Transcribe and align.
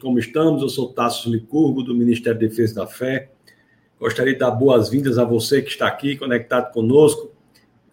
como, 0.00 0.18
estamos? 0.18 0.62
Eu 0.62 0.68
sou 0.70 0.88
Tasso 0.88 1.30
Licurgo, 1.30 1.82
do 1.82 1.94
Ministério 1.94 2.40
da 2.40 2.46
Defesa 2.46 2.74
da 2.74 2.86
Fé. 2.86 3.30
Gostaria 4.00 4.32
de 4.32 4.38
dar 4.38 4.50
boas-vindas 4.50 5.18
a 5.18 5.24
você 5.24 5.60
que 5.60 5.68
está 5.68 5.86
aqui 5.86 6.16
conectado 6.16 6.72
conosco. 6.72 7.30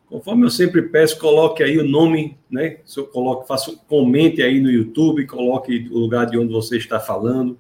Conforme 0.08 0.46
eu 0.46 0.50
sempre 0.50 0.82
peço, 0.84 1.20
coloque 1.20 1.62
aí 1.62 1.78
o 1.78 1.86
nome, 1.86 2.38
né? 2.50 2.78
Se 2.86 2.98
eu 2.98 3.06
coloque, 3.06 3.46
faça, 3.46 3.76
comente 3.88 4.42
aí 4.42 4.62
no 4.62 4.72
YouTube, 4.72 5.28
coloque 5.28 5.90
o 5.92 6.00
lugar 6.00 6.28
de 6.28 6.38
onde 6.38 6.52
você 6.52 6.78
está 6.78 6.98
falando. 6.98 7.60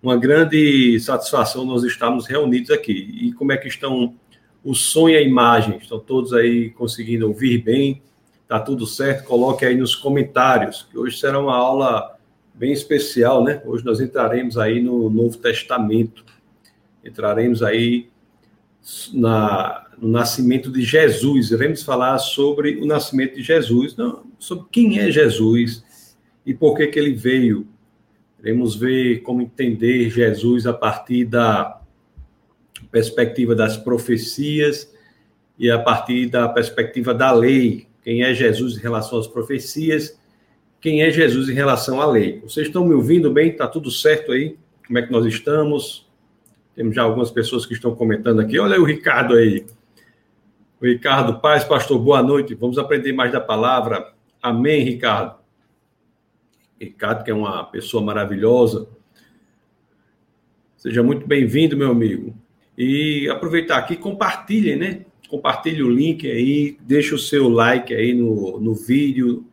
Uma 0.00 0.16
grande 0.16 0.98
satisfação 1.00 1.64
nós 1.64 1.82
estarmos 1.82 2.26
reunidos 2.26 2.70
aqui. 2.70 2.92
E 2.92 3.32
como 3.32 3.50
é 3.50 3.56
que 3.56 3.66
estão 3.66 4.14
o 4.62 4.72
som 4.72 5.08
e 5.08 5.16
a 5.16 5.20
imagem? 5.20 5.78
Estão 5.78 5.98
todos 5.98 6.32
aí 6.32 6.70
conseguindo 6.70 7.26
ouvir 7.26 7.58
bem? 7.58 8.00
Tá 8.46 8.60
tudo 8.60 8.86
certo? 8.86 9.24
Coloque 9.24 9.64
aí 9.64 9.76
nos 9.76 9.96
comentários, 9.96 10.86
que 10.88 10.96
hoje 10.96 11.18
será 11.18 11.40
uma 11.40 11.56
aula 11.56 12.15
bem 12.56 12.72
especial, 12.72 13.44
né? 13.44 13.62
Hoje 13.64 13.84
nós 13.84 14.00
entraremos 14.00 14.56
aí 14.56 14.82
no 14.82 15.10
Novo 15.10 15.36
Testamento. 15.36 16.24
Entraremos 17.04 17.62
aí 17.62 18.08
na, 19.12 19.86
no 19.98 20.08
nascimento 20.08 20.72
de 20.72 20.82
Jesus. 20.82 21.50
Iremos 21.50 21.82
falar 21.82 22.18
sobre 22.18 22.76
o 22.76 22.86
nascimento 22.86 23.36
de 23.36 23.42
Jesus, 23.42 23.94
não, 23.94 24.24
sobre 24.38 24.66
quem 24.72 24.98
é 24.98 25.10
Jesus 25.10 25.84
e 26.44 26.54
por 26.54 26.76
que, 26.76 26.86
que 26.86 26.98
ele 26.98 27.12
veio. 27.12 27.68
Iremos 28.40 28.74
ver 28.74 29.20
como 29.20 29.42
entender 29.42 30.08
Jesus 30.08 30.66
a 30.66 30.72
partir 30.72 31.26
da 31.26 31.80
perspectiva 32.90 33.54
das 33.54 33.76
profecias 33.76 34.90
e 35.58 35.70
a 35.70 35.78
partir 35.78 36.26
da 36.30 36.48
perspectiva 36.48 37.12
da 37.12 37.32
lei. 37.32 37.86
Quem 38.02 38.22
é 38.22 38.32
Jesus 38.32 38.78
em 38.78 38.80
relação 38.80 39.18
às 39.18 39.26
profecias, 39.26 40.18
quem 40.86 41.02
é 41.02 41.10
Jesus 41.10 41.48
em 41.48 41.52
relação 41.52 42.00
à 42.00 42.06
lei. 42.06 42.38
Vocês 42.42 42.68
estão 42.68 42.86
me 42.86 42.94
ouvindo 42.94 43.28
bem? 43.28 43.48
Está 43.48 43.66
tudo 43.66 43.90
certo 43.90 44.30
aí? 44.30 44.56
Como 44.86 44.96
é 44.96 45.02
que 45.02 45.10
nós 45.10 45.26
estamos? 45.26 46.08
Temos 46.76 46.94
já 46.94 47.02
algumas 47.02 47.28
pessoas 47.28 47.66
que 47.66 47.74
estão 47.74 47.92
comentando 47.92 48.38
aqui. 48.38 48.56
Olha 48.56 48.74
aí 48.74 48.80
o 48.80 48.84
Ricardo 48.84 49.34
aí. 49.34 49.66
O 50.80 50.86
Ricardo 50.86 51.40
Paz, 51.40 51.64
pastor, 51.64 51.98
boa 51.98 52.22
noite. 52.22 52.54
Vamos 52.54 52.78
aprender 52.78 53.12
mais 53.12 53.32
da 53.32 53.40
palavra. 53.40 54.12
Amém, 54.40 54.84
Ricardo. 54.84 55.40
Ricardo, 56.80 57.24
que 57.24 57.32
é 57.32 57.34
uma 57.34 57.64
pessoa 57.64 58.00
maravilhosa. 58.00 58.88
Seja 60.76 61.02
muito 61.02 61.26
bem-vindo, 61.26 61.76
meu 61.76 61.90
amigo. 61.90 62.32
E 62.78 63.28
aproveitar 63.28 63.78
aqui, 63.78 63.96
compartilhem, 63.96 64.76
né? 64.76 65.00
Compartilhe 65.28 65.82
o 65.82 65.90
link 65.90 66.30
aí, 66.30 66.78
deixe 66.80 67.12
o 67.12 67.18
seu 67.18 67.48
like 67.48 67.92
aí 67.92 68.14
no, 68.14 68.60
no 68.60 68.72
vídeo, 68.72 69.44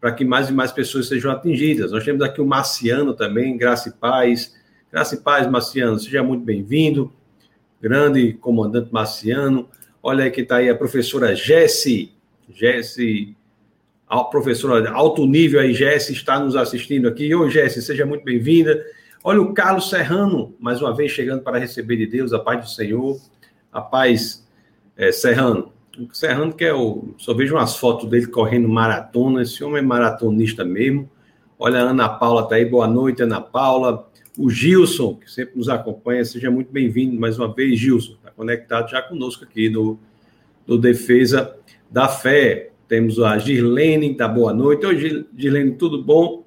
para 0.00 0.12
que 0.12 0.24
mais 0.24 0.48
e 0.48 0.52
mais 0.52 0.72
pessoas 0.72 1.08
sejam 1.08 1.30
atingidas. 1.30 1.92
Nós 1.92 2.04
temos 2.04 2.22
aqui 2.22 2.40
o 2.40 2.46
Marciano 2.46 3.14
também, 3.14 3.56
Graça 3.56 3.88
e 3.88 3.92
Paz. 3.92 4.54
Graça 4.90 5.14
e 5.14 5.18
Paz, 5.18 5.50
Marciano, 5.50 5.98
seja 5.98 6.22
muito 6.22 6.44
bem-vindo. 6.44 7.12
Grande 7.80 8.32
comandante 8.34 8.92
Marciano. 8.92 9.68
Olha 10.02 10.24
aí 10.24 10.30
que 10.30 10.42
está 10.42 10.56
aí 10.56 10.70
a 10.70 10.74
professora 10.74 11.34
Jesse. 11.34 12.12
Jesse, 12.48 13.36
a 14.08 14.22
professora 14.22 14.88
alto 14.90 15.26
nível 15.26 15.60
aí, 15.60 15.74
Jesse, 15.74 16.12
está 16.12 16.38
nos 16.38 16.54
assistindo 16.54 17.08
aqui. 17.08 17.34
Oi, 17.34 17.50
Jesse, 17.50 17.82
seja 17.82 18.06
muito 18.06 18.24
bem-vinda. 18.24 18.84
Olha 19.24 19.42
o 19.42 19.52
Carlos 19.52 19.90
Serrano, 19.90 20.54
mais 20.60 20.80
uma 20.80 20.94
vez 20.94 21.10
chegando 21.10 21.42
para 21.42 21.58
receber 21.58 21.96
de 21.96 22.06
Deus 22.06 22.32
a 22.32 22.38
paz 22.38 22.60
do 22.60 22.70
Senhor. 22.70 23.20
A 23.72 23.80
paz, 23.80 24.46
é, 24.96 25.10
Serrano. 25.10 25.72
O 25.98 26.14
Serrano, 26.14 26.52
que 26.52 26.64
é 26.64 26.74
o. 26.74 27.14
Só 27.18 27.32
vejo 27.32 27.54
umas 27.54 27.76
fotos 27.76 28.08
dele 28.08 28.26
correndo 28.26 28.68
maratona. 28.68 29.42
Esse 29.42 29.64
homem 29.64 29.78
é 29.78 29.82
maratonista 29.82 30.64
mesmo. 30.64 31.10
Olha, 31.58 31.80
a 31.80 31.90
Ana 31.90 32.08
Paula 32.08 32.42
está 32.42 32.56
aí. 32.56 32.64
Boa 32.64 32.86
noite, 32.86 33.22
Ana 33.22 33.40
Paula. 33.40 34.08
O 34.38 34.50
Gilson, 34.50 35.14
que 35.14 35.30
sempre 35.30 35.56
nos 35.56 35.68
acompanha, 35.68 36.24
seja 36.24 36.50
muito 36.50 36.70
bem-vindo 36.70 37.18
mais 37.18 37.38
uma 37.38 37.52
vez, 37.52 37.78
Gilson 37.78 38.16
conectado 38.36 38.90
já 38.90 39.00
conosco 39.00 39.44
aqui 39.44 39.70
no, 39.70 39.98
no 40.66 40.78
Defesa 40.78 41.56
da 41.90 42.06
Fé. 42.06 42.70
Temos 42.86 43.18
a 43.18 43.36
Girlene, 43.38 44.14
da 44.14 44.28
boa 44.28 44.52
noite. 44.52 44.86
Oi, 44.86 45.26
Girlene, 45.36 45.72
tudo 45.72 46.04
bom? 46.04 46.44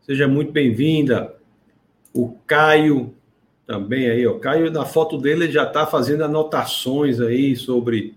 Seja 0.00 0.28
muito 0.28 0.52
bem-vinda. 0.52 1.34
O 2.14 2.36
Caio 2.46 3.12
também 3.66 4.08
aí, 4.08 4.26
ó. 4.26 4.38
Caio, 4.38 4.70
na 4.70 4.84
foto 4.84 5.18
dele, 5.18 5.50
já 5.50 5.64
está 5.64 5.86
fazendo 5.86 6.22
anotações 6.22 7.20
aí 7.20 7.56
sobre, 7.56 8.14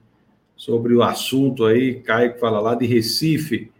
sobre 0.56 0.94
o 0.94 1.02
assunto 1.02 1.66
aí. 1.66 1.96
Caio 1.96 2.38
fala 2.38 2.60
lá 2.60 2.76
de 2.76 2.86
Recife, 2.86 3.72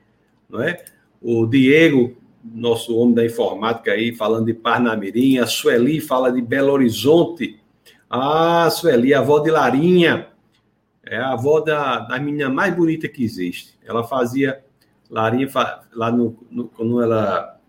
não 0.50 0.62
é? 0.62 0.84
O 1.22 1.46
Diego, 1.46 2.18
nosso 2.44 2.98
homem 2.98 3.14
da 3.14 3.26
informática 3.26 3.92
aí, 3.92 4.16
falando 4.16 4.48
de 4.48 4.54
Parnamirim. 4.54 5.38
A 5.38 5.46
Sueli 5.46 6.02
fala 6.02 6.32
de 6.32 6.42
Belo 6.42 6.74
Horizonte. 6.74 7.60
Ah, 8.10 8.68
Sueli, 8.72 9.14
a 9.14 9.20
avó 9.20 9.40
de 9.40 9.52
Larinha. 9.52 10.28
É 11.06 11.18
a 11.18 11.34
avó 11.34 11.60
da, 11.60 12.00
da 12.00 12.20
menina 12.20 12.50
mais 12.50 12.76
bonita 12.76 13.08
que 13.08 13.24
existe. 13.24 13.78
Ela 13.86 14.04
fazia, 14.04 14.64
Larinha, 15.10 15.48
lá 15.94 16.12
no, 16.12 16.36
no 16.50 16.68
quando 16.68 17.02
ela 17.02 17.60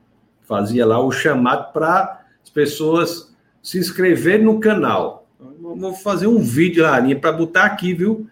fazia 0.42 0.86
lá 0.86 0.98
o 1.00 1.12
chamado 1.12 1.72
para 1.72 2.24
as 2.42 2.50
pessoas 2.50 3.29
se 3.62 3.78
inscreverem 3.78 4.44
no 4.44 4.60
canal. 4.60 5.26
Vou 5.60 5.94
fazer 5.94 6.26
um 6.26 6.38
vídeo, 6.38 6.82
Larinha, 6.82 7.18
para 7.18 7.32
botar 7.32 7.64
aqui, 7.64 7.94
viu? 7.94 8.26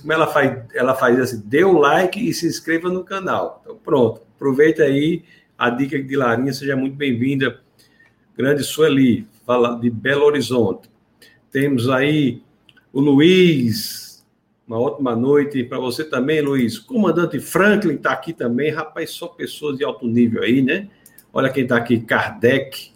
Como 0.00 0.12
ela 0.12 0.26
faz, 0.26 0.62
ela 0.74 0.94
faz 0.94 1.18
assim, 1.18 1.42
dê 1.44 1.64
o 1.64 1.72
like 1.72 2.18
e 2.18 2.32
se 2.32 2.46
inscreva 2.46 2.88
no 2.88 3.04
canal. 3.04 3.60
Então, 3.62 3.76
pronto. 3.76 4.22
Aproveita 4.36 4.82
aí 4.82 5.22
a 5.56 5.70
dica 5.70 6.00
de 6.00 6.16
Larinha, 6.16 6.52
seja 6.52 6.76
muito 6.76 6.96
bem-vinda. 6.96 7.60
Grande 8.36 8.62
Sueli, 8.62 9.26
fala 9.46 9.78
de 9.78 9.88
Belo 9.88 10.24
Horizonte. 10.24 10.90
Temos 11.50 11.88
aí 11.88 12.42
o 12.92 13.00
Luiz. 13.00 14.24
Uma 14.66 14.80
ótima 14.80 15.14
noite 15.14 15.62
para 15.64 15.78
você 15.78 16.04
também, 16.04 16.40
Luiz. 16.40 16.78
Comandante 16.78 17.38
Franklin 17.38 17.94
está 17.94 18.12
aqui 18.12 18.32
também. 18.32 18.70
Rapaz, 18.70 19.10
só 19.10 19.28
pessoas 19.28 19.78
de 19.78 19.84
alto 19.84 20.06
nível 20.06 20.42
aí, 20.42 20.60
né? 20.60 20.88
Olha 21.32 21.50
quem 21.50 21.62
está 21.62 21.76
aqui, 21.76 22.00
Kardec. 22.00 22.95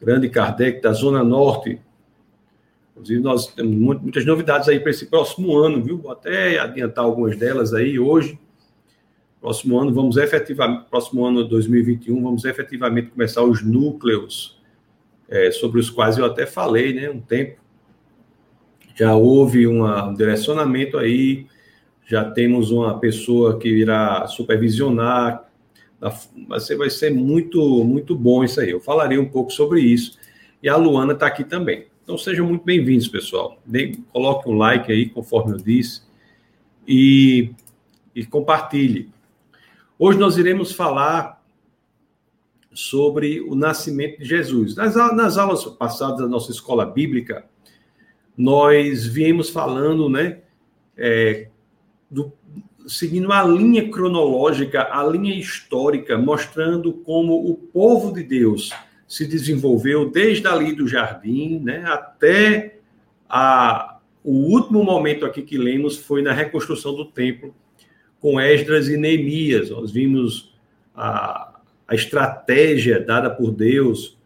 Grande 0.00 0.28
Kardec, 0.28 0.80
da 0.80 0.92
Zona 0.92 1.24
Norte. 1.24 1.80
Inclusive, 2.92 3.20
nós 3.20 3.46
temos 3.48 3.74
muitas 3.74 4.24
novidades 4.24 4.68
aí 4.68 4.80
para 4.80 4.90
esse 4.90 5.06
próximo 5.06 5.56
ano, 5.56 5.82
viu? 5.82 5.98
Vou 5.98 6.10
até 6.10 6.58
adiantar 6.58 7.04
algumas 7.04 7.36
delas 7.36 7.74
aí 7.74 7.98
hoje. 7.98 8.38
Próximo 9.40 9.78
ano, 9.78 9.92
vamos 9.92 10.16
efetivamente, 10.16 10.86
próximo 10.88 11.24
ano 11.24 11.44
2021, 11.44 12.22
vamos 12.22 12.44
efetivamente 12.44 13.10
começar 13.10 13.42
os 13.42 13.62
núcleos 13.62 14.58
é, 15.28 15.50
sobre 15.50 15.78
os 15.78 15.90
quais 15.90 16.18
eu 16.18 16.24
até 16.24 16.46
falei, 16.46 16.94
né, 16.94 17.10
um 17.10 17.20
tempo. 17.20 17.60
Já 18.94 19.14
houve 19.14 19.66
uma, 19.66 20.08
um 20.08 20.14
direcionamento 20.14 20.96
aí, 20.96 21.46
já 22.06 22.24
temos 22.24 22.70
uma 22.70 22.98
pessoa 22.98 23.58
que 23.58 23.68
irá 23.68 24.26
supervisionar, 24.26 25.45
ser, 26.60 26.76
vai 26.76 26.90
ser 26.90 27.12
muito, 27.12 27.84
muito 27.84 28.14
bom 28.14 28.44
isso 28.44 28.60
aí. 28.60 28.70
Eu 28.70 28.80
falarei 28.80 29.18
um 29.18 29.28
pouco 29.28 29.50
sobre 29.50 29.80
isso. 29.80 30.18
E 30.62 30.68
a 30.68 30.76
Luana 30.76 31.12
está 31.12 31.26
aqui 31.26 31.44
também. 31.44 31.86
Então 32.02 32.16
sejam 32.16 32.46
muito 32.46 32.64
bem-vindos, 32.64 33.08
pessoal. 33.08 33.58
coloque 34.12 34.48
um 34.48 34.56
like 34.56 34.92
aí, 34.92 35.08
conforme 35.08 35.54
eu 35.54 35.58
disse, 35.58 36.02
e, 36.86 37.50
e 38.14 38.24
compartilhe. 38.24 39.10
Hoje 39.98 40.18
nós 40.18 40.36
iremos 40.36 40.72
falar 40.72 41.42
sobre 42.72 43.40
o 43.40 43.54
nascimento 43.54 44.18
de 44.18 44.24
Jesus. 44.24 44.76
Nas, 44.76 44.94
nas 44.94 45.38
aulas 45.38 45.64
passadas 45.64 46.18
da 46.18 46.28
nossa 46.28 46.52
escola 46.52 46.84
bíblica, 46.84 47.46
nós 48.36 49.06
viemos 49.06 49.48
falando, 49.48 50.08
né, 50.08 50.42
é, 50.96 51.48
do, 52.10 52.32
seguindo 52.86 53.32
a 53.32 53.42
linha 53.42 53.90
cronológica, 53.90 54.88
a 54.90 55.04
linha 55.04 55.34
histórica, 55.34 56.16
mostrando 56.16 56.92
como 56.92 57.50
o 57.50 57.54
povo 57.54 58.12
de 58.12 58.22
Deus 58.22 58.70
se 59.08 59.26
desenvolveu 59.26 60.10
desde 60.10 60.46
ali 60.46 60.72
do 60.72 60.86
jardim, 60.86 61.60
né, 61.60 61.84
até 61.86 62.78
a, 63.28 63.98
o 64.22 64.32
último 64.32 64.82
momento 64.82 65.24
aqui 65.24 65.42
que 65.42 65.56
lemos 65.56 65.96
foi 65.96 66.22
na 66.22 66.32
reconstrução 66.32 66.94
do 66.94 67.04
templo 67.04 67.54
com 68.20 68.40
Esdras 68.40 68.88
e 68.88 68.96
Neemias. 68.96 69.70
Nós 69.70 69.92
vimos 69.92 70.54
a, 70.94 71.60
a 71.86 71.94
estratégia 71.94 72.98
dada 72.98 73.30
por 73.30 73.52
Deus 73.52 74.16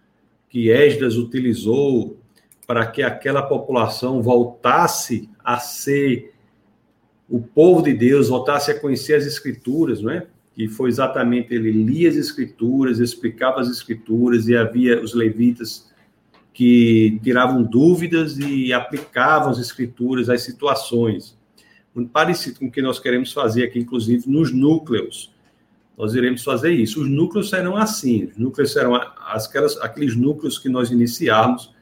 que 0.48 0.70
Esdras 0.70 1.16
utilizou 1.16 2.18
para 2.66 2.86
que 2.86 3.02
aquela 3.02 3.42
população 3.42 4.22
voltasse 4.22 5.28
a 5.44 5.58
ser 5.58 6.32
o 7.30 7.40
povo 7.40 7.82
de 7.82 7.94
Deus, 7.94 8.28
voltasse 8.28 8.72
a 8.72 8.78
conhecer 8.78 9.14
as 9.14 9.24
escrituras, 9.24 10.02
não 10.02 10.10
é? 10.10 10.26
Que 10.52 10.66
foi 10.66 10.90
exatamente 10.90 11.54
ele 11.54 11.70
lia 11.70 12.08
as 12.08 12.16
escrituras, 12.16 12.98
explicava 12.98 13.60
as 13.60 13.68
escrituras 13.68 14.48
e 14.48 14.56
havia 14.56 15.00
os 15.00 15.14
levitas 15.14 15.88
que 16.52 17.20
tiravam 17.22 17.62
dúvidas 17.62 18.36
e 18.36 18.72
aplicavam 18.72 19.50
as 19.50 19.58
escrituras 19.58 20.28
às 20.28 20.42
situações. 20.42 21.38
Muito 21.94 22.10
parecido 22.10 22.58
com 22.58 22.66
o 22.66 22.70
que 22.70 22.82
nós 22.82 22.98
queremos 22.98 23.32
fazer 23.32 23.64
aqui, 23.64 23.78
inclusive 23.78 24.28
nos 24.28 24.52
núcleos 24.52 25.32
nós 26.00 26.14
iremos 26.14 26.42
fazer 26.42 26.72
isso. 26.72 27.02
Os 27.02 27.10
núcleos 27.10 27.50
serão 27.50 27.76
assim, 27.76 28.24
os 28.24 28.38
núcleos 28.38 28.72
serão 28.72 28.94
aquelas, 28.94 29.76
aqueles 29.82 30.16
núcleos 30.16 30.58
que 30.58 30.66
nós 30.66 30.90
iniciarmos, 30.90 31.74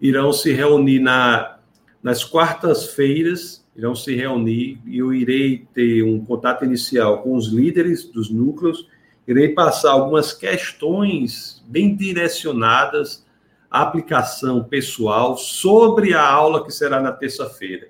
irão 0.00 0.32
se 0.32 0.52
reunir 0.52 1.00
na, 1.00 1.58
nas 2.02 2.24
quartas-feiras, 2.24 3.61
irão 3.76 3.94
se 3.94 4.14
reunir 4.14 4.78
e 4.86 4.98
eu 4.98 5.12
irei 5.12 5.66
ter 5.72 6.02
um 6.02 6.24
contato 6.24 6.64
inicial 6.64 7.22
com 7.22 7.34
os 7.34 7.48
líderes 7.48 8.04
dos 8.04 8.30
núcleos, 8.30 8.86
irei 9.26 9.48
passar 9.50 9.92
algumas 9.92 10.32
questões 10.32 11.64
bem 11.66 11.94
direcionadas 11.94 13.24
à 13.70 13.82
aplicação 13.82 14.62
pessoal 14.62 15.36
sobre 15.36 16.12
a 16.12 16.26
aula 16.26 16.64
que 16.64 16.70
será 16.70 17.00
na 17.00 17.12
terça-feira. 17.12 17.88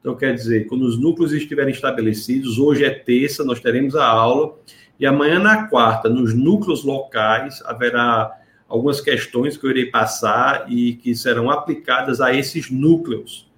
Então, 0.00 0.14
quer 0.14 0.34
dizer, 0.34 0.66
quando 0.66 0.82
os 0.82 1.00
núcleos 1.00 1.32
estiverem 1.32 1.72
estabelecidos, 1.72 2.58
hoje 2.58 2.84
é 2.84 2.90
terça, 2.90 3.42
nós 3.42 3.58
teremos 3.58 3.96
a 3.96 4.06
aula, 4.06 4.54
e 5.00 5.06
amanhã, 5.06 5.38
na 5.38 5.66
quarta, 5.66 6.10
nos 6.10 6.34
núcleos 6.34 6.84
locais, 6.84 7.62
haverá 7.64 8.38
algumas 8.68 9.00
questões 9.00 9.56
que 9.56 9.64
eu 9.64 9.70
irei 9.70 9.86
passar 9.86 10.70
e 10.70 10.94
que 10.94 11.14
serão 11.14 11.50
aplicadas 11.50 12.20
a 12.20 12.34
esses 12.34 12.70
núcleos. 12.70 13.50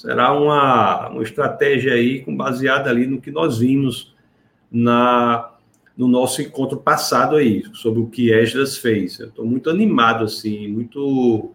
Será 0.00 0.32
uma, 0.32 1.10
uma 1.10 1.22
estratégia 1.22 1.92
aí 1.92 2.22
com 2.22 2.34
baseada 2.34 2.88
ali 2.88 3.06
no 3.06 3.20
que 3.20 3.30
nós 3.30 3.58
vimos 3.58 4.14
na 4.72 5.50
no 5.94 6.08
nosso 6.08 6.40
encontro 6.40 6.78
passado 6.78 7.36
aí, 7.36 7.62
sobre 7.74 8.00
o 8.00 8.06
que 8.06 8.32
Esdras 8.32 8.78
fez. 8.78 9.20
Eu 9.20 9.28
estou 9.28 9.44
muito 9.44 9.68
animado, 9.68 10.24
assim, 10.24 10.66
muito 10.68 11.50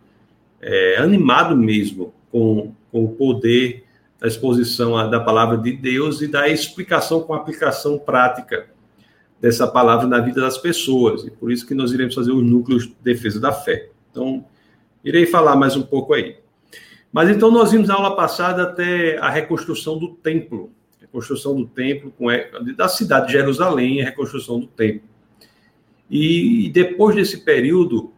é, 0.62 0.98
animado 0.98 1.58
mesmo 1.58 2.14
com, 2.32 2.72
com 2.92 3.06
o 3.06 3.10
poder 3.16 3.84
da 4.20 4.28
exposição 4.28 5.10
da 5.10 5.20
palavra 5.20 5.58
de 5.58 5.72
Deus 5.72 6.22
e 6.22 6.28
da 6.28 6.48
explicação 6.48 7.22
com 7.22 7.34
aplicação 7.34 7.98
prática 7.98 8.68
dessa 9.42 9.66
palavra 9.66 10.06
na 10.06 10.20
vida 10.20 10.42
das 10.42 10.60
pessoas. 10.60 11.26
E 11.26 11.32
por 11.32 11.52
isso 11.52 11.66
que 11.66 11.74
nós 11.74 11.92
iremos 11.92 12.14
fazer 12.14 12.32
os 12.32 12.44
núcleos 12.44 12.84
de 12.84 12.96
defesa 13.02 13.40
da 13.40 13.52
fé. 13.52 13.90
Então, 14.12 14.46
irei 15.04 15.26
falar 15.26 15.56
mais 15.56 15.76
um 15.76 15.82
pouco 15.82 16.14
aí. 16.14 16.45
Mas 17.16 17.30
então 17.30 17.50
nós 17.50 17.72
vimos 17.72 17.88
na 17.88 17.94
aula 17.94 18.14
passada 18.14 18.64
até 18.64 19.18
a 19.20 19.30
reconstrução 19.30 19.98
do 19.98 20.10
templo, 20.10 20.70
reconstrução 21.00 21.56
do 21.56 21.66
templo 21.66 22.12
com 22.12 22.26
da 22.76 22.90
cidade 22.90 23.28
de 23.28 23.32
Jerusalém, 23.32 24.02
a 24.02 24.06
reconstrução 24.06 24.60
do 24.60 24.68
templo. 24.68 25.08
E 26.12 26.70
depois 26.74 27.16
desse 27.16 27.46
período, 27.46 28.12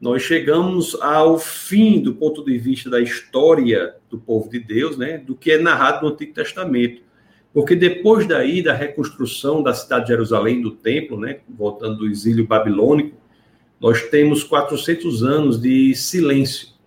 nós 0.00 0.22
chegamos 0.22 0.96
ao 1.00 1.38
fim 1.38 2.00
do 2.02 2.12
ponto 2.16 2.44
de 2.44 2.58
vista 2.58 2.90
da 2.90 3.00
história 3.00 3.94
do 4.10 4.18
povo 4.18 4.50
de 4.50 4.58
Deus, 4.58 4.98
né, 4.98 5.16
do 5.18 5.36
que 5.36 5.52
é 5.52 5.58
narrado 5.58 6.04
no 6.04 6.12
Antigo 6.12 6.34
Testamento. 6.34 7.02
Porque 7.54 7.76
depois 7.76 8.26
daí, 8.26 8.64
da 8.64 8.74
reconstrução 8.74 9.62
da 9.62 9.72
cidade 9.72 10.06
de 10.06 10.10
Jerusalém, 10.10 10.60
do 10.60 10.72
templo, 10.72 11.16
né, 11.20 11.38
voltando 11.48 11.98
do 11.98 12.08
exílio 12.08 12.48
babilônico, 12.48 13.16
nós 13.78 14.02
temos 14.02 14.42
400 14.42 15.22
anos 15.22 15.60
de 15.60 15.94
silêncio. 15.94 16.79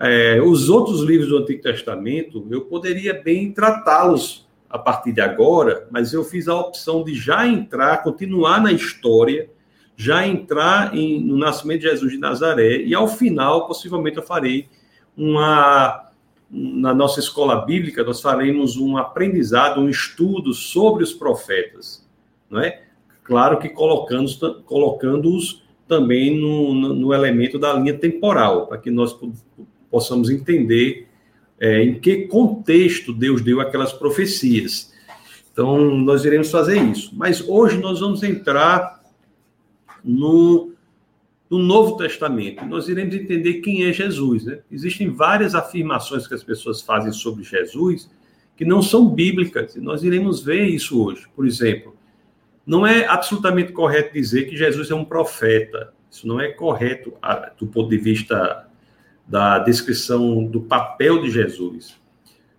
É, 0.00 0.40
os 0.40 0.68
outros 0.68 1.00
livros 1.00 1.28
do 1.28 1.38
Antigo 1.38 1.62
Testamento, 1.62 2.46
eu 2.50 2.62
poderia 2.62 3.14
bem 3.14 3.52
tratá-los 3.52 4.46
a 4.70 4.78
partir 4.78 5.12
de 5.12 5.20
agora, 5.20 5.88
mas 5.90 6.12
eu 6.12 6.22
fiz 6.22 6.46
a 6.46 6.54
opção 6.54 7.02
de 7.02 7.14
já 7.14 7.46
entrar, 7.46 8.02
continuar 8.02 8.60
na 8.60 8.70
história, 8.70 9.50
já 9.96 10.26
entrar 10.26 10.94
em, 10.94 11.20
no 11.20 11.36
nascimento 11.36 11.80
de 11.80 11.88
Jesus 11.88 12.12
de 12.12 12.18
Nazaré, 12.18 12.82
e 12.82 12.94
ao 12.94 13.08
final, 13.08 13.66
possivelmente, 13.66 14.18
eu 14.18 14.22
farei 14.22 14.68
uma 15.16 16.04
na 16.50 16.94
nossa 16.94 17.20
escola 17.20 17.66
bíblica, 17.66 18.02
nós 18.02 18.22
faremos 18.22 18.78
um 18.78 18.96
aprendizado, 18.96 19.80
um 19.80 19.88
estudo 19.88 20.54
sobre 20.54 21.04
os 21.04 21.12
profetas, 21.12 22.08
não 22.48 22.60
é? 22.60 22.84
Claro 23.22 23.58
que 23.58 23.68
colocando-os 23.68 24.36
colocando 24.64 25.30
também 25.86 26.38
no, 26.38 26.74
no, 26.74 26.94
no, 26.94 27.14
elemento 27.14 27.58
da 27.58 27.74
linha 27.74 27.92
temporal, 27.92 28.66
para 28.66 28.78
que 28.78 28.90
nós 28.90 29.18
possamos 29.90 30.30
entender 30.30 31.08
é, 31.60 31.82
em 31.82 31.98
que 31.98 32.26
contexto 32.26 33.12
Deus 33.12 33.42
deu 33.42 33.60
aquelas 33.60 33.92
profecias. 33.92 34.92
Então, 35.52 35.96
nós 35.96 36.24
iremos 36.24 36.50
fazer 36.50 36.80
isso. 36.82 37.10
Mas 37.14 37.40
hoje 37.40 37.78
nós 37.78 38.00
vamos 38.00 38.22
entrar 38.22 39.02
no, 40.04 40.72
no 41.50 41.58
Novo 41.58 41.96
Testamento. 41.96 42.64
Nós 42.64 42.88
iremos 42.88 43.14
entender 43.14 43.54
quem 43.54 43.84
é 43.84 43.92
Jesus. 43.92 44.44
Né? 44.44 44.60
Existem 44.70 45.10
várias 45.10 45.54
afirmações 45.54 46.26
que 46.26 46.34
as 46.34 46.44
pessoas 46.44 46.80
fazem 46.80 47.12
sobre 47.12 47.42
Jesus 47.42 48.08
que 48.58 48.64
não 48.64 48.82
são 48.82 49.08
bíblicas, 49.08 49.76
e 49.76 49.80
nós 49.80 50.02
iremos 50.02 50.42
ver 50.42 50.66
isso 50.66 51.00
hoje. 51.00 51.28
Por 51.36 51.46
exemplo, 51.46 51.94
não 52.66 52.84
é 52.84 53.06
absolutamente 53.06 53.72
correto 53.72 54.12
dizer 54.12 54.50
que 54.50 54.56
Jesus 54.56 54.90
é 54.90 54.94
um 54.96 55.04
profeta. 55.04 55.94
Isso 56.10 56.26
não 56.26 56.40
é 56.40 56.48
correto 56.48 57.14
do 57.56 57.68
ponto 57.68 57.88
de 57.88 57.96
vista 57.96 58.67
da 59.28 59.58
descrição 59.58 60.44
do 60.44 60.62
papel 60.62 61.20
de 61.22 61.30
Jesus. 61.30 61.96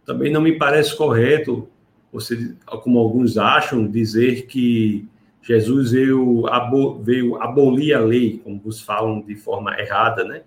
Também 0.06 0.32
não 0.32 0.42
me 0.42 0.58
parece 0.58 0.96
correto, 0.96 1.68
você, 2.14 2.56
como 2.84 3.00
alguns 3.00 3.38
acham, 3.38 3.88
dizer 3.88 4.46
que 4.46 5.08
Jesus 5.42 5.92
veio, 5.92 6.48
abo, 6.48 7.00
veio 7.02 7.42
abolir 7.42 7.96
a 7.96 8.00
lei, 8.00 8.40
como 8.44 8.60
vos 8.60 8.82
falam 8.82 9.22
de 9.22 9.36
forma 9.36 9.80
errada, 9.80 10.24
né? 10.24 10.44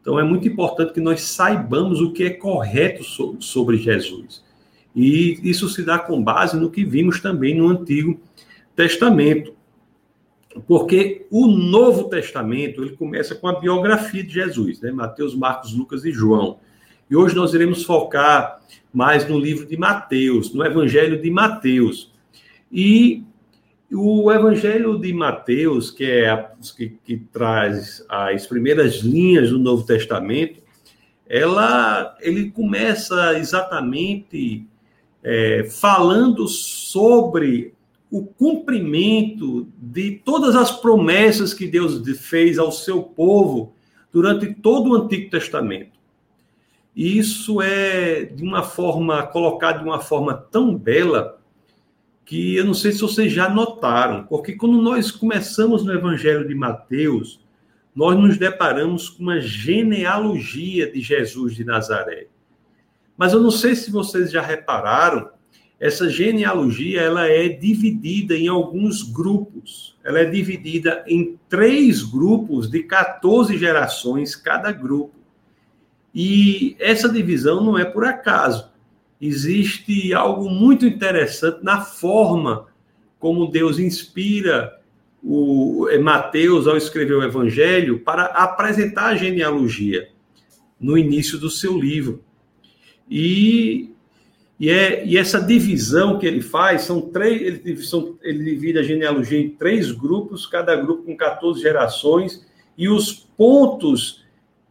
Então 0.00 0.18
é 0.20 0.22
muito 0.22 0.46
importante 0.46 0.92
que 0.92 1.00
nós 1.00 1.22
saibamos 1.22 2.00
o 2.00 2.12
que 2.12 2.24
é 2.24 2.30
correto 2.30 3.02
so, 3.02 3.36
sobre 3.40 3.76
Jesus. 3.76 4.44
E 4.94 5.40
isso 5.42 5.68
se 5.68 5.82
dá 5.82 5.98
com 5.98 6.22
base 6.22 6.56
no 6.56 6.70
que 6.70 6.84
vimos 6.84 7.20
também 7.20 7.54
no 7.54 7.68
Antigo 7.68 8.18
Testamento. 8.74 9.55
Porque 10.66 11.26
o 11.30 11.46
Novo 11.46 12.04
Testamento, 12.04 12.82
ele 12.82 12.96
começa 12.96 13.34
com 13.34 13.48
a 13.48 13.58
biografia 13.58 14.22
de 14.22 14.32
Jesus, 14.32 14.80
né? 14.80 14.90
Mateus, 14.90 15.34
Marcos, 15.34 15.74
Lucas 15.74 16.04
e 16.04 16.12
João. 16.12 16.58
E 17.10 17.16
hoje 17.16 17.34
nós 17.34 17.54
iremos 17.54 17.84
focar 17.84 18.60
mais 18.92 19.28
no 19.28 19.38
livro 19.38 19.66
de 19.66 19.76
Mateus, 19.76 20.52
no 20.52 20.64
Evangelho 20.64 21.20
de 21.20 21.30
Mateus. 21.30 22.12
E 22.70 23.22
o 23.92 24.32
Evangelho 24.32 24.98
de 24.98 25.12
Mateus, 25.12 25.90
que 25.90 26.04
é 26.04 26.30
a, 26.30 26.50
que, 26.76 26.88
que, 27.04 27.16
traz 27.16 28.04
as 28.08 28.46
primeiras 28.46 28.96
linhas 28.96 29.50
do 29.50 29.58
Novo 29.58 29.84
Testamento, 29.84 30.60
ela, 31.28 32.16
ele 32.20 32.50
começa 32.50 33.38
exatamente 33.38 34.66
é, 35.22 35.64
falando 35.64 36.48
sobre 36.48 37.74
o 38.10 38.24
cumprimento 38.24 39.68
de 39.76 40.12
todas 40.24 40.54
as 40.54 40.70
promessas 40.70 41.52
que 41.52 41.66
Deus 41.66 42.02
fez 42.18 42.58
ao 42.58 42.70
seu 42.70 43.02
povo 43.02 43.74
durante 44.12 44.54
todo 44.54 44.90
o 44.90 44.94
Antigo 44.94 45.30
Testamento. 45.30 45.96
E 46.94 47.18
isso 47.18 47.60
é 47.60 48.24
de 48.24 48.42
uma 48.42 48.62
forma 48.62 49.26
colocado 49.26 49.80
de 49.80 49.84
uma 49.84 50.00
forma 50.00 50.32
tão 50.34 50.74
bela 50.74 51.38
que 52.24 52.56
eu 52.56 52.64
não 52.64 52.74
sei 52.74 52.90
se 52.92 53.00
vocês 53.02 53.32
já 53.32 53.48
notaram, 53.48 54.24
porque 54.24 54.54
quando 54.54 54.80
nós 54.80 55.10
começamos 55.10 55.84
no 55.84 55.92
Evangelho 55.92 56.48
de 56.48 56.54
Mateus, 56.54 57.40
nós 57.94 58.18
nos 58.18 58.36
deparamos 58.36 59.08
com 59.08 59.22
uma 59.22 59.40
genealogia 59.40 60.90
de 60.90 61.00
Jesus 61.00 61.54
de 61.54 61.64
Nazaré. 61.64 62.26
Mas 63.16 63.32
eu 63.32 63.40
não 63.40 63.50
sei 63.50 63.74
se 63.74 63.90
vocês 63.90 64.30
já 64.30 64.42
repararam, 64.42 65.30
essa 65.78 66.08
genealogia 66.08 67.00
ela 67.00 67.26
é 67.26 67.48
dividida 67.48 68.34
em 68.34 68.48
alguns 68.48 69.02
grupos. 69.02 69.96
Ela 70.02 70.20
é 70.20 70.24
dividida 70.24 71.04
em 71.06 71.38
três 71.48 72.02
grupos 72.02 72.70
de 72.70 72.82
14 72.82 73.58
gerações 73.58 74.34
cada 74.34 74.72
grupo. 74.72 75.14
E 76.14 76.76
essa 76.78 77.08
divisão 77.08 77.62
não 77.62 77.76
é 77.76 77.84
por 77.84 78.04
acaso 78.04 78.70
existe 79.20 80.12
algo 80.12 80.48
muito 80.50 80.86
interessante 80.86 81.62
na 81.62 81.80
forma 81.80 82.66
como 83.18 83.50
Deus 83.50 83.78
inspira 83.78 84.78
o 85.22 85.88
é, 85.90 85.98
Mateus 85.98 86.66
ao 86.66 86.76
escrever 86.76 87.14
o 87.14 87.22
Evangelho 87.22 88.00
para 88.00 88.26
apresentar 88.26 89.06
a 89.06 89.16
genealogia 89.16 90.10
no 90.78 90.96
início 90.96 91.38
do 91.38 91.50
seu 91.50 91.76
livro. 91.76 92.22
E, 93.10 93.94
e, 94.58 94.70
é, 94.70 95.06
e 95.06 95.18
essa 95.18 95.40
divisão 95.40 96.18
que 96.18 96.26
ele 96.26 96.40
faz 96.40 96.82
são 96.82 97.00
três. 97.00 97.42
Ele, 97.42 97.76
são, 97.82 98.16
ele 98.22 98.42
divide 98.42 98.78
a 98.78 98.82
genealogia 98.82 99.38
em 99.38 99.50
três 99.50 99.92
grupos, 99.92 100.46
cada 100.46 100.74
grupo 100.74 101.02
com 101.02 101.16
14 101.16 101.60
gerações, 101.60 102.46
e 102.76 102.88
os 102.88 103.12
pontos 103.12 104.24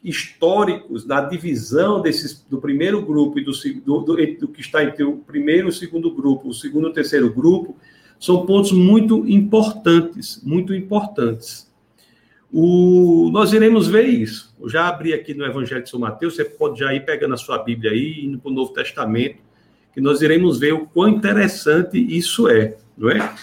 históricos 0.04 1.06
da 1.06 1.22
divisão 1.22 2.02
desses, 2.02 2.46
do 2.48 2.60
primeiro 2.60 3.02
grupo 3.02 3.40
e 3.40 3.44
do, 3.44 3.52
do, 3.84 4.16
do, 4.40 4.48
que 4.48 4.62
está 4.62 4.84
entre 4.84 5.04
o 5.04 5.18
primeiro 5.18 5.68
e 5.68 5.70
o 5.70 5.74
segundo 5.74 6.14
grupo, 6.14 6.50
o 6.50 6.54
segundo 6.54 6.88
e 6.88 6.92
o 6.92 6.94
terceiro 6.94 7.32
grupo, 7.34 7.76
são 8.20 8.46
pontos 8.46 8.72
muito 8.72 9.28
importantes, 9.28 10.42
muito 10.44 10.74
importantes. 10.74 11.72
O, 12.52 13.30
nós 13.34 13.52
iremos 13.52 13.88
ver 13.88 14.06
isso. 14.06 14.56
Eu 14.60 14.70
já 14.70 14.88
abri 14.88 15.12
aqui 15.12 15.34
no 15.34 15.44
Evangelho 15.44 15.84
de 15.84 15.90
São 15.90 16.00
Mateus, 16.00 16.36
você 16.36 16.46
pode 16.46 16.80
já 16.80 16.94
ir 16.94 17.04
pegando 17.04 17.34
a 17.34 17.38
sua 17.38 17.58
Bíblia 17.58 17.92
aí, 17.92 18.26
indo 18.26 18.40
para 18.40 18.52
o 18.52 18.54
Novo 18.54 18.74
Testamento, 18.74 19.45
que 19.96 20.02
nós 20.02 20.22
iremos 20.22 20.60
ver 20.60 20.74
o 20.74 20.86
quão 20.86 21.10
interessante 21.10 21.98
isso 21.98 22.48
é, 22.48 22.78
não 22.96 23.10
é? 23.10 23.34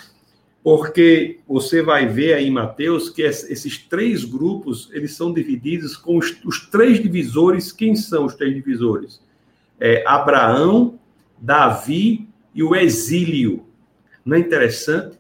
porque 0.63 1.41
você 1.47 1.83
vai 1.83 2.07
ver 2.07 2.35
aí 2.35 2.47
em 2.47 2.51
Mateus 2.51 3.11
que 3.11 3.23
esses 3.23 3.79
três 3.79 4.25
grupos, 4.25 4.89
eles 4.93 5.15
são 5.15 5.33
divididos 5.33 5.97
com 5.97 6.17
os, 6.17 6.37
os 6.45 6.61
três 6.69 7.03
divisores. 7.03 7.73
Quem 7.73 7.97
são 7.97 8.27
os 8.27 8.35
três 8.35 8.55
divisores? 8.55 9.21
É 9.81 10.05
Abraão, 10.07 10.99
Davi 11.37 12.29
e 12.55 12.63
o 12.63 12.77
exílio. 12.77 13.67
Não 14.25 14.37
é 14.37 14.41
interessante 14.41 15.19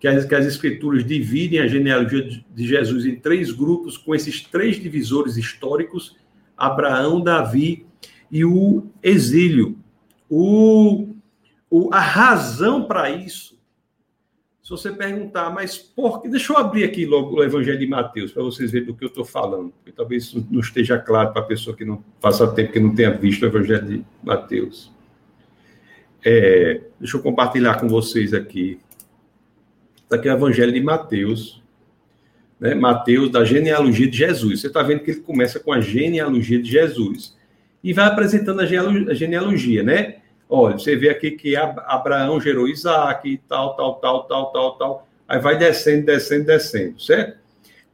que 0.00 0.08
as, 0.08 0.24
que 0.24 0.34
as 0.34 0.44
escrituras 0.44 1.04
dividem 1.04 1.60
a 1.60 1.68
genealogia 1.68 2.28
de 2.52 2.66
Jesus 2.66 3.06
em 3.06 3.14
três 3.14 3.52
grupos, 3.52 3.96
com 3.96 4.12
esses 4.12 4.42
três 4.42 4.80
divisores 4.80 5.36
históricos, 5.36 6.16
Abraão, 6.56 7.20
Davi 7.20 7.86
e 8.28 8.44
o 8.44 8.86
exílio. 9.00 9.78
O, 10.28 11.14
o, 11.70 11.92
a 11.92 12.00
razão 12.00 12.84
para 12.84 13.10
isso 13.10 13.58
se 14.68 14.72
você 14.72 14.92
perguntar, 14.92 15.48
mas 15.48 15.78
por 15.78 16.20
que. 16.20 16.28
Deixa 16.28 16.52
eu 16.52 16.58
abrir 16.58 16.84
aqui 16.84 17.06
logo 17.06 17.36
o 17.36 17.42
Evangelho 17.42 17.78
de 17.78 17.86
Mateus, 17.86 18.32
para 18.32 18.42
vocês 18.42 18.70
verem 18.70 18.86
do 18.86 18.94
que 18.94 19.02
eu 19.02 19.08
estou 19.08 19.24
falando, 19.24 19.70
porque 19.70 19.90
talvez 19.90 20.24
isso 20.24 20.46
não 20.50 20.60
esteja 20.60 20.98
claro 20.98 21.32
para 21.32 21.40
a 21.40 21.44
pessoa 21.46 21.74
que 21.74 21.86
não 21.86 22.04
faça 22.20 22.46
tempo 22.52 22.70
que 22.70 22.78
não 22.78 22.94
tenha 22.94 23.10
visto 23.10 23.44
o 23.44 23.46
Evangelho 23.46 23.86
de 23.86 24.04
Mateus. 24.22 24.92
É, 26.22 26.82
deixa 27.00 27.16
eu 27.16 27.22
compartilhar 27.22 27.80
com 27.80 27.88
vocês 27.88 28.34
aqui. 28.34 28.78
Está 30.02 30.16
aqui 30.16 30.28
o 30.28 30.32
Evangelho 30.32 30.70
de 30.70 30.82
Mateus. 30.82 31.62
Né? 32.60 32.74
Mateus, 32.74 33.30
da 33.30 33.46
genealogia 33.46 34.06
de 34.06 34.18
Jesus. 34.18 34.60
Você 34.60 34.66
está 34.66 34.82
vendo 34.82 35.00
que 35.00 35.12
ele 35.12 35.20
começa 35.20 35.58
com 35.58 35.72
a 35.72 35.80
genealogia 35.80 36.60
de 36.60 36.70
Jesus. 36.70 37.37
E 37.82 37.92
vai 37.92 38.06
apresentando 38.06 38.60
a 38.60 39.14
genealogia, 39.14 39.82
né? 39.82 40.16
Olha, 40.48 40.78
você 40.78 40.96
vê 40.96 41.10
aqui 41.10 41.32
que 41.32 41.54
Abraão 41.56 42.40
gerou 42.40 42.66
Isaac 42.66 43.40
tal, 43.48 43.76
tal, 43.76 43.94
tal, 43.96 44.24
tal, 44.24 44.46
tal, 44.52 44.72
tal. 44.72 45.08
Aí 45.28 45.38
vai 45.38 45.58
descendo, 45.58 46.06
descendo, 46.06 46.46
descendo, 46.46 47.00
certo? 47.00 47.38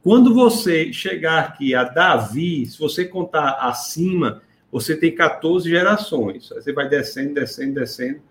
Quando 0.01 0.33
você 0.33 0.93
chegar 0.93 1.39
aqui 1.39 1.75
a 1.75 1.83
Davi, 1.83 2.65
se 2.65 2.79
você 2.79 3.05
contar 3.05 3.57
acima, 3.61 4.41
você 4.71 4.95
tem 4.95 5.13
14 5.13 5.69
gerações. 5.69 6.51
Aí 6.51 6.61
você 6.61 6.71
vai 6.71 6.87
descendo, 6.87 7.33
descendo, 7.33 7.73
descendo, 7.73 8.21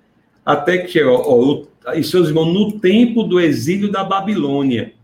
até 0.44 0.78
que 0.78 1.02
ó, 1.02 1.20
ó, 1.86 1.92
e 1.94 2.04
seus 2.04 2.28
irmãos, 2.28 2.52
no 2.52 2.78
tempo 2.78 3.24
do 3.24 3.40
exílio 3.40 3.90
da 3.90 4.04
Babilônia. 4.04 4.94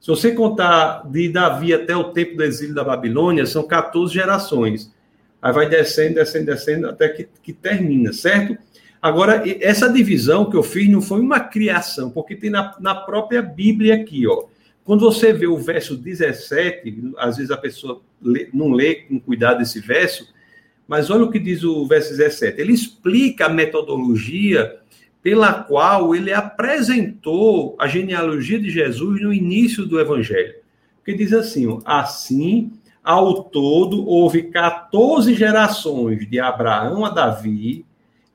Se 0.00 0.08
você 0.08 0.32
contar 0.32 1.02
de 1.08 1.28
Davi 1.28 1.72
até 1.72 1.96
o 1.96 2.04
tempo 2.04 2.36
do 2.36 2.44
exílio 2.44 2.74
da 2.74 2.84
Babilônia, 2.84 3.46
são 3.46 3.66
14 3.66 4.12
gerações. 4.12 4.93
Aí 5.44 5.52
vai 5.52 5.68
descendo, 5.68 6.14
descendo, 6.14 6.46
descendo, 6.46 6.88
até 6.88 7.06
que, 7.06 7.28
que 7.42 7.52
termina, 7.52 8.14
certo? 8.14 8.56
Agora, 9.00 9.44
essa 9.60 9.92
divisão 9.92 10.48
que 10.48 10.56
eu 10.56 10.62
fiz 10.62 10.88
não 10.88 11.02
foi 11.02 11.20
uma 11.20 11.38
criação, 11.38 12.08
porque 12.08 12.34
tem 12.34 12.48
na, 12.48 12.74
na 12.80 12.94
própria 12.94 13.42
Bíblia 13.42 13.96
aqui, 13.96 14.26
ó. 14.26 14.44
Quando 14.86 15.00
você 15.00 15.34
vê 15.34 15.46
o 15.46 15.58
verso 15.58 15.98
17, 15.98 17.12
às 17.18 17.36
vezes 17.36 17.50
a 17.50 17.58
pessoa 17.58 18.00
lê, 18.22 18.48
não 18.54 18.72
lê 18.72 18.94
com 18.94 19.20
cuidado 19.20 19.60
esse 19.60 19.80
verso, 19.80 20.32
mas 20.88 21.10
olha 21.10 21.24
o 21.24 21.30
que 21.30 21.38
diz 21.38 21.62
o 21.62 21.86
verso 21.86 22.16
17. 22.16 22.58
Ele 22.58 22.72
explica 22.72 23.44
a 23.44 23.50
metodologia 23.50 24.78
pela 25.22 25.52
qual 25.52 26.14
ele 26.14 26.32
apresentou 26.32 27.76
a 27.78 27.86
genealogia 27.86 28.58
de 28.58 28.70
Jesus 28.70 29.20
no 29.20 29.30
início 29.30 29.84
do 29.84 30.00
evangelho. 30.00 30.54
Porque 30.96 31.12
diz 31.12 31.34
assim: 31.34 31.66
ó, 31.66 31.80
assim 31.84 32.72
ao 33.04 33.44
todo, 33.44 34.08
houve 34.08 34.44
14 34.44 35.34
gerações 35.34 36.26
de 36.26 36.40
Abraão 36.40 37.04
a 37.04 37.10
Davi, 37.10 37.84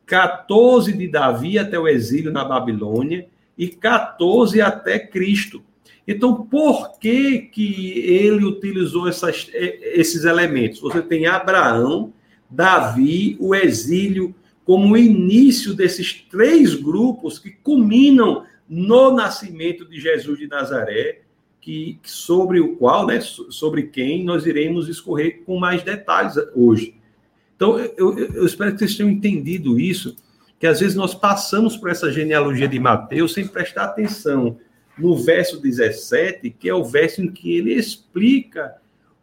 14 0.05 0.93
de 0.93 1.07
Davi 1.07 1.57
até 1.57 1.79
o 1.79 1.87
exílio 1.87 2.31
na 2.31 2.45
Babilônia 2.45 3.27
e 3.57 3.67
14 3.67 4.61
até 4.61 4.99
Cristo. 4.99 5.63
Então, 6.07 6.43
por 6.43 6.99
que, 6.99 7.39
que 7.39 7.99
ele 7.99 8.45
utilizou 8.45 9.07
essas, 9.07 9.49
esses 9.53 10.23
elementos? 10.23 10.79
Você 10.79 11.01
tem 11.01 11.25
Abraão, 11.25 12.13
Davi, 12.49 13.37
o 13.39 13.53
exílio, 13.53 14.33
como 14.65 14.93
o 14.93 14.97
início 14.97 15.73
desses 15.73 16.13
três 16.13 16.75
grupos 16.75 17.39
que 17.39 17.51
culminam 17.51 18.43
no 18.67 19.11
nascimento 19.13 19.87
de 19.87 19.99
Jesus 19.99 20.37
de 20.37 20.47
Nazaré, 20.47 21.21
que, 21.61 21.99
sobre 22.03 22.59
o 22.59 22.75
qual, 22.75 23.05
né, 23.05 23.19
sobre 23.21 23.83
quem 23.83 24.23
nós 24.23 24.45
iremos 24.45 24.87
escorrer 24.87 25.43
com 25.45 25.59
mais 25.59 25.83
detalhes 25.83 26.35
hoje. 26.55 26.95
Então, 27.55 27.77
eu, 27.77 28.17
eu, 28.17 28.45
espero 28.45 28.71
que 28.71 28.79
vocês 28.79 28.95
tenham 28.95 29.09
entendido 29.11 29.79
isso, 29.79 30.15
que 30.57 30.65
às 30.65 30.79
vezes 30.79 30.95
nós 30.95 31.13
passamos 31.13 31.75
por 31.75 31.89
essa 31.89 32.11
genealogia 32.11 32.67
de 32.67 32.79
Mateus 32.79 33.33
sem 33.33 33.47
prestar 33.47 33.85
atenção 33.85 34.57
no 34.97 35.15
verso 35.15 35.59
17, 35.59 36.49
que 36.49 36.69
é 36.69 36.73
o 36.73 36.83
verso 36.83 37.21
em 37.21 37.31
que 37.31 37.55
ele 37.55 37.73
explica 37.73 38.75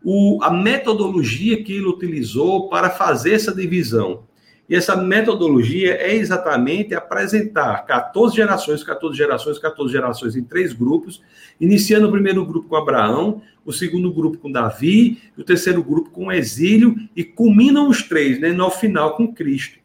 o, 0.05 0.39
a 0.43 0.51
metodologia 0.51 1.63
que 1.63 1.73
ele 1.73 1.87
utilizou 1.87 2.69
para 2.69 2.91
fazer 2.91 3.33
essa 3.33 3.55
divisão. 3.55 4.25
E 4.69 4.75
essa 4.75 4.97
metodologia 4.97 5.95
é 5.95 6.15
exatamente 6.15 6.95
apresentar 6.95 7.87
14 7.87 8.35
gerações, 8.35 8.83
14 8.83 9.17
gerações, 9.17 9.59
14 9.59 9.93
gerações 9.93 10.37
em 10.37 10.43
três 10.43 10.73
grupos, 10.73 11.23
iniciando 11.61 12.09
o 12.09 12.11
primeiro 12.11 12.45
grupo 12.45 12.69
com 12.69 12.77
Abraão, 12.77 13.43
o 13.65 13.73
segundo 13.73 14.13
grupo 14.13 14.39
com 14.39 14.51
Davi, 14.51 15.19
o 15.39 15.45
terceiro 15.45 15.83
grupo 15.83 16.11
com 16.11 16.33
exílio, 16.33 16.97
e 17.15 17.23
culminam 17.23 17.89
os 17.89 18.03
três, 18.03 18.41
né, 18.41 18.51
no 18.51 18.71
final 18.71 19.17
com 19.17 19.33
Cristo. 19.33 19.79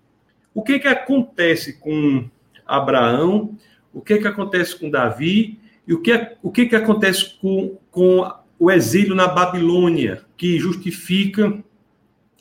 O 0.53 0.63
que, 0.63 0.79
que 0.79 0.87
acontece 0.87 1.73
com 1.73 2.25
Abraão? 2.65 3.57
O 3.93 4.01
que, 4.01 4.17
que 4.17 4.27
acontece 4.27 4.75
com 4.75 4.89
Davi? 4.89 5.59
E 5.87 5.93
o 5.93 6.01
que, 6.01 6.35
o 6.41 6.51
que, 6.51 6.65
que 6.65 6.75
acontece 6.75 7.35
com, 7.39 7.77
com 7.91 8.31
o 8.57 8.71
exílio 8.71 9.15
na 9.15 9.27
Babilônia, 9.27 10.23
que 10.35 10.59
justifica 10.59 11.63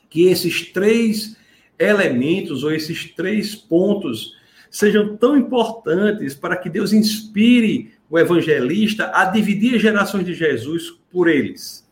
que 0.09 0.25
esses 0.27 0.71
três 0.73 1.37
elementos 1.81 2.63
ou 2.63 2.71
esses 2.71 3.13
três 3.15 3.57
pontos 3.57 4.37
sejam 4.71 5.17
tão 5.17 5.37
importantes 5.37 6.35
para 6.35 6.57
que 6.57 6.69
Deus 6.69 6.93
inspire 6.93 7.93
o 8.09 8.19
evangelista 8.19 9.11
a 9.15 9.25
dividir 9.25 9.75
as 9.77 9.83
gerações 9.83 10.27
de 10.27 10.35
Jesus 10.35 10.91
por 11.11 11.27
eles. 11.27 11.89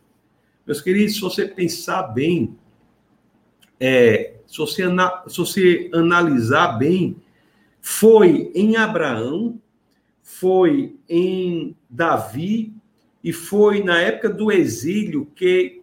Meus 0.66 0.80
queridos, 0.80 1.14
se 1.14 1.20
você 1.20 1.46
pensar 1.46 2.02
bem, 2.02 2.56
é, 3.80 4.34
se, 4.46 4.58
você, 4.58 4.84
se 5.26 5.38
você 5.38 5.90
analisar 5.92 6.78
bem, 6.78 7.16
foi 7.80 8.52
em 8.54 8.76
Abraão, 8.76 9.58
foi 10.22 10.96
em 11.08 11.74
Davi 11.88 12.72
e 13.24 13.32
foi 13.32 13.82
na 13.82 13.98
época 13.98 14.28
do 14.28 14.52
exílio 14.52 15.26
que 15.34 15.77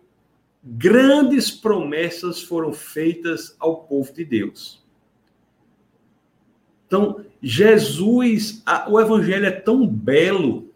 grandes 0.66 1.52
promessas 1.52 2.42
foram 2.42 2.74
feitas 2.74 3.56
ao 3.60 3.84
povo 3.84 4.12
de 4.12 4.26
Deus. 4.26 4.84
Então, 6.88 7.24
Jesus, 7.42 8.64
a, 8.66 8.90
o 8.90 9.00
evangelho 9.00 9.46
é 9.46 9.52
tão 9.52 9.86
belo, 9.86 10.74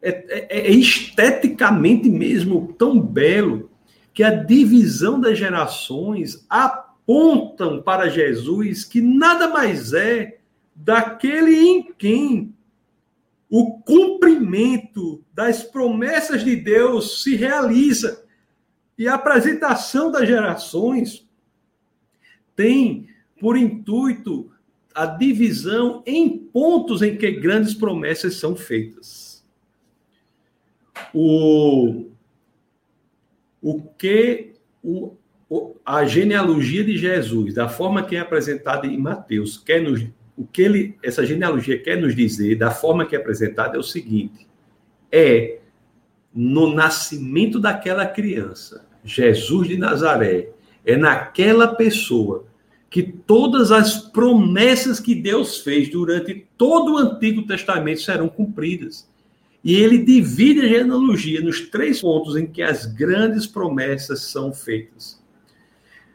é, 0.00 0.10
é, 0.10 0.58
é, 0.58 0.70
esteticamente 0.70 2.08
mesmo 2.08 2.74
tão 2.78 2.98
belo, 2.98 3.70
que 4.14 4.22
a 4.22 4.30
divisão 4.30 5.20
das 5.20 5.36
gerações 5.36 6.46
apontam 6.48 7.82
para 7.82 8.08
Jesus 8.08 8.84
que 8.84 9.02
nada 9.02 9.48
mais 9.48 9.92
é 9.92 10.38
daquele 10.74 11.54
em 11.54 11.92
quem 11.92 12.54
o 13.50 13.78
cumprimento 13.80 15.22
das 15.32 15.62
promessas 15.62 16.42
de 16.42 16.56
Deus 16.56 17.22
se 17.22 17.36
realiza. 17.36 18.25
E 18.98 19.08
a 19.08 19.14
apresentação 19.14 20.10
das 20.10 20.26
gerações 20.26 21.26
tem 22.54 23.08
por 23.38 23.56
intuito 23.56 24.50
a 24.94 25.04
divisão 25.04 26.02
em 26.06 26.38
pontos 26.38 27.02
em 27.02 27.16
que 27.16 27.30
grandes 27.32 27.74
promessas 27.74 28.36
são 28.36 28.56
feitas. 28.56 29.46
O, 31.12 32.06
o 33.60 33.82
que 33.82 34.54
o, 34.82 35.16
a 35.84 36.04
genealogia 36.04 36.82
de 36.82 36.96
Jesus, 36.96 37.54
da 37.54 37.68
forma 37.68 38.02
que 38.02 38.16
é 38.16 38.20
apresentada 38.20 38.86
em 38.86 38.98
Mateus, 38.98 39.58
quer 39.58 39.82
nos, 39.82 40.02
o 40.36 40.46
que 40.46 40.62
ele, 40.62 40.98
essa 41.02 41.24
genealogia 41.24 41.78
quer 41.78 42.00
nos 42.00 42.14
dizer, 42.14 42.56
da 42.56 42.70
forma 42.70 43.06
que 43.06 43.14
é 43.14 43.18
apresentada, 43.18 43.76
é 43.76 43.78
o 43.78 43.82
seguinte: 43.82 44.48
é 45.12 45.60
no 46.34 46.74
nascimento 46.74 47.60
daquela 47.60 48.06
criança, 48.06 48.85
Jesus 49.06 49.68
de 49.68 49.78
Nazaré, 49.78 50.50
é 50.84 50.96
naquela 50.96 51.68
pessoa 51.68 52.44
que 52.90 53.02
todas 53.02 53.70
as 53.72 53.96
promessas 53.96 55.00
que 55.00 55.14
Deus 55.14 55.58
fez 55.58 55.88
durante 55.88 56.46
todo 56.56 56.94
o 56.94 56.98
Antigo 56.98 57.42
Testamento 57.42 58.00
serão 58.00 58.28
cumpridas. 58.28 59.08
E 59.62 59.74
ele 59.74 59.98
divide 59.98 60.60
a 60.60 60.68
genealogia 60.68 61.40
nos 61.40 61.60
três 61.60 62.00
pontos 62.00 62.36
em 62.36 62.46
que 62.46 62.62
as 62.62 62.86
grandes 62.86 63.46
promessas 63.46 64.22
são 64.22 64.52
feitas. 64.52 65.20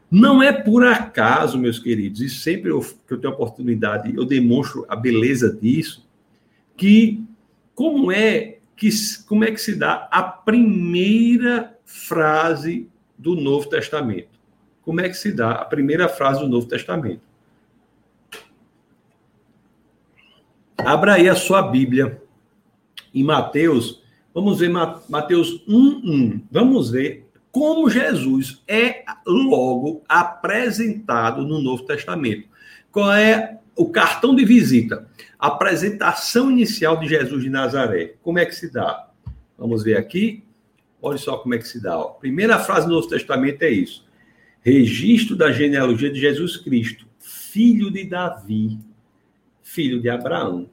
Não 0.09 0.41
é 0.41 0.51
por 0.51 0.85
acaso, 0.85 1.57
meus 1.57 1.79
queridos, 1.79 2.21
e 2.21 2.29
sempre 2.29 2.69
eu, 2.71 2.81
que 3.07 3.13
eu 3.13 3.17
tenho 3.17 3.33
oportunidade, 3.33 4.13
eu 4.15 4.25
demonstro 4.25 4.85
a 4.89 4.95
beleza 4.95 5.53
disso, 5.53 6.05
que 6.75 7.23
como 7.75 8.11
é 8.11 8.57
que 8.75 8.89
como 9.27 9.43
é 9.43 9.51
que 9.51 9.61
se 9.61 9.75
dá 9.75 10.09
a 10.11 10.23
primeira 10.23 11.77
frase 11.91 12.89
do 13.17 13.35
Novo 13.35 13.67
Testamento? 13.69 14.39
Como 14.81 15.01
é 15.01 15.09
que 15.09 15.15
se 15.15 15.31
dá 15.31 15.51
a 15.51 15.65
primeira 15.65 16.07
frase 16.07 16.39
do 16.39 16.47
Novo 16.47 16.67
Testamento? 16.67 17.21
Abra 20.77 21.15
aí 21.15 21.29
a 21.29 21.35
sua 21.35 21.61
Bíblia 21.61 22.21
em 23.13 23.23
Mateus. 23.23 24.01
Vamos 24.33 24.59
ver 24.59 24.69
Mateus 24.69 25.63
1:1. 25.67 26.41
Vamos 26.49 26.89
ver 26.89 27.29
como 27.51 27.89
Jesus 27.89 28.63
é 28.67 29.03
logo 29.25 30.03
apresentado 30.07 31.45
no 31.45 31.61
Novo 31.61 31.83
Testamento. 31.83 32.47
Qual 32.91 33.13
é 33.13 33.59
o 33.75 33.89
cartão 33.89 34.33
de 34.33 34.45
visita? 34.45 35.07
Apresentação 35.37 36.49
inicial 36.49 36.97
de 36.97 37.07
Jesus 37.07 37.43
de 37.43 37.49
Nazaré. 37.49 38.15
Como 38.23 38.39
é 38.39 38.45
que 38.45 38.55
se 38.55 38.71
dá? 38.71 39.09
Vamos 39.57 39.83
ver 39.83 39.97
aqui. 39.97 40.43
Olha 41.01 41.17
só 41.17 41.37
como 41.37 41.55
é 41.55 41.57
que 41.57 41.67
se 41.67 41.81
dá. 41.81 41.97
Ó. 41.97 42.09
Primeira 42.09 42.59
frase 42.59 42.87
do 42.87 42.93
Novo 42.93 43.07
Testamento 43.07 43.63
é 43.63 43.69
isso. 43.69 44.05
Registro 44.61 45.35
da 45.35 45.51
genealogia 45.51 46.11
de 46.11 46.19
Jesus 46.19 46.57
Cristo, 46.57 47.07
filho 47.19 47.89
de 47.89 48.03
Davi, 48.03 48.79
filho 49.63 49.99
de 49.99 50.09
Abraão. 50.09 50.69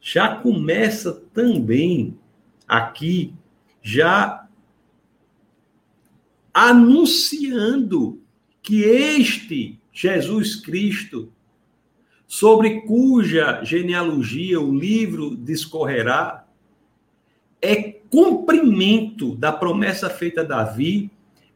Já 0.00 0.36
começa 0.36 1.12
também 1.32 2.18
aqui, 2.68 3.32
já 3.82 4.46
anunciando 6.52 8.20
que 8.62 8.82
este 8.82 9.80
Jesus 9.92 10.56
Cristo, 10.56 11.32
sobre 12.26 12.82
cuja 12.82 13.62
genealogia 13.64 14.60
o 14.60 14.76
livro 14.76 15.36
discorrerá, 15.36 16.46
é 17.62 17.94
cumprimento 18.14 19.34
da 19.34 19.50
promessa 19.50 20.08
feita 20.08 20.42
a 20.42 20.44
Davi, 20.44 21.10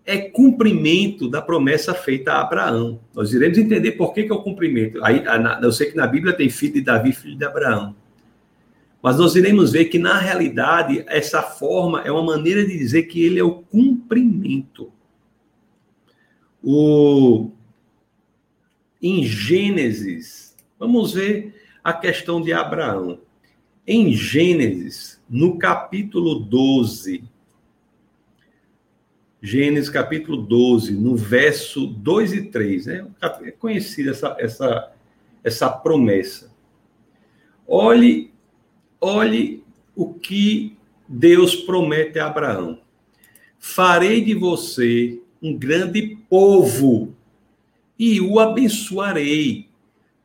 é 0.05 0.19
cumprimento 0.19 1.29
da 1.29 1.41
promessa 1.41 1.95
feita 1.95 2.33
a 2.33 2.41
Abraão. 2.41 2.99
Nós 3.15 3.33
iremos 3.33 3.59
entender 3.59 3.93
por 3.93 4.13
que, 4.13 4.25
que 4.25 4.33
é 4.33 4.35
o 4.35 4.43
cumprimento. 4.43 4.99
Aí, 5.05 5.23
eu 5.63 5.71
sei 5.71 5.89
que 5.89 5.97
na 5.97 6.07
Bíblia 6.07 6.33
tem 6.33 6.51
filho 6.51 6.75
de 6.75 6.81
Davi, 6.81 7.13
filho 7.13 7.37
de 7.37 7.45
Abraão. 7.45 7.95
Mas 9.01 9.19
nós 9.19 9.37
iremos 9.37 9.71
ver 9.71 9.85
que, 9.85 10.01
na 10.01 10.19
realidade, 10.19 11.05
essa 11.07 11.43
forma 11.43 12.01
é 12.01 12.11
uma 12.11 12.25
maneira 12.25 12.67
de 12.67 12.77
dizer 12.77 13.05
que 13.05 13.23
ele 13.25 13.39
é 13.39 13.45
o 13.45 13.63
cumprimento. 13.63 14.91
O... 16.61 17.53
Em 19.01 19.23
Gênesis, 19.23 20.57
vamos 20.77 21.13
ver 21.13 21.55
a 21.85 21.93
questão 21.93 22.43
de 22.43 22.53
Abraão. 22.53 23.21
Em 23.87 24.13
Gênesis, 24.13 25.18
no 25.29 25.59
capítulo 25.59 26.37
12, 26.37 27.25
Gênesis 29.41 29.89
capítulo 29.89 30.39
12, 30.39 30.93
no 30.95 31.15
verso 31.15 31.87
2 31.87 32.33
e 32.33 32.43
3, 32.47 32.87
né? 32.87 33.07
É 33.43 33.51
conhecida 33.53 34.11
essa, 34.11 34.37
essa, 34.39 34.93
essa 35.45 35.71
promessa. 35.71 36.51
Olhe 37.67 38.33
Olhe 39.01 39.63
o 39.95 40.13
que 40.13 40.77
Deus 41.07 41.55
promete 41.55 42.19
a 42.19 42.27
Abraão: 42.27 42.81
farei 43.59 44.21
de 44.21 44.35
você 44.35 45.21
um 45.41 45.57
grande 45.57 46.19
povo 46.29 47.15
e 47.97 48.21
o 48.21 48.41
abençoarei, 48.41 49.69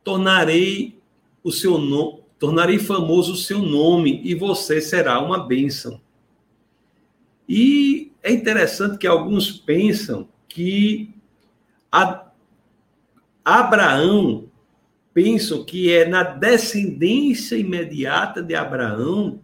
tornarei 0.02 0.98
o 1.42 1.52
seu 1.52 1.78
nome, 1.78 2.23
tornarei 2.38 2.78
famoso 2.78 3.32
o 3.32 3.36
seu 3.36 3.60
nome 3.60 4.20
e 4.24 4.34
você 4.34 4.80
será 4.80 5.20
uma 5.20 5.38
bênção. 5.38 6.00
E 7.48 8.12
é 8.22 8.32
interessante 8.32 8.98
que 8.98 9.06
alguns 9.06 9.50
pensam 9.52 10.28
que 10.48 11.14
a, 11.90 12.24
Abraão 13.44 14.48
pensam 15.12 15.64
que 15.64 15.92
é 15.92 16.06
na 16.06 16.22
descendência 16.22 17.56
imediata 17.56 18.42
de 18.42 18.54
Abraão 18.54 19.40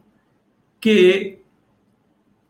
que 0.80 1.38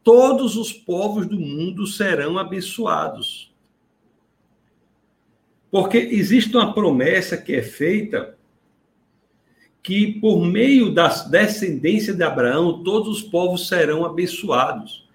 todos 0.04 0.56
os 0.56 0.72
povos 0.72 1.26
do 1.26 1.38
mundo 1.38 1.86
serão 1.86 2.38
abençoados. 2.38 3.52
Porque 5.70 5.98
existe 5.98 6.56
uma 6.56 6.72
promessa 6.72 7.36
que 7.36 7.54
é 7.54 7.62
feita 7.62 8.38
que 9.82 10.12
por 10.20 10.44
meio 10.44 10.92
da 10.92 11.08
descendência 11.08 12.12
de 12.12 12.22
Abraão 12.22 12.82
todos 12.82 13.08
os 13.08 13.22
povos 13.22 13.68
serão 13.68 14.04
abençoados. 14.04 15.08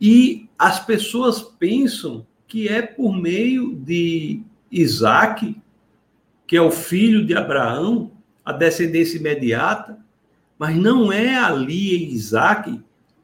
E 0.00 0.48
as 0.58 0.84
pessoas 0.84 1.40
pensam 1.40 2.26
que 2.46 2.68
é 2.68 2.82
por 2.82 3.16
meio 3.16 3.74
de 3.74 4.42
Isaac 4.70 5.56
que 6.46 6.56
é 6.56 6.62
o 6.62 6.70
filho 6.70 7.24
de 7.24 7.34
Abraão, 7.34 8.10
a 8.44 8.52
descendência 8.52 9.18
imediata, 9.18 9.98
mas 10.58 10.76
não 10.76 11.12
é 11.12 11.36
ali 11.36 11.96
em 11.96 12.12
Isaac 12.12 12.80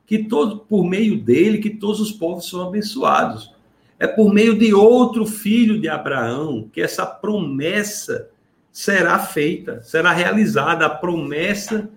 que 0.07 0.25
todo, 0.25 0.61
por 0.61 0.85
meio 0.85 1.21
dele 1.21 1.59
que 1.59 1.71
todos 1.71 2.01
os 2.01 2.11
povos 2.11 2.49
são 2.49 2.67
abençoados. 2.67 3.55
É 3.99 4.07
por 4.07 4.33
meio 4.33 4.59
de 4.59 4.73
outro 4.73 5.27
filho 5.27 5.79
de 5.81 5.89
Abraão 5.89 6.69
que 6.73 6.81
essa 6.81 7.07
promessa 7.07 8.29
será 8.73 9.19
feita, 9.19 9.83
será 9.83 10.13
realizada 10.13 10.87
a 10.87 10.91
promessa 10.91 11.91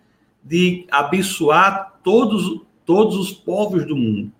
de 0.43 0.85
abençoar 0.91 1.99
todos, 2.03 2.61
todos 2.85 3.15
os 3.15 3.31
povos 3.31 3.85
do 3.85 3.95
mundo. 3.95 4.31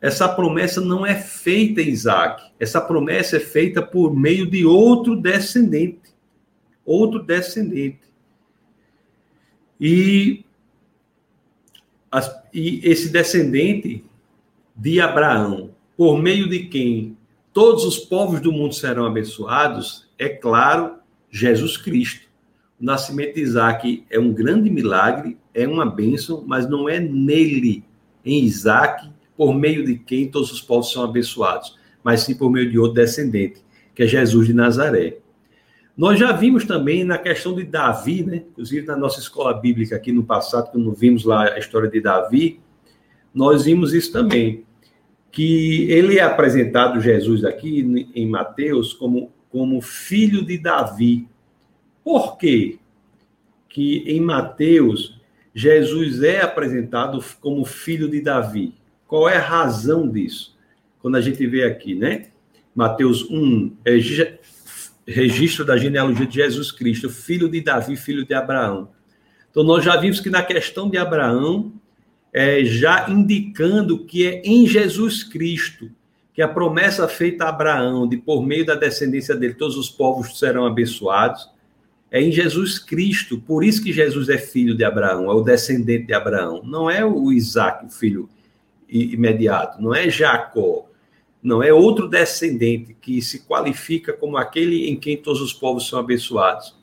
Essa 0.00 0.28
promessa 0.28 0.80
não 0.80 1.04
é 1.04 1.14
feita 1.14 1.80
em 1.80 1.88
Isaac, 1.88 2.42
essa 2.60 2.80
promessa 2.80 3.36
é 3.36 3.40
feita 3.40 3.80
por 3.82 4.14
meio 4.14 4.50
de 4.50 4.64
outro 4.64 5.16
descendente 5.16 6.14
outro 6.84 7.22
descendente. 7.22 8.00
E, 9.80 10.44
as, 12.10 12.30
e 12.52 12.80
esse 12.84 13.08
descendente 13.08 14.04
de 14.76 15.00
Abraão, 15.00 15.70
por 15.96 16.20
meio 16.20 16.48
de 16.48 16.66
quem 16.66 17.16
todos 17.52 17.84
os 17.84 17.98
povos 17.98 18.40
do 18.40 18.52
mundo 18.52 18.74
serão 18.74 19.06
abençoados, 19.06 20.08
é 20.18 20.28
claro, 20.28 20.98
Jesus 21.34 21.76
Cristo. 21.76 22.28
O 22.80 22.84
nascimento 22.84 23.34
de 23.34 23.40
Isaac 23.40 24.04
é 24.08 24.20
um 24.20 24.32
grande 24.32 24.70
milagre, 24.70 25.36
é 25.52 25.66
uma 25.66 25.84
bênção, 25.84 26.44
mas 26.46 26.68
não 26.70 26.88
é 26.88 27.00
nele, 27.00 27.82
em 28.24 28.44
Isaac, 28.44 29.10
por 29.36 29.52
meio 29.52 29.84
de 29.84 29.98
quem 29.98 30.28
todos 30.30 30.52
os 30.52 30.62
povos 30.62 30.92
são 30.92 31.02
abençoados, 31.02 31.76
mas 32.04 32.20
sim 32.20 32.36
por 32.36 32.48
meio 32.52 32.70
de 32.70 32.78
outro 32.78 32.94
descendente, 32.94 33.64
que 33.96 34.04
é 34.04 34.06
Jesus 34.06 34.46
de 34.46 34.54
Nazaré. 34.54 35.16
Nós 35.96 36.20
já 36.20 36.30
vimos 36.30 36.64
também 36.64 37.02
na 37.02 37.18
questão 37.18 37.52
de 37.52 37.64
Davi, 37.64 38.22
né? 38.22 38.44
Inclusive 38.52 38.86
na 38.86 38.96
nossa 38.96 39.18
escola 39.18 39.52
bíblica 39.54 39.96
aqui 39.96 40.12
no 40.12 40.22
passado, 40.22 40.70
quando 40.70 40.92
vimos 40.92 41.24
lá 41.24 41.52
a 41.52 41.58
história 41.58 41.90
de 41.90 42.00
Davi, 42.00 42.60
nós 43.34 43.64
vimos 43.64 43.92
isso 43.92 44.12
também, 44.12 44.64
que 45.32 45.90
ele 45.90 46.16
é 46.16 46.22
apresentado 46.22 47.00
Jesus 47.00 47.44
aqui 47.44 48.08
em 48.14 48.28
Mateus 48.28 48.92
como 48.92 49.32
como 49.54 49.80
filho 49.80 50.44
de 50.44 50.58
Davi. 50.58 51.28
Por 52.02 52.36
quê? 52.36 52.80
Que 53.68 53.98
em 53.98 54.20
Mateus 54.20 55.16
Jesus 55.54 56.24
é 56.24 56.40
apresentado 56.40 57.24
como 57.40 57.64
filho 57.64 58.08
de 58.08 58.20
Davi. 58.20 58.74
Qual 59.06 59.28
é 59.28 59.36
a 59.36 59.40
razão 59.40 60.10
disso? 60.10 60.58
Quando 60.98 61.14
a 61.14 61.20
gente 61.20 61.46
vê 61.46 61.62
aqui, 61.62 61.94
né? 61.94 62.30
Mateus 62.74 63.30
1, 63.30 63.76
é, 63.84 63.92
registro 65.06 65.64
da 65.64 65.76
genealogia 65.76 66.26
de 66.26 66.34
Jesus 66.34 66.72
Cristo, 66.72 67.08
filho 67.08 67.48
de 67.48 67.60
Davi, 67.60 67.96
filho 67.96 68.26
de 68.26 68.34
Abraão. 68.34 68.88
Então, 69.52 69.62
nós 69.62 69.84
já 69.84 69.96
vimos 69.96 70.18
que 70.18 70.30
na 70.30 70.42
questão 70.42 70.90
de 70.90 70.98
Abraão, 70.98 71.72
é, 72.32 72.64
já 72.64 73.08
indicando 73.08 74.04
que 74.04 74.26
é 74.26 74.42
em 74.44 74.66
Jesus 74.66 75.22
Cristo 75.22 75.92
que 76.34 76.42
a 76.42 76.48
promessa 76.48 77.06
feita 77.06 77.44
a 77.44 77.48
Abraão, 77.48 78.08
de 78.08 78.16
por 78.16 78.44
meio 78.44 78.66
da 78.66 78.74
descendência 78.74 79.36
dele, 79.36 79.54
todos 79.54 79.76
os 79.76 79.88
povos 79.88 80.36
serão 80.36 80.66
abençoados, 80.66 81.48
é 82.10 82.20
em 82.20 82.32
Jesus 82.32 82.78
Cristo. 82.78 83.40
Por 83.40 83.64
isso 83.64 83.82
que 83.82 83.92
Jesus 83.92 84.28
é 84.28 84.36
filho 84.36 84.76
de 84.76 84.84
Abraão, 84.84 85.30
é 85.30 85.34
o 85.34 85.42
descendente 85.42 86.06
de 86.06 86.12
Abraão. 86.12 86.60
Não 86.64 86.90
é 86.90 87.04
o 87.04 87.32
Isaac, 87.32 87.86
o 87.86 87.90
filho 87.90 88.28
imediato, 88.88 89.80
não 89.80 89.94
é 89.94 90.08
Jacó, 90.08 90.86
não 91.42 91.62
é 91.62 91.72
outro 91.72 92.08
descendente 92.08 92.94
que 93.00 93.20
se 93.20 93.44
qualifica 93.44 94.12
como 94.12 94.36
aquele 94.36 94.88
em 94.88 94.96
quem 94.96 95.16
todos 95.16 95.40
os 95.40 95.52
povos 95.52 95.88
são 95.88 95.98
abençoados. 95.98 96.76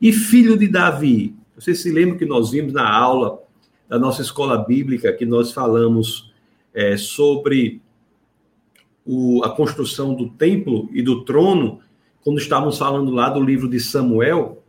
E 0.00 0.12
filho 0.12 0.58
de 0.58 0.68
Davi, 0.68 1.34
você 1.54 1.74
se 1.74 1.90
lembra 1.90 2.16
que 2.16 2.26
nós 2.26 2.50
vimos 2.50 2.72
na 2.72 2.88
aula 2.88 3.42
da 3.88 3.98
nossa 3.98 4.22
escola 4.22 4.58
bíblica 4.58 5.12
que 5.12 5.24
nós 5.24 5.52
falamos 5.52 6.32
é, 6.74 6.96
sobre 6.96 7.80
o, 9.06 9.42
a 9.44 9.50
construção 9.50 10.14
do 10.14 10.28
templo 10.28 10.88
e 10.92 11.00
do 11.00 11.24
trono, 11.24 11.80
quando 12.22 12.38
estávamos 12.38 12.78
falando 12.78 13.10
lá 13.12 13.30
do 13.30 13.40
livro 13.40 13.68
de 13.68 13.78
Samuel, 13.78 14.62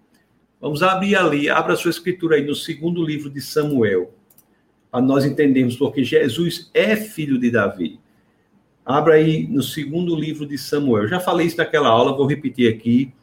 Vamos 0.59 0.81
abrir 0.81 1.15
ali, 1.15 1.49
abra 1.49 1.73
a 1.73 1.77
sua 1.77 1.91
escritura 1.91 2.35
aí 2.35 2.43
no 2.43 2.55
segundo 2.55 3.03
livro 3.03 3.29
de 3.29 3.39
Samuel, 3.39 4.11
para 4.89 5.01
nós 5.01 5.23
entendermos 5.23 5.75
porque 5.75 6.03
Jesus 6.03 6.71
é 6.73 6.95
filho 6.95 7.37
de 7.37 7.51
Davi. 7.51 7.99
Abra 8.83 9.15
aí 9.15 9.47
no 9.47 9.61
segundo 9.61 10.15
livro 10.15 10.47
de 10.47 10.57
Samuel. 10.57 11.07
Já 11.07 11.19
falei 11.19 11.45
isso 11.45 11.57
naquela 11.57 11.89
aula, 11.89 12.17
vou 12.17 12.25
repetir 12.25 12.73
aqui. 12.73 13.13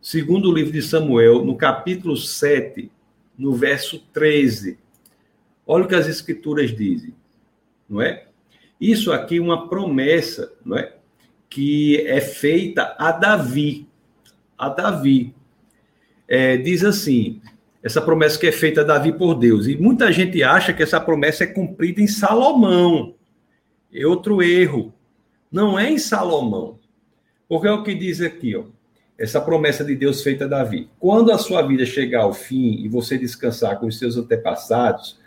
Segundo 0.00 0.52
livro 0.52 0.72
de 0.72 0.82
Samuel, 0.82 1.44
no 1.44 1.56
capítulo 1.56 2.16
7, 2.16 2.92
no 3.36 3.52
verso 3.52 3.98
13. 4.12 4.78
Olha 5.66 5.84
o 5.84 5.88
que 5.88 5.96
as 5.96 6.06
escrituras 6.06 6.70
dizem, 6.70 7.12
não 7.88 8.00
é? 8.00 8.25
Isso 8.80 9.12
aqui 9.12 9.38
é 9.38 9.40
uma 9.40 9.68
promessa, 9.68 10.52
não 10.64 10.76
é? 10.76 10.92
Que 11.48 12.00
é 12.06 12.20
feita 12.20 12.94
a 12.98 13.12
Davi. 13.12 13.88
A 14.58 14.68
Davi. 14.68 15.34
É, 16.28 16.56
diz 16.56 16.84
assim: 16.84 17.40
essa 17.82 18.02
promessa 18.02 18.38
que 18.38 18.46
é 18.46 18.52
feita 18.52 18.80
a 18.80 18.84
Davi 18.84 19.12
por 19.12 19.34
Deus. 19.34 19.66
E 19.66 19.76
muita 19.76 20.12
gente 20.12 20.42
acha 20.42 20.72
que 20.72 20.82
essa 20.82 21.00
promessa 21.00 21.44
é 21.44 21.46
cumprida 21.46 22.00
em 22.00 22.06
Salomão. 22.06 23.14
É 23.92 24.04
outro 24.06 24.42
erro. 24.42 24.92
Não 25.50 25.78
é 25.78 25.90
em 25.90 25.98
Salomão. 25.98 26.78
Porque 27.48 27.68
é 27.68 27.72
o 27.72 27.82
que 27.82 27.94
diz 27.94 28.20
aqui, 28.20 28.56
ó. 28.56 28.64
Essa 29.18 29.40
promessa 29.40 29.84
de 29.84 29.94
Deus 29.94 30.22
feita 30.22 30.44
a 30.44 30.48
Davi. 30.48 30.90
Quando 30.98 31.32
a 31.32 31.38
sua 31.38 31.62
vida 31.62 31.86
chegar 31.86 32.22
ao 32.22 32.34
fim 32.34 32.84
e 32.84 32.88
você 32.88 33.16
descansar 33.16 33.78
com 33.78 33.86
os 33.86 33.98
seus 33.98 34.16
antepassados, 34.16 35.18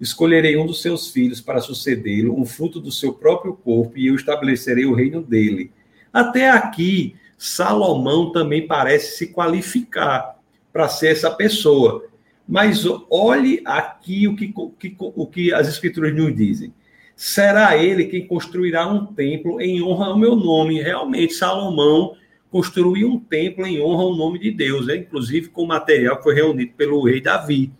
Escolherei 0.00 0.56
um 0.56 0.66
dos 0.66 0.82
seus 0.82 1.10
filhos 1.10 1.40
para 1.40 1.60
sucedê-lo, 1.60 2.38
um 2.38 2.44
fruto 2.44 2.80
do 2.80 2.92
seu 2.92 3.12
próprio 3.12 3.54
corpo, 3.54 3.96
e 3.96 4.06
eu 4.06 4.14
estabelecerei 4.14 4.84
o 4.84 4.94
reino 4.94 5.22
dele. 5.22 5.72
Até 6.12 6.50
aqui, 6.50 7.16
Salomão 7.38 8.30
também 8.30 8.66
parece 8.66 9.16
se 9.16 9.26
qualificar 9.28 10.36
para 10.72 10.88
ser 10.88 11.08
essa 11.08 11.30
pessoa. 11.30 12.04
Mas 12.46 12.84
olhe 13.10 13.60
aqui 13.64 14.28
o 14.28 14.36
que, 14.36 14.52
o 14.98 15.26
que 15.26 15.52
as 15.52 15.66
escrituras 15.68 16.14
nos 16.14 16.34
dizem. 16.34 16.72
Será 17.16 17.76
ele 17.76 18.04
quem 18.04 18.26
construirá 18.26 18.86
um 18.86 19.06
templo 19.06 19.60
em 19.60 19.82
honra 19.82 20.06
ao 20.08 20.18
meu 20.18 20.36
nome. 20.36 20.80
Realmente, 20.80 21.32
Salomão 21.32 22.14
construiu 22.50 23.10
um 23.10 23.18
templo 23.18 23.66
em 23.66 23.80
honra 23.80 24.02
ao 24.02 24.14
nome 24.14 24.38
de 24.38 24.50
Deus, 24.50 24.86
né? 24.86 24.96
inclusive 24.96 25.48
com 25.48 25.62
o 25.62 25.68
material 25.68 26.18
que 26.18 26.22
foi 26.22 26.34
reunido 26.34 26.72
pelo 26.76 27.02
rei 27.04 27.20
Davi. 27.20 27.72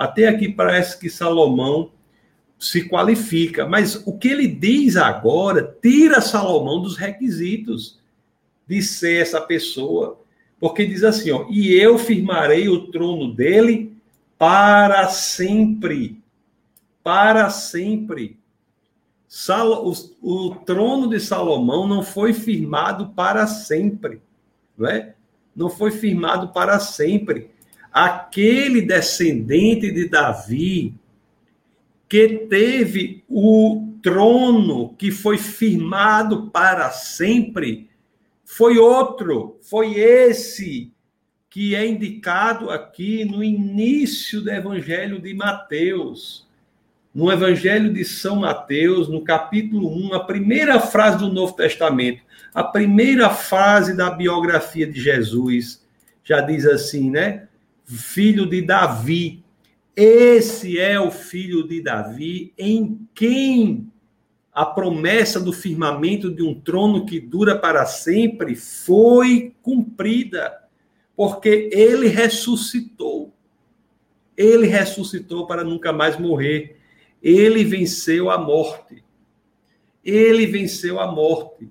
Até 0.00 0.28
aqui 0.28 0.48
parece 0.48 0.98
que 0.98 1.10
Salomão 1.10 1.90
se 2.58 2.88
qualifica, 2.88 3.66
mas 3.66 4.02
o 4.06 4.16
que 4.16 4.28
ele 4.28 4.48
diz 4.48 4.96
agora 4.96 5.76
tira 5.82 6.22
Salomão 6.22 6.80
dos 6.80 6.96
requisitos 6.96 8.00
de 8.66 8.80
ser 8.82 9.20
essa 9.20 9.42
pessoa, 9.42 10.18
porque 10.58 10.86
diz 10.86 11.04
assim, 11.04 11.30
ó, 11.32 11.44
e 11.50 11.74
eu 11.74 11.98
firmarei 11.98 12.66
o 12.66 12.90
trono 12.90 13.34
dele 13.34 13.94
para 14.38 15.06
sempre. 15.08 16.18
Para 17.04 17.50
sempre. 17.50 18.38
Sal, 19.28 19.86
o, 19.86 19.92
o 20.22 20.54
trono 20.64 21.10
de 21.10 21.20
Salomão 21.20 21.86
não 21.86 22.02
foi 22.02 22.32
firmado 22.32 23.10
para 23.10 23.46
sempre, 23.46 24.22
não 24.78 24.88
é? 24.88 25.14
Não 25.54 25.68
foi 25.68 25.90
firmado 25.90 26.54
para 26.54 26.80
sempre 26.80 27.50
aquele 27.92 28.82
descendente 28.82 29.90
de 29.90 30.08
Davi 30.08 30.94
que 32.08 32.46
teve 32.48 33.24
o 33.28 33.94
trono 34.02 34.94
que 34.94 35.10
foi 35.10 35.38
firmado 35.38 36.50
para 36.50 36.90
sempre, 36.90 37.88
foi 38.44 38.78
outro, 38.78 39.58
foi 39.62 39.94
esse 39.94 40.92
que 41.48 41.74
é 41.74 41.86
indicado 41.86 42.70
aqui 42.70 43.24
no 43.24 43.42
início 43.42 44.40
do 44.40 44.50
Evangelho 44.50 45.20
de 45.20 45.34
Mateus. 45.34 46.48
No 47.12 47.30
Evangelho 47.30 47.92
de 47.92 48.04
São 48.04 48.36
Mateus, 48.36 49.08
no 49.08 49.22
capítulo 49.22 49.88
1, 50.10 50.14
a 50.14 50.24
primeira 50.24 50.78
frase 50.78 51.18
do 51.18 51.32
Novo 51.32 51.54
Testamento, 51.54 52.22
a 52.54 52.62
primeira 52.62 53.30
frase 53.30 53.96
da 53.96 54.10
biografia 54.10 54.86
de 54.86 55.00
Jesus, 55.00 55.84
já 56.22 56.40
diz 56.40 56.64
assim, 56.66 57.10
né? 57.10 57.48
Filho 57.96 58.46
de 58.46 58.62
Davi. 58.62 59.42
Esse 59.94 60.78
é 60.78 60.98
o 61.00 61.10
filho 61.10 61.66
de 61.66 61.82
Davi, 61.82 62.52
em 62.56 63.06
quem 63.14 63.90
a 64.52 64.64
promessa 64.64 65.40
do 65.40 65.52
firmamento 65.52 66.30
de 66.30 66.42
um 66.42 66.54
trono 66.54 67.06
que 67.06 67.20
dura 67.20 67.58
para 67.58 67.86
sempre 67.86 68.54
foi 68.54 69.54
cumprida, 69.62 70.64
porque 71.16 71.70
ele 71.72 72.08
ressuscitou. 72.08 73.32
Ele 74.36 74.66
ressuscitou 74.66 75.46
para 75.46 75.62
nunca 75.62 75.92
mais 75.92 76.18
morrer. 76.18 76.78
Ele 77.22 77.62
venceu 77.64 78.30
a 78.30 78.38
morte. 78.38 79.04
Ele 80.04 80.46
venceu 80.46 80.98
a 80.98 81.10
morte. 81.12 81.68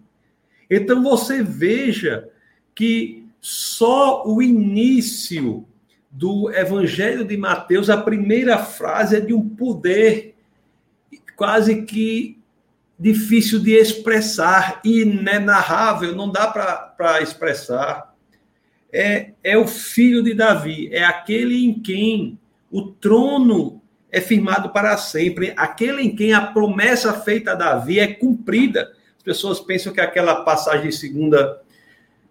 Então 0.70 1.02
você 1.02 1.42
veja 1.42 2.30
que 2.76 3.28
só 3.42 4.24
o 4.28 4.42
início 4.42 5.66
do 6.12 6.52
Evangelho 6.52 7.24
de 7.24 7.38
Mateus, 7.38 7.90
a 7.90 7.98
primeira 7.98 8.58
frase 8.58 9.18
é 9.18 9.20
de 9.20 9.34
um 9.34 9.48
poder 9.48 10.36
quase 11.36 11.84
que 11.84 12.38
difícil 13.00 13.60
de 13.60 13.72
expressar, 13.72 14.82
inenarrável, 14.84 16.14
não 16.14 16.30
dá 16.30 16.48
para 16.48 17.22
expressar. 17.22 18.14
É, 18.92 19.32
é 19.44 19.58
o 19.58 19.68
filho 19.68 20.22
de 20.22 20.34
Davi, 20.34 20.90
é 20.92 21.04
aquele 21.06 21.64
em 21.64 21.80
quem 21.80 22.38
o 22.72 22.82
trono 22.82 23.82
é 24.12 24.20
firmado 24.20 24.70
para 24.70 24.98
sempre, 24.98 25.54
aquele 25.56 26.02
em 26.02 26.16
quem 26.16 26.34
a 26.34 26.42
promessa 26.42 27.14
feita 27.14 27.52
a 27.52 27.56
Davi 27.56 28.00
é 28.00 28.08
cumprida. 28.08 28.92
As 29.16 29.24
pessoas 29.24 29.60
pensam 29.60 29.94
que 29.94 30.02
aquela 30.02 30.44
passagem 30.44 30.90
de 30.90 30.96
segunda 30.96 31.62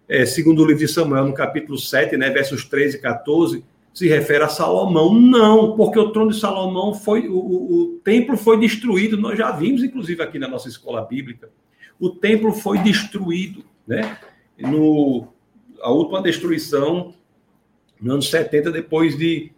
é, 0.09 0.25
segundo 0.25 0.63
o 0.63 0.65
livro 0.65 0.79
de 0.79 0.91
Samuel, 0.91 1.27
no 1.27 1.33
capítulo 1.35 1.77
7, 1.77 2.17
né, 2.17 2.31
versos 2.31 2.65
13 2.65 2.97
e 2.97 2.99
14, 2.99 3.63
se 3.93 4.07
refere 4.07 4.43
a 4.43 4.49
Salomão. 4.49 5.13
Não, 5.13 5.75
porque 5.75 5.99
o 5.99 6.09
trono 6.09 6.31
de 6.31 6.39
Salomão 6.39 6.95
foi. 6.95 7.27
O, 7.27 7.35
o, 7.35 7.81
o 7.81 7.87
templo 8.03 8.35
foi 8.35 8.59
destruído, 8.59 9.15
nós 9.17 9.37
já 9.37 9.51
vimos, 9.51 9.83
inclusive, 9.83 10.23
aqui 10.23 10.39
na 10.39 10.47
nossa 10.47 10.67
escola 10.67 11.05
bíblica. 11.05 11.49
O 11.99 12.09
templo 12.09 12.51
foi 12.51 12.79
destruído, 12.79 13.63
né? 13.85 14.17
No, 14.57 15.27
a 15.79 15.91
última 15.91 16.23
destruição, 16.23 17.13
no 18.01 18.13
ano 18.13 18.21
70 18.23 18.71
depois 18.71 19.15
de, 19.15 19.51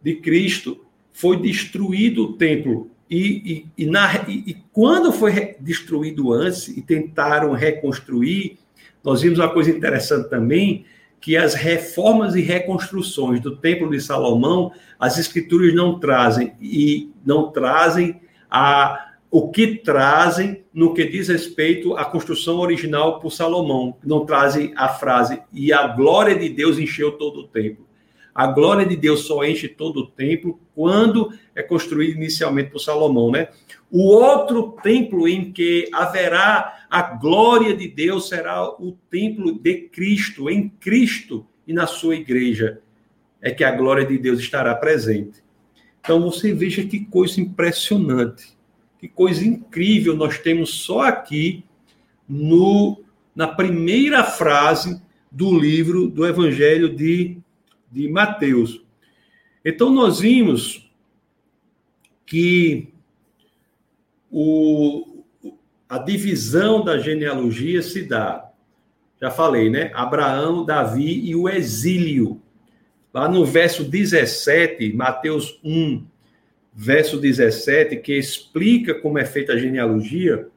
de 0.00 0.14
Cristo, 0.14 0.84
foi 1.12 1.38
destruído 1.38 2.24
o 2.24 2.32
templo. 2.34 2.88
E, 3.10 3.66
e, 3.78 3.84
e, 3.84 3.86
na, 3.86 4.28
e, 4.28 4.44
e 4.46 4.54
quando 4.72 5.10
foi 5.12 5.56
destruído 5.58 6.32
antes 6.32 6.68
e 6.68 6.82
tentaram 6.82 7.52
reconstruir, 7.52 8.58
nós 9.06 9.22
vimos 9.22 9.38
uma 9.38 9.48
coisa 9.48 9.70
interessante 9.70 10.28
também, 10.28 10.84
que 11.20 11.36
as 11.36 11.54
reformas 11.54 12.34
e 12.34 12.40
reconstruções 12.40 13.40
do 13.40 13.56
Templo 13.56 13.88
de 13.88 14.00
Salomão, 14.00 14.72
as 14.98 15.16
escrituras 15.16 15.72
não 15.72 16.00
trazem 16.00 16.54
e 16.60 17.12
não 17.24 17.52
trazem 17.52 18.20
a 18.50 19.12
o 19.30 19.48
que 19.50 19.76
trazem 19.76 20.64
no 20.74 20.92
que 20.92 21.04
diz 21.04 21.28
respeito 21.28 21.96
à 21.96 22.04
construção 22.04 22.58
original 22.58 23.20
por 23.20 23.30
Salomão, 23.30 23.96
não 24.04 24.26
trazem 24.26 24.72
a 24.76 24.88
frase 24.88 25.40
e 25.52 25.72
a 25.72 25.86
glória 25.86 26.36
de 26.36 26.48
Deus 26.48 26.76
encheu 26.76 27.12
todo 27.12 27.40
o 27.40 27.48
templo. 27.48 27.85
A 28.36 28.48
glória 28.48 28.84
de 28.84 28.94
Deus 28.94 29.20
só 29.20 29.42
enche 29.46 29.66
todo 29.66 30.00
o 30.00 30.06
templo 30.08 30.60
quando 30.74 31.32
é 31.54 31.62
construído 31.62 32.16
inicialmente 32.16 32.70
por 32.70 32.80
Salomão, 32.80 33.30
né? 33.30 33.48
O 33.90 34.02
outro 34.08 34.76
templo 34.82 35.26
em 35.26 35.50
que 35.50 35.88
haverá 35.90 36.86
a 36.90 37.00
glória 37.00 37.74
de 37.74 37.88
Deus 37.88 38.28
será 38.28 38.68
o 38.68 38.92
templo 39.08 39.58
de 39.58 39.88
Cristo, 39.88 40.50
em 40.50 40.68
Cristo 40.68 41.46
e 41.66 41.72
na 41.72 41.86
sua 41.86 42.14
igreja 42.14 42.82
é 43.40 43.50
que 43.50 43.64
a 43.64 43.70
glória 43.70 44.04
de 44.04 44.18
Deus 44.18 44.38
estará 44.38 44.74
presente. 44.74 45.42
Então 45.98 46.20
você 46.20 46.52
veja 46.52 46.84
que 46.84 47.06
coisa 47.06 47.40
impressionante, 47.40 48.54
que 48.98 49.08
coisa 49.08 49.46
incrível 49.46 50.14
nós 50.14 50.38
temos 50.38 50.74
só 50.74 51.00
aqui 51.00 51.64
no 52.28 53.02
na 53.34 53.48
primeira 53.48 54.22
frase 54.24 55.00
do 55.32 55.58
livro 55.58 56.06
do 56.06 56.26
Evangelho 56.26 56.94
de 56.94 57.38
de 57.90 58.08
Mateus. 58.08 58.84
Então, 59.64 59.90
nós 59.90 60.20
que 62.24 62.88
o, 64.30 65.24
a 65.88 65.98
divisão 65.98 66.84
da 66.84 66.98
genealogia 66.98 67.82
se 67.82 68.02
dá, 68.02 68.50
já 69.20 69.30
falei, 69.30 69.70
né? 69.70 69.90
Abraão, 69.94 70.64
Davi 70.64 71.28
e 71.28 71.34
o 71.34 71.48
exílio. 71.48 72.40
Lá 73.14 73.28
no 73.28 73.44
verso 73.46 73.82
17, 73.82 74.92
Mateus 74.92 75.58
1, 75.64 76.04
verso 76.74 77.18
17, 77.18 77.96
que 77.96 78.12
explica 78.12 78.94
como 78.94 79.18
é 79.18 79.24
feita 79.24 79.54
a 79.54 79.58
genealogia, 79.58 80.48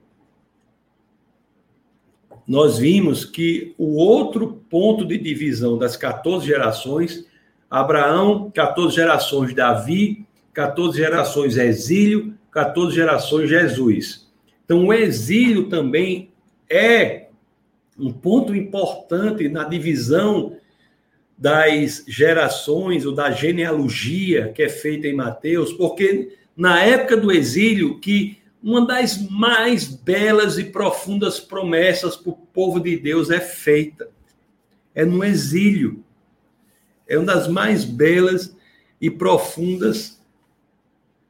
nós 2.49 2.79
vimos 2.79 3.23
que 3.23 3.75
o 3.77 3.97
outro 3.97 4.65
ponto 4.71 5.05
de 5.05 5.19
divisão 5.19 5.77
das 5.77 5.95
14 5.95 6.47
gerações 6.47 7.29
Abraão, 7.69 8.49
14 8.49 8.95
gerações 8.95 9.53
Davi, 9.53 10.25
14 10.51 10.97
gerações 10.97 11.57
exílio, 11.57 12.33
14 12.51 12.95
gerações 12.95 13.47
Jesus. 13.47 14.27
Então, 14.65 14.87
o 14.87 14.93
exílio 14.93 15.69
também 15.69 16.31
é 16.67 17.27
um 17.99 18.11
ponto 18.11 18.55
importante 18.55 19.47
na 19.47 19.63
divisão 19.65 20.57
das 21.37 22.03
gerações 22.07 23.05
ou 23.05 23.13
da 23.13 23.29
genealogia 23.29 24.51
que 24.55 24.63
é 24.63 24.69
feita 24.69 25.07
em 25.07 25.15
Mateus, 25.15 25.71
porque 25.73 26.35
na 26.57 26.83
época 26.83 27.15
do 27.15 27.31
exílio 27.31 27.99
que 27.99 28.38
uma 28.61 28.85
das 28.85 29.17
mais 29.29 29.87
belas 29.87 30.57
e 30.57 30.65
profundas 30.65 31.39
promessas 31.39 32.15
para 32.15 32.31
o 32.31 32.35
povo 32.35 32.79
de 32.79 32.97
Deus 32.97 33.29
é 33.29 33.39
feita. 33.39 34.09
É 34.93 35.05
no 35.05 35.23
exílio. 35.23 36.03
É 37.07 37.17
uma 37.17 37.25
das 37.25 37.47
mais 37.47 37.85
belas 37.85 38.55
e 38.99 39.09
profundas 39.09 40.19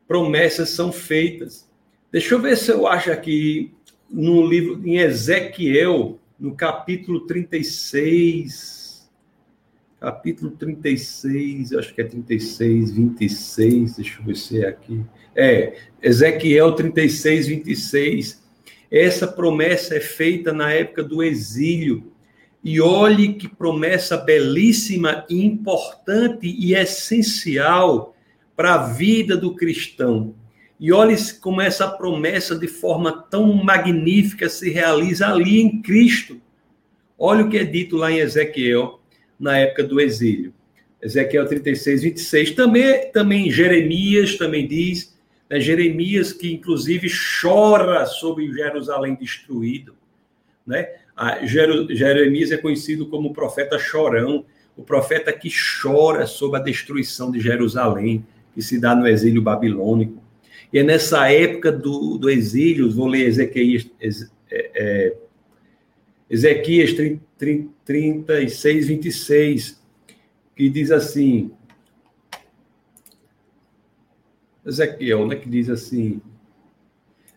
promessas 0.07 0.71
são 0.71 0.91
feitas. 0.91 1.69
Deixa 2.11 2.33
eu 2.33 2.41
ver 2.41 2.57
se 2.57 2.71
eu 2.71 2.87
acho 2.87 3.11
aqui 3.11 3.71
no 4.09 4.45
livro 4.45 4.81
em 4.83 4.97
Ezequiel, 4.97 6.17
no 6.39 6.55
capítulo 6.55 7.27
36, 7.27 8.78
capítulo 9.99 10.51
36, 10.51 11.73
acho 11.73 11.93
que 11.93 12.01
é 12.01 12.05
36, 12.05 12.91
26, 12.91 13.95
deixa 13.97 14.19
eu 14.19 14.25
ver 14.25 14.35
se 14.35 14.63
é 14.63 14.67
aqui. 14.67 15.03
É, 15.35 15.75
Ezequiel 16.01 16.71
36, 16.73 17.47
26. 17.47 18.43
Essa 18.89 19.27
promessa 19.27 19.95
é 19.95 19.99
feita 19.99 20.53
na 20.53 20.71
época 20.71 21.03
do 21.03 21.21
exílio. 21.21 22.11
E 22.63 22.81
olhe 22.81 23.33
que 23.33 23.47
promessa 23.47 24.17
belíssima, 24.17 25.25
importante 25.29 26.47
e 26.47 26.73
essencial 26.73 28.15
para 28.55 28.75
a 28.75 28.87
vida 28.87 29.37
do 29.37 29.55
cristão. 29.55 30.35
E 30.79 30.91
olhe 30.91 31.15
como 31.39 31.61
essa 31.61 31.87
promessa, 31.87 32.57
de 32.57 32.67
forma 32.67 33.11
tão 33.11 33.53
magnífica, 33.53 34.49
se 34.49 34.69
realiza 34.69 35.27
ali 35.27 35.59
em 35.59 35.81
Cristo. 35.81 36.41
Olha 37.17 37.45
o 37.45 37.49
que 37.49 37.57
é 37.57 37.65
dito 37.65 37.97
lá 37.97 38.11
em 38.11 38.19
Ezequiel, 38.19 38.98
na 39.39 39.57
época 39.57 39.83
do 39.83 39.99
exílio. 39.99 40.53
Ezequiel 41.01 41.45
36, 41.45 42.03
26. 42.03 42.51
Também, 42.51 43.11
também 43.11 43.49
Jeremias 43.49 44.35
também 44.35 44.67
diz 44.67 45.17
né? 45.49 45.59
Jeremias, 45.59 46.31
que 46.31 46.53
inclusive 46.53 47.09
chora 47.41 48.05
sobre 48.05 48.53
Jerusalém 48.53 49.15
destruído. 49.15 49.95
Né? 50.65 50.87
Jeremias 51.89 52.51
é 52.51 52.57
conhecido 52.57 53.07
como 53.07 53.29
o 53.29 53.33
profeta 53.33 53.79
chorão, 53.79 54.45
o 54.77 54.83
profeta 54.83 55.33
que 55.33 55.49
chora 55.81 56.27
sobre 56.27 56.59
a 56.59 56.63
destruição 56.63 57.31
de 57.31 57.39
Jerusalém, 57.39 58.25
que 58.53 58.61
se 58.61 58.79
dá 58.79 58.95
no 58.95 59.07
exílio 59.07 59.41
babilônico. 59.41 60.21
E 60.71 60.77
é 60.77 60.83
nessa 60.83 61.29
época 61.31 61.71
do, 61.71 62.17
do 62.17 62.29
exílio, 62.29 62.91
vou 62.91 63.07
ler 63.07 63.25
Ezequias, 63.25 63.89
é, 63.99 64.21
é, 64.51 65.17
Ezequias 66.29 66.93
36, 67.85 68.87
26, 68.87 69.81
que 70.55 70.69
diz 70.69 70.91
assim: 70.91 71.51
Ezequiel, 74.65 75.27
né, 75.27 75.35
que 75.35 75.49
diz 75.49 75.69
assim: 75.69 76.21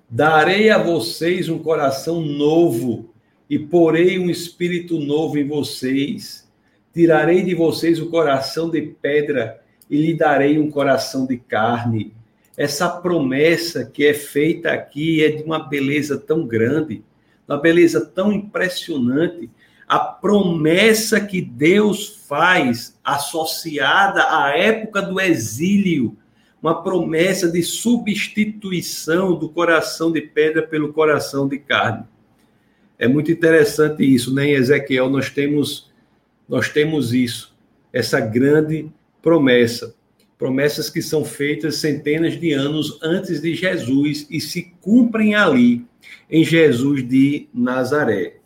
Darei 0.09 0.69
a 0.69 0.77
vocês 0.77 1.49
um 1.49 1.59
coração 1.59 2.21
novo 2.21 3.15
e 3.49 3.59
porei 3.59 4.19
um 4.19 4.29
espírito 4.29 4.99
novo 4.99 5.39
em 5.39 5.47
vocês. 5.47 6.51
Tirarei 6.93 7.43
de 7.43 7.55
vocês 7.55 7.99
o 7.99 8.11
coração 8.11 8.69
de 8.69 8.83
pedra 8.83 9.63
e 9.89 9.97
lhe 9.97 10.15
darei 10.15 10.59
um 10.59 10.71
coração 10.71 11.27
de 11.27 11.39
carne. 11.39 12.13
Essa 12.57 12.91
promessa 12.91 13.87
que 13.87 14.05
é 14.05 14.13
feita 14.13 14.71
aqui 14.71 15.25
é 15.25 15.31
de 15.31 15.43
uma 15.43 15.59
beleza 15.59 16.19
tão 16.19 16.47
grande, 16.47 17.03
uma 17.49 17.59
beleza 17.59 18.05
tão 18.05 18.33
impressionante. 18.33 19.51
A 19.87 19.99
promessa 19.99 21.21
que 21.21 21.41
Deus 21.41 22.25
faz 22.27 22.99
associada 23.05 24.25
à 24.31 24.57
época 24.57 25.03
do 25.03 25.21
exílio 25.21 26.17
uma 26.63 26.81
promessa 26.81 27.51
de 27.51 27.61
substituição 27.61 29.35
do 29.35 29.49
coração 29.49 30.13
de 30.13 30.21
pedra 30.21 30.63
pelo 30.63 30.93
coração 30.93 31.49
de 31.49 31.59
carne. 31.59 32.05
É 32.97 33.09
muito 33.09 33.33
interessante 33.33 34.05
isso, 34.05 34.33
né? 34.33 34.47
Em 34.47 34.53
Ezequiel 34.53 35.11
nós 35.11 35.29
temos 35.29 35.91
nós 36.49 36.69
temos 36.69 37.13
isso, 37.15 37.55
essa 37.93 38.21
grande 38.21 38.89
promessa. 39.23 39.95
Promessas 40.43 40.91
que 40.91 41.01
são 41.01 41.25
feitas 41.25 41.77
centenas 41.77 42.33
de 42.37 42.53
anos 42.53 42.99
antes 43.01 43.41
de 43.41 43.55
Jesus 43.55 44.27
e 44.29 44.41
se 44.41 44.75
cumprem 44.81 45.37
ali 45.37 45.87
em 46.29 46.43
Jesus 46.43 47.09
de 47.09 47.49
Nazaré. 47.55 48.39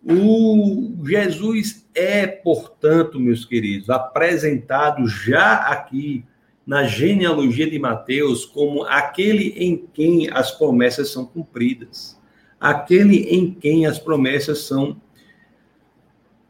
O 0.00 0.94
Jesus 1.04 1.84
é, 1.92 2.24
portanto, 2.24 3.18
meus 3.18 3.44
queridos, 3.44 3.90
apresentado 3.90 5.08
já 5.08 5.54
aqui 5.54 6.24
na 6.64 6.84
genealogia 6.84 7.68
de 7.68 7.80
Mateus 7.80 8.44
como 8.44 8.84
aquele 8.84 9.48
em 9.56 9.88
quem 9.92 10.30
as 10.30 10.52
promessas 10.52 11.08
são 11.08 11.26
cumpridas, 11.26 12.16
aquele 12.60 13.24
em 13.24 13.52
quem 13.52 13.86
as 13.86 13.98
promessas 13.98 14.60
são 14.60 15.02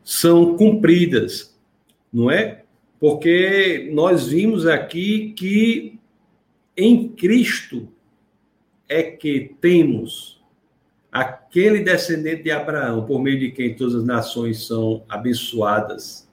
são 0.05 0.59
cumpridas, 0.59 1.59
não 2.13 2.31
é? 2.31 2.65
Porque 3.01 3.91
nós 3.93 4.29
vimos 4.29 4.67
aqui 4.67 5.33
que 5.37 5.99
em 6.77 7.09
Cristo 7.09 7.89
é 8.89 9.03
que 9.03 9.55
temos 9.61 10.43
aquele 11.11 11.81
descendente 11.81 12.43
de 12.45 12.51
Abraão, 12.51 13.05
por 13.05 13.21
meio 13.21 13.39
de 13.39 13.51
quem 13.51 13.75
todas 13.75 13.95
as 13.95 14.05
nações 14.05 14.67
são 14.67 15.03
abençoadas 15.09 16.29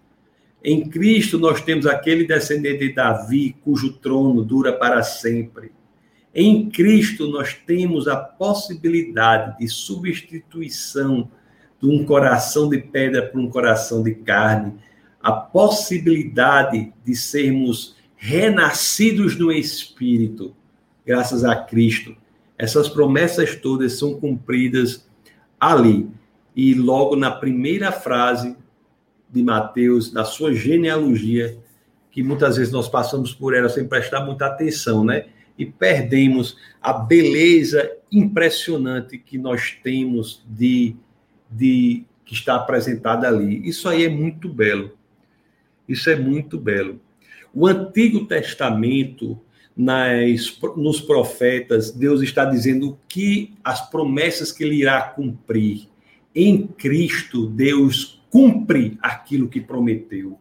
em 0.67 0.89
Cristo 0.89 1.37
nós 1.37 1.61
temos 1.61 1.85
aquele 1.85 2.25
descendente 2.25 2.87
de 2.87 2.93
Davi, 2.95 3.55
cujo 3.63 3.93
trono 3.93 4.43
dura 4.43 4.73
para 4.73 5.03
sempre. 5.03 5.71
Em 6.33 6.67
Cristo 6.71 7.27
nós 7.27 7.53
temos 7.53 8.07
a 8.07 8.15
possibilidade 8.15 9.59
de 9.59 9.67
substituição 9.67 11.29
de 11.79 11.87
um 11.87 12.03
coração 12.03 12.67
de 12.67 12.79
pedra 12.79 13.21
por 13.21 13.39
um 13.39 13.47
coração 13.47 14.01
de 14.01 14.15
carne, 14.15 14.73
a 15.25 15.31
possibilidade 15.31 16.93
de 17.03 17.15
sermos 17.15 17.95
renascidos 18.15 19.35
no 19.35 19.51
Espírito, 19.51 20.55
graças 21.03 21.43
a 21.43 21.55
Cristo. 21.55 22.15
Essas 22.55 22.87
promessas 22.87 23.55
todas 23.55 23.93
são 23.93 24.19
cumpridas 24.19 25.09
ali. 25.59 26.07
E 26.55 26.75
logo 26.75 27.15
na 27.15 27.31
primeira 27.31 27.91
frase 27.91 28.55
de 29.27 29.41
Mateus, 29.41 30.11
da 30.11 30.23
sua 30.23 30.53
genealogia, 30.53 31.57
que 32.11 32.21
muitas 32.21 32.57
vezes 32.57 32.71
nós 32.71 32.87
passamos 32.87 33.33
por 33.33 33.55
ela 33.55 33.67
sem 33.67 33.87
prestar 33.87 34.23
muita 34.23 34.45
atenção, 34.45 35.03
né? 35.03 35.25
E 35.57 35.65
perdemos 35.65 36.55
a 36.79 36.93
beleza 36.93 37.97
impressionante 38.11 39.17
que 39.17 39.39
nós 39.39 39.75
temos 39.83 40.45
de, 40.47 40.95
de 41.49 42.05
que 42.23 42.35
está 42.35 42.57
apresentada 42.57 43.27
ali. 43.27 43.67
Isso 43.67 43.89
aí 43.89 44.05
é 44.05 44.09
muito 44.09 44.47
belo. 44.47 44.94
Isso 45.87 46.09
é 46.09 46.15
muito 46.15 46.57
belo. 46.57 46.99
O 47.53 47.67
Antigo 47.67 48.25
Testamento, 48.25 49.39
nas, 49.75 50.59
nos 50.75 50.99
profetas, 50.99 51.91
Deus 51.91 52.21
está 52.21 52.45
dizendo 52.45 52.97
que 53.07 53.53
as 53.63 53.89
promessas 53.89 54.51
que 54.51 54.63
ele 54.63 54.75
irá 54.75 55.01
cumprir. 55.01 55.87
Em 56.33 56.67
Cristo, 56.67 57.47
Deus 57.47 58.21
cumpre 58.29 58.97
aquilo 59.01 59.47
que 59.47 59.61
prometeu. 59.61 60.37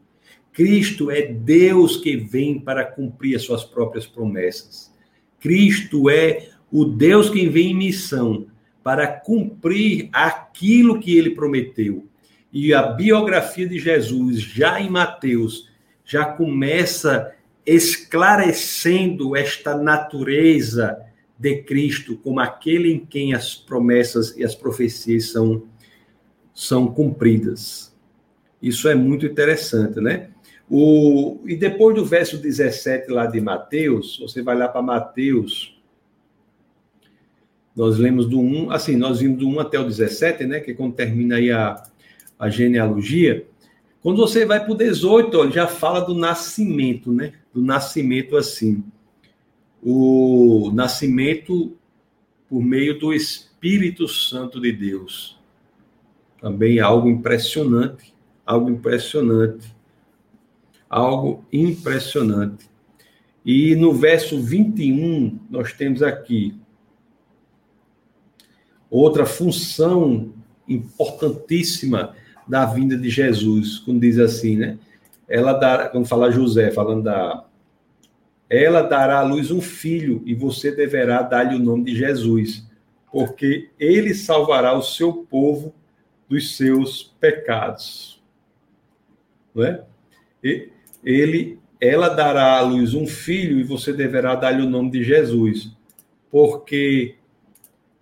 Cristo 0.52 1.10
é 1.10 1.22
Deus 1.22 1.96
que 1.96 2.16
vem 2.16 2.58
para 2.58 2.84
cumprir 2.84 3.36
as 3.36 3.42
suas 3.42 3.64
próprias 3.64 4.06
promessas. 4.06 4.92
Cristo 5.40 6.08
é 6.08 6.48
o 6.70 6.84
Deus 6.84 7.28
que 7.28 7.48
vem 7.48 7.72
em 7.72 7.76
missão 7.76 8.46
para 8.82 9.06
cumprir 9.06 10.08
aquilo 10.12 10.98
que 10.98 11.16
ele 11.16 11.30
prometeu. 11.30 12.06
E 12.54 12.72
a 12.72 12.82
biografia 12.84 13.68
de 13.68 13.80
Jesus, 13.80 14.40
já 14.40 14.80
em 14.80 14.88
Mateus, 14.88 15.68
já 16.04 16.24
começa 16.24 17.34
esclarecendo 17.66 19.34
esta 19.34 19.76
natureza 19.76 20.96
de 21.36 21.62
Cristo 21.62 22.16
como 22.18 22.38
aquele 22.38 22.92
em 22.92 23.04
quem 23.04 23.34
as 23.34 23.56
promessas 23.56 24.36
e 24.36 24.44
as 24.44 24.54
profecias 24.54 25.32
são 25.32 25.64
são 26.54 26.86
cumpridas. 26.86 27.92
Isso 28.62 28.88
é 28.88 28.94
muito 28.94 29.26
interessante, 29.26 30.00
né? 30.00 30.30
O, 30.70 31.40
e 31.44 31.56
depois 31.56 31.96
do 31.96 32.04
verso 32.04 32.38
17 32.38 33.10
lá 33.10 33.26
de 33.26 33.40
Mateus, 33.40 34.16
você 34.20 34.40
vai 34.40 34.56
lá 34.56 34.68
para 34.68 34.80
Mateus, 34.80 35.76
nós 37.74 37.98
lemos 37.98 38.26
do 38.26 38.38
1, 38.38 38.70
assim, 38.70 38.94
nós 38.94 39.18
vimos 39.18 39.38
do 39.38 39.48
1 39.48 39.58
até 39.58 39.80
o 39.80 39.84
17, 39.84 40.46
né? 40.46 40.60
Que 40.60 40.70
é 40.70 40.74
quando 40.74 40.94
termina 40.94 41.36
aí 41.36 41.50
a, 41.50 41.82
a 42.38 42.48
genealogia. 42.48 43.46
Quando 44.02 44.18
você 44.18 44.44
vai 44.44 44.60
para 44.60 44.72
o 44.72 44.76
18, 44.76 45.38
ó, 45.38 45.50
já 45.50 45.66
fala 45.66 46.00
do 46.00 46.14
nascimento, 46.14 47.10
né? 47.10 47.32
Do 47.52 47.62
nascimento 47.62 48.36
assim. 48.36 48.84
O 49.82 50.70
nascimento 50.74 51.76
por 52.48 52.62
meio 52.62 52.98
do 52.98 53.12
Espírito 53.12 54.06
Santo 54.06 54.60
de 54.60 54.72
Deus. 54.72 55.38
Também 56.40 56.80
algo 56.80 57.08
impressionante, 57.08 58.14
algo 58.44 58.70
impressionante. 58.70 59.74
Algo 60.88 61.44
impressionante. 61.52 62.68
E 63.44 63.74
no 63.74 63.92
verso 63.92 64.40
21, 64.40 65.38
nós 65.50 65.72
temos 65.72 66.02
aqui 66.02 66.54
outra 68.88 69.26
função 69.26 70.32
importantíssima 70.68 72.14
da 72.46 72.66
vinda 72.66 72.96
de 72.96 73.08
Jesus, 73.08 73.78
quando 73.78 74.00
diz 74.00 74.18
assim, 74.18 74.56
né? 74.56 74.78
Ela 75.28 75.52
dará, 75.54 75.88
quando 75.88 76.06
fala 76.06 76.30
José, 76.30 76.70
falando 76.70 77.04
da 77.04 77.44
ela 78.48 78.82
dará 78.82 79.20
à 79.20 79.22
luz 79.22 79.50
um 79.50 79.60
filho 79.60 80.22
e 80.24 80.34
você 80.34 80.70
deverá 80.70 81.22
dar-lhe 81.22 81.56
o 81.56 81.58
nome 81.58 81.84
de 81.84 81.96
Jesus, 81.96 82.64
porque 83.10 83.70
ele 83.80 84.14
salvará 84.14 84.74
o 84.74 84.82
seu 84.82 85.12
povo 85.12 85.74
dos 86.28 86.56
seus 86.56 87.02
pecados. 87.18 88.22
Não 89.54 89.64
é? 89.64 89.82
Ele 91.02 91.58
ela 91.80 92.08
dará 92.08 92.58
à 92.58 92.60
luz 92.60 92.94
um 92.94 93.06
filho 93.06 93.58
e 93.58 93.62
você 93.62 93.92
deverá 93.92 94.34
dar-lhe 94.34 94.62
o 94.62 94.70
nome 94.70 94.90
de 94.90 95.02
Jesus, 95.02 95.70
porque 96.30 97.16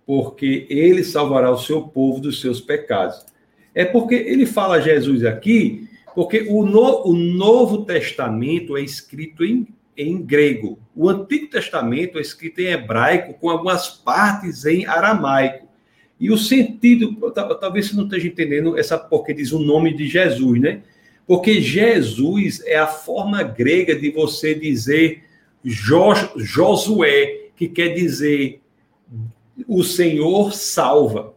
porque 0.05 0.67
ele 0.69 1.03
salvará 1.03 1.49
o 1.49 1.57
seu 1.57 1.81
povo 1.81 2.19
dos 2.19 2.41
seus 2.41 2.59
pecados. 2.59 3.25
É 3.73 3.83
porque 3.83 4.15
ele 4.15 4.45
fala 4.45 4.81
Jesus 4.81 5.25
aqui, 5.25 5.87
porque 6.13 6.45
o, 6.49 6.65
no, 6.65 7.07
o 7.07 7.13
Novo 7.13 7.85
Testamento 7.85 8.77
é 8.77 8.81
escrito 8.81 9.43
em, 9.43 9.67
em 9.97 10.21
grego. 10.21 10.79
O 10.95 11.09
Antigo 11.09 11.47
Testamento 11.47 12.17
é 12.17 12.21
escrito 12.21 12.59
em 12.61 12.67
hebraico, 12.67 13.33
com 13.33 13.49
algumas 13.49 13.89
partes 13.89 14.65
em 14.65 14.85
aramaico. 14.85 15.67
E 16.19 16.31
o 16.31 16.37
sentido, 16.37 17.15
talvez 17.59 17.87
você 17.87 17.95
não 17.95 18.05
esteja 18.05 18.27
entendendo 18.27 18.77
essa 18.77 18.97
porque 18.97 19.33
diz 19.33 19.51
o 19.51 19.59
nome 19.59 19.93
de 19.93 20.07
Jesus, 20.07 20.61
né? 20.61 20.81
Porque 21.25 21.61
Jesus 21.61 22.61
é 22.65 22.77
a 22.77 22.87
forma 22.87 23.41
grega 23.43 23.95
de 23.95 24.11
você 24.11 24.53
dizer 24.53 25.23
Josué, 25.63 27.49
que 27.55 27.67
quer 27.67 27.89
dizer 27.89 28.61
o 29.67 29.83
Senhor 29.83 30.53
salva. 30.53 31.33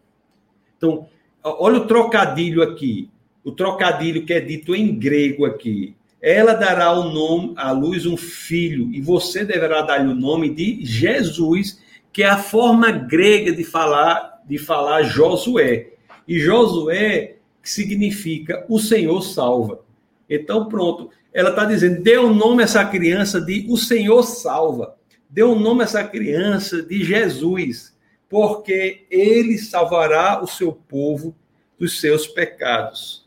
Então, 0.77 1.09
olha 1.47 1.79
o 1.79 1.87
trocadilho 1.87 2.63
aqui. 2.63 3.09
O 3.45 3.53
trocadilho 3.53 4.25
que 4.25 4.35
é 4.35 4.41
dito 4.41 4.75
em 4.75 4.95
grego 4.95 5.45
aqui. 5.45 5.95
Ela 6.21 6.55
dará 6.55 6.93
o 6.93 7.11
nome 7.11 7.53
à 7.57 7.71
luz 7.71 8.07
um 8.07 8.17
filho, 8.17 8.91
e 8.93 9.01
você 9.01 9.45
deverá 9.45 9.83
dar-lhe 9.83 10.11
o 10.11 10.15
nome 10.15 10.53
de 10.53 10.85
Jesus, 10.85 11.81
que 12.13 12.23
é 12.23 12.29
a 12.29 12.39
forma 12.39 12.91
grega 12.91 13.53
de 13.53 13.63
falar 13.63 14.37
de 14.49 14.59
falar 14.59 15.03
Josué. 15.03 15.89
E 16.27 16.39
Josué 16.39 17.37
significa 17.63 18.65
o 18.69 18.79
Senhor 18.79 19.21
salva. 19.23 19.81
Então, 20.29 20.67
pronto. 20.69 21.11
Ela 21.33 21.51
está 21.51 21.65
dizendo: 21.65 22.03
dê 22.03 22.17
o 22.17 22.29
um 22.29 22.35
nome 22.35 22.63
a 22.63 22.65
essa 22.65 22.85
criança 22.85 23.41
de 23.41 23.67
o 23.69 23.77
Senhor 23.77 24.23
salva. 24.23 24.97
Dê 25.29 25.43
o 25.43 25.53
um 25.53 25.59
nome 25.59 25.83
a 25.83 25.85
essa 25.85 26.05
criança 26.05 26.83
de 26.83 27.05
Jesus, 27.05 27.95
porque 28.29 29.07
ele 29.11 29.59
salvará 29.59 30.43
o 30.43 30.47
seu 30.47 30.73
povo 30.73 31.35
dos 31.79 32.01
seus 32.01 32.27
pecados. 32.27 33.25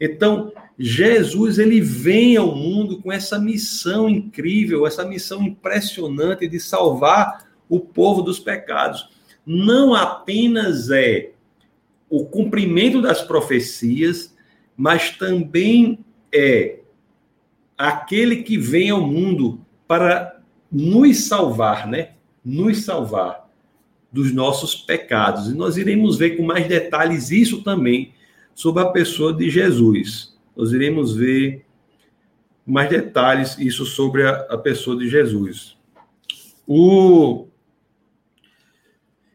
Então, 0.00 0.52
Jesus 0.78 1.58
ele 1.58 1.80
vem 1.80 2.36
ao 2.36 2.54
mundo 2.54 3.02
com 3.02 3.12
essa 3.12 3.38
missão 3.38 4.08
incrível, 4.08 4.86
essa 4.86 5.04
missão 5.04 5.42
impressionante 5.42 6.46
de 6.46 6.60
salvar 6.60 7.48
o 7.68 7.80
povo 7.80 8.22
dos 8.22 8.38
pecados. 8.38 9.08
Não 9.44 9.94
apenas 9.94 10.90
é 10.90 11.32
o 12.08 12.24
cumprimento 12.24 13.02
das 13.02 13.20
profecias, 13.20 14.34
mas 14.76 15.10
também 15.10 16.04
é 16.32 16.78
aquele 17.76 18.42
que 18.42 18.56
vem 18.56 18.90
ao 18.90 19.00
mundo 19.06 19.60
para 19.86 20.40
nos 20.70 21.26
salvar, 21.26 21.86
né? 21.88 22.12
Nos 22.44 22.84
salvar 22.84 23.47
dos 24.12 24.32
nossos 24.32 24.74
pecados. 24.74 25.48
E 25.48 25.54
nós 25.54 25.76
iremos 25.76 26.16
ver 26.16 26.36
com 26.36 26.42
mais 26.42 26.66
detalhes 26.66 27.30
isso 27.30 27.62
também 27.62 28.12
sobre 28.54 28.82
a 28.82 28.86
pessoa 28.86 29.32
de 29.32 29.50
Jesus. 29.50 30.36
Nós 30.56 30.72
iremos 30.72 31.14
ver 31.14 31.64
mais 32.66 32.90
detalhes 32.90 33.58
isso 33.58 33.86
sobre 33.86 34.24
a, 34.24 34.30
a 34.50 34.58
pessoa 34.58 34.96
de 34.96 35.08
Jesus. 35.08 35.76
O 36.66 37.48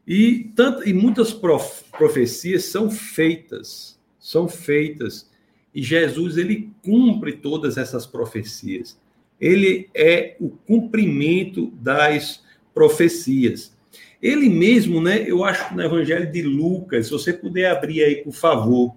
e, 0.06 0.52
tanto, 0.56 0.88
e 0.88 0.94
muitas 0.94 1.32
prof, 1.34 1.86
profecias 1.92 2.66
são 2.66 2.92
feitas, 2.92 3.98
são 4.20 4.50
feitas, 4.50 5.32
e 5.74 5.82
Jesus 5.82 6.38
ele 6.38 6.72
cumpre 6.84 7.34
todas 7.34 7.78
essas 7.78 8.06
profecias. 8.06 9.00
Ele 9.40 9.90
é 9.94 10.36
o 10.40 10.50
cumprimento 10.50 11.72
das 11.82 12.44
profecias. 12.74 13.76
Ele 14.24 14.48
mesmo, 14.48 15.02
né? 15.02 15.30
Eu 15.30 15.44
acho 15.44 15.76
no 15.76 15.84
Evangelho 15.84 16.32
de 16.32 16.42
Lucas, 16.42 17.08
se 17.08 17.12
você 17.12 17.34
puder 17.34 17.70
abrir 17.70 18.02
aí, 18.06 18.24
por 18.24 18.32
favor. 18.32 18.96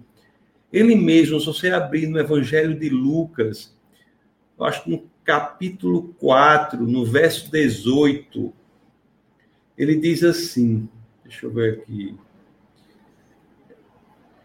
Ele 0.71 0.95
mesmo, 0.95 1.37
se 1.37 1.45
você 1.45 1.69
abrir 1.69 2.07
no 2.07 2.17
Evangelho 2.17 2.79
de 2.79 2.87
Lucas, 2.87 3.75
eu 4.57 4.65
acho 4.65 4.85
que 4.85 4.89
no 4.89 5.03
capítulo 5.25 6.15
4, 6.17 6.81
no 6.81 7.05
verso 7.05 7.51
18, 7.51 8.53
ele 9.77 9.97
diz 9.97 10.23
assim: 10.23 10.87
Deixa 11.25 11.45
eu 11.45 11.51
ver 11.51 11.79
aqui. 11.79 12.15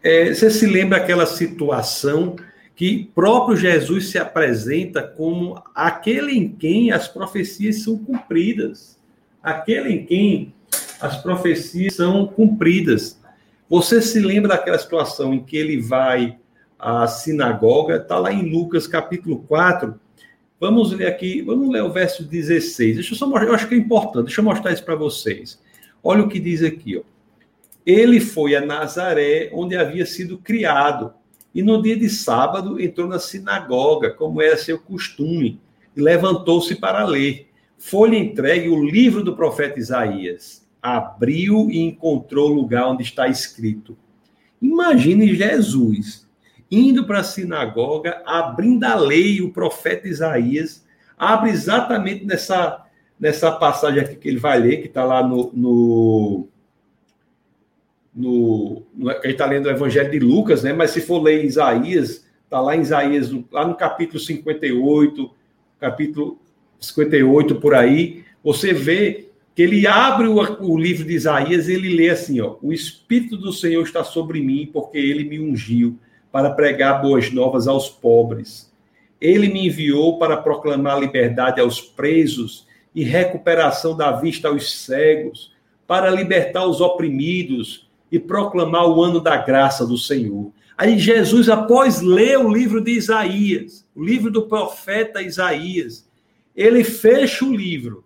É, 0.03 0.33
você 0.33 0.49
se 0.51 0.65
lembra 0.65 0.97
aquela 0.97 1.25
situação 1.25 2.35
que 2.75 3.09
próprio 3.15 3.55
Jesus 3.55 4.09
se 4.09 4.17
apresenta 4.17 5.01
como 5.01 5.63
aquele 5.73 6.37
em 6.37 6.49
quem 6.49 6.91
as 6.91 7.07
profecias 7.07 7.83
são 7.83 7.97
cumpridas, 7.97 8.99
aquele 9.41 9.93
em 9.93 10.05
quem 10.05 10.53
as 11.03 11.21
profecias 11.21 11.95
são 11.95 12.25
cumpridas. 12.25 13.19
Você 13.69 14.01
se 14.01 14.21
lembra 14.21 14.49
daquela 14.49 14.79
situação 14.79 15.33
em 15.33 15.43
que 15.43 15.57
ele 15.57 15.81
vai 15.81 16.37
à 16.79 17.05
sinagoga, 17.07 17.97
está 17.97 18.17
lá 18.17 18.31
em 18.31 18.49
Lucas 18.49 18.87
capítulo 18.87 19.39
4. 19.39 19.99
Vamos 20.61 20.93
ler 20.93 21.07
aqui, 21.07 21.41
vamos 21.41 21.69
ler 21.69 21.83
o 21.83 21.91
verso 21.91 22.23
16. 22.23 22.95
Deixa 22.95 23.13
eu 23.13 23.17
só 23.17 23.27
mostrar, 23.27 23.49
eu 23.49 23.53
acho 23.53 23.67
que 23.67 23.75
é 23.75 23.77
importante, 23.77 24.27
deixa 24.27 24.39
eu 24.39 24.45
mostrar 24.45 24.71
isso 24.71 24.85
para 24.85 24.95
vocês. 24.95 25.61
Olha 26.01 26.23
o 26.23 26.29
que 26.29 26.39
diz 26.39 26.63
aqui, 26.63 26.97
ó. 26.97 27.01
Ele 27.85 28.21
foi 28.21 28.55
a 28.55 28.65
Nazaré, 28.65 29.49
onde 29.51 29.75
havia 29.75 30.05
sido 30.05 30.37
criado, 30.37 31.13
e 31.53 31.61
no 31.61 31.81
dia 31.81 31.97
de 31.97 32.09
sábado 32.09 32.79
entrou 32.79 33.09
na 33.09 33.19
sinagoga, 33.19 34.09
como 34.11 34.41
era 34.41 34.55
seu 34.55 34.79
costume, 34.79 35.59
e 35.97 36.01
levantou-se 36.01 36.73
para 36.75 37.03
ler. 37.03 37.49
Foi-lhe 37.77 38.17
entregue 38.17 38.69
o 38.69 38.81
livro 38.81 39.21
do 39.21 39.35
profeta 39.35 39.77
Isaías. 39.77 40.62
Abriu 40.83 41.71
e 41.71 41.79
encontrou 41.79 42.51
o 42.51 42.53
lugar 42.53 42.89
onde 42.89 43.01
está 43.01 43.27
escrito. 43.27 43.97
Imagine 44.61 45.33
Jesus 45.33 46.27
indo 46.69 47.05
para 47.05 47.19
a 47.19 47.23
sinagoga, 47.23 48.21
abrindo 48.25 48.83
a 48.83 48.95
lei, 48.95 49.41
o 49.41 49.51
profeta 49.51 50.07
Isaías, 50.07 50.83
abre 51.17 51.51
exatamente 51.51 52.25
nessa 52.25 52.83
nessa 53.19 53.51
passagem 53.51 54.01
aqui 54.01 54.15
que 54.15 54.27
ele 54.27 54.39
vai 54.39 54.59
ler, 54.59 54.81
que 54.81 54.87
está 54.87 55.05
lá 55.05 55.25
no, 55.25 55.49
no, 55.53 56.47
no, 58.13 58.83
no 58.93 59.09
a 59.09 59.13
gente 59.13 59.27
está 59.27 59.45
lendo 59.45 59.67
o 59.67 59.71
Evangelho 59.71 60.11
de 60.11 60.19
Lucas, 60.19 60.63
né? 60.63 60.73
Mas 60.73 60.91
se 60.91 60.99
for 60.99 61.21
ler 61.21 61.45
Isaías, 61.45 62.25
está 62.43 62.59
lá 62.59 62.75
em 62.75 62.81
Isaías, 62.81 63.31
lá 63.49 63.65
no 63.65 63.75
capítulo 63.75 64.19
58, 64.19 65.31
capítulo 65.79 66.37
58 66.81 67.55
por 67.61 67.73
aí, 67.75 68.25
você 68.43 68.73
vê 68.73 69.29
que 69.55 69.61
ele 69.61 69.85
abre 69.85 70.27
o, 70.27 70.35
o 70.61 70.77
livro 70.77 71.05
de 71.05 71.13
Isaías 71.13 71.67
e 71.67 71.73
ele 71.73 71.95
lê 71.95 72.09
assim, 72.09 72.41
ó: 72.41 72.55
"O 72.61 72.73
espírito 72.73 73.37
do 73.37 73.53
Senhor 73.53 73.83
está 73.83 74.03
sobre 74.03 74.41
mim, 74.41 74.69
porque 74.71 74.97
ele 74.97 75.23
me 75.23 75.39
ungiu 75.39 75.97
para 76.31 76.49
pregar 76.49 76.99
boas 76.99 77.31
novas 77.31 77.67
aos 77.67 77.87
pobres. 77.87 78.73
Ele 79.21 79.47
me 79.47 79.67
enviou 79.67 80.17
para 80.17 80.35
proclamar 80.35 80.99
liberdade 80.99 81.61
aos 81.61 81.79
presos 81.79 82.65
e 82.95 83.03
recuperação 83.03 83.95
da 83.95 84.11
vista 84.11 84.47
aos 84.47 84.83
cegos, 84.83 85.53
para 85.85 86.09
libertar 86.09 86.65
os 86.65 86.81
oprimidos 86.81 87.87
e 88.11 88.17
proclamar 88.17 88.87
o 88.87 89.03
ano 89.03 89.19
da 89.19 89.37
graça 89.37 89.85
do 89.85 89.97
Senhor. 89.97 90.51
Aí 90.75 90.97
Jesus, 90.97 91.49
após 91.49 92.01
ler 92.01 92.39
o 92.39 92.51
livro 92.51 92.81
de 92.81 92.91
Isaías, 92.91 93.85
o 93.95 94.03
livro 94.03 94.31
do 94.31 94.47
profeta 94.47 95.21
Isaías, 95.21 96.09
ele 96.55 96.83
fecha 96.83 97.45
o 97.45 97.55
livro. 97.55 98.03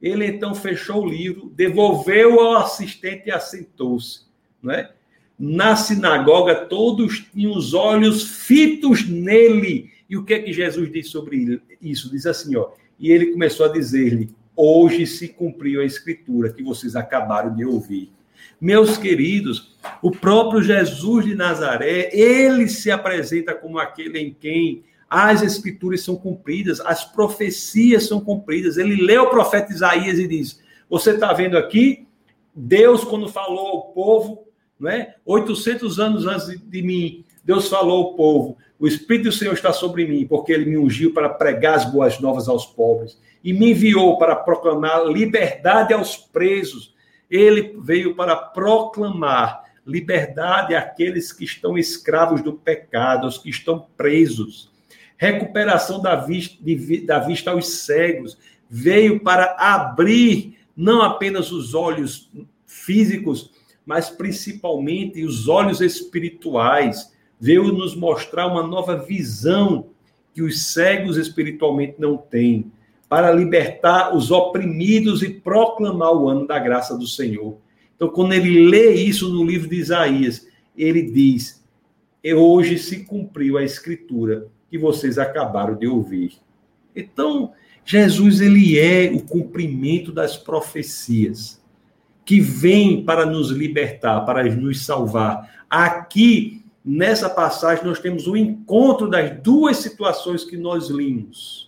Ele 0.00 0.26
então 0.26 0.54
fechou 0.54 1.02
o 1.02 1.08
livro, 1.08 1.50
devolveu 1.54 2.40
ao 2.40 2.56
assistente 2.56 3.28
e 3.28 3.30
assentou-se, 3.30 4.20
não 4.62 4.72
é? 4.72 4.90
na 5.38 5.76
sinagoga, 5.76 6.54
todos 6.54 7.20
tinham 7.32 7.52
os 7.52 7.74
olhos 7.74 8.24
fitos 8.46 9.06
nele. 9.06 9.90
E 10.08 10.16
o 10.16 10.24
que 10.24 10.34
é 10.34 10.38
que 10.38 10.52
Jesus 10.52 10.90
diz 10.90 11.08
sobre 11.08 11.60
isso? 11.80 12.10
Diz 12.10 12.26
assim, 12.26 12.56
ó. 12.56 12.70
E 12.98 13.10
ele 13.10 13.26
começou 13.26 13.66
a 13.66 13.72
dizer-lhe: 13.72 14.30
Hoje 14.54 15.06
se 15.06 15.28
cumpriu 15.28 15.80
a 15.80 15.84
escritura 15.84 16.52
que 16.52 16.62
vocês 16.62 16.96
acabaram 16.96 17.54
de 17.54 17.64
ouvir. 17.64 18.10
Meus 18.58 18.96
queridos, 18.96 19.76
o 20.00 20.10
próprio 20.10 20.62
Jesus 20.62 21.26
de 21.26 21.34
Nazaré, 21.34 22.08
ele 22.12 22.68
se 22.68 22.90
apresenta 22.90 23.54
como 23.54 23.78
aquele 23.78 24.18
em 24.18 24.32
quem 24.32 24.82
as 25.08 25.42
escrituras 25.42 26.02
são 26.02 26.16
cumpridas, 26.16 26.80
as 26.80 27.04
profecias 27.04 28.06
são 28.06 28.20
cumpridas. 28.20 28.76
Ele 28.76 28.96
lê 28.96 29.18
o 29.18 29.30
profeta 29.30 29.72
Isaías 29.72 30.18
e 30.18 30.26
diz: 30.26 30.60
Você 30.88 31.12
está 31.12 31.32
vendo 31.32 31.56
aqui? 31.56 32.06
Deus, 32.54 33.04
quando 33.04 33.28
falou 33.28 33.66
ao 33.66 33.82
povo, 33.92 34.46
não 34.78 34.90
é? 34.90 35.16
800 35.24 36.00
anos 36.00 36.26
antes 36.26 36.60
de 36.60 36.82
mim, 36.82 37.24
Deus 37.44 37.68
falou 37.68 37.98
ao 37.98 38.14
povo: 38.14 38.56
O 38.78 38.86
Espírito 38.86 39.26
do 39.26 39.32
Senhor 39.32 39.54
está 39.54 39.72
sobre 39.72 40.06
mim, 40.06 40.26
porque 40.26 40.52
ele 40.52 40.64
me 40.64 40.76
ungiu 40.76 41.12
para 41.14 41.28
pregar 41.28 41.74
as 41.74 41.84
boas 41.84 42.18
novas 42.18 42.48
aos 42.48 42.66
pobres 42.66 43.20
e 43.44 43.52
me 43.52 43.70
enviou 43.70 44.18
para 44.18 44.34
proclamar 44.34 45.04
liberdade 45.04 45.94
aos 45.94 46.16
presos. 46.16 46.94
Ele 47.30 47.76
veio 47.78 48.14
para 48.16 48.34
proclamar 48.34 49.64
liberdade 49.86 50.74
àqueles 50.74 51.32
que 51.32 51.44
estão 51.44 51.78
escravos 51.78 52.42
do 52.42 52.52
pecado, 52.52 53.24
aos 53.24 53.38
que 53.38 53.48
estão 53.48 53.86
presos. 53.96 54.74
Recuperação 55.16 56.00
da 56.00 56.16
vista, 56.16 56.56
da 57.04 57.18
vista 57.18 57.50
aos 57.50 57.68
cegos. 57.68 58.36
Veio 58.68 59.20
para 59.20 59.56
abrir 59.58 60.58
não 60.76 61.02
apenas 61.02 61.50
os 61.50 61.74
olhos 61.74 62.30
físicos, 62.66 63.50
mas 63.84 64.10
principalmente 64.10 65.24
os 65.24 65.48
olhos 65.48 65.80
espirituais. 65.80 67.12
Veio 67.40 67.72
nos 67.72 67.94
mostrar 67.94 68.46
uma 68.46 68.66
nova 68.66 68.96
visão 68.96 69.86
que 70.34 70.42
os 70.42 70.66
cegos 70.66 71.16
espiritualmente 71.16 71.94
não 71.98 72.16
têm 72.16 72.70
para 73.08 73.30
libertar 73.30 74.14
os 74.14 74.30
oprimidos 74.30 75.22
e 75.22 75.30
proclamar 75.30 76.12
o 76.12 76.28
ano 76.28 76.46
da 76.46 76.58
graça 76.58 76.96
do 76.96 77.06
Senhor. 77.06 77.56
Então, 77.94 78.08
quando 78.08 78.34
ele 78.34 78.68
lê 78.68 78.94
isso 78.94 79.28
no 79.32 79.44
livro 79.44 79.68
de 79.68 79.76
Isaías, 79.76 80.46
ele 80.76 81.02
diz: 81.02 81.64
Hoje 82.36 82.78
se 82.78 83.04
cumpriu 83.04 83.56
a 83.56 83.64
escritura 83.64 84.48
que 84.70 84.78
vocês 84.78 85.18
acabaram 85.18 85.74
de 85.74 85.86
ouvir. 85.86 86.38
Então, 86.94 87.52
Jesus 87.84 88.40
ele 88.40 88.78
é 88.78 89.10
o 89.12 89.22
cumprimento 89.22 90.12
das 90.12 90.36
profecias 90.36 91.62
que 92.24 92.40
vem 92.40 93.04
para 93.04 93.24
nos 93.24 93.50
libertar, 93.50 94.22
para 94.22 94.44
nos 94.44 94.84
salvar. 94.84 95.64
Aqui 95.70 96.64
nessa 96.84 97.30
passagem 97.30 97.84
nós 97.84 98.00
temos 98.00 98.26
o 98.26 98.36
encontro 98.36 99.08
das 99.08 99.40
duas 99.40 99.76
situações 99.76 100.44
que 100.44 100.56
nós 100.56 100.88
limos 100.88 101.66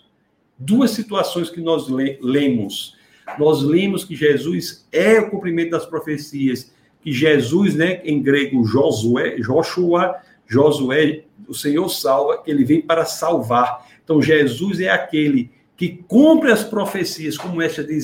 duas 0.59 0.90
situações 0.90 1.49
que 1.49 1.61
nós 1.61 1.86
lemos. 1.88 2.96
Nós 3.38 3.62
lemos 3.62 4.05
que 4.05 4.16
Jesus 4.16 4.86
é 4.90 5.20
o 5.20 5.30
cumprimento 5.30 5.70
das 5.70 5.86
profecias, 5.86 6.72
que 7.01 7.12
Jesus, 7.12 7.74
né, 7.74 8.01
em 8.05 8.20
grego, 8.20 8.64
Josué, 8.64 9.36
Joshua, 9.36 10.16
Josué, 10.49 11.24
o 11.46 11.55
Senhor 11.55 11.88
salva, 11.90 12.42
ele 12.46 12.64
vem 12.64 12.80
para 12.80 13.05
salvar. 13.05 13.86
Então, 14.03 14.22
Jesus 14.22 14.80
é 14.80 14.88
aquele 14.88 15.51
que 15.76 16.03
cumpre 16.09 16.51
as 16.51 16.64
profecias, 16.64 17.36
como 17.36 17.62
essa 17.62 17.84
de 17.84 17.94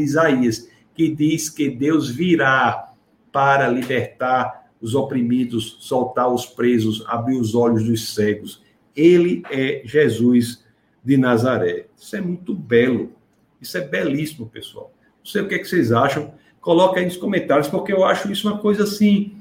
Isaías, 0.00 0.68
que 0.94 1.08
diz 1.08 1.48
que 1.48 1.68
Deus 1.68 2.08
virá 2.08 2.92
para 3.30 3.68
libertar 3.68 4.72
os 4.80 4.94
oprimidos, 4.94 5.76
soltar 5.80 6.32
os 6.32 6.46
presos, 6.46 7.04
abrir 7.06 7.36
os 7.36 7.54
olhos 7.54 7.84
dos 7.84 8.14
cegos. 8.14 8.62
Ele 8.96 9.42
é 9.50 9.82
Jesus 9.84 10.64
de 11.04 11.16
Nazaré. 11.16 11.86
Isso 11.96 12.16
é 12.16 12.20
muito 12.20 12.54
belo. 12.54 13.12
Isso 13.60 13.76
é 13.76 13.82
belíssimo, 13.82 14.48
pessoal. 14.48 14.92
Não 15.18 15.26
sei 15.30 15.42
o 15.42 15.48
que, 15.48 15.54
é 15.54 15.58
que 15.58 15.68
vocês 15.68 15.92
acham. 15.92 16.32
Coloca 16.60 16.98
aí 16.98 17.04
nos 17.04 17.16
comentários, 17.16 17.68
porque 17.68 17.92
eu 17.92 18.04
acho 18.04 18.32
isso 18.32 18.48
uma 18.48 18.58
coisa 18.58 18.84
assim 18.84 19.39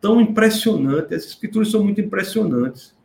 tão 0.00 0.20
impressionante. 0.20 1.14
As 1.14 1.24
escrituras 1.24 1.70
são 1.70 1.82
muito 1.82 2.00
impressionantes. 2.00 2.96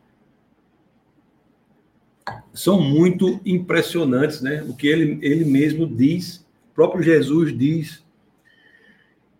São 2.52 2.80
muito 2.80 3.40
impressionantes, 3.44 4.40
né? 4.40 4.62
O 4.68 4.74
que 4.74 4.86
ele, 4.86 5.18
ele 5.22 5.44
mesmo 5.44 5.86
diz, 5.86 6.46
o 6.70 6.74
próprio 6.74 7.02
Jesus 7.02 7.56
diz. 7.56 8.02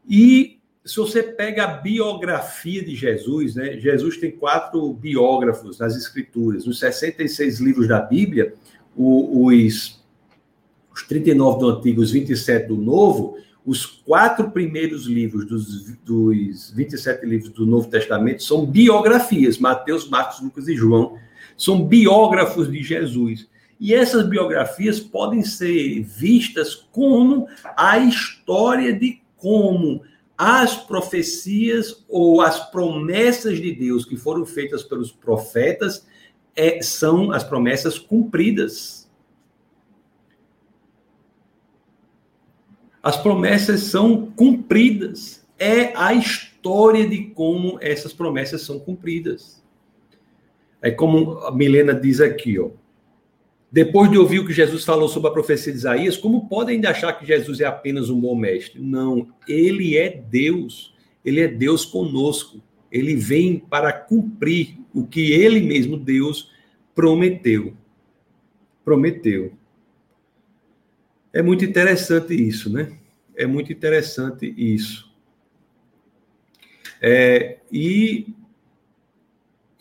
E 0.08 0.58
se 0.84 0.96
você 0.96 1.22
pega 1.22 1.64
a 1.64 1.76
biografia 1.78 2.84
de 2.84 2.94
Jesus, 2.94 3.54
né? 3.54 3.78
Jesus 3.78 4.18
tem 4.18 4.30
quatro 4.30 4.92
biógrafos 4.92 5.78
nas 5.78 5.96
Escrituras. 5.96 6.66
Nos 6.66 6.78
66 6.78 7.60
livros 7.60 7.88
da 7.88 8.00
Bíblia, 8.00 8.54
os, 8.94 10.02
os 10.92 11.02
39 11.04 11.58
do 11.58 11.70
Antigo, 11.70 12.02
os 12.02 12.10
27 12.10 12.68
do 12.68 12.76
Novo, 12.76 13.38
os 13.64 13.86
quatro 13.86 14.50
primeiros 14.50 15.06
livros 15.06 15.46
dos, 15.46 15.96
dos 16.04 16.70
27 16.70 17.24
livros 17.24 17.50
do 17.50 17.64
Novo 17.64 17.88
Testamento 17.88 18.42
são 18.42 18.66
biografias. 18.66 19.58
Mateus, 19.58 20.08
Marcos, 20.08 20.40
Lucas 20.42 20.68
e 20.68 20.76
João 20.76 21.18
são 21.56 21.84
biógrafos 21.84 22.70
de 22.70 22.82
Jesus. 22.82 23.48
E 23.80 23.94
essas 23.94 24.26
biografias 24.26 25.00
podem 25.00 25.42
ser 25.42 26.02
vistas 26.02 26.74
como 26.92 27.48
a 27.76 27.98
história 27.98 28.92
de 28.92 29.20
como 29.36 30.02
as 30.36 30.76
profecias 30.76 32.04
ou 32.08 32.40
as 32.40 32.70
promessas 32.70 33.60
de 33.60 33.72
Deus 33.72 34.04
que 34.04 34.16
foram 34.16 34.44
feitas 34.44 34.82
pelos 34.82 35.12
profetas 35.12 36.06
é, 36.56 36.82
são 36.82 37.30
as 37.30 37.44
promessas 37.44 37.98
cumpridas. 37.98 39.03
As 43.04 43.18
promessas 43.18 43.82
são 43.82 44.32
cumpridas. 44.34 45.46
É 45.58 45.92
a 45.94 46.14
história 46.14 47.06
de 47.06 47.24
como 47.24 47.78
essas 47.82 48.14
promessas 48.14 48.62
são 48.62 48.80
cumpridas. 48.80 49.62
É 50.80 50.90
como 50.90 51.38
a 51.40 51.54
Milena 51.54 51.92
diz 51.92 52.18
aqui, 52.18 52.58
ó. 52.58 52.70
Depois 53.70 54.10
de 54.10 54.16
ouvir 54.16 54.38
o 54.38 54.46
que 54.46 54.54
Jesus 54.54 54.84
falou 54.84 55.06
sobre 55.06 55.28
a 55.28 55.32
profecia 55.32 55.70
de 55.70 55.76
Isaías, 55.76 56.16
como 56.16 56.48
podem 56.48 56.76
ainda 56.76 56.88
achar 56.88 57.12
que 57.12 57.26
Jesus 57.26 57.60
é 57.60 57.66
apenas 57.66 58.08
um 58.08 58.18
bom 58.18 58.34
mestre? 58.34 58.80
Não, 58.80 59.28
ele 59.46 59.98
é 59.98 60.08
Deus. 60.08 60.94
Ele 61.22 61.42
é 61.42 61.48
Deus 61.48 61.84
conosco. 61.84 62.62
Ele 62.90 63.14
vem 63.14 63.58
para 63.58 63.92
cumprir 63.92 64.78
o 64.94 65.06
que 65.06 65.30
ele 65.30 65.60
mesmo, 65.60 65.98
Deus, 65.98 66.50
prometeu. 66.94 67.74
Prometeu. 68.82 69.52
É 71.34 71.42
muito 71.42 71.64
interessante 71.64 72.32
isso, 72.32 72.70
né? 72.70 72.92
É 73.36 73.44
muito 73.44 73.72
interessante 73.72 74.54
isso. 74.56 75.12
É, 77.02 77.58
e, 77.72 78.32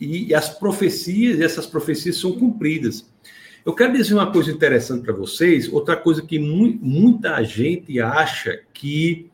e 0.00 0.34
as 0.34 0.48
profecias, 0.58 1.40
essas 1.40 1.64
profecias 1.64 2.16
são 2.16 2.32
cumpridas. 2.32 3.08
Eu 3.64 3.72
quero 3.72 3.92
dizer 3.92 4.14
uma 4.14 4.32
coisa 4.32 4.50
interessante 4.50 5.04
para 5.04 5.14
vocês, 5.14 5.72
outra 5.72 5.96
coisa 5.96 6.22
que 6.22 6.40
mu 6.40 6.76
muita 6.82 7.40
gente 7.44 8.00
acha 8.00 8.60
que, 8.74 9.30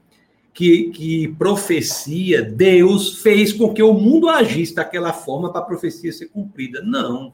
que, 0.53 0.91
que 0.91 1.29
profecia, 1.39 2.43
Deus 2.43 3.23
fez 3.23 3.51
com 3.51 3.73
que 3.73 3.83
o 3.83 3.95
mundo 3.95 4.29
agisse 4.29 4.75
daquela 4.75 5.15
forma 5.15 5.51
para 5.51 5.63
a 5.63 5.65
profecia 5.65 6.13
ser 6.13 6.27
cumprida. 6.27 6.83
Não. 6.83 7.33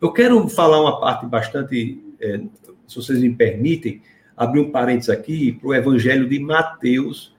Eu 0.00 0.12
quero 0.12 0.48
falar 0.48 0.80
uma 0.80 0.98
parte 0.98 1.24
bastante, 1.26 2.02
é, 2.20 2.40
se 2.88 2.96
vocês 2.96 3.20
me 3.20 3.32
permitem, 3.32 4.02
abrir 4.36 4.60
um 4.60 4.70
parênteses 4.70 5.10
aqui 5.10 5.52
para 5.52 5.68
o 5.68 5.74
Evangelho 5.74 6.28
de 6.28 6.38
Mateus, 6.38 7.34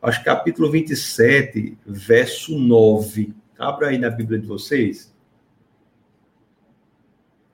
acho 0.00 0.22
capítulo 0.22 0.70
27, 0.70 1.76
verso 1.84 2.58
9. 2.58 3.34
Abra 3.58 3.88
aí 3.88 3.98
na 3.98 4.10
Bíblia 4.10 4.38
de 4.38 4.46
vocês 4.46 5.14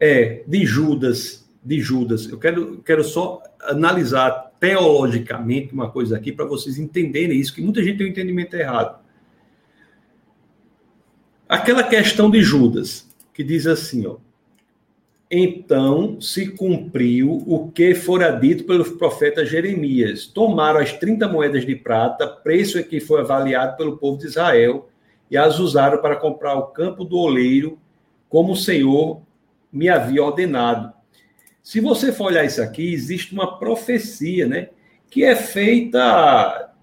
é 0.05 0.43
de 0.49 0.67
Judas, 0.67 1.49
de 1.65 1.81
Judas. 1.81 2.29
Eu 2.29 2.37
quero, 2.37 2.79
quero 2.79 3.05
só 3.05 3.41
analisar 3.61 4.51
teologicamente 4.59 5.73
uma 5.73 5.89
coisa 5.89 6.17
aqui 6.17 6.33
para 6.33 6.45
vocês 6.45 6.77
entenderem 6.77 7.39
isso, 7.39 7.55
que 7.55 7.63
muita 7.63 7.81
gente 7.85 7.99
tem 7.99 8.09
um 8.09 8.11
entendimento 8.11 8.55
errado. 8.55 9.01
Aquela 11.49 11.85
questão 11.85 12.29
de 12.29 12.43
Judas, 12.43 13.09
que 13.33 13.45
diz 13.45 13.65
assim, 13.69 14.05
ó. 14.05 14.17
Então 15.35 16.21
se 16.21 16.49
cumpriu 16.49 17.43
o 17.47 17.73
que 17.73 17.95
fora 17.95 18.31
dito 18.31 18.65
pelo 18.65 18.85
profeta 18.99 19.47
Jeremias. 19.47 20.27
Tomaram 20.27 20.79
as 20.79 20.93
30 20.93 21.27
moedas 21.27 21.65
de 21.65 21.75
prata, 21.75 22.27
preço 22.27 22.85
que 22.85 23.01
foi 23.01 23.23
avaliado 23.23 23.79
pelo 23.79 23.97
povo 23.97 24.19
de 24.19 24.27
Israel, 24.27 24.91
e 25.31 25.37
as 25.39 25.59
usaram 25.59 26.03
para 26.03 26.17
comprar 26.17 26.55
o 26.57 26.67
campo 26.67 27.03
do 27.03 27.17
oleiro, 27.17 27.79
como 28.29 28.53
o 28.53 28.57
Senhor 28.57 29.23
me 29.73 29.89
havia 29.89 30.23
ordenado. 30.23 30.93
Se 31.63 31.81
você 31.81 32.13
for 32.13 32.27
olhar 32.27 32.45
isso 32.45 32.61
aqui, 32.61 32.93
existe 32.93 33.33
uma 33.33 33.59
profecia, 33.59 34.47
né? 34.47 34.69
Que 35.09 35.25
é 35.25 35.35
feita 35.35 36.75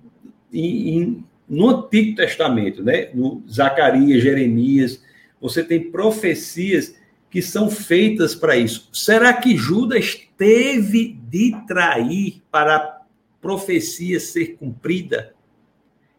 em, 0.51 0.97
em, 0.97 1.25
no 1.47 1.69
Antigo 1.69 2.15
Testamento, 2.15 2.83
né? 2.83 3.09
No 3.13 3.43
Zacarias, 3.47 4.23
Jeremias, 4.23 5.03
você 5.39 5.63
tem 5.63 5.91
profecias 5.91 6.97
que 7.29 7.41
são 7.41 7.69
feitas 7.69 8.33
para 8.33 8.57
isso. 8.57 8.89
Será 8.91 9.33
que 9.33 9.55
Judas 9.55 10.19
teve 10.37 11.17
de 11.29 11.55
trair 11.67 12.41
para 12.51 12.75
a 12.75 13.01
profecia 13.41 14.19
ser 14.19 14.57
cumprida? 14.57 15.33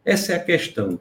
Essa 0.04 0.32
é 0.32 0.36
a 0.36 0.44
questão. 0.44 1.00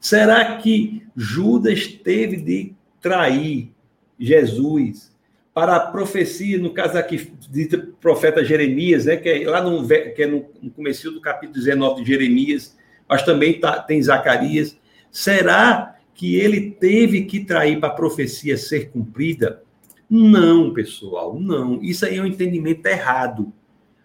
Será 0.00 0.56
que 0.56 1.06
Judas 1.14 1.86
teve 1.86 2.36
de 2.38 2.74
trair 3.00 3.70
Jesus 4.18 5.10
para 5.52 5.76
a 5.76 5.80
profecia, 5.80 6.58
no 6.58 6.72
caso 6.72 6.96
aqui, 6.96 7.16
do 7.18 7.86
profeta 8.00 8.44
Jeremias, 8.44 9.04
né, 9.04 9.16
que 9.16 9.28
é 9.28 9.48
lá 9.48 9.62
no, 9.62 9.86
que 9.86 10.22
é 10.22 10.26
no, 10.26 10.42
começo 10.70 11.10
do 11.10 11.20
capítulo 11.20 11.58
19 11.58 12.02
de 12.02 12.08
Jeremias, 12.08 12.76
mas 13.08 13.22
também 13.22 13.58
tá, 13.58 13.80
tem 13.80 14.02
Zacarias. 14.02 14.78
Será 15.10 15.99
que 16.20 16.36
ele 16.36 16.72
teve 16.72 17.22
que 17.22 17.40
trair 17.40 17.80
para 17.80 17.88
a 17.88 17.94
profecia 17.94 18.54
ser 18.58 18.90
cumprida? 18.90 19.62
Não, 20.10 20.70
pessoal, 20.70 21.40
não. 21.40 21.82
Isso 21.82 22.04
aí 22.04 22.18
é 22.18 22.22
um 22.22 22.26
entendimento 22.26 22.84
errado. 22.84 23.50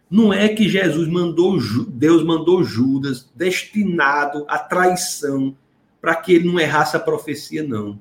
Não 0.09 0.31
é 0.31 0.47
que 0.47 0.69
Jesus 0.69 1.09
mandou, 1.09 1.59
Deus 1.89 2.23
mandou 2.23 2.63
Judas 2.63 3.29
destinado 3.35 4.45
à 4.47 4.57
traição 4.57 5.57
para 5.99 6.15
que 6.15 6.31
ele 6.31 6.47
não 6.47 6.57
errasse 6.57 6.95
a 6.95 7.01
profecia, 7.01 7.63
não. 7.63 7.99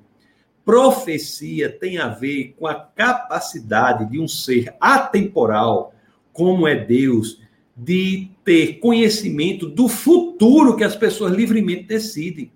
Profecia 0.64 1.68
tem 1.68 1.98
a 1.98 2.06
ver 2.06 2.54
com 2.56 2.68
a 2.68 2.74
capacidade 2.76 4.08
de 4.08 4.20
um 4.20 4.28
ser 4.28 4.72
atemporal, 4.80 5.92
como 6.32 6.68
é 6.68 6.76
Deus, 6.76 7.42
de 7.76 8.28
ter 8.44 8.74
conhecimento 8.74 9.68
do 9.68 9.88
futuro 9.88 10.76
que 10.76 10.84
as 10.84 10.94
pessoas 10.94 11.32
livremente 11.32 11.82
decidem. 11.82 12.53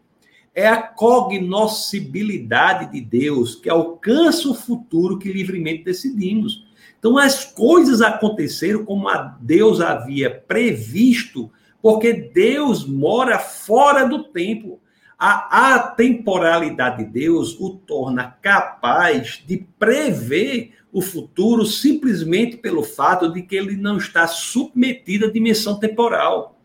É 0.58 0.66
a 0.66 0.82
cognoscibilidade 0.82 2.90
de 2.90 3.00
Deus 3.00 3.54
que 3.54 3.70
alcança 3.70 4.48
o 4.48 4.54
futuro 4.54 5.16
que 5.16 5.32
livremente 5.32 5.84
decidimos. 5.84 6.66
Então, 6.98 7.16
as 7.16 7.44
coisas 7.44 8.02
aconteceram 8.02 8.84
como 8.84 9.08
Deus 9.40 9.80
havia 9.80 10.28
previsto, 10.28 11.48
porque 11.80 12.12
Deus 12.12 12.84
mora 12.84 13.38
fora 13.38 14.04
do 14.04 14.24
tempo. 14.24 14.80
A 15.16 15.76
atemporalidade 15.76 17.04
de 17.04 17.10
Deus 17.12 17.56
o 17.60 17.76
torna 17.76 18.36
capaz 18.42 19.40
de 19.46 19.64
prever 19.78 20.72
o 20.92 21.00
futuro 21.00 21.64
simplesmente 21.64 22.56
pelo 22.56 22.82
fato 22.82 23.32
de 23.32 23.42
que 23.42 23.54
ele 23.54 23.76
não 23.76 23.96
está 23.96 24.26
submetido 24.26 25.26
à 25.26 25.30
dimensão 25.30 25.78
temporal. 25.78 26.58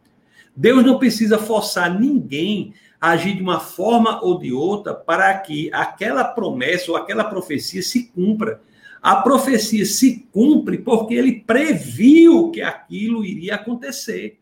Deus 0.55 0.83
não 0.83 0.97
precisa 0.97 1.37
forçar 1.37 1.99
ninguém 1.99 2.73
agir 3.03 3.35
de 3.35 3.41
uma 3.41 3.59
forma 3.59 4.23
ou 4.23 4.39
de 4.39 4.53
outra 4.53 4.93
para 4.93 5.37
que 5.37 5.69
aquela 5.73 6.23
promessa 6.23 6.89
ou 6.89 6.95
aquela 6.95 7.25
profecia 7.25 7.83
se 7.83 8.05
cumpra. 8.05 8.61
A 9.01 9.17
profecia 9.17 9.85
se 9.85 10.25
cumpre 10.31 10.77
porque 10.77 11.13
ele 11.13 11.41
previu 11.41 12.49
que 12.49 12.61
aquilo 12.61 13.25
iria 13.25 13.55
acontecer. 13.55 14.39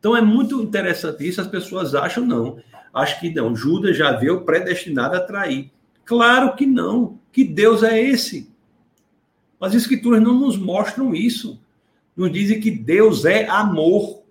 Então 0.00 0.16
é 0.16 0.20
muito 0.20 0.60
interessante 0.60 1.28
isso, 1.28 1.40
as 1.40 1.46
pessoas 1.46 1.94
acham 1.94 2.26
não. 2.26 2.58
Acho 2.92 3.20
que 3.20 3.32
não, 3.32 3.54
Judas 3.54 3.96
já 3.96 4.10
veio 4.10 4.40
predestinado 4.40 5.14
a 5.14 5.20
trair. 5.20 5.70
Claro 6.04 6.56
que 6.56 6.66
não. 6.66 7.20
Que 7.30 7.44
Deus 7.44 7.84
é 7.84 8.02
esse? 8.02 8.50
As 9.60 9.74
escrituras 9.74 10.20
não 10.20 10.36
nos 10.36 10.56
mostram 10.56 11.14
isso. 11.14 11.60
Nos 12.16 12.32
dizem 12.32 12.58
que 12.58 12.72
Deus 12.72 13.24
é 13.24 13.46
amor. 13.48 14.24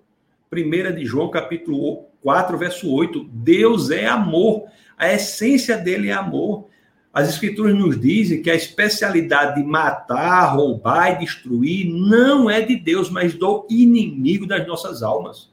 1 0.51 0.93
de 0.93 1.05
João, 1.05 1.30
capítulo 1.30 2.08
4, 2.28 2.58
verso 2.58 2.92
8. 2.92 3.24
Deus 3.32 3.90
é 3.90 4.06
amor. 4.06 4.66
A 4.98 5.14
essência 5.14 5.78
dele 5.78 6.10
é 6.10 6.12
amor. 6.12 6.68
As 7.14 7.30
escrituras 7.30 7.74
nos 7.74 7.98
dizem 7.98 8.42
que 8.42 8.52
a 8.52 8.54
especialidade 8.54 9.56
de 9.56 9.66
matar, 9.66 10.54
roubar 10.54 11.14
e 11.14 11.20
destruir 11.20 11.86
não 11.90 12.50
é 12.50 12.60
de 12.60 12.76
Deus, 12.76 13.10
mas 13.10 13.34
do 13.34 13.66
inimigo 13.70 14.46
das 14.46 14.68
nossas 14.68 15.02
almas. 15.02 15.50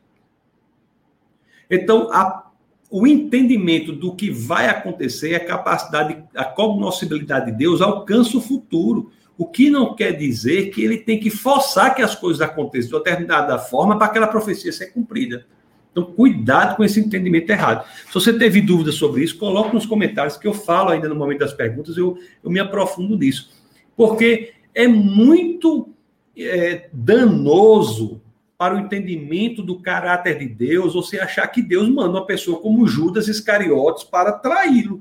Então, 1.70 2.12
a, 2.12 2.51
o 2.91 3.07
entendimento 3.07 3.93
do 3.93 4.12
que 4.12 4.29
vai 4.29 4.66
acontecer, 4.66 5.37
a 5.37 5.45
capacidade, 5.45 6.25
a 6.35 6.45
cognoscibilidade 6.45 7.53
de 7.53 7.57
Deus 7.57 7.81
alcança 7.81 8.37
o 8.37 8.41
futuro. 8.41 9.12
O 9.39 9.47
que 9.47 9.70
não 9.70 9.95
quer 9.95 10.11
dizer 10.11 10.70
que 10.70 10.83
ele 10.83 10.99
tem 10.99 11.20
que 11.20 11.31
forçar 11.31 11.95
que 11.95 12.03
as 12.03 12.16
coisas 12.16 12.43
aconteçam 12.43 12.99
de 12.99 13.05
determinada 13.05 13.61
forma 13.61 13.97
para 13.97 14.09
aquela 14.09 14.27
profecia 14.27 14.72
ser 14.72 14.87
cumprida. 14.87 15.47
Então, 15.95 16.03
cuidado 16.03 16.76
com 16.76 16.82
esse 16.82 16.99
entendimento 16.99 17.49
errado. 17.51 17.86
Se 18.09 18.12
você 18.12 18.36
teve 18.36 18.61
dúvidas 18.61 18.97
sobre 18.97 19.22
isso, 19.22 19.38
coloque 19.38 19.72
nos 19.72 19.86
comentários, 19.86 20.36
que 20.36 20.49
eu 20.49 20.53
falo 20.53 20.90
ainda 20.90 21.09
no 21.09 21.14
momento 21.14 21.38
das 21.38 21.53
perguntas, 21.53 21.97
eu, 21.97 22.18
eu 22.42 22.51
me 22.51 22.59
aprofundo 22.59 23.16
nisso. 23.16 23.53
Porque 23.97 24.55
é 24.74 24.88
muito 24.88 25.90
é, 26.36 26.88
danoso 26.92 28.20
para 28.59 28.74
o 28.74 28.80
entendimento 28.80 29.62
do 29.62 29.78
caráter 29.78 30.40
de 30.40 30.49
Deus 30.49 30.95
você 30.95 31.20
achar 31.20 31.47
que 31.47 31.62
Deus 31.62 31.88
manda 31.88 32.18
uma 32.18 32.26
pessoa 32.26 32.61
como 32.61 32.88
Judas 32.88 33.28
Iscariotes 33.28 34.03
para 34.03 34.32
traí-lo. 34.32 35.01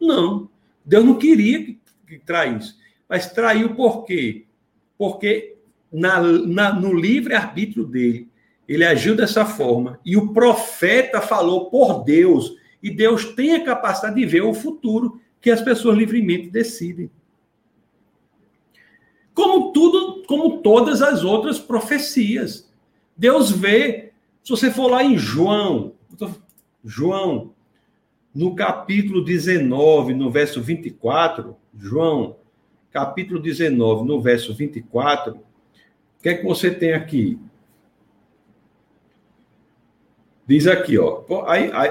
Não. 0.00 0.48
Deus 0.86 1.04
não 1.04 1.18
queria 1.18 1.62
que, 1.62 1.78
que 2.06 2.18
traísse. 2.18 2.76
Mas 3.06 3.30
traiu 3.30 3.74
por 3.74 4.06
quê? 4.06 4.46
Porque 4.96 5.56
na, 5.92 6.18
na, 6.22 6.72
no 6.72 6.94
livre-arbítrio 6.94 7.84
dele, 7.84 8.29
ele 8.70 8.84
agiu 8.84 9.16
dessa 9.16 9.44
forma. 9.44 9.98
E 10.06 10.16
o 10.16 10.32
profeta 10.32 11.20
falou 11.20 11.68
por 11.68 12.04
Deus. 12.04 12.54
E 12.80 12.88
Deus 12.88 13.24
tem 13.24 13.56
a 13.56 13.64
capacidade 13.64 14.14
de 14.14 14.24
ver 14.24 14.42
o 14.42 14.54
futuro 14.54 15.20
que 15.40 15.50
as 15.50 15.60
pessoas 15.60 15.98
livremente 15.98 16.48
decidem. 16.48 17.10
Como 19.34 19.72
tudo, 19.72 20.22
como 20.24 20.58
todas 20.58 21.02
as 21.02 21.24
outras 21.24 21.58
profecias. 21.58 22.72
Deus 23.16 23.50
vê. 23.50 24.12
Se 24.44 24.50
você 24.50 24.70
for 24.70 24.88
lá 24.88 25.02
em 25.02 25.18
João, 25.18 25.94
João, 26.84 27.52
no 28.32 28.54
capítulo 28.54 29.24
19, 29.24 30.14
no 30.14 30.30
verso 30.30 30.62
24, 30.62 31.56
João, 31.76 32.36
capítulo 32.92 33.40
19, 33.40 34.06
no 34.06 34.22
verso 34.22 34.54
24, 34.54 35.34
o 35.34 35.42
que 36.22 36.28
é 36.28 36.34
que 36.34 36.44
você 36.44 36.70
tem 36.70 36.92
aqui? 36.92 37.36
Diz 40.50 40.66
aqui, 40.66 40.98
ó. 40.98 41.22
Aí, 41.46 41.70
aí, 41.72 41.90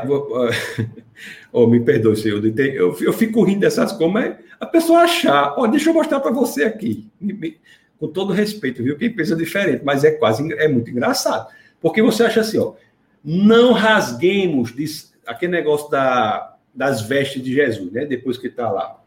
oh, 1.54 1.64
me 1.72 1.80
perdoe, 1.80 2.18
senhor. 2.18 2.44
Eu, 2.60 2.94
eu 3.00 3.14
fico 3.14 3.42
rindo 3.42 3.62
dessas 3.62 3.94
coisas, 3.94 4.14
mas 4.14 4.36
a 4.60 4.66
pessoa 4.66 5.00
achar. 5.00 5.54
Ó, 5.58 5.66
deixa 5.66 5.90
eu 5.90 5.94
mostrar 5.94 6.20
para 6.20 6.32
você 6.32 6.66
aqui. 6.66 7.10
Com 7.98 8.10
todo 8.10 8.34
respeito, 8.34 8.84
viu? 8.84 8.98
Quem 8.98 9.16
pensa 9.16 9.34
diferente, 9.34 9.86
mas 9.86 10.04
é 10.04 10.12
quase 10.12 10.52
é 10.56 10.68
muito 10.68 10.92
engraçado. 10.92 11.48
Porque 11.80 12.02
você 12.02 12.24
acha 12.24 12.42
assim, 12.42 12.58
ó. 12.58 12.74
Não 13.24 13.72
rasguemos 13.72 14.76
diz, 14.76 15.14
aquele 15.26 15.54
negócio 15.54 15.90
da, 15.90 16.58
das 16.76 17.02
vestes 17.02 17.42
de 17.42 17.54
Jesus, 17.54 17.90
né? 17.94 18.04
Depois 18.04 18.38
que 18.38 18.48
está 18.48 18.70
lá. 18.70 19.02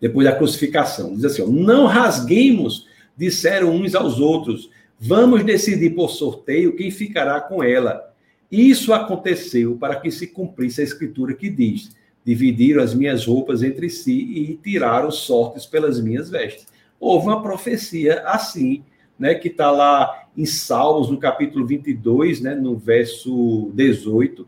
Depois 0.00 0.26
da 0.26 0.34
crucificação. 0.34 1.14
Diz 1.14 1.26
assim, 1.26 1.42
ó. 1.42 1.46
Não 1.46 1.84
rasguemos, 1.84 2.88
disseram 3.14 3.72
uns 3.72 3.94
aos 3.94 4.18
outros. 4.18 4.70
Vamos 4.98 5.44
decidir 5.44 5.90
por 5.90 6.08
sorteio 6.08 6.74
quem 6.74 6.90
ficará 6.90 7.38
com 7.38 7.62
ela 7.62 8.10
isso 8.52 8.92
aconteceu 8.92 9.76
para 9.76 9.96
que 9.96 10.10
se 10.10 10.26
cumprisse 10.26 10.82
a 10.82 10.84
escritura 10.84 11.32
que 11.32 11.48
diz: 11.48 11.96
dividiram 12.22 12.82
as 12.82 12.94
minhas 12.94 13.24
roupas 13.26 13.62
entre 13.62 13.88
si 13.88 14.12
e 14.12 14.60
tiraram 14.62 15.10
sortes 15.10 15.64
pelas 15.64 15.98
minhas 15.98 16.28
vestes. 16.28 16.66
Houve 17.00 17.28
uma 17.28 17.42
profecia 17.42 18.20
assim, 18.26 18.84
né, 19.18 19.34
que 19.34 19.48
está 19.48 19.70
lá 19.70 20.26
em 20.36 20.44
Salmos, 20.44 21.10
no 21.10 21.18
capítulo 21.18 21.66
22, 21.66 22.42
né, 22.42 22.54
no 22.54 22.76
verso 22.76 23.70
18. 23.74 24.46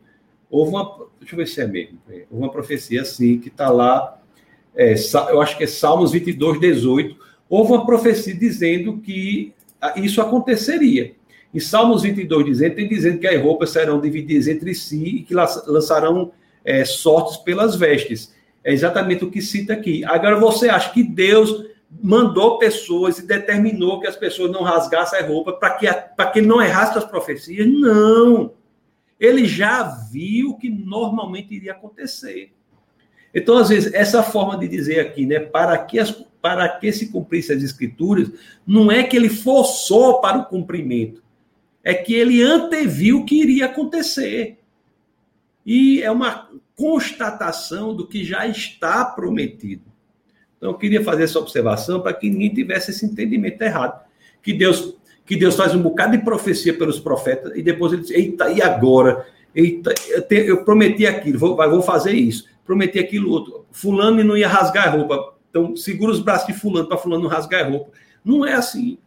Houve 0.50 0.70
uma. 0.70 1.08
Deixa 1.18 1.34
eu 1.34 1.38
ver 1.38 1.48
se 1.48 1.60
é 1.62 1.66
mesmo. 1.66 1.98
Houve 2.06 2.26
uma 2.30 2.52
profecia 2.52 3.00
assim, 3.00 3.38
que 3.38 3.48
está 3.48 3.70
lá, 3.70 4.20
é, 4.76 4.94
eu 5.30 5.40
acho 5.40 5.56
que 5.56 5.64
é 5.64 5.66
Salmos 5.66 6.12
22, 6.12 6.60
18. 6.60 7.16
Houve 7.48 7.72
uma 7.72 7.86
profecia 7.86 8.34
dizendo 8.34 8.98
que 8.98 9.54
isso 9.96 10.20
aconteceria. 10.20 11.14
Em 11.54 11.60
Salmos 11.60 12.02
22, 12.02 12.44
dizendo, 12.44 12.74
tem 12.74 12.88
dizendo 12.88 13.18
que 13.18 13.28
as 13.28 13.40
roupas 13.40 13.70
serão 13.70 14.00
divididas 14.00 14.48
entre 14.48 14.74
si 14.74 15.04
e 15.04 15.22
que 15.22 15.32
lançarão 15.32 16.32
é, 16.64 16.84
sortes 16.84 17.36
pelas 17.36 17.76
vestes. 17.76 18.34
É 18.64 18.72
exatamente 18.72 19.24
o 19.24 19.30
que 19.30 19.40
cita 19.40 19.72
aqui. 19.72 20.04
Agora, 20.04 20.36
você 20.36 20.68
acha 20.68 20.90
que 20.92 21.02
Deus 21.02 21.64
mandou 22.02 22.58
pessoas 22.58 23.18
e 23.18 23.26
determinou 23.26 24.00
que 24.00 24.08
as 24.08 24.16
pessoas 24.16 24.50
não 24.50 24.62
rasgassem 24.62 25.20
a 25.20 25.26
roupa 25.26 25.52
para 25.52 25.70
que, 25.74 25.86
que 26.32 26.40
não 26.40 26.60
errasse 26.60 26.98
as 26.98 27.04
profecias? 27.04 27.68
Não. 27.68 28.52
Ele 29.20 29.46
já 29.46 29.84
viu 30.10 30.56
que 30.56 30.68
normalmente 30.68 31.54
iria 31.54 31.72
acontecer. 31.72 32.52
Então, 33.32 33.56
às 33.56 33.68
vezes, 33.68 33.92
essa 33.94 34.22
forma 34.22 34.56
de 34.58 34.68
dizer 34.68 35.00
aqui, 35.00 35.26
né, 35.26 35.40
para 35.40 35.76
que, 35.78 35.98
as, 35.98 36.10
para 36.40 36.68
que 36.68 36.92
se 36.92 37.10
cumprisse 37.10 37.52
as 37.52 37.62
escrituras, 37.62 38.30
não 38.66 38.90
é 38.90 39.02
que 39.02 39.16
ele 39.16 39.28
forçou 39.28 40.20
para 40.20 40.38
o 40.38 40.44
cumprimento, 40.44 41.23
é 41.84 41.92
que 41.92 42.14
ele 42.14 42.42
anteviu 42.42 43.18
o 43.18 43.24
que 43.26 43.42
iria 43.42 43.66
acontecer. 43.66 44.58
E 45.66 46.02
é 46.02 46.10
uma 46.10 46.48
constatação 46.74 47.94
do 47.94 48.06
que 48.06 48.24
já 48.24 48.46
está 48.46 49.04
prometido. 49.04 49.82
Então, 50.56 50.70
eu 50.70 50.78
queria 50.78 51.04
fazer 51.04 51.24
essa 51.24 51.38
observação 51.38 52.00
para 52.00 52.14
que 52.14 52.30
ninguém 52.30 52.52
tivesse 52.52 52.90
esse 52.90 53.04
entendimento 53.04 53.60
errado. 53.60 54.02
Que 54.42 54.52
Deus, 54.52 54.96
que 55.26 55.36
Deus 55.36 55.54
faz 55.56 55.74
um 55.74 55.82
bocado 55.82 56.16
de 56.16 56.24
profecia 56.24 56.76
pelos 56.76 56.98
profetas 56.98 57.52
e 57.54 57.62
depois 57.62 57.92
ele 57.92 58.02
diz: 58.02 58.10
Eita, 58.10 58.50
e 58.50 58.62
agora? 58.62 59.26
Eita, 59.54 59.94
eu, 60.08 60.22
te, 60.22 60.36
eu 60.36 60.64
prometi 60.64 61.06
aquilo, 61.06 61.38
vou, 61.38 61.56
vou 61.56 61.82
fazer 61.82 62.12
isso. 62.12 62.48
Prometi 62.64 62.98
aquilo 62.98 63.30
outro. 63.30 63.66
Fulano 63.70 64.24
não 64.24 64.36
ia 64.36 64.48
rasgar 64.48 64.88
a 64.88 64.90
roupa. 64.90 65.34
Então, 65.50 65.76
segura 65.76 66.10
os 66.10 66.20
braços 66.20 66.46
de 66.46 66.54
Fulano 66.54 66.88
para 66.88 66.96
Fulano 66.96 67.22
não 67.22 67.30
rasgar 67.30 67.64
a 67.64 67.68
roupa. 67.68 67.90
Não 68.24 68.44
é 68.44 68.54
assim. 68.54 68.98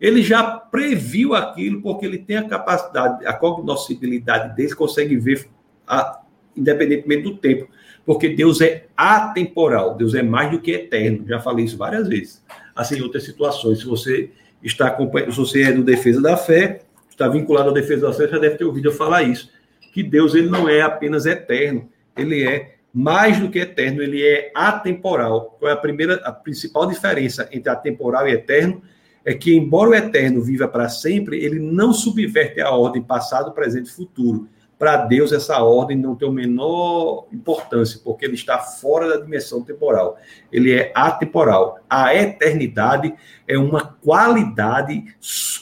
Ele 0.00 0.22
já 0.22 0.42
previu 0.42 1.34
aquilo 1.34 1.82
porque 1.82 2.06
ele 2.06 2.18
tem 2.18 2.38
a 2.38 2.48
capacidade, 2.48 3.26
a 3.26 3.32
cognoscibilidade 3.32 4.56
dele, 4.56 4.74
consegue 4.74 5.16
ver 5.18 5.46
a, 5.86 6.20
independentemente 6.56 7.22
do 7.22 7.36
tempo. 7.36 7.68
Porque 8.06 8.30
Deus 8.30 8.60
é 8.60 8.86
atemporal, 8.96 9.94
Deus 9.94 10.14
é 10.14 10.22
mais 10.22 10.50
do 10.50 10.60
que 10.60 10.72
eterno. 10.72 11.26
Já 11.28 11.38
falei 11.38 11.66
isso 11.66 11.76
várias 11.76 12.08
vezes. 12.08 12.42
Assim, 12.74 12.98
em 12.98 13.02
outras 13.02 13.24
situações, 13.24 13.80
se 13.80 13.84
você 13.84 14.30
está 14.62 14.86
acompanhando, 14.86 15.32
se 15.32 15.38
você 15.38 15.62
é 15.62 15.72
do 15.72 15.84
defesa 15.84 16.20
da 16.20 16.36
fé, 16.36 16.80
está 17.10 17.28
vinculado 17.28 17.70
à 17.70 17.72
defesa 17.72 18.06
da 18.06 18.12
fé, 18.12 18.26
já 18.26 18.38
deve 18.38 18.56
ter 18.56 18.64
ouvido 18.64 18.88
eu 18.88 18.92
falar 18.92 19.22
isso. 19.22 19.50
Que 19.92 20.02
Deus 20.02 20.34
ele 20.34 20.48
não 20.48 20.68
é 20.68 20.80
apenas 20.80 21.26
eterno, 21.26 21.88
ele 22.16 22.42
é 22.42 22.76
mais 22.92 23.38
do 23.38 23.50
que 23.50 23.58
eterno, 23.58 24.02
ele 24.02 24.26
é 24.26 24.50
atemporal. 24.54 25.56
Qual 25.58 25.70
é 25.70 25.74
a 25.74 25.76
primeira, 25.76 26.14
a 26.24 26.32
principal 26.32 26.86
diferença 26.86 27.48
entre 27.52 27.70
atemporal 27.70 28.26
e 28.26 28.32
eterno? 28.32 28.82
É 29.24 29.34
que, 29.34 29.54
embora 29.54 29.90
o 29.90 29.94
eterno 29.94 30.42
viva 30.42 30.66
para 30.66 30.88
sempre, 30.88 31.44
ele 31.44 31.58
não 31.58 31.92
subverte 31.92 32.60
a 32.60 32.70
ordem 32.70 33.02
passado, 33.02 33.52
presente 33.52 33.88
e 33.88 33.92
futuro 33.92 34.48
para 34.80 34.96
Deus 34.96 35.30
essa 35.30 35.62
ordem 35.62 35.94
não 35.94 36.16
tem 36.16 36.26
a 36.26 36.32
menor 36.32 37.26
importância, 37.30 38.00
porque 38.02 38.24
ele 38.24 38.32
está 38.32 38.58
fora 38.58 39.10
da 39.10 39.22
dimensão 39.22 39.62
temporal. 39.62 40.16
Ele 40.50 40.72
é 40.72 40.90
atemporal. 40.94 41.80
A 41.88 42.14
eternidade 42.14 43.14
é 43.46 43.58
uma 43.58 43.84
qualidade 43.84 45.04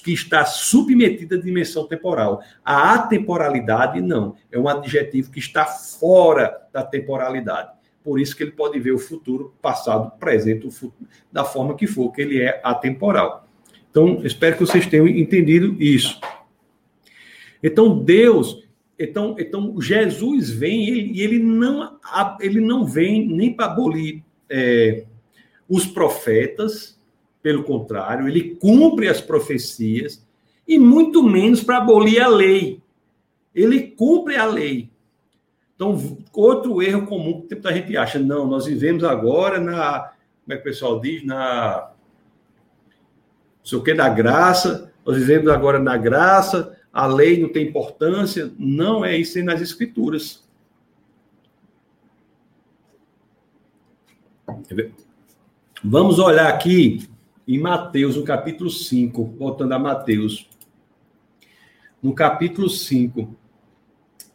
que 0.05 0.13
está 0.13 0.45
submetida 0.45 1.35
à 1.35 1.41
dimensão 1.41 1.85
temporal. 1.89 2.41
A 2.65 2.95
atemporalidade 2.95 4.01
não, 4.01 4.37
é 4.53 4.59
um 4.59 4.69
adjetivo 4.69 5.33
que 5.33 5.41
está 5.41 5.67
fora 5.67 6.57
da 6.73 6.85
temporalidade. 6.85 7.73
Por 8.05 8.21
isso 8.21 8.37
que 8.37 8.45
ele 8.45 8.53
pode 8.53 8.79
ver 8.79 8.93
o 8.93 9.01
futuro, 9.01 9.53
passado, 9.61 10.13
presente, 10.21 10.65
o 10.65 10.71
futuro, 10.71 11.11
da 11.33 11.45
forma 11.45 11.75
que 11.75 11.89
for, 11.89 12.13
que 12.13 12.23
ele 12.23 12.41
é 12.41 12.61
atemporal. 12.63 13.48
Então, 13.91 14.21
espero 14.25 14.57
que 14.57 14.67
vocês 14.67 14.87
tenham 14.87 15.09
entendido 15.09 15.77
isso. 15.83 16.21
Então, 17.63 17.99
Deus, 17.99 18.65
então, 18.99 19.37
então 19.39 19.81
Jesus 19.81 20.51
vem 20.51 20.85
e 20.85 20.91
ele, 20.91 21.21
ele, 21.21 21.39
não, 21.39 21.99
ele 22.41 22.61
não 22.61 22.85
vem 22.85 23.27
nem 23.27 23.53
para 23.53 23.67
abolir 23.67 24.23
é, 24.49 25.05
os 25.69 25.87
profetas, 25.87 26.99
pelo 27.43 27.63
contrário, 27.63 28.29
ele 28.29 28.57
cumpre 28.57 29.09
as 29.09 29.21
profecias, 29.21 30.27
e 30.67 30.79
muito 30.79 31.23
menos 31.23 31.63
para 31.63 31.79
abolir 31.79 32.21
a 32.21 32.29
lei. 32.29 32.81
Ele 33.55 33.81
cumpre 33.81 34.37
a 34.37 34.45
lei. 34.45 34.91
Então, 35.75 36.19
outro 36.33 36.83
erro 36.83 37.07
comum 37.07 37.47
que 37.47 37.57
a 37.67 37.73
gente 37.73 37.97
acha, 37.97 38.19
não, 38.19 38.47
nós 38.47 38.67
vivemos 38.67 39.05
agora 39.05 39.61
na, 39.61 40.11
como 40.45 40.53
é 40.53 40.57
que 40.57 40.61
o 40.61 40.65
pessoal 40.65 41.01
diz, 41.01 41.25
na, 41.25 41.93
sei 43.69 43.79
o 43.79 43.83
que, 43.83 43.95
da 43.95 44.09
graça, 44.09 44.93
nós 45.05 45.17
vivemos 45.17 45.49
agora 45.49 45.79
na 45.79 45.97
graça, 45.97 46.77
a 46.93 47.07
lei 47.07 47.41
não 47.41 47.51
tem 47.51 47.69
importância. 47.69 48.51
Não 48.59 49.05
é 49.05 49.17
isso 49.17 49.43
nas 49.45 49.61
Escrituras. 49.61 50.43
Vamos 55.85 56.19
olhar 56.19 56.49
aqui 56.49 57.09
em 57.47 57.59
Mateus, 57.59 58.17
no 58.17 58.25
capítulo 58.25 58.71
5, 58.71 59.37
voltando 59.39 59.73
a 59.73 59.79
Mateus. 59.79 60.49
No 62.03 62.15
capítulo 62.15 62.69
5, 62.69 63.37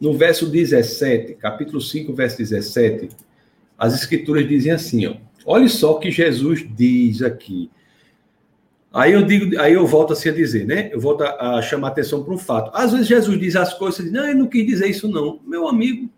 no 0.00 0.16
verso 0.16 0.46
17, 0.46 1.34
capítulo 1.34 1.80
5, 1.80 2.14
verso 2.14 2.38
17, 2.38 3.08
as 3.76 3.94
escrituras 3.94 4.48
dizem 4.48 4.72
assim, 4.72 5.06
ó. 5.06 5.16
Olha 5.46 5.68
só 5.68 5.92
o 5.92 5.98
que 5.98 6.10
Jesus 6.10 6.66
diz 6.74 7.20
aqui. 7.20 7.70
Aí 8.94 9.12
eu 9.12 9.22
digo, 9.22 9.60
aí 9.60 9.72
eu 9.72 9.84
volto 9.84 10.12
assim 10.12 10.28
a 10.28 10.32
dizer, 10.32 10.64
né? 10.64 10.88
Eu 10.92 11.00
volto 11.00 11.24
a, 11.24 11.56
a 11.56 11.62
chamar 11.62 11.88
atenção 11.88 12.22
para 12.22 12.32
um 12.32 12.38
fato. 12.38 12.70
Às 12.72 12.92
vezes 12.92 13.08
Jesus 13.08 13.40
diz 13.40 13.56
as 13.56 13.74
coisas, 13.74 14.10
não, 14.12 14.24
ele 14.24 14.38
não 14.38 14.46
quis 14.46 14.64
dizer 14.64 14.86
isso 14.86 15.08
não. 15.08 15.40
Meu 15.44 15.66
amigo, 15.66 16.08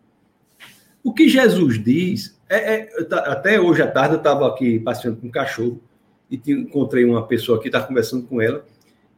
o 1.02 1.10
que 1.10 1.26
Jesus 1.26 1.82
diz 1.82 2.38
é, 2.50 2.74
é 2.74 2.88
até 3.10 3.58
hoje 3.58 3.80
à 3.80 3.90
tarde 3.90 4.16
eu 4.16 4.18
estava 4.18 4.46
aqui 4.46 4.78
passeando 4.78 5.16
com 5.16 5.26
um 5.26 5.30
cachorro 5.30 5.80
e 6.30 6.38
encontrei 6.48 7.06
uma 7.06 7.26
pessoa 7.26 7.58
que 7.58 7.68
está 7.68 7.80
conversando 7.80 8.26
com 8.26 8.42
ela 8.42 8.62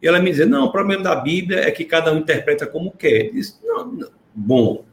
e 0.01 0.07
ela 0.07 0.21
me 0.21 0.31
dizia, 0.31 0.47
não, 0.47 0.67
o 0.67 0.73
problema 0.73 1.03
da 1.03 1.17
Bíblia 1.17 1.61
é 1.61 1.71
que 1.73 1.85
cada 1.85 2.13
um 2.13 2.19
interpreta 2.19 2.65
como 2.65 2.93
quer. 2.93 3.33
Não, 3.65 3.93
não, 3.93 4.09
bom, 4.33 4.85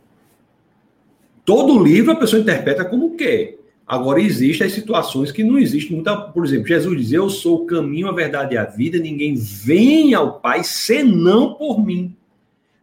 todo 1.46 1.84
livro 1.84 2.12
a 2.12 2.16
pessoa 2.16 2.42
interpreta 2.42 2.84
como 2.84 3.16
quer. 3.16 3.60
Agora, 3.88 4.20
existem 4.20 4.66
as 4.66 4.74
situações 4.74 5.32
que 5.32 5.44
não 5.44 5.60
existem. 5.60 5.96
Muita, 5.96 6.18
por 6.18 6.44
exemplo, 6.44 6.68
Jesus 6.68 6.98
diz: 6.98 7.12
Eu 7.12 7.30
sou 7.30 7.64
o 7.64 7.66
caminho, 7.66 8.08
a 8.08 8.12
verdade 8.12 8.56
e 8.56 8.58
a 8.58 8.66
vida, 8.66 8.98
ninguém 8.98 9.36
vem 9.36 10.14
ao 10.14 10.40
Pai 10.40 10.64
senão 10.64 11.54
por 11.54 11.84
mim. 11.86 12.16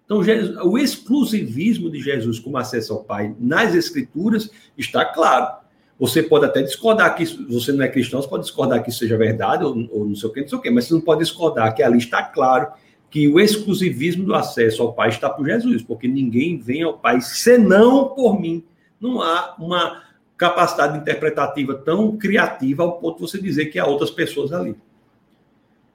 Então, 0.04 0.20
o 0.64 0.78
exclusivismo 0.78 1.90
de 1.90 2.00
Jesus 2.00 2.38
como 2.38 2.58
acesso 2.58 2.92
ao 2.92 3.02
Pai 3.02 3.34
nas 3.40 3.74
Escrituras 3.74 4.50
está 4.76 5.04
claro. 5.04 5.62
Você 5.98 6.22
pode 6.22 6.44
até 6.44 6.62
discordar 6.62 7.14
que 7.14 7.24
você 7.48 7.72
não 7.72 7.84
é 7.84 7.88
cristão, 7.88 8.20
você 8.20 8.28
pode 8.28 8.44
discordar 8.44 8.82
que 8.82 8.90
isso 8.90 8.98
seja 8.98 9.16
verdade, 9.16 9.64
ou, 9.64 9.70
ou 9.90 10.06
não 10.06 10.14
sei 10.14 10.28
o 10.28 10.32
que, 10.32 10.40
não 10.40 10.48
sei 10.48 10.58
o 10.58 10.60
que, 10.60 10.70
mas 10.70 10.84
você 10.84 10.94
não 10.94 11.00
pode 11.00 11.20
discordar 11.20 11.74
que 11.74 11.82
ali 11.82 11.98
está 11.98 12.22
claro 12.22 12.68
que 13.10 13.28
o 13.28 13.38
exclusivismo 13.38 14.24
do 14.24 14.34
acesso 14.34 14.82
ao 14.82 14.92
Pai 14.92 15.10
está 15.10 15.28
por 15.28 15.46
Jesus, 15.46 15.82
porque 15.82 16.08
ninguém 16.08 16.58
vem 16.58 16.82
ao 16.82 16.98
Pai 16.98 17.20
senão 17.20 18.08
por 18.08 18.40
mim. 18.40 18.64
Não 19.00 19.20
há 19.20 19.54
uma 19.58 20.02
capacidade 20.42 20.98
interpretativa 20.98 21.72
tão 21.72 22.16
criativa 22.16 22.82
ao 22.82 22.98
ponto 22.98 23.16
de 23.16 23.30
você 23.30 23.40
dizer 23.40 23.66
que 23.66 23.78
há 23.78 23.86
outras 23.86 24.10
pessoas 24.10 24.52
ali. 24.52 24.74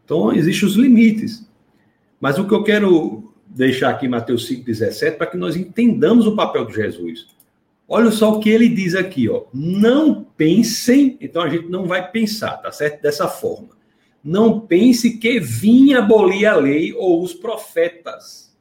Então, 0.05 0.31
existem 0.31 0.69
os 0.69 0.75
limites. 0.75 1.45
Mas 2.17 2.39
o 2.39 2.47
que 2.47 2.53
eu 2.53 2.63
quero 2.63 3.33
deixar 3.45 3.89
aqui 3.89 4.07
Mateus 4.07 4.49
5,17 4.49 5.17
para 5.17 5.27
que 5.27 5.35
nós 5.35 5.57
entendamos 5.57 6.25
o 6.25 6.33
papel 6.35 6.65
de 6.65 6.75
Jesus. 6.75 7.27
Olha 7.89 8.09
só 8.09 8.31
o 8.31 8.39
que 8.39 8.49
ele 8.49 8.69
diz 8.69 8.95
aqui, 8.95 9.27
ó. 9.27 9.43
Não 9.53 10.23
pensem, 10.23 11.17
então 11.19 11.41
a 11.41 11.49
gente 11.49 11.67
não 11.67 11.85
vai 11.85 12.09
pensar, 12.09 12.55
tá 12.57 12.71
certo? 12.71 13.01
Dessa 13.01 13.27
forma. 13.27 13.69
Não 14.23 14.61
pense 14.61 15.17
que 15.17 15.41
vinha 15.41 15.99
abolir 15.99 16.45
a 16.45 16.55
lei 16.55 16.93
ou 16.93 17.21
os 17.21 17.33
profetas. 17.33 18.55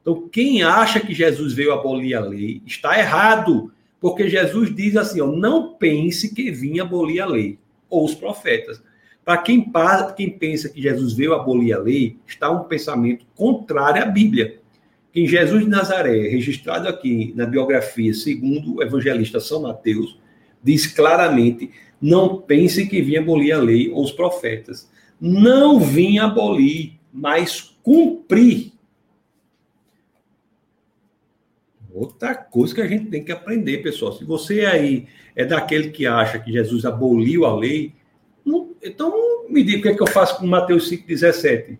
Então, 0.00 0.28
quem 0.28 0.62
acha 0.62 1.00
que 1.00 1.12
Jesus 1.12 1.52
veio 1.54 1.72
abolir 1.72 2.14
a 2.14 2.20
lei 2.20 2.62
está 2.64 2.96
errado. 2.96 3.72
Porque 4.04 4.28
Jesus 4.28 4.76
diz 4.76 4.98
assim: 4.98 5.22
ó, 5.22 5.26
não 5.26 5.76
pense 5.76 6.34
que 6.34 6.50
vinha 6.50 6.82
abolir 6.82 7.22
a 7.22 7.26
lei, 7.26 7.58
ou 7.88 8.04
os 8.04 8.14
profetas. 8.14 8.82
Para 9.24 9.38
quem, 9.38 9.72
quem 10.14 10.28
pensa 10.28 10.68
que 10.68 10.82
Jesus 10.82 11.14
veio 11.14 11.32
abolir 11.32 11.72
a 11.72 11.78
lei, 11.78 12.18
está 12.26 12.50
um 12.50 12.64
pensamento 12.64 13.24
contrário 13.34 14.02
à 14.02 14.04
Bíblia. 14.04 14.60
Em 15.14 15.26
Jesus 15.26 15.64
de 15.64 15.70
Nazaré, 15.70 16.28
registrado 16.28 16.86
aqui 16.86 17.32
na 17.34 17.46
biografia, 17.46 18.12
segundo 18.12 18.74
o 18.74 18.82
evangelista 18.82 19.40
São 19.40 19.62
Mateus, 19.62 20.20
diz 20.62 20.86
claramente: 20.86 21.70
não 21.98 22.42
pense 22.42 22.86
que 22.86 23.00
vinha 23.00 23.20
abolir 23.20 23.52
a 23.52 23.58
lei 23.58 23.88
ou 23.88 24.04
os 24.04 24.12
profetas. 24.12 24.86
Não 25.18 25.80
vinha 25.80 26.24
abolir, 26.24 27.00
mas 27.10 27.74
cumprir 27.82 28.73
Outra 31.94 32.34
coisa 32.34 32.74
que 32.74 32.80
a 32.80 32.88
gente 32.88 33.08
tem 33.08 33.24
que 33.24 33.30
aprender, 33.30 33.78
pessoal. 33.78 34.12
Se 34.12 34.24
você 34.24 34.66
aí 34.66 35.06
é 35.36 35.44
daquele 35.44 35.90
que 35.90 36.06
acha 36.06 36.40
que 36.40 36.50
Jesus 36.50 36.84
aboliu 36.84 37.44
a 37.44 37.56
lei, 37.56 37.94
não, 38.44 38.74
então 38.82 39.48
me 39.48 39.62
diga 39.62 39.78
o 39.78 39.82
que 39.82 39.88
é 39.90 39.94
que 39.94 40.02
eu 40.02 40.08
faço 40.08 40.40
com 40.40 40.46
Mateus 40.46 40.90
5,17. 40.90 41.74
O 41.74 41.78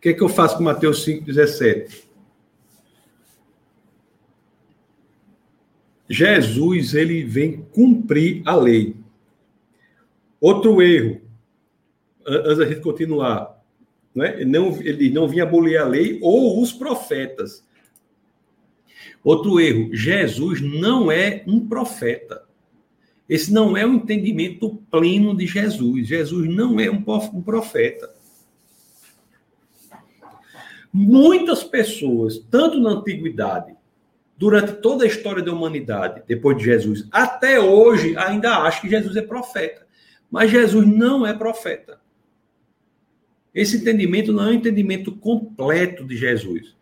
que 0.00 0.08
é 0.08 0.12
que 0.12 0.20
eu 0.20 0.28
faço 0.28 0.56
com 0.56 0.64
Mateus 0.64 1.06
5,17? 1.06 2.02
Jesus, 6.08 6.92
ele 6.94 7.22
vem 7.22 7.62
cumprir 7.72 8.42
a 8.44 8.56
lei. 8.56 8.96
Outro 10.40 10.82
erro, 10.82 11.20
antes 12.26 12.58
da 12.58 12.66
gente 12.66 12.80
continuar, 12.80 13.53
né? 14.14 14.40
ele, 14.40 14.50
não, 14.50 14.80
ele 14.80 15.10
não 15.10 15.26
vinha 15.26 15.42
abolir 15.42 15.78
a 15.78 15.84
lei 15.84 16.18
ou 16.22 16.62
os 16.62 16.72
profetas. 16.72 17.64
Outro 19.22 19.58
erro: 19.58 19.94
Jesus 19.94 20.60
não 20.60 21.10
é 21.10 21.42
um 21.46 21.66
profeta. 21.66 22.44
Esse 23.28 23.52
não 23.52 23.76
é 23.76 23.86
o 23.86 23.94
entendimento 23.94 24.76
pleno 24.90 25.34
de 25.34 25.46
Jesus. 25.46 26.06
Jesus 26.06 26.48
não 26.48 26.78
é 26.78 26.90
um 26.90 27.02
profeta. 27.02 28.14
Muitas 30.92 31.64
pessoas, 31.64 32.38
tanto 32.50 32.78
na 32.78 32.90
antiguidade, 32.90 33.74
durante 34.36 34.74
toda 34.74 35.04
a 35.04 35.08
história 35.08 35.42
da 35.42 35.52
humanidade, 35.52 36.22
depois 36.28 36.56
de 36.58 36.64
Jesus, 36.64 37.08
até 37.10 37.58
hoje, 37.58 38.16
ainda 38.16 38.58
acham 38.58 38.82
que 38.82 38.90
Jesus 38.90 39.16
é 39.16 39.22
profeta. 39.22 39.86
Mas 40.30 40.50
Jesus 40.50 40.86
não 40.86 41.26
é 41.26 41.32
profeta. 41.32 41.98
Esse 43.54 43.76
entendimento 43.76 44.32
não 44.32 44.44
é 44.44 44.48
um 44.48 44.54
entendimento 44.54 45.12
completo 45.12 46.04
de 46.04 46.16
Jesus. 46.16 46.74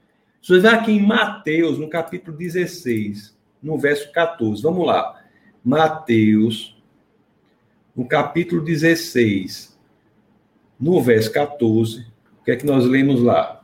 Você 0.42 0.58
vai 0.58 0.74
aqui 0.74 0.92
em 0.92 1.04
Mateus, 1.04 1.78
no 1.78 1.88
capítulo 1.88 2.36
16, 2.36 3.36
no 3.62 3.78
verso 3.78 4.10
14. 4.12 4.62
Vamos 4.62 4.86
lá. 4.86 5.20
Mateus, 5.62 6.76
no 7.94 8.06
capítulo 8.06 8.62
16, 8.62 9.78
no 10.80 11.00
verso 11.02 11.30
14. 11.30 12.06
O 12.40 12.44
que 12.44 12.50
é 12.50 12.56
que 12.56 12.66
nós 12.66 12.84
lemos 12.84 13.22
lá? 13.22 13.62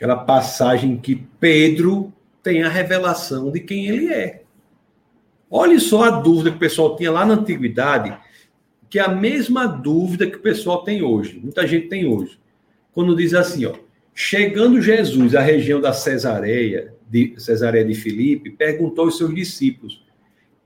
aquela 0.00 0.16
passagem 0.16 0.96
que 0.96 1.14
Pedro 1.38 2.10
tem 2.42 2.62
a 2.62 2.70
revelação 2.70 3.50
de 3.52 3.60
quem 3.60 3.86
ele 3.86 4.10
é. 4.10 4.44
Olhe 5.50 5.78
só 5.78 6.04
a 6.04 6.10
dúvida 6.10 6.50
que 6.50 6.56
o 6.56 6.60
pessoal 6.60 6.96
tinha 6.96 7.12
lá 7.12 7.26
na 7.26 7.34
antiguidade, 7.34 8.16
que 8.90 8.98
é 8.98 9.02
a 9.02 9.08
mesma 9.08 9.66
dúvida 9.66 10.28
que 10.28 10.36
o 10.36 10.42
pessoal 10.42 10.82
tem 10.82 11.00
hoje, 11.00 11.40
muita 11.40 11.66
gente 11.66 11.86
tem 11.88 12.04
hoje. 12.04 12.38
Quando 12.92 13.16
diz 13.16 13.32
assim, 13.32 13.64
ó, 13.64 13.72
chegando 14.12 14.82
Jesus 14.82 15.36
à 15.36 15.40
região 15.40 15.80
da 15.80 15.92
Cesareia, 15.92 16.92
de 17.08 17.34
Cesareia 17.38 17.84
de 17.84 17.94
Filipe, 17.94 18.50
perguntou 18.50 19.04
aos 19.04 19.16
seus 19.16 19.34
discípulos: 19.34 20.04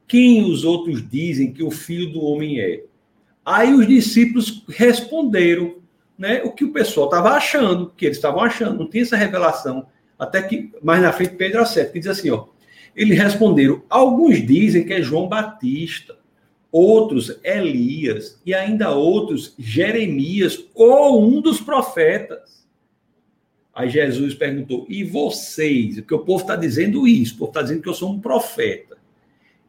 "Quem 0.09 0.43
os 0.43 0.65
outros 0.65 1.07
dizem 1.09 1.53
que 1.53 1.63
o 1.63 1.71
filho 1.71 2.11
do 2.11 2.23
homem 2.25 2.59
é?" 2.59 2.83
Aí 3.45 3.75
os 3.75 3.87
discípulos 3.87 4.65
responderam: 4.69 5.77
né, 6.17 6.43
o 6.45 6.53
que 6.53 6.65
o 6.65 6.73
pessoal 6.73 7.07
estava 7.07 7.31
achando, 7.31 7.93
que 7.97 8.07
eles 8.07 8.17
estavam 8.17 8.41
achando, 8.41 8.79
não 8.79 8.89
tinha 8.89 9.03
essa 9.03 9.17
revelação. 9.17 9.87
Até 10.19 10.41
que 10.43 10.73
mais 10.83 11.03
na 11.03 11.13
frente 11.13 11.35
Pedro 11.35 11.61
acerta, 11.61 11.93
que 11.93 11.99
diz 11.99 12.09
assim: 12.09 12.31
ó, 12.31 12.47
eles 12.95 13.19
responderam: 13.19 13.83
alguns 13.91 14.45
dizem 14.47 14.85
que 14.85 14.95
é 14.95 15.03
João 15.03 15.29
Batista, 15.29 16.17
outros 16.77 17.39
Elias, 17.45 18.41
e 18.45 18.53
ainda 18.53 18.91
outros 18.91 19.55
Jeremias, 19.57 20.67
ou 20.75 21.25
um 21.25 21.41
dos 21.41 21.61
profetas. 21.61 22.67
Aí 23.73 23.89
Jesus 23.89 24.35
perguntou: 24.35 24.85
e 24.89 25.05
vocês? 25.05 26.01
Porque 26.01 26.15
o 26.15 26.25
povo 26.25 26.43
está 26.43 26.57
dizendo 26.57 27.07
isso, 27.07 27.37
o 27.37 27.39
povo 27.39 27.51
está 27.51 27.63
dizendo 27.63 27.81
que 27.81 27.89
eu 27.89 27.95
sou 27.95 28.11
um 28.11 28.21
profeta. 28.21 28.99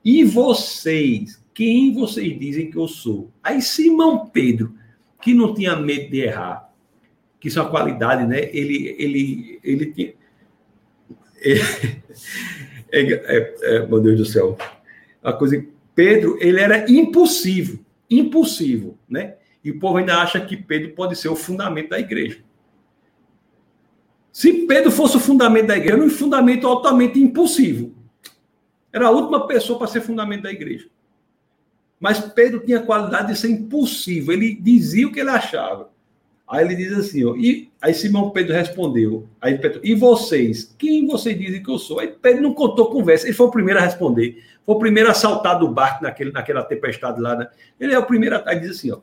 E 0.03 0.23
vocês? 0.23 1.39
Quem 1.53 1.93
vocês 1.93 2.39
dizem 2.39 2.71
que 2.71 2.77
eu 2.77 2.87
sou? 2.87 3.29
Aí 3.43 3.61
Simão 3.61 4.25
Pedro 4.25 4.73
que 5.21 5.33
não 5.33 5.53
tinha 5.53 5.75
medo 5.75 6.09
de 6.09 6.21
errar, 6.21 6.71
que 7.39 7.47
isso 7.47 7.57
é 7.57 7.61
uma 7.61 7.71
qualidade, 7.71 8.27
né? 8.27 8.49
Ele, 8.51 8.95
ele, 8.97 9.59
ele 9.63 9.85
tinha. 9.93 10.13
É, 12.91 13.01
é, 13.01 13.55
é, 13.63 13.87
meu 13.87 13.99
Deus 13.99 14.17
do 14.17 14.25
céu. 14.25 14.57
A 15.21 15.33
coisa. 15.33 15.65
Pedro, 15.95 16.37
ele 16.41 16.59
era 16.59 16.91
impulsivo, 16.91 17.79
impulsivo, 18.09 18.99
né? 19.09 19.35
E 19.63 19.71
o 19.71 19.79
povo 19.79 19.97
ainda 19.97 20.17
acha 20.17 20.39
que 20.39 20.55
Pedro 20.55 20.91
pode 20.91 21.15
ser 21.15 21.29
o 21.29 21.35
fundamento 21.35 21.89
da 21.89 21.99
igreja. 21.99 22.43
Se 24.31 24.67
Pedro 24.67 24.91
fosse 24.91 25.15
o 25.15 25.19
fundamento 25.19 25.67
da 25.67 25.77
igreja, 25.77 25.95
era 25.95 26.03
um 26.03 26.09
fundamento 26.09 26.67
altamente 26.67 27.17
impulsivo. 27.17 27.95
Era 28.91 29.07
a 29.07 29.11
última 29.11 29.47
pessoa 29.47 29.79
para 29.79 29.87
ser 29.87 30.01
fundamento 30.01 30.43
da 30.43 30.51
igreja. 30.51 30.87
Mas 31.99 32.19
Pedro 32.19 32.59
tinha 32.59 32.79
a 32.79 32.83
qualidade 32.83 33.29
de 33.29 33.39
ser 33.39 33.49
impulsivo, 33.49 34.31
ele 34.31 34.53
dizia 34.53 35.07
o 35.07 35.11
que 35.11 35.21
ele 35.21 35.29
achava. 35.29 35.89
Aí 36.47 36.63
ele 36.63 36.75
diz 36.75 36.91
assim, 36.93 37.25
ó, 37.25 37.35
e 37.35 37.71
aí 37.81 37.93
Simão 37.93 38.29
Pedro 38.29 38.53
respondeu, 38.53 39.27
aí 39.41 39.57
Pedro, 39.57 39.81
e 39.83 39.95
vocês? 39.95 40.75
Quem 40.77 41.07
vocês 41.07 41.35
dizem 41.37 41.63
que 41.63 41.71
eu 41.71 41.79
sou? 41.79 41.99
Aí 41.99 42.07
Pedro 42.07 42.43
não 42.43 42.53
contou 42.53 42.91
conversa, 42.91 43.25
ele 43.25 43.33
foi 43.33 43.47
o 43.47 43.51
primeiro 43.51 43.79
a 43.79 43.83
responder, 43.83 44.43
foi 44.65 44.75
o 44.75 44.79
primeiro 44.79 45.09
a 45.09 45.13
saltar 45.13 45.59
do 45.59 45.67
barco 45.67 46.03
naquele, 46.03 46.31
naquela 46.31 46.63
tempestade 46.63 47.21
lá, 47.21 47.35
né? 47.35 47.49
Ele 47.79 47.93
é 47.93 47.99
o 47.99 48.05
primeiro 48.05 48.35
a, 48.35 48.53
diz 48.55 48.71
assim, 48.71 48.91
ó, 48.91 48.99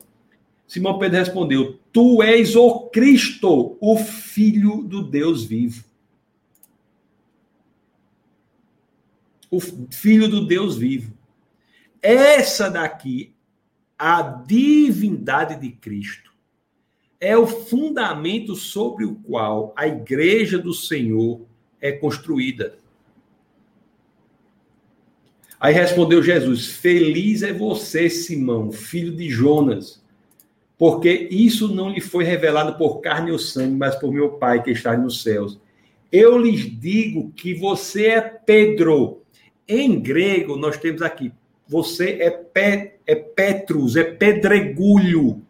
Simão 0.67 0.99
Pedro 0.99 1.19
respondeu, 1.19 1.79
tu 1.91 2.21
és 2.21 2.55
o 2.55 2.87
Cristo, 2.89 3.77
o 3.79 3.97
Filho 3.97 4.83
do 4.83 5.03
Deus 5.03 5.45
vivo. 5.45 5.83
O 9.49 9.59
Filho 9.59 10.27
do 10.27 10.45
Deus 10.45 10.75
vivo. 10.75 11.13
Essa 12.01 12.69
daqui, 12.69 13.33
a 13.97 14.21
divindade 14.21 15.55
de 15.61 15.69
Cristo, 15.71 16.33
é 17.19 17.37
o 17.37 17.47
fundamento 17.47 18.55
sobre 18.55 19.05
o 19.05 19.15
qual 19.15 19.73
a 19.77 19.87
igreja 19.87 20.57
do 20.57 20.73
Senhor 20.73 21.41
é 21.79 21.91
construída. 21.91 22.77
Aí 25.63 25.73
respondeu 25.73 26.21
Jesus: 26.21 26.67
Feliz 26.67 27.41
é 27.41 27.53
você, 27.53 28.09
Simão, 28.09 28.69
filho 28.69 29.15
de 29.15 29.29
Jonas, 29.29 30.03
porque 30.77 31.29
isso 31.31 31.73
não 31.73 31.89
lhe 31.89 32.01
foi 32.01 32.25
revelado 32.25 32.77
por 32.77 32.99
carne 32.99 33.31
ou 33.31 33.39
sangue, 33.39 33.77
mas 33.77 33.95
por 33.95 34.11
meu 34.11 34.31
Pai 34.31 34.61
que 34.61 34.71
está 34.71 34.97
nos 34.97 35.23
céus. 35.23 35.57
Eu 36.11 36.37
lhes 36.37 36.69
digo 36.69 37.31
que 37.31 37.53
você 37.53 38.07
é 38.07 38.19
Pedro. 38.19 39.21
Em 39.65 40.01
grego, 40.01 40.57
nós 40.57 40.75
temos 40.75 41.01
aqui 41.01 41.31
você 41.65 42.17
é, 42.19 42.29
pe, 42.29 42.95
é 43.07 43.15
Petrus, 43.15 43.95
é 43.95 44.03
pedregulho. 44.03 45.41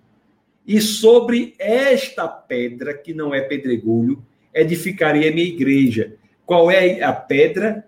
E 0.66 0.80
sobre 0.80 1.56
esta 1.58 2.28
pedra, 2.28 2.94
que 2.94 3.16
não 3.16 3.34
é 3.34 3.42
pedregulho, 3.42 4.24
edificarei 4.54 5.28
a 5.28 5.34
minha 5.34 5.48
igreja. 5.48 6.14
Qual 6.46 6.70
é 6.70 7.02
a 7.02 7.12
pedra? 7.12 7.84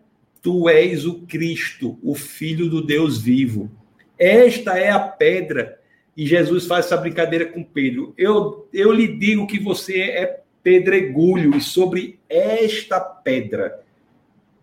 Tu 0.46 0.70
és 0.70 1.08
o 1.08 1.22
Cristo, 1.22 1.98
o 2.04 2.14
Filho 2.14 2.70
do 2.70 2.80
Deus 2.80 3.20
vivo. 3.20 3.72
Esta 4.16 4.78
é 4.78 4.92
a 4.92 5.00
pedra. 5.00 5.80
E 6.16 6.24
Jesus 6.28 6.68
faz 6.68 6.86
essa 6.86 6.96
brincadeira 6.96 7.48
com 7.48 7.64
Pedro. 7.64 8.14
Eu, 8.16 8.70
eu 8.72 8.92
lhe 8.92 9.08
digo 9.08 9.48
que 9.48 9.58
você 9.58 10.02
é 10.02 10.42
pedregulho, 10.62 11.58
e 11.58 11.62
sobre 11.62 12.20
esta 12.30 13.00
pedra, 13.00 13.82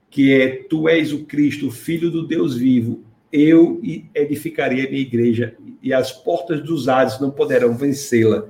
que 0.08 0.32
é 0.32 0.50
tu 0.70 0.88
és 0.88 1.12
o 1.12 1.24
Cristo, 1.24 1.66
o 1.66 1.72
Filho 1.72 2.12
do 2.12 2.28
Deus 2.28 2.56
vivo, 2.56 3.02
eu 3.32 3.80
edificaria 4.14 4.88
minha 4.88 5.02
igreja 5.02 5.56
e 5.82 5.92
as 5.92 6.12
portas 6.12 6.62
dos 6.62 6.88
ares 6.88 7.18
não 7.18 7.32
poderão 7.32 7.76
vencê-la. 7.76 8.46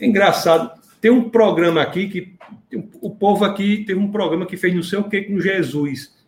É 0.00 0.04
engraçado, 0.04 0.80
tem 1.00 1.12
um 1.12 1.30
programa 1.30 1.80
aqui 1.80 2.08
que 2.08 2.34
o 3.00 3.10
povo 3.10 3.44
aqui 3.44 3.84
tem 3.84 3.94
um 3.94 4.10
programa 4.10 4.46
que 4.46 4.56
fez 4.56 4.74
não 4.74 4.82
sei 4.82 4.98
o 4.98 5.08
que 5.08 5.22
com 5.22 5.38
Jesus. 5.38 6.23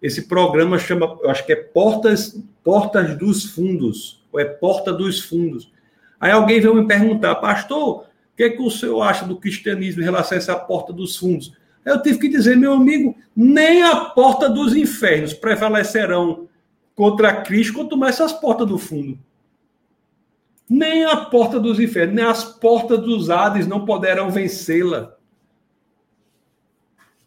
Esse 0.00 0.28
programa 0.28 0.78
chama, 0.78 1.18
eu 1.22 1.30
acho 1.30 1.44
que 1.44 1.52
é 1.52 1.56
Portas, 1.56 2.40
Portas 2.62 3.16
dos 3.18 3.44
Fundos, 3.44 4.24
ou 4.30 4.38
é 4.38 4.44
Porta 4.44 4.92
dos 4.92 5.20
Fundos. 5.20 5.72
Aí 6.20 6.30
alguém 6.30 6.60
veio 6.60 6.74
me 6.74 6.86
perguntar, 6.86 7.36
pastor, 7.36 8.00
o 8.00 8.36
que, 8.36 8.44
é 8.44 8.50
que 8.50 8.62
o 8.62 8.70
senhor 8.70 9.02
acha 9.02 9.24
do 9.24 9.36
cristianismo 9.36 10.02
em 10.02 10.04
relação 10.04 10.36
a 10.36 10.38
essa 10.38 10.56
porta 10.56 10.92
dos 10.92 11.16
fundos? 11.16 11.52
Eu 11.84 12.02
tive 12.02 12.18
que 12.18 12.28
dizer, 12.28 12.56
meu 12.56 12.72
amigo, 12.72 13.16
nem 13.34 13.82
a 13.82 13.96
porta 13.96 14.48
dos 14.48 14.76
infernos 14.76 15.32
prevalecerão 15.32 16.48
contra 16.94 17.42
Cristo, 17.42 17.74
quanto 17.74 17.96
mais 17.96 18.16
essas 18.16 18.32
portas 18.32 18.66
do 18.66 18.78
fundo. 18.78 19.18
Nem 20.68 21.04
a 21.04 21.16
porta 21.16 21.58
dos 21.58 21.80
infernos, 21.80 22.14
nem 22.14 22.24
as 22.24 22.44
portas 22.44 23.00
dos 23.00 23.30
Hades 23.30 23.66
não 23.66 23.84
poderão 23.84 24.30
vencê-la. 24.30 25.16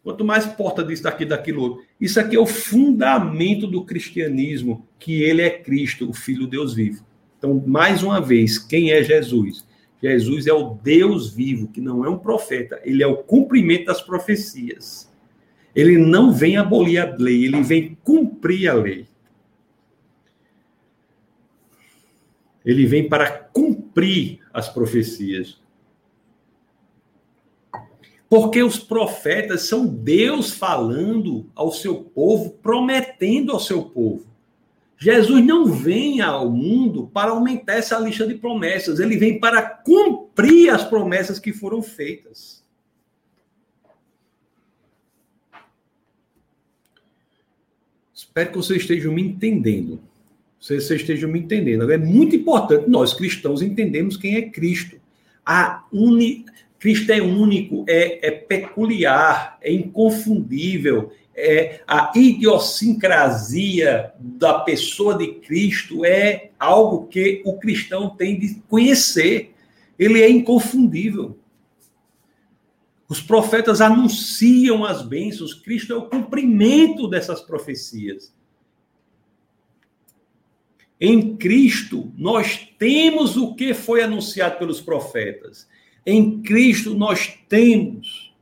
Quanto 0.04 0.26
mais 0.26 0.46
porta 0.46 0.84
disso, 0.84 1.04
daqui, 1.04 1.26
daquilo 1.26 1.62
outro. 1.62 1.84
Isso 2.00 2.20
aqui 2.20 2.36
é 2.36 2.40
o 2.40 2.46
fundamento 2.46 3.68
do 3.68 3.86
cristianismo, 3.86 4.88
que 4.98 5.22
ele 5.22 5.42
é 5.42 5.50
Cristo, 5.50 6.10
o 6.10 6.14
Filho 6.14 6.48
Deus 6.48 6.74
vivo. 6.74 7.06
Então, 7.38 7.64
mais 7.66 8.02
uma 8.02 8.20
vez, 8.20 8.58
quem 8.58 8.92
é 8.92 9.04
Jesus? 9.04 9.66
Jesus 10.02 10.48
é 10.48 10.54
o 10.54 10.76
Deus 10.82 11.32
vivo, 11.32 11.68
que 11.68 11.80
não 11.80 12.04
é 12.04 12.10
um 12.10 12.18
profeta, 12.18 12.82
ele 12.84 13.04
é 13.04 13.08
o 13.08 13.18
cumprimento 13.18 13.86
das 13.86 14.02
profecias. 14.02 15.12
Ele 15.76 15.98
não 15.98 16.34
vem 16.34 16.58
abolir 16.58 17.00
a 17.00 17.16
lei, 17.16 17.46
ele 17.46 17.62
vem 17.62 17.98
cumprir 18.04 18.68
a 18.68 18.74
lei. 18.74 19.06
ele 22.66 22.86
vem 22.86 23.08
para 23.08 23.30
cumprir 23.30 24.40
as 24.54 24.70
profecias. 24.70 25.61
Porque 28.32 28.64
os 28.64 28.80
profetas 28.80 29.64
são 29.64 29.86
Deus 29.86 30.52
falando 30.52 31.50
ao 31.54 31.70
seu 31.70 31.96
povo, 31.96 32.52
prometendo 32.64 33.52
ao 33.52 33.60
seu 33.60 33.84
povo. 33.84 34.26
Jesus 34.98 35.44
não 35.46 35.66
vem 35.66 36.22
ao 36.22 36.50
mundo 36.50 37.08
para 37.14 37.32
aumentar 37.32 37.74
essa 37.74 38.00
lista 38.00 38.26
de 38.26 38.36
promessas, 38.36 39.02
ele 39.02 39.18
vem 39.18 39.38
para 39.38 39.62
cumprir 39.62 40.70
as 40.70 40.82
promessas 40.82 41.40
que 41.40 41.52
foram 41.52 41.84
feitas. 41.84 42.64
Espero 48.16 48.52
que 48.52 48.58
vocês 48.58 48.84
estejam 48.84 49.12
me 49.12 49.24
entendendo. 49.24 50.00
Vocês, 50.58 50.86
vocês 50.86 51.02
estejam 51.02 51.30
me 51.30 51.40
entendendo. 51.40 51.92
É 51.92 51.98
muito 51.98 52.34
importante 52.34 52.90
nós 52.90 53.14
cristãos 53.14 53.62
entendemos 53.62 54.16
quem 54.16 54.38
é 54.38 54.50
Cristo. 54.50 54.96
A 55.46 55.84
uni... 55.92 56.46
Cristo 56.82 57.12
é 57.12 57.22
único, 57.22 57.86
é, 57.88 58.28
é 58.28 58.32
peculiar, 58.32 59.60
é 59.62 59.72
inconfundível, 59.72 61.12
é, 61.36 61.84
a 61.88 62.12
idiosincrasia 62.16 64.12
da 64.20 64.62
pessoa 64.62 65.16
de 65.16 65.28
Cristo 65.36 66.04
é 66.04 66.50
algo 66.60 67.06
que 67.06 67.44
o 67.46 67.60
cristão 67.60 68.10
tem 68.10 68.40
de 68.40 68.56
conhecer. 68.68 69.54
Ele 69.98 70.24
é 70.24 70.30
inconfundível. 70.30 71.38
Os 73.08 73.22
profetas 73.22 73.80
anunciam 73.80 74.84
as 74.84 75.04
bênçãos, 75.04 75.54
Cristo 75.54 75.94
é 75.94 75.96
o 75.96 76.10
cumprimento 76.10 77.08
dessas 77.08 77.42
profecias. 77.42 78.34
Em 81.00 81.38
Cristo, 81.38 82.12
nós 82.18 82.68
temos 82.80 83.38
o 83.38 83.54
que 83.54 83.72
foi 83.76 84.02
anunciado 84.02 84.58
pelos 84.58 84.82
profetas. 84.82 85.70
Em 86.06 86.42
Cristo, 86.42 86.94
nós 86.94 87.38
temos 87.48 88.34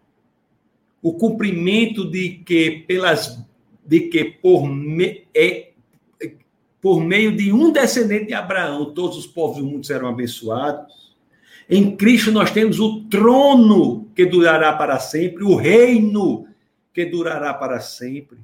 o 1.01 1.14
cumprimento 1.14 2.10
de 2.10 2.41
que 2.45 2.84
pelas 2.88 3.43
de 3.86 4.01
que 4.01 4.24
por, 4.24 4.68
me, 4.68 5.26
é, 5.36 5.72
por 6.80 7.01
meio 7.01 7.36
de 7.36 7.51
um 7.51 7.72
descendente 7.72 8.28
de 8.28 8.34
Abraão 8.36 8.93
todos 8.93 9.18
os 9.18 9.26
povos 9.26 9.57
do 9.57 9.66
mundo 9.66 9.86
serão 9.86 10.07
abençoados. 10.07 11.18
Em 11.68 11.95
Cristo 11.95 12.32
nós 12.32 12.51
temos 12.51 12.80
o 12.80 13.01
trono 13.05 14.07
que 14.16 14.28
durará 14.28 14.74
para 14.74 14.99
sempre, 14.99 15.43
o 15.43 15.55
reino 15.55 16.47
que 16.93 17.03
durará 17.03 17.51
para 17.51 17.80
sempre. 17.80 18.38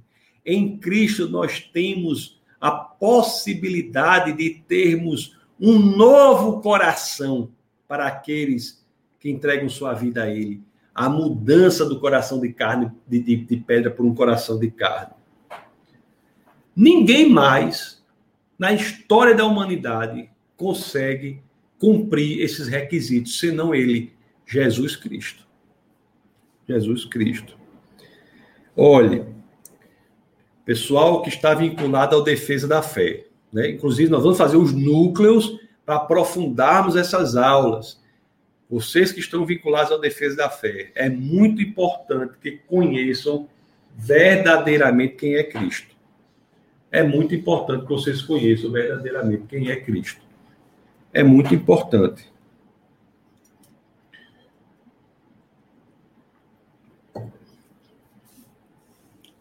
Em 0.43 0.77
Cristo 0.77 1.29
nós 1.29 1.59
temos 1.59 2.41
a 2.59 2.71
possibilidade 2.71 4.33
de 4.33 4.49
termos 4.67 5.37
um 5.59 5.77
novo 5.77 6.59
coração 6.61 7.49
para 7.87 8.07
aqueles 8.07 8.83
que 9.25 9.31
entregam 9.31 9.67
sua 9.67 9.91
vida 9.91 10.21
a 10.21 10.29
Ele. 10.29 10.61
A 10.93 11.09
mudança 11.09 11.83
do 11.83 11.99
coração 11.99 12.39
de 12.39 12.53
carne, 12.53 12.91
de, 13.07 13.19
de, 13.19 13.35
de 13.37 13.57
pedra, 13.57 13.89
por 13.89 14.05
um 14.05 14.13
coração 14.13 14.59
de 14.59 14.69
carne. 14.69 15.15
Ninguém 16.75 17.27
mais 17.27 18.05
na 18.57 18.71
história 18.71 19.33
da 19.33 19.43
humanidade 19.43 20.29
consegue 20.55 21.41
cumprir 21.79 22.39
esses 22.39 22.67
requisitos, 22.67 23.39
senão 23.39 23.73
ele, 23.73 24.13
Jesus 24.45 24.95
Cristo. 24.95 25.43
Jesus 26.69 27.03
Cristo. 27.03 27.57
Olhe, 28.77 29.25
pessoal 30.63 31.23
que 31.23 31.29
está 31.29 31.55
vinculado 31.55 32.15
ao 32.15 32.23
defesa 32.23 32.67
da 32.67 32.83
fé. 32.83 33.25
Né? 33.51 33.71
Inclusive, 33.71 34.11
nós 34.11 34.21
vamos 34.21 34.37
fazer 34.37 34.57
os 34.57 34.71
núcleos 34.71 35.59
para 35.83 35.95
aprofundarmos 35.95 36.95
essas 36.95 37.35
aulas. 37.35 38.04
Vocês 38.69 39.11
que 39.11 39.19
estão 39.19 39.45
vinculados 39.45 39.91
à 39.91 39.97
defesa 39.97 40.35
da 40.35 40.49
fé, 40.49 40.91
é 40.95 41.09
muito 41.09 41.61
importante 41.61 42.37
que 42.41 42.51
conheçam 42.51 43.47
verdadeiramente 43.95 45.15
quem 45.15 45.35
é 45.35 45.43
Cristo. 45.43 45.95
É 46.91 47.03
muito 47.03 47.35
importante 47.35 47.83
que 47.83 47.89
vocês 47.89 48.21
conheçam 48.21 48.71
verdadeiramente 48.71 49.43
quem 49.47 49.69
é 49.69 49.75
Cristo. 49.75 50.21
É 51.13 51.23
muito 51.23 51.53
importante. 51.53 52.25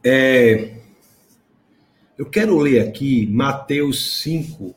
É, 0.06 0.74
eu 2.18 2.26
quero 2.26 2.58
ler 2.58 2.86
aqui 2.86 3.26
Mateus 3.26 4.20
5. 4.20 4.74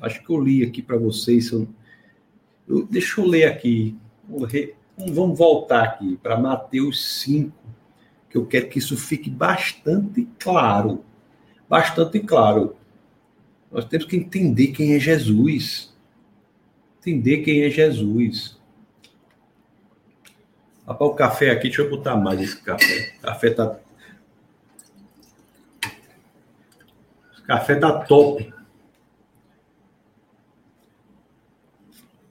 Acho 0.00 0.24
que 0.24 0.30
eu 0.30 0.40
li 0.40 0.62
aqui 0.64 0.80
para 0.80 0.96
vocês. 0.96 1.50
Deixa 2.90 3.20
eu 3.20 3.26
ler 3.26 3.44
aqui. 3.44 3.96
Vamos 4.96 5.38
voltar 5.38 5.84
aqui 5.84 6.16
para 6.22 6.38
Mateus 6.38 7.22
5, 7.22 7.52
que 8.30 8.36
eu 8.36 8.46
quero 8.46 8.68
que 8.68 8.78
isso 8.78 8.96
fique 8.96 9.30
bastante 9.30 10.28
claro. 10.38 11.04
Bastante 11.68 12.20
claro. 12.20 12.76
Nós 13.70 13.84
temos 13.86 14.06
que 14.06 14.16
entender 14.16 14.68
quem 14.68 14.94
é 14.94 14.98
Jesus. 14.98 15.92
Entender 17.00 17.38
quem 17.38 17.62
é 17.62 17.70
Jesus. 17.70 18.60
Rapaz, 20.86 21.10
o 21.10 21.14
café 21.14 21.50
aqui, 21.50 21.68
deixa 21.68 21.82
eu 21.82 21.90
botar 21.90 22.16
mais 22.16 22.40
esse 22.40 22.60
café. 22.60 23.14
O 23.18 23.22
café 23.22 23.50
tá 23.50 23.78
Café 27.46 27.74
tá 27.74 27.92
top. 28.04 28.51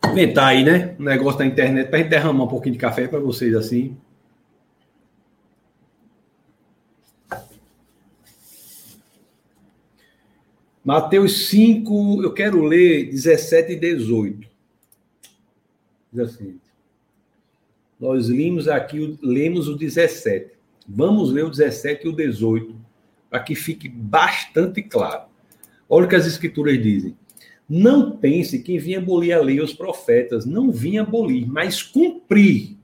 Inventar 0.10 0.48
aí, 0.48 0.64
né? 0.64 0.96
Um 1.00 1.04
negócio 1.04 1.40
da 1.40 1.46
internet 1.46 1.90
para 1.90 2.04
derramar 2.04 2.44
um 2.44 2.48
pouquinho 2.48 2.74
de 2.74 2.80
café 2.80 3.08
para 3.08 3.20
vocês 3.20 3.54
assim. 3.54 3.98
Mateus 10.84 11.48
5, 11.48 12.24
eu 12.24 12.34
quero 12.34 12.64
ler 12.64 13.12
17 13.12 13.74
e 13.74 13.76
18. 13.76 14.48
Diz 16.12 16.22
assim. 16.22 16.60
Nós 18.00 18.28
lemos 18.28 18.68
aqui, 18.68 19.18
lemos 19.22 19.68
o 19.68 19.78
17. 19.78 20.54
Vamos 20.88 21.32
ler 21.32 21.46
o 21.46 21.50
17 21.50 22.06
e 22.06 22.10
o 22.10 22.16
18 22.16 22.76
para 23.30 23.40
que 23.40 23.54
fique 23.56 23.88
bastante 23.88 24.82
claro. 24.82 25.30
Olha 25.88 26.06
o 26.06 26.10
que 26.10 26.16
as 26.16 26.26
escrituras 26.26 26.82
dizem. 26.82 27.16
Não 27.74 28.12
pense 28.12 28.60
que 28.60 28.78
vinha 28.78 28.98
abolir 28.98 29.32
a 29.32 29.40
lei 29.40 29.62
os 29.62 29.72
profetas. 29.72 30.46
Não 30.46 30.74
vinha 30.74 31.04
abolir, 31.04 31.50
mas 31.50 31.82
cumprir. 31.82 32.76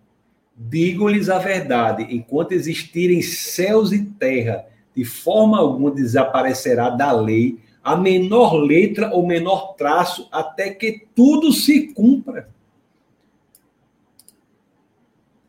Digo-lhes 0.55 1.27
a 1.27 1.37
verdade: 1.37 2.07
enquanto 2.09 2.53
existirem 2.53 3.21
céus 3.21 3.91
e 3.91 4.05
terra, 4.05 4.65
de 4.95 5.03
forma 5.03 5.57
alguma 5.59 5.91
desaparecerá 5.91 6.89
da 6.89 7.11
lei 7.11 7.59
a 7.83 7.97
menor 7.97 8.53
letra 8.53 9.13
ou 9.13 9.27
menor 9.27 9.73
traço, 9.73 10.29
até 10.31 10.69
que 10.69 11.05
tudo 11.13 11.51
se 11.51 11.87
cumpra. 11.87 12.49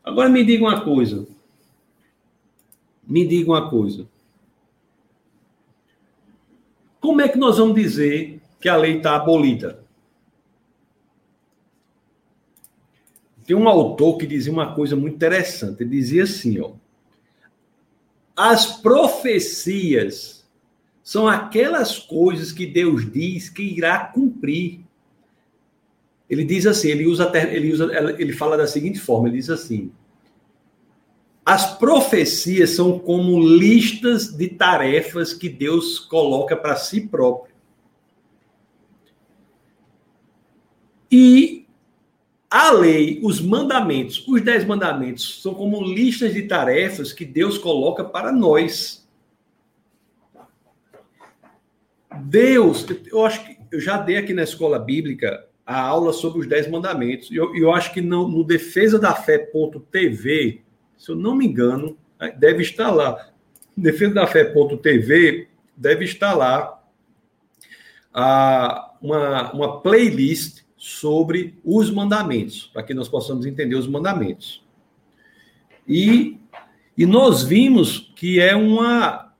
Agora 0.03 0.27
me 0.27 0.43
diga 0.43 0.65
uma 0.65 0.81
coisa. 0.81 1.25
Me 3.07 3.25
diga 3.25 3.51
uma 3.51 3.69
coisa. 3.69 4.05
Como 6.99 7.21
é 7.21 7.29
que 7.29 7.37
nós 7.37 7.57
vamos 7.57 7.75
dizer 7.75 8.38
que 8.59 8.67
a 8.67 8.75
lei 8.75 8.97
está 8.97 9.15
abolida? 9.15 9.83
Tem 13.45 13.55
um 13.55 13.67
autor 13.67 14.17
que 14.17 14.27
dizia 14.27 14.53
uma 14.53 14.75
coisa 14.75 14.95
muito 14.95 15.15
interessante. 15.15 15.81
Ele 15.81 15.89
dizia 15.89 16.23
assim, 16.23 16.59
ó. 16.59 16.73
As 18.35 18.79
profecias 18.79 20.47
são 21.03 21.27
aquelas 21.27 21.97
coisas 21.97 22.51
que 22.51 22.65
Deus 22.65 23.11
diz 23.11 23.49
que 23.49 23.63
irá 23.63 24.05
cumprir. 24.05 24.81
Ele 26.29 26.43
diz 26.43 26.67
assim, 26.67 26.89
ele 26.89 27.07
usa, 27.07 27.31
ele 27.51 27.73
usa, 27.73 27.89
ele 28.19 28.33
fala 28.33 28.55
da 28.55 28.67
seguinte 28.67 28.99
forma, 28.99 29.27
ele 29.27 29.37
diz 29.37 29.49
assim: 29.49 29.91
as 31.49 31.75
profecias 31.79 32.69
são 32.75 32.99
como 32.99 33.39
listas 33.39 34.27
de 34.27 34.49
tarefas 34.49 35.33
que 35.33 35.49
Deus 35.49 35.97
coloca 35.97 36.55
para 36.55 36.75
si 36.75 37.01
próprio. 37.01 37.48
E 41.11 41.65
a 42.49 42.71
lei, 42.71 43.19
os 43.23 43.39
mandamentos, 43.41 44.25
os 44.27 44.41
dez 44.41 44.65
mandamentos, 44.65 45.41
são 45.41 45.53
como 45.53 45.81
listas 45.83 46.33
de 46.33 46.43
tarefas 46.43 47.13
que 47.13 47.25
Deus 47.25 47.57
coloca 47.57 48.03
para 48.03 48.31
nós. 48.31 49.07
Deus, 52.23 52.85
eu 53.05 53.25
acho 53.25 53.45
que 53.45 53.57
eu 53.71 53.79
já 53.79 53.97
dei 53.97 54.17
aqui 54.17 54.33
na 54.33 54.43
escola 54.43 54.79
bíblica 54.79 55.45
a 55.65 55.79
aula 55.79 56.11
sobre 56.11 56.39
os 56.39 56.47
dez 56.47 56.67
mandamentos. 56.67 57.29
E 57.29 57.35
eu, 57.35 57.55
eu 57.55 57.71
acho 57.71 57.93
que 57.93 58.01
no, 58.01 58.27
no 58.27 58.43
defesa 58.43 58.97
da 58.97 59.13
fé.tv 59.13 60.63
se 60.99 61.11
eu 61.11 61.15
não 61.15 61.33
me 61.33 61.47
engano, 61.47 61.97
deve 62.37 62.61
estar 62.61 62.91
lá. 62.91 63.29
Defesa 63.75 64.13
da 64.13 64.27
Fé.tv 64.27 65.47
deve 65.75 66.03
estar 66.03 66.33
lá 66.33 66.83
a, 68.13 68.93
uma, 69.01 69.53
uma 69.53 69.81
playlist 69.81 70.63
sobre 70.79 71.59
os 71.63 71.91
mandamentos, 71.91 72.71
para 72.73 72.81
que 72.81 72.95
nós 72.95 73.07
possamos 73.07 73.45
entender 73.45 73.75
os 73.75 73.87
mandamentos. 73.87 74.65
E, 75.87 76.39
e 76.97 77.05
nós 77.05 77.43
vimos 77.43 78.11
que 78.15 78.39
é 78.39 78.55
uma, 78.55 79.31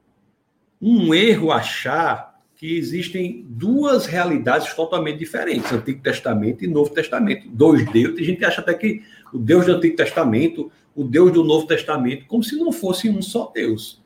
um 0.79 1.13
erro 1.13 1.51
achar 1.51 2.37
que 2.55 2.77
existem 2.77 3.45
duas 3.47 4.05
realidades 4.05 4.73
totalmente 4.73 5.17
diferentes, 5.17 5.71
Antigo 5.71 6.03
Testamento 6.03 6.63
e 6.63 6.67
Novo 6.67 6.93
Testamento. 6.93 7.47
Dois 7.49 7.89
deuses, 7.89 8.19
a 8.19 8.23
gente 8.23 8.45
acha 8.45 8.61
até 8.61 8.73
que 8.73 9.01
o 9.33 9.39
Deus 9.39 9.65
do 9.65 9.71
Antigo 9.71 9.95
Testamento 9.95 10.69
o 10.99 11.03
Deus 11.05 11.31
do 11.31 11.45
Novo 11.45 11.65
Testamento, 11.65 12.25
como 12.25 12.43
se 12.43 12.57
não 12.57 12.73
fosse 12.73 13.09
um 13.09 13.21
só 13.21 13.49
Deus. 13.55 14.01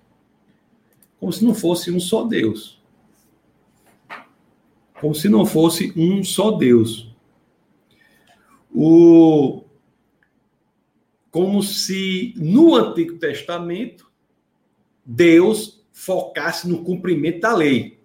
Como 1.20 1.34
se 1.34 1.44
não 1.44 1.56
fosse 1.56 1.90
um 1.90 2.00
só 2.00 2.24
Deus. 2.24 2.80
Como 5.02 5.16
se 5.16 5.28
não 5.28 5.44
fosse 5.44 5.92
um 5.96 6.24
só 6.24 6.52
Deus. 6.52 7.12
O 8.74 9.63
como 11.30 11.63
se 11.63 12.34
no 12.38 12.76
Antigo 12.76 13.17
Testamento 13.17 14.11
Deus 15.05 15.84
focasse 15.91 16.67
no 16.67 16.84
cumprimento 16.84 17.41
da 17.41 17.55
lei. 17.55 17.99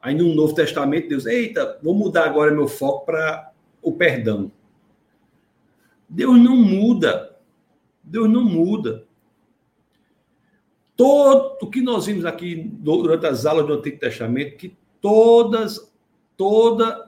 Aí 0.00 0.14
no 0.14 0.34
Novo 0.34 0.54
Testamento 0.54 1.08
Deus, 1.08 1.26
eita, 1.26 1.78
vou 1.82 1.94
mudar 1.94 2.26
agora 2.26 2.54
meu 2.54 2.68
foco 2.68 3.06
para 3.06 3.52
o 3.82 3.92
perdão. 3.92 4.50
Deus 6.08 6.38
não 6.40 6.56
muda. 6.56 7.36
Deus 8.02 8.30
não 8.30 8.44
muda. 8.44 9.04
Todo 10.96 11.58
o 11.62 11.70
que 11.70 11.80
nós 11.80 12.06
vimos 12.06 12.24
aqui 12.24 12.54
durante 12.54 13.26
as 13.26 13.46
aulas 13.46 13.66
do 13.66 13.74
Antigo 13.74 13.98
Testamento, 13.98 14.56
que 14.56 14.76
todas, 15.00 15.92
toda 16.36 17.07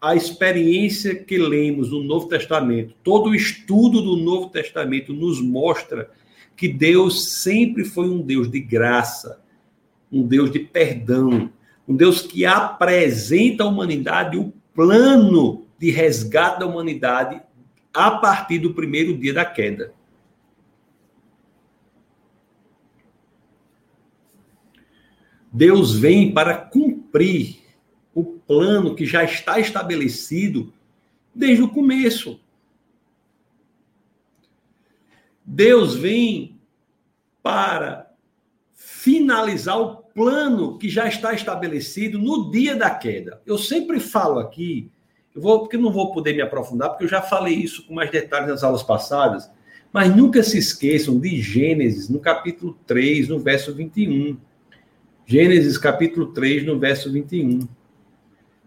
a 0.00 0.14
experiência 0.14 1.14
que 1.14 1.38
lemos 1.38 1.90
no 1.90 2.02
Novo 2.02 2.28
Testamento, 2.28 2.94
todo 3.02 3.30
o 3.30 3.34
estudo 3.34 4.02
do 4.02 4.16
Novo 4.16 4.50
Testamento 4.50 5.12
nos 5.12 5.40
mostra 5.40 6.10
que 6.56 6.68
Deus 6.68 7.28
sempre 7.28 7.84
foi 7.84 8.08
um 8.08 8.20
Deus 8.20 8.50
de 8.50 8.60
graça, 8.60 9.42
um 10.10 10.22
Deus 10.22 10.50
de 10.50 10.58
perdão, 10.58 11.50
um 11.88 11.94
Deus 11.94 12.22
que 12.22 12.44
apresenta 12.44 13.64
à 13.64 13.66
humanidade 13.66 14.36
o 14.36 14.52
plano 14.74 15.66
de 15.78 15.90
resgate 15.90 16.60
da 16.60 16.66
humanidade 16.66 17.40
a 17.92 18.10
partir 18.10 18.58
do 18.58 18.74
primeiro 18.74 19.16
dia 19.16 19.32
da 19.32 19.44
queda. 19.44 19.94
Deus 25.50 25.94
vem 25.94 26.34
para 26.34 26.54
cumprir 26.54 27.65
plano 28.46 28.94
que 28.94 29.04
já 29.04 29.24
está 29.24 29.58
estabelecido 29.58 30.72
desde 31.34 31.62
o 31.62 31.68
começo. 31.68 32.40
Deus 35.44 35.94
vem 35.94 36.58
para 37.42 38.12
finalizar 38.74 39.80
o 39.80 39.96
plano 39.96 40.78
que 40.78 40.88
já 40.88 41.06
está 41.06 41.32
estabelecido 41.32 42.18
no 42.18 42.50
dia 42.50 42.74
da 42.74 42.90
queda. 42.90 43.40
Eu 43.46 43.58
sempre 43.58 44.00
falo 44.00 44.38
aqui, 44.38 44.90
eu 45.34 45.42
vou 45.42 45.60
porque 45.60 45.76
não 45.76 45.92
vou 45.92 46.12
poder 46.12 46.34
me 46.34 46.42
aprofundar, 46.42 46.90
porque 46.90 47.04
eu 47.04 47.08
já 47.08 47.22
falei 47.22 47.54
isso 47.54 47.86
com 47.86 47.94
mais 47.94 48.10
detalhes 48.10 48.48
nas 48.48 48.64
aulas 48.64 48.82
passadas, 48.82 49.50
mas 49.92 50.14
nunca 50.14 50.42
se 50.42 50.58
esqueçam 50.58 51.18
de 51.20 51.40
Gênesis, 51.40 52.08
no 52.08 52.18
capítulo 52.18 52.76
3, 52.86 53.28
no 53.28 53.38
verso 53.38 53.74
21. 53.74 54.36
Gênesis 55.24 55.78
capítulo 55.78 56.32
3, 56.32 56.64
no 56.64 56.78
verso 56.78 57.12
21. 57.12 57.68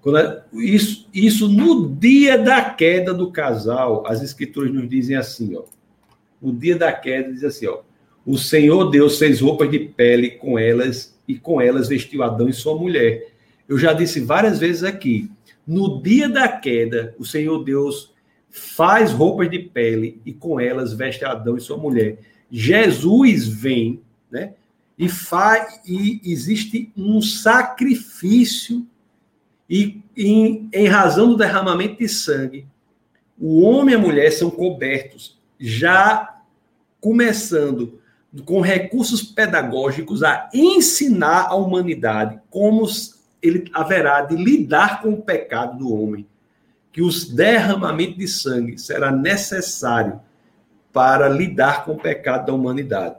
Quando, 0.01 0.41
isso, 0.53 1.07
isso 1.13 1.47
no 1.49 1.89
dia 1.89 2.37
da 2.37 2.69
queda 2.69 3.13
do 3.13 3.31
casal, 3.31 4.03
as 4.07 4.21
escrituras 4.21 4.73
nos 4.73 4.87
dizem 4.87 5.15
assim, 5.15 5.55
ó. 5.55 5.63
No 6.41 6.53
dia 6.53 6.77
da 6.77 6.91
queda, 6.91 7.31
diz 7.31 7.43
assim, 7.43 7.67
ó. 7.67 7.79
O 8.25 8.37
Senhor 8.37 8.89
Deus 8.89 9.17
fez 9.17 9.41
roupas 9.41 9.69
de 9.69 9.79
pele 9.79 10.31
com 10.31 10.57
elas 10.57 11.17
e 11.27 11.37
com 11.37 11.59
elas 11.59 11.87
vestiu 11.87 12.23
Adão 12.23 12.47
e 12.47 12.53
sua 12.53 12.77
mulher. 12.77 13.27
Eu 13.67 13.77
já 13.77 13.93
disse 13.93 14.19
várias 14.19 14.59
vezes 14.59 14.83
aqui. 14.83 15.29
No 15.65 16.01
dia 16.01 16.29
da 16.29 16.47
queda, 16.47 17.15
o 17.19 17.25
Senhor 17.25 17.63
Deus 17.63 18.13
faz 18.49 19.11
roupas 19.11 19.49
de 19.49 19.59
pele 19.59 20.21
e 20.25 20.33
com 20.33 20.59
elas 20.59 20.93
veste 20.93 21.23
Adão 21.25 21.57
e 21.57 21.61
sua 21.61 21.77
mulher. 21.77 22.19
Jesus 22.49 23.47
vem, 23.47 24.01
né? 24.31 24.53
E 24.97 25.07
faz 25.07 25.79
e 25.85 26.19
existe 26.25 26.91
um 26.97 27.21
sacrifício 27.21 28.85
e 29.70 30.01
em, 30.17 30.70
em 30.74 30.88
razão 30.88 31.30
do 31.30 31.38
derramamento 31.38 31.99
de 31.99 32.09
sangue, 32.09 32.67
o 33.38 33.61
homem 33.61 33.93
e 33.93 33.97
a 33.97 34.01
mulher 34.01 34.32
são 34.32 34.49
cobertos, 34.49 35.39
já 35.59 36.41
começando 36.99 38.01
com 38.45 38.61
recursos 38.61 39.22
pedagógicos 39.22 40.24
a 40.24 40.49
ensinar 40.53 41.47
a 41.47 41.55
humanidade 41.55 42.39
como 42.49 42.86
ele 43.41 43.70
haverá 43.74 44.22
de 44.22 44.36
lidar 44.36 45.01
com 45.01 45.13
o 45.13 45.22
pecado 45.22 45.78
do 45.78 45.93
homem, 45.93 46.28
que 46.91 47.01
os 47.01 47.30
derramamentos 47.30 48.17
de 48.17 48.28
sangue 48.28 48.78
será 48.78 49.11
necessário 49.11 50.20
para 50.91 51.30
lidar 51.30 51.86
com 51.86 51.93
o 51.93 51.97
pecado 51.99 52.47
da 52.47 52.53
humanidade. 52.53 53.15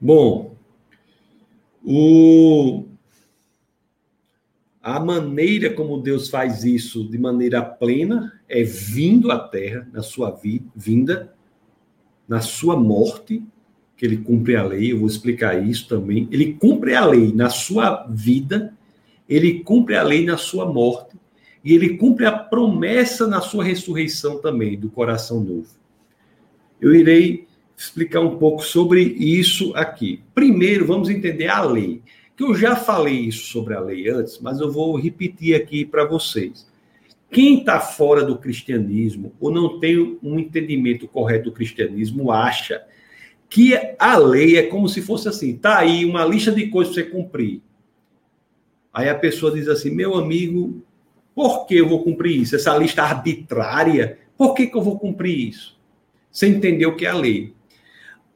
Bom, 0.00 0.57
o, 1.90 2.84
a 4.82 5.00
maneira 5.00 5.72
como 5.72 6.02
Deus 6.02 6.28
faz 6.28 6.62
isso 6.62 7.08
de 7.08 7.16
maneira 7.16 7.62
plena 7.62 8.38
é 8.46 8.62
vindo 8.62 9.32
à 9.32 9.38
terra, 9.38 9.88
na 9.90 10.02
sua 10.02 10.30
vi, 10.30 10.62
vinda, 10.76 11.34
na 12.28 12.42
sua 12.42 12.76
morte, 12.76 13.42
que 13.96 14.04
ele 14.04 14.18
cumpre 14.18 14.54
a 14.54 14.62
lei, 14.62 14.92
eu 14.92 14.98
vou 14.98 15.08
explicar 15.08 15.66
isso 15.66 15.88
também. 15.88 16.28
Ele 16.30 16.52
cumpre 16.52 16.94
a 16.94 17.06
lei 17.06 17.32
na 17.32 17.48
sua 17.48 18.06
vida, 18.10 18.76
ele 19.26 19.60
cumpre 19.60 19.96
a 19.96 20.02
lei 20.02 20.26
na 20.26 20.36
sua 20.36 20.70
morte, 20.70 21.16
e 21.64 21.74
ele 21.74 21.96
cumpre 21.96 22.26
a 22.26 22.32
promessa 22.32 23.26
na 23.26 23.40
sua 23.40 23.64
ressurreição 23.64 24.42
também, 24.42 24.78
do 24.78 24.90
coração 24.90 25.40
novo. 25.40 25.70
Eu 26.78 26.94
irei 26.94 27.47
explicar 27.78 28.20
um 28.20 28.36
pouco 28.38 28.64
sobre 28.64 29.00
isso 29.00 29.72
aqui. 29.76 30.20
Primeiro, 30.34 30.84
vamos 30.84 31.08
entender 31.08 31.46
a 31.46 31.62
lei. 31.62 32.02
Que 32.36 32.42
eu 32.42 32.54
já 32.54 32.74
falei 32.74 33.14
isso 33.14 33.46
sobre 33.46 33.74
a 33.74 33.80
lei 33.80 34.08
antes, 34.08 34.40
mas 34.40 34.60
eu 34.60 34.70
vou 34.70 34.96
repetir 34.96 35.54
aqui 35.54 35.84
para 35.84 36.04
vocês. 36.04 36.66
Quem 37.30 37.60
está 37.60 37.78
fora 37.78 38.24
do 38.24 38.36
cristianismo 38.36 39.32
ou 39.38 39.52
não 39.52 39.78
tem 39.78 40.18
um 40.22 40.38
entendimento 40.38 41.06
correto 41.06 41.44
do 41.44 41.52
cristianismo 41.52 42.32
acha 42.32 42.82
que 43.48 43.74
a 43.98 44.16
lei 44.16 44.56
é 44.56 44.64
como 44.64 44.88
se 44.88 45.00
fosse 45.00 45.28
assim, 45.28 45.56
tá 45.56 45.78
aí 45.78 46.04
uma 46.04 46.24
lista 46.24 46.50
de 46.50 46.66
coisas 46.66 46.94
para 46.94 47.04
você 47.04 47.10
cumprir. 47.10 47.62
Aí 48.92 49.08
a 49.08 49.14
pessoa 49.14 49.52
diz 49.52 49.68
assim, 49.68 49.90
meu 49.90 50.16
amigo, 50.16 50.82
por 51.34 51.66
que 51.66 51.76
eu 51.76 51.88
vou 51.88 52.02
cumprir 52.02 52.40
isso? 52.40 52.56
Essa 52.56 52.76
lista 52.76 53.02
arbitrária, 53.02 54.18
por 54.36 54.54
que, 54.54 54.66
que 54.66 54.76
eu 54.76 54.82
vou 54.82 54.98
cumprir 54.98 55.48
isso? 55.48 55.78
Você 56.30 56.48
entendeu 56.48 56.90
o 56.90 56.96
que 56.96 57.06
é 57.06 57.10
a 57.10 57.14
lei. 57.14 57.54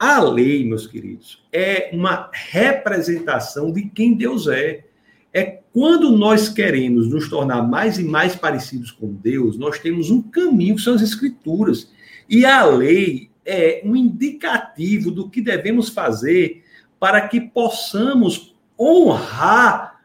A 0.03 0.19
lei, 0.19 0.65
meus 0.65 0.85
queridos, 0.85 1.41
é 1.53 1.91
uma 1.93 2.29
representação 2.33 3.71
de 3.71 3.83
quem 3.83 4.15
Deus 4.15 4.49
é. 4.49 4.85
É 5.33 5.61
quando 5.73 6.11
nós 6.11 6.49
queremos 6.49 7.09
nos 7.09 7.29
tornar 7.29 7.63
mais 7.63 8.01
e 8.01 8.03
mais 8.03 8.35
parecidos 8.35 8.91
com 8.91 9.13
Deus, 9.13 9.57
nós 9.57 9.79
temos 9.79 10.11
um 10.11 10.21
caminho 10.21 10.75
que 10.75 10.83
são 10.83 10.95
as 10.95 11.03
Escrituras. 11.03 11.89
E 12.29 12.45
a 12.45 12.65
lei 12.65 13.31
é 13.47 13.81
um 13.85 13.95
indicativo 13.95 15.13
do 15.13 15.31
que 15.31 15.41
devemos 15.41 15.91
fazer 15.91 16.65
para 16.99 17.29
que 17.29 17.41
possamos 17.41 18.57
honrar 18.77 20.03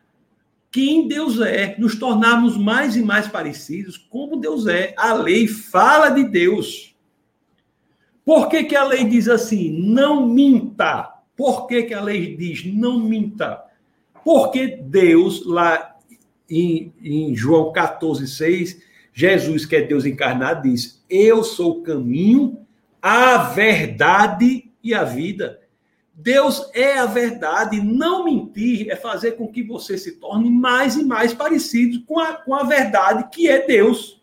quem 0.71 1.07
Deus 1.07 1.41
é, 1.41 1.75
nos 1.79 1.95
tornarmos 1.95 2.55
mais 2.55 2.95
e 2.95 3.01
mais 3.01 3.27
parecidos 3.27 3.97
como 3.97 4.37
Deus 4.37 4.67
é. 4.67 4.93
A 4.95 5.13
lei 5.13 5.47
fala 5.47 6.11
de 6.11 6.23
Deus. 6.23 6.86
Por 8.28 8.49
que, 8.49 8.65
que 8.65 8.75
a 8.75 8.84
lei 8.84 9.05
diz 9.05 9.30
assim? 9.30 9.71
Não 9.71 10.28
minta. 10.28 11.13
Por 11.34 11.65
que, 11.65 11.84
que 11.84 11.93
a 11.93 12.01
lei 12.01 12.36
diz 12.36 12.65
não 12.65 12.99
minta? 12.99 13.63
Porque 14.21 14.67
Deus, 14.67 15.45
lá 15.45 15.95
em, 16.49 16.91
em 17.01 17.34
João 17.34 17.71
14, 17.71 18.28
6, 18.28 18.82
Jesus, 19.13 19.65
que 19.65 19.78
é 19.78 19.82
Deus 19.82 20.05
encarnado, 20.05 20.63
diz: 20.69 21.01
Eu 21.09 21.41
sou 21.41 21.78
o 21.78 21.84
caminho, 21.84 22.59
a 23.01 23.38
verdade 23.38 24.69
e 24.84 24.93
a 24.93 25.05
vida. 25.05 25.61
Deus 26.13 26.69
é 26.73 26.97
a 26.97 27.05
verdade. 27.05 27.80
Não 27.80 28.25
mentir 28.25 28.89
é 28.89 28.97
fazer 28.97 29.38
com 29.38 29.47
que 29.47 29.63
você 29.63 29.97
se 29.97 30.19
torne 30.19 30.49
mais 30.49 30.97
e 30.97 31.05
mais 31.05 31.34
parecido 31.34 32.03
com 32.03 32.19
a, 32.19 32.34
com 32.34 32.53
a 32.53 32.63
verdade 32.63 33.30
que 33.32 33.47
é 33.47 33.65
Deus. 33.65 34.16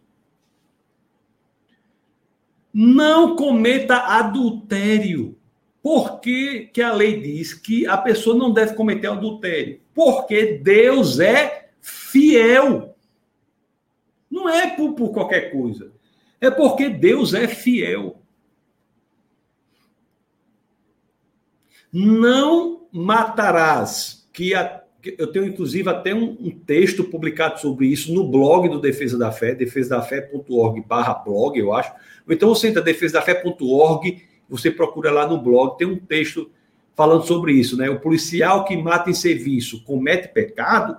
Não 2.75 3.37
cometa 3.37 3.99
adultério. 3.99 5.39
Por 5.81 6.19
que, 6.19 6.71
que 6.73 6.83
a 6.83 6.93
lei 6.93 7.21
diz 7.21 7.55
que 7.55 7.87
a 7.87 7.97
pessoa 7.97 8.37
não 8.37 8.53
deve 8.53 8.75
cometer 8.75 9.07
adultério? 9.07 9.81
Porque 9.95 10.59
Deus 10.59 11.21
é 11.21 11.71
fiel. 11.81 12.97
Não 14.29 14.49
é 14.49 14.75
por, 14.75 14.95
por 14.95 15.13
qualquer 15.13 15.53
coisa. 15.53 15.93
É 16.41 16.51
porque 16.51 16.89
Deus 16.89 17.33
é 17.33 17.47
fiel. 17.47 18.21
Não 21.93 22.89
matarás, 22.91 24.29
que 24.33 24.53
a 24.53 24.84
eu 25.19 25.27
tenho 25.27 25.47
inclusive 25.47 25.89
até 25.89 26.15
um, 26.15 26.37
um, 26.41 26.51
texto 26.51 27.05
publicado 27.05 27.61
sobre 27.61 27.87
isso 27.87 28.13
no 28.13 28.29
blog 28.29 28.69
do 28.69 28.81
Defesa 28.81 29.19
da 29.19 29.33
Fé, 29.33 29.55
defesadafé.org 29.55 30.81
barra 30.87 31.15
blog, 31.15 31.59
eu 31.59 31.73
acho. 31.73 31.93
Ou 32.27 32.33
então 32.35 32.49
você 32.49 32.69
entra 32.69 32.81
defesadafé.org, 32.81 34.23
você 34.49 34.71
procura 34.71 35.11
lá 35.11 35.27
no 35.27 35.41
blog, 35.41 35.77
tem 35.77 35.87
um 35.87 35.99
texto 35.99 36.51
falando 36.95 37.25
sobre 37.27 37.53
isso, 37.53 37.77
né? 37.77 37.91
O 37.91 38.01
policial 38.01 38.65
que 38.65 38.77
mata 38.77 39.11
em 39.11 39.15
serviço 39.15 39.83
comete 39.85 40.29
pecado. 40.29 40.97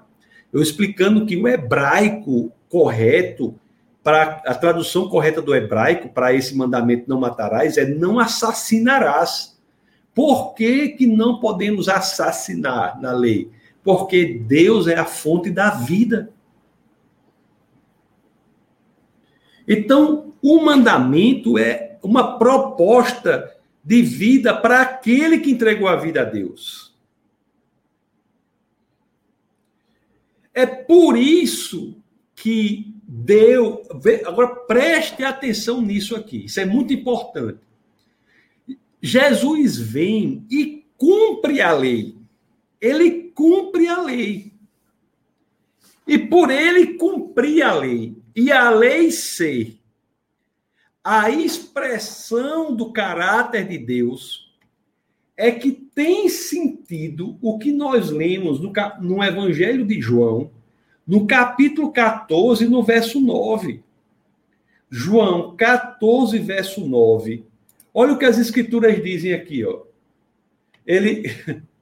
Eu 0.51 0.61
explicando 0.61 1.25
que 1.25 1.35
o 1.35 1.47
hebraico 1.47 2.51
correto, 2.69 3.55
para 4.03 4.41
a 4.45 4.53
tradução 4.53 5.09
correta 5.09 5.41
do 5.41 5.55
hebraico 5.55 6.09
para 6.09 6.31
esse 6.31 6.55
mandamento 6.55 7.09
não 7.09 7.19
matarás 7.19 7.75
é 7.75 7.85
não 7.85 8.19
assassinarás. 8.19 9.57
Por 10.13 10.53
que, 10.53 10.89
que 10.89 11.07
não 11.07 11.39
podemos 11.39 11.89
assassinar 11.89 13.01
na 13.01 13.11
lei? 13.11 13.49
Porque 13.85 14.25
Deus 14.25 14.87
é 14.87 14.97
a 14.97 15.05
fonte 15.05 15.51
da 15.51 15.69
vida. 15.69 16.33
Então, 19.67 20.33
o 20.41 20.59
mandamento 20.59 21.57
é 21.57 21.97
uma 22.01 22.37
proposta 22.37 23.55
de 23.83 24.01
vida 24.01 24.55
para 24.55 24.81
aquele 24.81 25.39
que 25.39 25.51
entregou 25.51 25.87
a 25.87 25.95
vida 25.95 26.21
a 26.21 26.25
Deus. 26.25 26.95
É 30.51 30.65
por 30.65 31.15
isso 31.15 31.95
que 32.35 32.95
deu. 33.03 33.83
Agora 34.25 34.47
preste 34.47 35.23
atenção 35.23 35.81
nisso 35.81 36.15
aqui, 36.15 36.45
isso 36.45 36.59
é 36.59 36.65
muito 36.65 36.91
importante. 36.91 37.59
Jesus 39.01 39.77
vem 39.77 40.43
e 40.49 40.85
cumpre 40.97 41.61
a 41.61 41.71
lei. 41.71 42.14
Ele 42.79 43.31
cumpre 43.33 43.87
a 43.87 44.01
lei. 44.01 44.53
E 46.07 46.17
por 46.17 46.51
ele 46.51 46.93
cumprir 46.95 47.63
a 47.63 47.73
lei, 47.73 48.15
e 48.35 48.51
a 48.51 48.69
lei 48.69 49.11
ser 49.11 49.79
a 51.03 51.29
expressão 51.29 52.75
do 52.75 52.91
caráter 52.91 53.67
de 53.67 53.77
Deus, 53.77 54.51
é 55.37 55.51
que 55.51 55.71
tem 55.71 56.29
sentido 56.29 57.37
o 57.41 57.59
que 57.59 57.71
nós 57.71 58.09
lemos 58.09 58.59
no, 58.59 58.71
no 59.01 59.23
Evangelho 59.23 59.85
de 59.85 60.01
João, 60.01 60.49
no 61.05 61.27
capítulo 61.27 61.91
14, 61.91 62.67
no 62.67 62.81
verso 62.81 63.19
9. 63.19 63.83
João 64.89 65.55
14, 65.55 66.39
verso 66.39 66.87
9. 66.87 67.45
Olha 67.93 68.13
o 68.13 68.17
que 68.17 68.25
as 68.25 68.37
escrituras 68.37 69.01
dizem 69.03 69.33
aqui, 69.33 69.63
ó. 69.63 69.83
Ele 70.85 71.23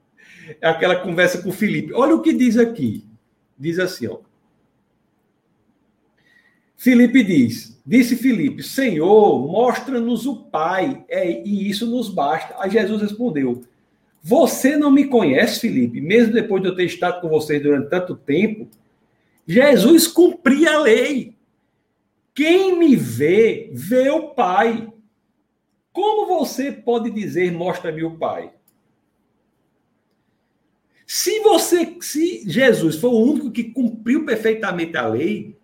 aquela 0.62 0.96
conversa 0.96 1.42
com 1.42 1.50
o 1.50 1.52
Felipe. 1.52 1.92
Olha 1.92 2.14
o 2.14 2.22
que 2.22 2.32
diz 2.32 2.56
aqui. 2.56 3.04
Diz 3.58 3.78
assim, 3.78 4.06
ó. 4.06 4.18
Felipe 6.76 7.24
diz: 7.24 7.80
Disse 7.86 8.16
Felipe, 8.16 8.62
Senhor, 8.62 9.38
mostra-nos 9.46 10.26
o 10.26 10.36
Pai, 10.36 11.04
é, 11.08 11.42
e 11.42 11.68
isso 11.68 11.86
nos 11.86 12.08
basta. 12.08 12.54
Aí 12.58 12.70
Jesus 12.70 13.00
respondeu: 13.00 13.62
Você 14.22 14.76
não 14.76 14.90
me 14.90 15.06
conhece, 15.06 15.60
Felipe, 15.60 16.00
mesmo 16.00 16.32
depois 16.32 16.62
de 16.62 16.68
eu 16.68 16.74
ter 16.74 16.84
estado 16.84 17.20
com 17.20 17.28
vocês 17.28 17.62
durante 17.62 17.90
tanto 17.90 18.14
tempo. 18.14 18.68
Jesus 19.46 20.06
cumpria 20.06 20.76
a 20.76 20.80
lei. 20.80 21.34
Quem 22.34 22.78
me 22.78 22.96
vê, 22.96 23.70
vê 23.72 24.10
o 24.10 24.28
Pai. 24.30 24.90
Como 25.92 26.26
você 26.26 26.72
pode 26.72 27.10
dizer, 27.10 27.52
mostra-me 27.52 28.02
o 28.02 28.16
Pai? 28.18 28.50
Se 31.06 31.40
você, 31.40 31.96
se 32.00 32.48
Jesus 32.48 32.96
foi 32.96 33.10
o 33.10 33.20
único 33.20 33.50
que 33.50 33.64
cumpriu 33.64 34.24
perfeitamente 34.24 34.96
a 34.96 35.06
lei, 35.06 35.56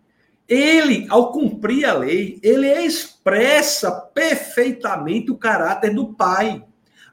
ele, 0.46 1.06
ao 1.08 1.32
cumprir 1.32 1.84
a 1.84 1.94
lei, 1.94 2.38
ele 2.42 2.68
expressa 2.68 3.92
perfeitamente 3.92 5.30
o 5.30 5.38
caráter 5.38 5.94
do 5.94 6.12
Pai. 6.12 6.64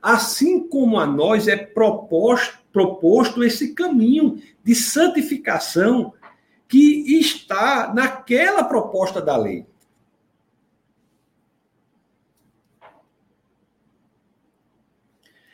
Assim 0.02 0.68
como 0.68 1.00
a 1.00 1.06
nós 1.06 1.48
é 1.48 1.56
proposto, 1.56 2.58
proposto 2.72 3.44
esse 3.44 3.74
caminho 3.74 4.42
de 4.64 4.76
santificação 4.76 6.14
que 6.68 7.20
está 7.20 7.94
naquela 7.94 8.64
proposta 8.64 9.22
da 9.22 9.38
lei. 9.38 9.66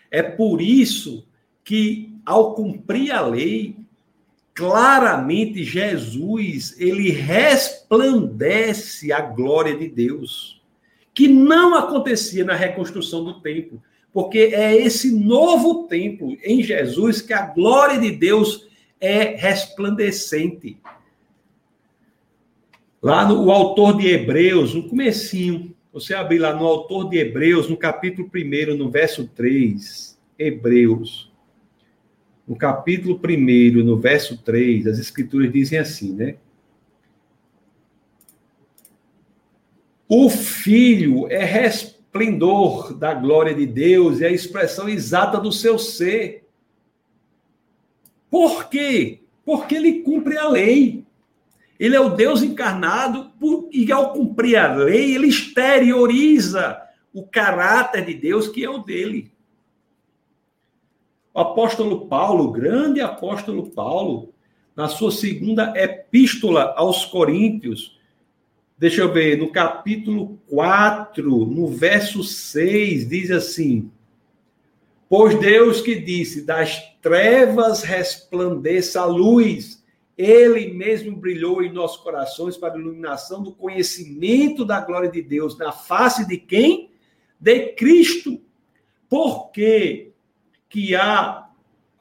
É 0.10 0.22
por 0.22 0.62
isso 0.62 1.28
que, 1.64 2.13
ao 2.26 2.56
cumprir 2.56 3.12
a 3.12 3.22
lei, 3.22 3.76
claramente 4.54 5.64
Jesus, 5.64 6.80
ele 6.80 7.10
resplandece 7.10 9.12
a 9.12 9.22
glória 9.22 9.76
de 9.76 9.88
Deus, 9.88 10.62
que 11.14 11.28
não 11.28 11.76
acontecia 11.76 12.44
na 12.44 12.56
reconstrução 12.56 13.24
do 13.24 13.42
templo, 13.42 13.82
porque 14.12 14.52
é 14.54 14.76
esse 14.76 15.12
novo 15.12 15.88
templo 15.88 16.38
em 16.44 16.62
Jesus 16.62 17.22
que 17.22 17.34
a 17.34 17.48
glória 17.48 18.00
de 18.00 18.12
Deus 18.12 18.68
é 19.02 19.36
resplandecente. 19.36 20.78
Lá 23.02 23.28
no 23.28 23.52
autor 23.52 23.98
de 23.98 24.08
Hebreus, 24.08 24.74
no 24.74 24.88
comecinho, 24.88 25.76
você 25.92 26.14
abrir 26.14 26.40
lá 26.40 26.56
no 26.56 26.66
autor 26.66 27.10
de 27.10 27.18
Hebreus, 27.18 27.70
no 27.70 27.76
capítulo 27.76 28.30
1, 28.34 28.78
no 28.78 28.90
verso 28.90 29.28
3, 29.28 30.18
Hebreus, 30.40 31.33
no 32.48 32.56
capítulo 32.56 33.20
1, 33.24 33.84
no 33.84 33.98
verso 33.98 34.38
3, 34.38 34.88
as 34.88 35.00
escrituras 35.00 35.52
dizem 35.52 35.80
assim, 35.80 36.14
né? 36.14 36.36
O 40.08 40.30
Filho 40.30 41.28
é 41.32 41.44
resplendor 41.44 42.94
da 42.94 43.14
glória 43.14 43.56
de 43.56 43.66
Deus 43.66 44.20
e 44.20 44.26
a 44.26 44.30
expressão 44.30 44.88
exata 44.88 45.40
do 45.40 45.52
seu 45.52 45.80
ser. 45.80 46.46
Por 48.30 48.70
quê? 48.70 49.22
Porque 49.46 49.76
ele 49.76 50.02
cumpre 50.02 50.38
a 50.38 50.48
lei. 50.48 51.04
Ele 51.80 51.96
é 51.96 52.00
o 52.00 52.10
Deus 52.10 52.44
encarnado 52.44 53.32
e, 53.72 53.92
ao 53.92 54.14
cumprir 54.14 54.58
a 54.58 54.74
lei, 54.76 55.16
ele 55.16 55.28
exterioriza 55.28 56.80
o 57.12 57.26
caráter 57.26 58.06
de 58.06 58.14
Deus 58.14 58.48
que 58.48 58.64
é 58.64 58.70
o 58.70 58.78
dele. 58.78 59.33
O 61.34 61.40
apóstolo 61.40 62.08
Paulo, 62.08 62.46
o 62.46 62.52
grande 62.52 63.02
apóstolo 63.02 63.70
Paulo, 63.72 64.34
na 64.76 64.88
sua 64.88 65.12
segunda 65.12 65.74
epístola 65.76 66.74
aos 66.78 67.06
Coríntios, 67.06 68.00
deixa 68.78 69.02
eu 69.02 69.12
ver, 69.12 69.38
no 69.38 69.52
capítulo 69.52 70.40
4, 70.50 71.46
no 71.46 71.68
verso 71.68 72.24
6, 72.24 73.08
diz 73.08 73.32
assim: 73.32 73.92
Pois 75.10 75.40
Deus 75.40 75.82
que 75.82 75.96
disse: 75.96 76.46
Das 76.46 76.82
trevas 77.02 77.84
resplandeça 77.84 79.02
a 79.02 79.06
luz 79.06 79.84
ele 80.18 80.74
mesmo 80.74 81.16
brilhou 81.16 81.64
em 81.64 81.72
nossos 81.72 81.98
corações 81.98 82.56
para 82.56 82.76
a 82.76 82.78
iluminação 82.78 83.42
do 83.42 83.52
conhecimento 83.52 84.64
da 84.64 84.80
glória 84.80 85.10
de 85.10 85.22
Deus 85.22 85.58
na 85.58 85.72
face 85.72 86.28
de 86.28 86.38
quem? 86.38 86.92
De 87.40 87.70
Cristo. 87.74 88.40
Porque 89.10 90.13
que 90.74 90.96
há 90.96 91.46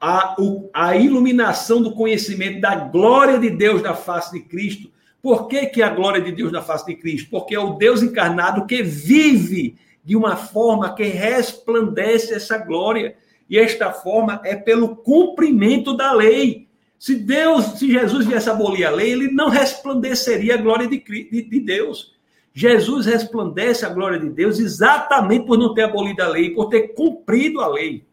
a, 0.01 0.35
a 0.73 0.97
iluminação 0.97 1.79
do 1.79 1.93
conhecimento 1.93 2.59
da 2.59 2.73
glória 2.73 3.37
de 3.37 3.51
Deus 3.51 3.83
na 3.83 3.93
face 3.93 4.33
de 4.33 4.39
Cristo. 4.39 4.91
Por 5.21 5.47
que, 5.47 5.67
que 5.67 5.83
a 5.83 5.89
glória 5.89 6.19
de 6.19 6.31
Deus 6.31 6.51
na 6.51 6.63
face 6.63 6.87
de 6.87 6.95
Cristo? 6.95 7.29
Porque 7.29 7.53
é 7.53 7.59
o 7.59 7.75
Deus 7.75 8.01
encarnado 8.01 8.65
que 8.65 8.81
vive 8.81 9.75
de 10.03 10.15
uma 10.15 10.35
forma 10.35 10.95
que 10.95 11.03
resplandece 11.03 12.33
essa 12.33 12.57
glória. 12.57 13.15
E 13.47 13.59
esta 13.59 13.91
forma 13.91 14.41
é 14.43 14.55
pelo 14.55 14.95
cumprimento 14.95 15.95
da 15.95 16.11
lei. 16.11 16.67
Se 16.97 17.13
Deus, 17.13 17.77
se 17.77 17.91
Jesus 17.91 18.25
viesse 18.25 18.49
abolir 18.49 18.87
a 18.87 18.89
lei, 18.89 19.11
ele 19.11 19.31
não 19.31 19.49
resplandeceria 19.49 20.55
a 20.55 20.57
glória 20.57 20.87
de, 20.87 20.97
de, 20.97 21.43
de 21.43 21.59
Deus. 21.59 22.15
Jesus 22.51 23.05
resplandece 23.05 23.85
a 23.85 23.89
glória 23.89 24.19
de 24.19 24.29
Deus 24.31 24.57
exatamente 24.57 25.45
por 25.45 25.59
não 25.59 25.75
ter 25.75 25.83
abolido 25.83 26.23
a 26.23 26.27
lei, 26.27 26.49
por 26.49 26.69
ter 26.69 26.93
cumprido 26.95 27.61
a 27.61 27.67
lei. 27.67 28.03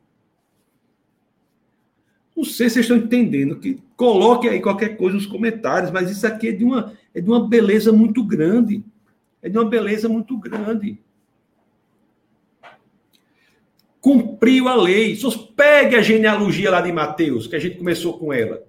Não 2.41 2.45
sei 2.47 2.71
se 2.71 2.77
vocês 2.77 2.87
estão 2.87 2.97
entendendo, 2.97 3.57
que 3.57 3.79
coloque 3.95 4.49
aí 4.49 4.63
qualquer 4.63 4.97
coisa 4.97 5.15
nos 5.15 5.27
comentários, 5.27 5.91
mas 5.91 6.11
isso 6.11 6.27
aqui 6.27 6.49
é 6.49 6.53
de 6.53 6.65
uma, 6.65 6.95
é 7.15 7.21
de 7.21 7.29
uma 7.29 7.47
beleza 7.47 7.93
muito 7.93 8.25
grande. 8.25 8.83
É 9.43 9.51
de 9.51 9.59
uma 9.59 9.69
beleza 9.69 10.09
muito 10.09 10.39
grande. 10.39 10.99
Cumpriu 14.01 14.69
a 14.69 14.75
lei. 14.75 15.15
Só 15.17 15.29
pegue 15.55 15.97
a 15.97 16.01
genealogia 16.01 16.71
lá 16.71 16.81
de 16.81 16.91
Mateus, 16.91 17.47
que 17.47 17.57
a 17.57 17.59
gente 17.59 17.77
começou 17.77 18.19
com 18.19 18.33
ela. 18.33 18.63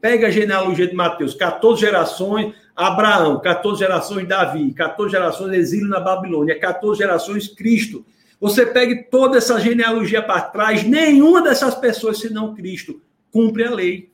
Pega 0.00 0.26
a 0.26 0.30
genealogia 0.30 0.88
de 0.88 0.96
Mateus, 0.96 1.32
14 1.32 1.80
gerações 1.80 2.52
Abraão, 2.74 3.38
14 3.38 3.78
gerações 3.78 4.26
Davi, 4.26 4.72
14 4.72 5.12
gerações 5.12 5.52
exílio 5.52 5.86
na 5.86 6.00
Babilônia, 6.00 6.58
14 6.58 6.98
gerações 6.98 7.46
Cristo. 7.46 8.04
Você 8.40 8.66
pegue 8.66 9.04
toda 9.04 9.38
essa 9.38 9.60
genealogia 9.60 10.20
para 10.20 10.40
trás, 10.40 10.82
nenhuma 10.82 11.40
dessas 11.40 11.76
pessoas, 11.76 12.18
senão 12.18 12.52
Cristo, 12.52 13.00
cumpre 13.32 13.64
a 13.64 13.70
lei. 13.70 14.10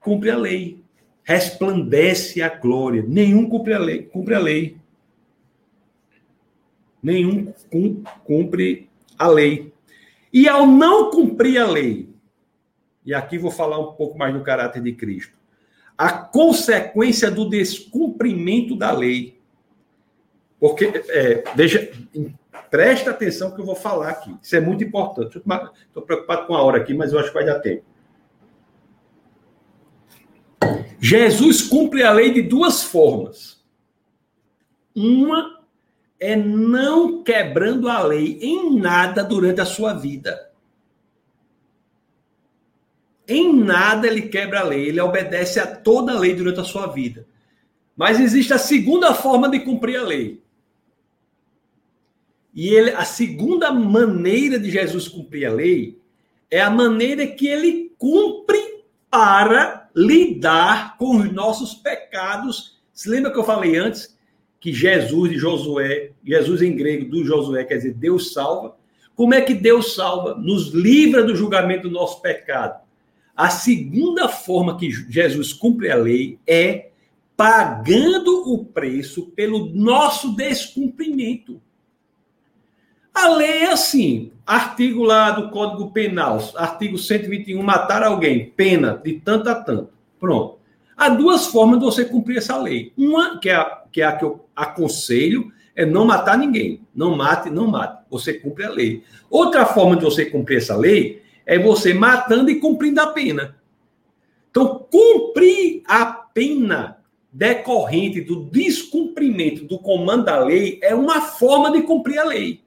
Cumpre 0.00 0.30
a 0.30 0.36
lei. 0.36 0.78
Resplandece 1.24 2.40
a 2.40 2.48
glória. 2.48 3.04
Nenhum 3.06 3.48
cumpre 3.48 3.74
a 3.74 3.78
lei. 3.78 4.02
Cumpre 4.04 4.34
a 4.34 4.38
lei. 4.38 4.76
Nenhum 7.02 7.52
cumpre 8.24 8.88
a 9.18 9.28
lei. 9.28 9.72
E 10.32 10.48
ao 10.48 10.66
não 10.66 11.10
cumprir 11.10 11.58
a 11.58 11.66
lei, 11.66 12.08
e 13.04 13.14
aqui 13.14 13.38
vou 13.38 13.50
falar 13.50 13.78
um 13.78 13.92
pouco 13.92 14.18
mais 14.18 14.34
do 14.34 14.42
caráter 14.42 14.82
de 14.82 14.92
Cristo, 14.92 15.38
a 15.96 16.10
consequência 16.10 17.30
do 17.30 17.48
descumprimento 17.48 18.74
da 18.74 18.90
lei. 18.90 19.38
Porque, 20.58 20.86
é, 21.08 21.44
veja, 21.54 21.92
presta 22.74 23.12
atenção 23.12 23.52
que 23.52 23.60
eu 23.60 23.64
vou 23.64 23.76
falar 23.76 24.08
aqui. 24.08 24.36
Isso 24.42 24.56
é 24.56 24.60
muito 24.60 24.82
importante. 24.82 25.38
Estou 25.38 26.02
preocupado 26.02 26.48
com 26.48 26.56
a 26.56 26.62
hora 26.64 26.78
aqui, 26.78 26.92
mas 26.92 27.12
eu 27.12 27.20
acho 27.20 27.28
que 27.28 27.34
vai 27.34 27.46
dar 27.46 27.60
tempo. 27.60 27.84
Jesus 30.98 31.62
cumpre 31.62 32.02
a 32.02 32.10
lei 32.10 32.32
de 32.32 32.42
duas 32.42 32.82
formas. 32.82 33.64
Uma 34.92 35.62
é 36.18 36.34
não 36.34 37.22
quebrando 37.22 37.88
a 37.88 38.02
lei 38.02 38.40
em 38.42 38.76
nada 38.76 39.22
durante 39.22 39.60
a 39.60 39.64
sua 39.64 39.94
vida. 39.94 40.50
Em 43.28 43.54
nada 43.54 44.08
ele 44.08 44.22
quebra 44.22 44.62
a 44.62 44.64
lei, 44.64 44.88
ele 44.88 45.00
obedece 45.00 45.60
a 45.60 45.66
toda 45.76 46.10
a 46.10 46.18
lei 46.18 46.34
durante 46.34 46.58
a 46.58 46.64
sua 46.64 46.88
vida. 46.88 47.24
Mas 47.96 48.18
existe 48.18 48.52
a 48.52 48.58
segunda 48.58 49.14
forma 49.14 49.48
de 49.48 49.60
cumprir 49.60 49.96
a 49.96 50.02
lei. 50.02 50.43
E 52.54 52.68
ele, 52.68 52.90
a 52.90 53.04
segunda 53.04 53.72
maneira 53.72 54.58
de 54.58 54.70
Jesus 54.70 55.08
cumprir 55.08 55.46
a 55.46 55.52
lei 55.52 55.98
é 56.50 56.60
a 56.60 56.70
maneira 56.70 57.26
que 57.26 57.46
ele 57.46 57.92
cumpre 57.98 58.58
para 59.10 59.88
lidar 59.94 60.96
com 60.96 61.16
os 61.16 61.32
nossos 61.32 61.74
pecados. 61.74 62.78
Se 62.92 63.08
lembra 63.08 63.32
que 63.32 63.38
eu 63.38 63.44
falei 63.44 63.76
antes 63.76 64.16
que 64.60 64.72
Jesus 64.72 65.30
de 65.30 65.38
Josué, 65.38 66.12
Jesus 66.24 66.62
em 66.62 66.74
grego 66.76 67.10
do 67.10 67.24
Josué 67.24 67.64
quer 67.64 67.76
dizer 67.76 67.94
Deus 67.94 68.32
salva? 68.32 68.76
Como 69.14 69.34
é 69.34 69.40
que 69.40 69.54
Deus 69.54 69.94
salva? 69.94 70.34
Nos 70.34 70.68
livra 70.72 71.22
do 71.22 71.36
julgamento 71.36 71.88
do 71.88 71.94
nosso 71.94 72.22
pecado 72.22 72.84
a 73.36 73.50
segunda 73.50 74.28
forma 74.28 74.76
que 74.78 74.90
Jesus 74.90 75.52
cumpre 75.52 75.90
a 75.90 75.96
lei 75.96 76.38
é 76.46 76.90
pagando 77.36 78.52
o 78.52 78.64
preço 78.64 79.26
pelo 79.32 79.66
nosso 79.74 80.36
descumprimento. 80.36 81.60
A 83.14 83.28
lei 83.28 83.62
é 83.62 83.72
assim, 83.72 84.32
artigo 84.44 85.04
lá 85.04 85.30
do 85.30 85.48
Código 85.50 85.92
Penal, 85.92 86.40
artigo 86.56 86.98
121, 86.98 87.62
matar 87.62 88.02
alguém, 88.02 88.52
pena 88.56 89.00
de 89.02 89.20
tanto 89.20 89.48
a 89.48 89.54
tanto. 89.54 89.90
Pronto. 90.18 90.58
Há 90.96 91.10
duas 91.10 91.46
formas 91.46 91.78
de 91.78 91.84
você 91.84 92.04
cumprir 92.04 92.38
essa 92.38 92.56
lei. 92.56 92.92
Uma, 92.96 93.38
que 93.38 93.48
é 93.48 93.54
a 93.54 93.84
que, 93.94 94.02
é 94.02 94.04
a 94.04 94.16
que 94.16 94.24
eu 94.24 94.44
aconselho, 94.56 95.52
é 95.76 95.86
não 95.86 96.04
matar 96.04 96.36
ninguém. 96.36 96.80
Não 96.92 97.16
mate, 97.16 97.48
não 97.48 97.68
mate. 97.68 98.02
Você 98.10 98.34
cumpre 98.34 98.64
a 98.64 98.70
lei. 98.70 99.04
Outra 99.30 99.64
forma 99.64 99.96
de 99.96 100.04
você 100.04 100.24
cumprir 100.24 100.58
essa 100.58 100.76
lei 100.76 101.22
é 101.46 101.56
você 101.56 101.94
matando 101.94 102.50
e 102.50 102.56
cumprindo 102.56 103.00
a 103.00 103.08
pena. 103.08 103.56
Então, 104.50 104.84
cumprir 104.90 105.82
a 105.86 106.06
pena 106.06 106.98
decorrente 107.32 108.20
do 108.20 108.44
descumprimento 108.44 109.64
do 109.64 109.78
comando 109.78 110.24
da 110.24 110.38
lei 110.38 110.80
é 110.82 110.94
uma 110.94 111.20
forma 111.20 111.70
de 111.70 111.82
cumprir 111.82 112.18
a 112.18 112.24
lei. 112.24 112.63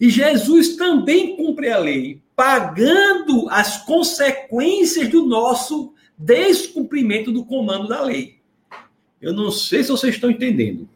E 0.00 0.08
Jesus 0.08 0.76
também 0.76 1.36
cumpre 1.36 1.70
a 1.70 1.78
lei, 1.78 2.20
pagando 2.36 3.48
as 3.50 3.84
consequências 3.84 5.08
do 5.08 5.26
nosso 5.26 5.92
descumprimento 6.16 7.32
do 7.32 7.44
comando 7.44 7.88
da 7.88 8.02
lei. 8.02 8.36
Eu 9.20 9.32
não 9.32 9.50
sei 9.50 9.82
se 9.82 9.90
vocês 9.90 10.14
estão 10.14 10.30
entendendo. 10.30 10.88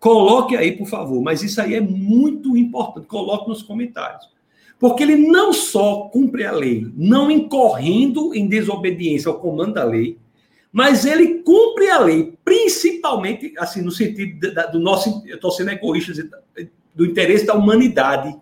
Coloque 0.00 0.56
aí, 0.56 0.72
por 0.72 0.86
favor, 0.86 1.22
mas 1.22 1.42
isso 1.42 1.60
aí 1.60 1.74
é 1.74 1.80
muito 1.80 2.56
importante. 2.56 3.06
Coloque 3.06 3.48
nos 3.48 3.62
comentários. 3.62 4.28
Porque 4.78 5.02
ele 5.02 5.16
não 5.16 5.52
só 5.52 6.08
cumpre 6.12 6.44
a 6.44 6.52
lei, 6.52 6.86
não 6.96 7.30
incorrendo 7.30 8.34
em 8.34 8.46
desobediência 8.48 9.30
ao 9.30 9.38
comando 9.38 9.74
da 9.74 9.84
lei, 9.84 10.18
mas 10.72 11.06
ele 11.06 11.38
cumpre 11.38 11.88
a 11.88 12.00
lei, 12.00 12.36
principalmente, 12.44 13.54
assim, 13.56 13.80
no 13.80 13.92
sentido 13.92 14.52
do 14.72 14.80
nosso, 14.80 15.22
eu 15.24 15.36
estou 15.36 15.52
sendo 15.52 15.70
egoísta, 15.70 16.12
do 16.94 17.04
interesse 17.04 17.44
da 17.44 17.54
humanidade. 17.54 18.34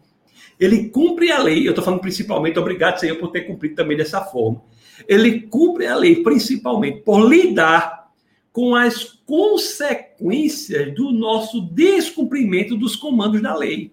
Ele 0.59 0.89
cumpre 0.91 1.33
a 1.33 1.39
lei, 1.39 1.67
eu 1.67 1.71
estou 1.71 1.85
falando 1.85 2.01
principalmente, 2.01 2.59
obrigado, 2.59 2.99
Senhor, 2.99 3.17
por 3.17 3.31
ter 3.31 3.43
cumprido 3.43 3.75
também 3.75 3.97
dessa 3.97 4.21
forma. 4.21 4.63
Ele 5.09 5.41
cumpre 5.41 5.87
a 5.87 5.97
lei, 5.97 6.23
principalmente, 6.23 7.01
por 7.01 7.29
lidar 7.29 8.13
com 8.53 8.75
as 8.75 9.05
consequências 9.05 10.95
do 10.95 11.11
nosso 11.11 11.61
descumprimento 11.61 12.77
dos 12.77 12.95
comandos 12.95 13.41
da 13.41 13.57
lei. 13.57 13.91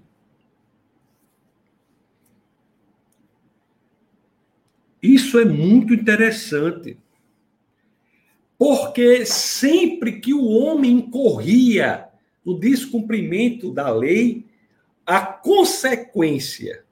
Isso 5.02 5.40
é 5.40 5.46
muito 5.46 5.94
interessante. 5.94 6.98
Porque 8.58 9.26
sempre 9.26 10.20
que 10.20 10.34
o 10.34 10.46
homem 10.46 10.92
incorria 10.92 12.10
no 12.44 12.60
descumprimento 12.60 13.72
da 13.72 13.90
lei, 13.90 14.46
a 15.10 15.26
consequência, 15.26 16.84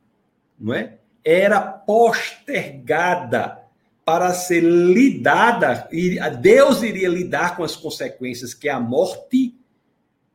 não 0.59 0.73
é? 0.73 0.97
Era 1.23 1.61
postergada 1.61 3.63
para 4.05 4.33
ser 4.33 4.61
lidada, 4.61 5.87
e 5.91 6.17
Deus 6.41 6.81
iria 6.81 7.09
lidar 7.09 7.57
com 7.57 7.63
as 7.63 7.75
consequências, 7.75 8.53
que 8.53 8.69
é 8.69 8.71
a 8.71 8.79
morte, 8.79 9.53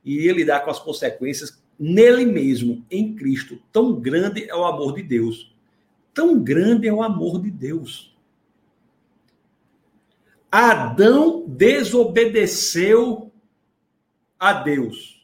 iria 0.05 0.33
lidar 0.33 0.61
com 0.61 0.71
as 0.71 0.79
consequências 0.79 1.63
nele 1.79 2.27
mesmo, 2.27 2.85
em 2.91 3.15
Cristo. 3.15 3.59
Tão 3.73 3.95
grande 3.95 4.49
é 4.49 4.55
o 4.55 4.65
amor 4.65 4.95
de 4.95 5.03
Deus 5.03 5.53
Tão 6.15 6.43
grande 6.43 6.87
é 6.87 6.93
o 6.93 7.03
amor 7.03 7.41
de 7.41 7.51
Deus. 7.51 8.15
Adão 10.51 11.47
desobedeceu 11.49 13.33
a 14.39 14.53
Deus. 14.53 15.22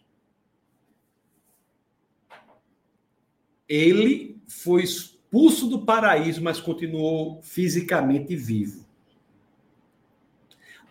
Ele 3.69 4.41
foi 4.47 4.83
expulso 4.83 5.67
do 5.67 5.81
paraíso, 5.81 6.43
mas 6.43 6.61
continuou 6.61 7.41
fisicamente 7.43 8.35
vivo. 8.35 8.89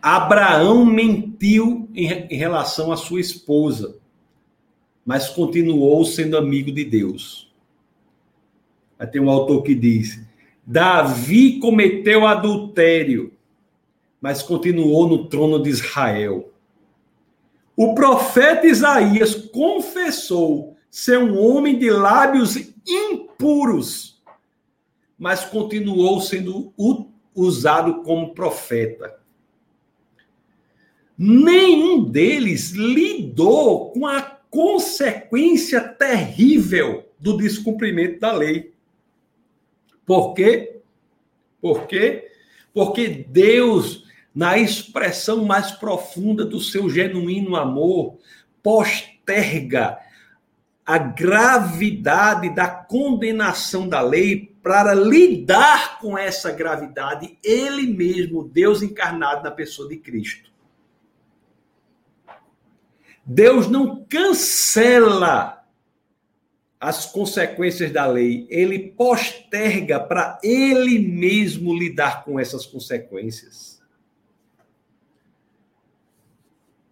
Abraão 0.01 0.85
mentiu 0.85 1.89
em, 1.93 2.07
relação 2.35 2.91
à 2.91 2.97
sua 2.97 3.19
esposa, 3.19 3.97
mas 5.03 5.27
continuou 5.27 6.05
sendo 6.05 6.37
amigo 6.37 6.71
de 6.71 6.85
Deus. 6.85 7.51
Aí 8.99 9.07
tem 9.07 9.19
um 9.19 9.29
autor 9.29 9.63
que 9.63 9.73
diz: 9.73 10.23
Davi 10.65 11.59
cometeu 11.59 12.27
adultério, 12.27 13.33
mas 14.21 14.43
continuou 14.43 15.07
no 15.07 15.27
trono 15.27 15.61
de 15.61 15.69
Israel. 15.69 16.53
O 17.75 17.93
profeta 17.93 18.65
Isaías 18.65 19.35
confessou 19.35 20.76
ser 20.89 21.19
um 21.19 21.37
homem 21.37 21.77
de 21.77 21.89
lábios 21.89 22.55
impuros, 22.87 24.21
mas 25.17 25.45
continuou 25.45 26.21
sendo 26.21 26.73
usado 27.35 28.01
como 28.03 28.33
profeta. 28.33 29.19
Nenhum 31.17 32.03
deles 32.03 32.71
lidou 32.71 33.91
com 33.91 34.05
a 34.05 34.21
consequência 34.21 35.81
terrível 35.81 37.09
do 37.19 37.37
descumprimento 37.37 38.19
da 38.19 38.31
lei. 38.31 38.73
Por 40.05 40.33
quê? 40.33 40.79
Por 41.59 41.87
quê? 41.87 42.31
Porque 42.73 43.25
Deus, 43.27 44.05
na 44.33 44.57
expressão 44.57 45.43
mais 45.43 45.71
profunda 45.71 46.45
do 46.45 46.61
seu 46.61 46.89
genuíno 46.89 47.55
amor, 47.55 48.19
posterga 48.61 49.97
a 50.87 50.97
gravidade 50.97 52.49
da 52.55 52.69
condenação 52.69 53.89
da 53.89 53.99
lei 53.99 54.55
para 54.63 54.93
lidar 54.93 55.99
com 55.99 56.17
essa 56.17 56.49
gravidade, 56.49 57.37
ele 57.43 57.87
mesmo, 57.87 58.47
Deus 58.47 58.81
encarnado 58.81 59.43
na 59.43 59.51
pessoa 59.51 59.89
de 59.89 59.97
Cristo. 59.97 60.49
Deus 63.25 63.67
não 63.67 64.05
cancela 64.05 65.61
as 66.79 67.05
consequências 67.05 67.91
da 67.91 68.05
lei, 68.05 68.47
ele 68.49 68.91
posterga 68.91 69.99
para 69.99 70.39
ele 70.41 70.99
mesmo 70.99 71.77
lidar 71.77 72.23
com 72.23 72.39
essas 72.39 72.65
consequências. 72.65 73.81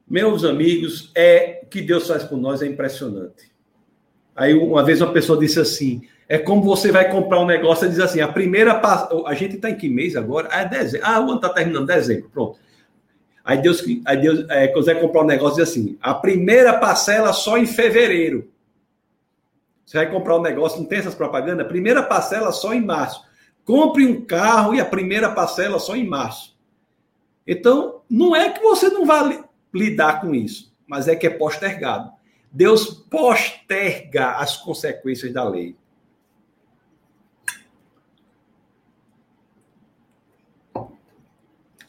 Meus 0.06 0.44
amigos, 0.44 1.14
é 1.16 1.62
o 1.64 1.68
que 1.68 1.82
Deus 1.82 2.10
faz 2.10 2.26
por 2.26 2.38
nós 2.38 2.62
é 2.62 2.66
impressionante. 2.66 3.55
Aí 4.36 4.54
uma 4.54 4.84
vez 4.84 5.02
uma 5.02 5.14
pessoa 5.14 5.40
disse 5.40 5.60
assim: 5.60 6.02
é 6.28 6.38
como 6.38 6.62
você 6.64 6.92
vai 6.92 7.10
comprar 7.10 7.40
um 7.40 7.46
negócio 7.46 7.86
e 7.86 7.90
diz 7.90 8.00
assim: 8.00 8.20
a 8.20 8.28
primeira 8.28 8.82
a 9.26 9.34
gente 9.34 9.56
está 9.56 9.70
em 9.70 9.76
que 9.76 9.88
mês 9.88 10.16
agora? 10.16 10.50
Ah, 10.52 10.62
é 10.62 10.68
dezembro. 10.68 11.08
Ah, 11.08 11.20
o 11.20 11.24
ano 11.24 11.36
está 11.36 11.50
terminando 11.50 11.86
dezembro, 11.86 12.30
pronto. 12.30 12.60
Aí 13.44 13.62
Deus, 13.62 13.84
aí 14.06 14.18
Deus 14.18 14.50
é, 14.50 14.68
quiser 14.68 15.00
comprar 15.00 15.22
um 15.22 15.28
negócio 15.28 15.58
diz 15.58 15.70
assim: 15.70 15.98
a 16.02 16.14
primeira 16.14 16.74
parcela 16.78 17.32
só 17.32 17.58
em 17.58 17.66
fevereiro. 17.66 18.50
Você 19.86 19.98
vai 19.98 20.10
comprar 20.10 20.38
um 20.38 20.42
negócio, 20.42 20.80
não 20.80 20.88
tem 20.88 20.98
essas 20.98 21.14
propagandas? 21.14 21.68
Primeira 21.68 22.02
parcela 22.02 22.52
só 22.52 22.74
em 22.74 22.84
março. 22.84 23.24
compre 23.64 24.06
um 24.06 24.26
carro 24.26 24.74
e 24.74 24.82
a 24.82 24.86
primeira 24.86 25.30
parcela 25.30 25.78
só 25.78 25.96
em 25.96 26.08
março. 26.08 26.58
Então, 27.46 28.02
não 28.10 28.36
é 28.36 28.50
que 28.50 28.62
você 28.62 28.90
não 28.90 29.06
vai 29.06 29.44
lidar 29.72 30.22
com 30.22 30.34
isso, 30.34 30.74
mas 30.88 31.08
é 31.08 31.16
que 31.16 31.28
é 31.28 31.30
postergado. 31.30 32.15
Deus 32.56 32.86
posterga 32.86 34.38
as 34.38 34.56
consequências 34.56 35.34
da 35.34 35.44
lei. 35.44 35.76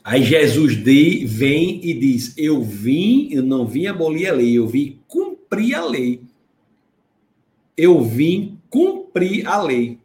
Aí 0.03 0.25
Jesus 0.25 0.75
vem 0.75 1.81
e 1.85 1.95
diz: 1.95 2.37
Eu 2.37 2.65
vim, 2.65 3.29
eu 3.31 3.45
não 3.45 3.65
vim 3.65 3.87
abolir 3.87 4.29
a 4.29 4.33
lei, 4.33 4.59
eu 4.59 4.67
vim 4.67 5.01
cumprir 5.07 5.77
a 5.77 5.85
lei. 5.85 6.21
Eu 7.77 8.03
vim 8.03 8.61
cumprir 8.69 9.47
a 9.47 9.63
lei. 9.63 10.01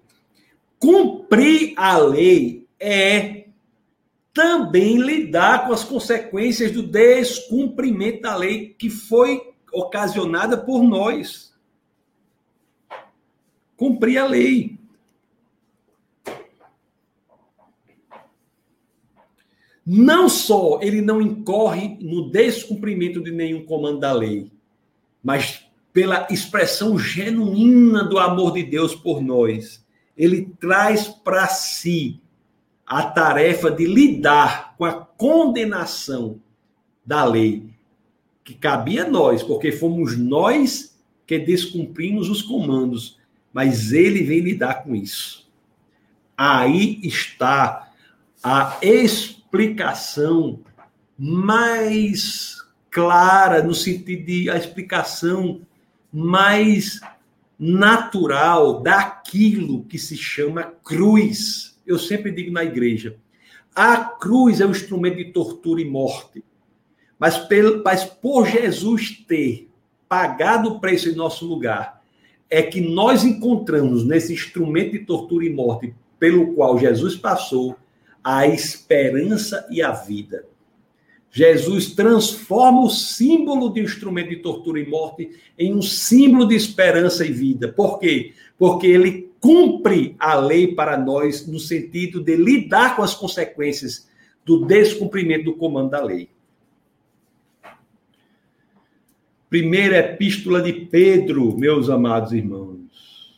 Cumprir 0.78 1.74
a 1.76 1.98
lei 1.98 2.68
é 2.80 3.46
também 4.32 4.98
lidar 4.98 5.66
com 5.66 5.74
as 5.74 5.84
consequências 5.84 6.72
do 6.72 6.84
descumprimento 6.84 8.22
da 8.22 8.36
lei 8.36 8.76
que 8.78 8.92
foi 8.92 9.51
ocasionada 9.72 10.58
por 10.58 10.84
nós. 10.84 11.54
Cumprir 13.76 14.18
a 14.18 14.26
lei. 14.26 14.78
Não 19.86 20.30
só 20.30 20.80
ele 20.82 21.02
não 21.02 21.22
incorre 21.22 21.98
no 22.00 22.30
descumprimento 22.30 23.22
de 23.22 23.32
nenhum 23.32 23.66
comando 23.66 24.00
da 24.00 24.14
lei, 24.14 24.52
mas 25.24 25.66
pela 25.92 26.28
expressão 26.30 26.98
genuína 26.98 28.04
do 28.04 28.18
amor 28.20 28.54
de 28.54 28.64
Deus 28.64 28.96
por 28.96 29.22
nós, 29.22 29.84
ele 30.16 30.54
traz 30.60 31.08
para 31.08 31.48
si 31.48 32.22
a 32.86 33.04
tarefa 33.04 33.72
de 33.72 33.86
lidar 33.86 34.76
com 34.78 34.86
a 34.86 34.94
condenação 34.94 36.40
da 37.06 37.24
lei, 37.26 37.71
que 38.44 38.54
cabia 38.54 39.06
a 39.06 39.10
nós, 39.10 39.44
porque 39.44 39.72
fomos 39.72 40.18
nós 40.18 40.98
que 41.26 41.38
descumprimos 41.40 42.30
os 42.30 42.42
comandos, 42.42 43.20
mas 43.54 43.92
ele 43.92 44.24
vem 44.24 44.40
lidar 44.40 44.84
com 44.84 44.96
isso. 44.96 45.50
Aí 46.38 47.00
está 47.04 47.92
a 48.44 48.78
explicação 48.82 50.60
mais 51.18 52.58
clara, 52.90 53.62
no 53.64 53.76
sentido 53.76 54.26
de 54.26 54.50
a 54.50 54.58
explicação 54.58 55.62
mais 56.12 57.00
natural 57.58 58.82
daquilo 58.82 59.84
que 59.84 60.00
se 60.00 60.18
chama 60.18 60.64
cruz. 60.84 61.80
Eu 61.86 62.00
sempre 62.00 62.32
digo 62.32 62.52
na 62.52 62.64
igreja: 62.64 63.16
a 63.76 63.98
cruz 63.98 64.60
é 64.60 64.66
um 64.66 64.72
instrumento 64.72 65.18
de 65.18 65.26
tortura 65.26 65.82
e 65.82 65.86
morte. 65.86 66.44
Mas, 67.22 67.38
pelo, 67.38 67.84
mas 67.84 68.04
por 68.04 68.48
Jesus 68.48 69.24
ter 69.28 69.70
pagado 70.10 70.70
o 70.70 70.80
preço 70.80 71.08
em 71.08 71.14
nosso 71.14 71.46
lugar, 71.46 72.02
é 72.50 72.64
que 72.64 72.82
nós 72.82 73.24
encontramos 73.24 74.04
nesse 74.04 74.34
instrumento 74.34 74.94
de 74.94 75.06
tortura 75.06 75.46
e 75.46 75.50
morte 75.52 75.94
pelo 76.18 76.56
qual 76.56 76.80
Jesus 76.80 77.16
passou 77.16 77.78
a 78.24 78.48
esperança 78.48 79.68
e 79.70 79.84
a 79.84 79.92
vida. 79.92 80.48
Jesus 81.30 81.92
transforma 81.94 82.82
o 82.82 82.90
símbolo 82.90 83.72
de 83.72 83.82
instrumento 83.82 84.30
de 84.30 84.38
tortura 84.38 84.80
e 84.80 84.90
morte 84.90 85.30
em 85.60 85.76
um 85.76 85.82
símbolo 85.82 86.48
de 86.48 86.56
esperança 86.56 87.24
e 87.24 87.32
vida. 87.32 87.68
Por 87.68 88.00
quê? 88.00 88.34
Porque 88.58 88.88
ele 88.88 89.30
cumpre 89.40 90.16
a 90.18 90.34
lei 90.34 90.74
para 90.74 90.98
nós 90.98 91.46
no 91.46 91.60
sentido 91.60 92.20
de 92.20 92.36
lidar 92.36 92.96
com 92.96 93.04
as 93.04 93.14
consequências 93.14 94.10
do 94.44 94.66
descumprimento 94.66 95.46
do 95.46 95.54
comando 95.54 95.92
da 95.92 96.04
lei. 96.04 96.28
Primeira 99.52 99.98
epístola 99.98 100.62
de 100.62 100.72
Pedro, 100.72 101.58
meus 101.58 101.90
amados 101.90 102.32
irmãos. 102.32 103.36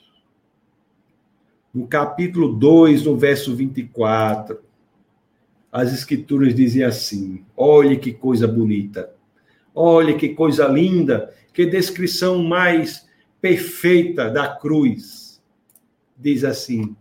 No 1.73 1.87
capítulo 1.87 2.53
2, 2.53 3.05
no 3.05 3.17
verso 3.17 3.55
24 3.55 4.59
as 5.71 5.91
escrituras 5.91 6.53
dizem 6.53 6.83
assim: 6.83 7.43
olhe 7.57 7.97
que 7.97 8.13
coisa 8.13 8.47
bonita, 8.47 9.11
olhe 9.73 10.13
que 10.13 10.35
coisa 10.35 10.67
linda, 10.67 11.33
que 11.51 11.65
descrição 11.65 12.43
mais 12.43 13.09
perfeita 13.41 14.29
da 14.29 14.55
cruz. 14.55 15.41
Diz 16.15 16.43
assim: 16.43 16.95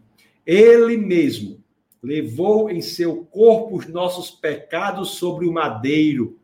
Ele 0.47 0.97
mesmo 0.97 1.62
levou 2.02 2.70
em 2.70 2.80
seu 2.80 3.26
corpo 3.26 3.76
os 3.76 3.86
nossos 3.89 4.30
pecados 4.30 5.16
sobre 5.16 5.47
o 5.47 5.52
madeiro, 5.52 6.39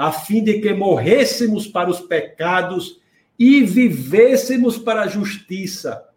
a 0.00 0.12
fim 0.12 0.42
de 0.42 0.60
que 0.60 0.72
morrêssemos 0.72 1.66
para 1.66 1.90
os 1.90 2.00
pecados 2.00 3.00
e 3.38 3.62
vivêssemos 3.62 4.78
para 4.78 5.02
a 5.02 5.08
justiça 5.08 6.10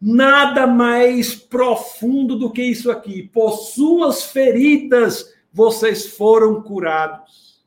Nada 0.00 0.66
mais 0.66 1.34
profundo 1.34 2.36
do 2.36 2.50
que 2.50 2.62
isso 2.62 2.90
aqui. 2.90 3.22
Por 3.22 3.52
suas 3.52 4.24
feridas 4.24 5.34
vocês 5.52 6.06
foram 6.06 6.62
curados. 6.62 7.64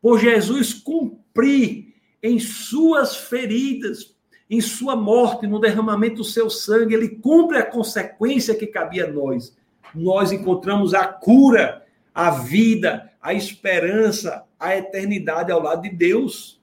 Por 0.00 0.18
Jesus 0.18 0.72
cumprir 0.72 1.94
em 2.22 2.38
suas 2.38 3.16
feridas, 3.16 4.14
em 4.48 4.60
sua 4.60 4.96
morte, 4.96 5.46
no 5.46 5.60
derramamento 5.60 6.16
do 6.16 6.24
seu 6.24 6.48
sangue, 6.48 6.94
ele 6.94 7.08
cumpre 7.08 7.58
a 7.58 7.66
consequência 7.66 8.54
que 8.54 8.66
cabia 8.66 9.04
a 9.04 9.12
nós. 9.12 9.54
Nós 9.94 10.32
encontramos 10.32 10.94
a 10.94 11.06
cura, 11.06 11.84
a 12.14 12.30
vida, 12.30 13.10
a 13.20 13.34
esperança, 13.34 14.44
a 14.62 14.76
eternidade 14.76 15.50
ao 15.50 15.60
lado 15.60 15.82
de 15.82 15.90
Deus. 15.90 16.60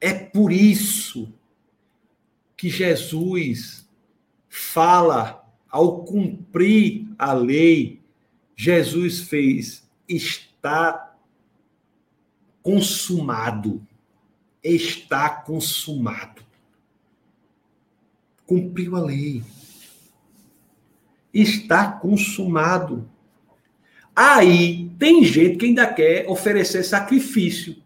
É 0.00 0.14
por 0.14 0.50
isso 0.50 1.30
que 2.56 2.70
Jesus 2.70 3.86
fala, 4.48 5.46
ao 5.68 6.02
cumprir 6.04 7.06
a 7.18 7.34
lei, 7.34 8.00
Jesus 8.56 9.20
fez, 9.20 9.86
está 10.08 11.14
consumado. 12.62 13.86
Está 14.62 15.28
consumado. 15.28 16.42
Cumpriu 18.46 18.96
a 18.96 19.00
lei. 19.00 19.42
Está 21.34 21.90
consumado. 21.90 23.08
Aí 24.14 24.90
tem 24.98 25.24
gente 25.24 25.56
que 25.56 25.66
ainda 25.66 25.86
quer 25.86 26.26
oferecer 26.28 26.84
sacrifício. 26.84 27.76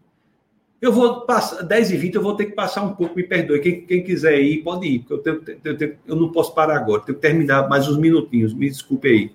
Eu 0.81 0.93
vou 0.93 1.21
passar, 1.21 1.63
10 1.63 1.91
e 1.91 1.97
20 1.97 2.15
eu 2.15 2.21
vou 2.21 2.35
ter 2.35 2.45
que 2.45 2.53
passar 2.53 2.83
um 2.83 2.93
pouco, 2.93 3.15
me 3.15 3.23
perdoe. 3.23 3.59
Quem, 3.59 3.81
quem 3.81 4.03
quiser 4.03 4.39
ir, 4.39 4.63
pode 4.63 4.87
ir, 4.87 4.99
porque 4.99 5.13
eu, 5.13 5.17
tenho, 5.17 5.59
eu, 5.65 5.77
tenho, 5.77 5.97
eu 6.07 6.15
não 6.15 6.31
posso 6.31 6.53
parar 6.53 6.77
agora, 6.77 7.01
tenho 7.01 7.17
que 7.17 7.21
terminar 7.21 7.67
mais 7.67 7.87
uns 7.87 7.97
minutinhos, 7.97 8.53
me 8.53 8.69
desculpe 8.69 9.09
aí. 9.09 9.31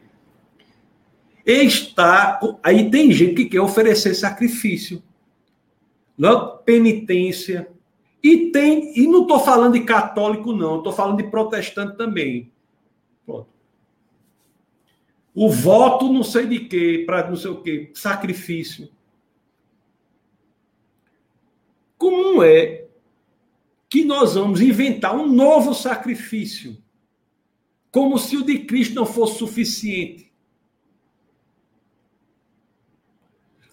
Está, 1.45 2.41
aí 2.63 2.91
tem 2.91 3.13
gente 3.13 3.35
que 3.35 3.45
quer 3.45 3.61
oferecer 3.61 4.15
sacrifício, 4.15 5.03
não, 6.17 6.57
penitência, 6.65 7.69
e 8.23 8.51
tem, 8.51 8.99
e 8.99 9.07
não 9.07 9.23
estou 9.23 9.41
falando 9.41 9.75
de 9.75 9.81
católico, 9.81 10.55
não, 10.55 10.79
estou 10.79 10.93
falando 10.95 11.19
de 11.19 11.25
protestante 11.25 11.99
também. 11.99 12.51
O 15.35 15.51
voto 15.51 16.13
não 16.13 16.23
sei 16.23 16.47
de 16.47 16.61
quê, 16.61 17.03
para 17.05 17.29
não 17.29 17.37
sei 17.37 17.51
o 17.51 17.61
quê, 17.61 17.91
sacrifício. 17.93 18.89
Como 21.99 22.43
é 22.43 22.87
que 23.89 24.05
nós 24.05 24.35
vamos 24.35 24.61
inventar 24.61 25.17
um 25.17 25.27
novo 25.27 25.75
sacrifício? 25.75 26.83
Como 27.91 28.19
se 28.19 28.37
o 28.37 28.45
de 28.45 28.61
Cristo 28.61 28.95
não 28.95 29.07
fosse 29.07 29.39
suficiente. 29.39 30.33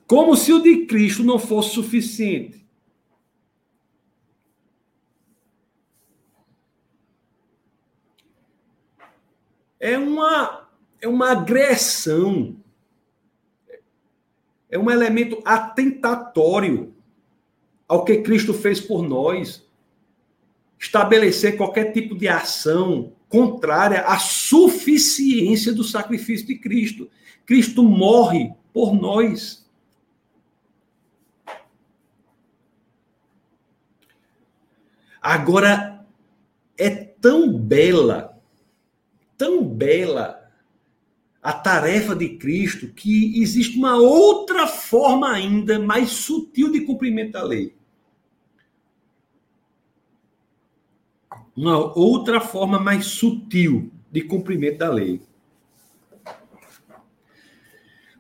Como 0.08 0.36
se 0.36 0.52
o 0.52 0.60
de 0.60 0.86
Cristo 0.86 1.24
não 1.24 1.40
fosse 1.40 1.74
suficiente. 1.74 2.62
É 9.80 9.98
uma, 9.98 10.61
é 11.02 11.08
uma 11.08 11.32
agressão. 11.32 12.56
É 14.70 14.78
um 14.78 14.90
elemento 14.90 15.42
atentatório 15.44 16.94
ao 17.88 18.06
que 18.06 18.22
Cristo 18.22 18.54
fez 18.54 18.80
por 18.80 19.02
nós, 19.02 19.68
estabelecer 20.80 21.58
qualquer 21.58 21.92
tipo 21.92 22.16
de 22.16 22.28
ação 22.30 23.12
contrária 23.28 24.02
à 24.02 24.18
suficiência 24.18 25.74
do 25.74 25.84
sacrifício 25.84 26.48
de 26.48 26.58
Cristo. 26.58 27.10
Cristo 27.46 27.84
morre 27.84 28.54
por 28.72 28.94
nós. 28.94 29.70
Agora, 35.22 36.06
é 36.78 36.90
tão 36.90 37.52
bela, 37.52 38.42
tão 39.38 39.64
bela 39.64 40.41
a 41.42 41.52
tarefa 41.52 42.16
de 42.16 42.38
Cristo 42.38 42.88
que 42.90 43.42
existe 43.42 43.78
uma 43.78 43.98
outra 43.98 44.68
forma 44.68 45.32
ainda 45.32 45.80
mais 45.80 46.12
sutil 46.12 46.72
de 46.72 46.82
cumprimento 46.82 47.32
da 47.32 47.44
lei. 47.44 47.76
Uma 51.56 51.98
outra 51.98 52.40
forma 52.40 52.80
mais 52.80 53.06
sutil 53.06 53.92
de 54.12 54.22
cumprimento 54.22 54.78
da 54.78 54.92
lei. 54.92 55.22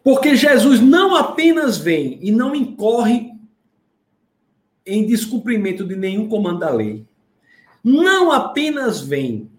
Porque 0.03 0.35
Jesus 0.35 0.79
não 0.79 1.15
apenas 1.15 1.77
vem 1.77 2.17
e 2.21 2.31
não 2.31 2.55
incorre 2.55 3.31
em 4.83 5.05
descumprimento 5.05 5.85
de 5.85 5.95
nenhum 5.95 6.27
comando 6.27 6.59
da 6.59 6.71
lei. 6.71 7.05
Não 7.83 8.31
apenas 8.31 8.99
vem 8.99 9.50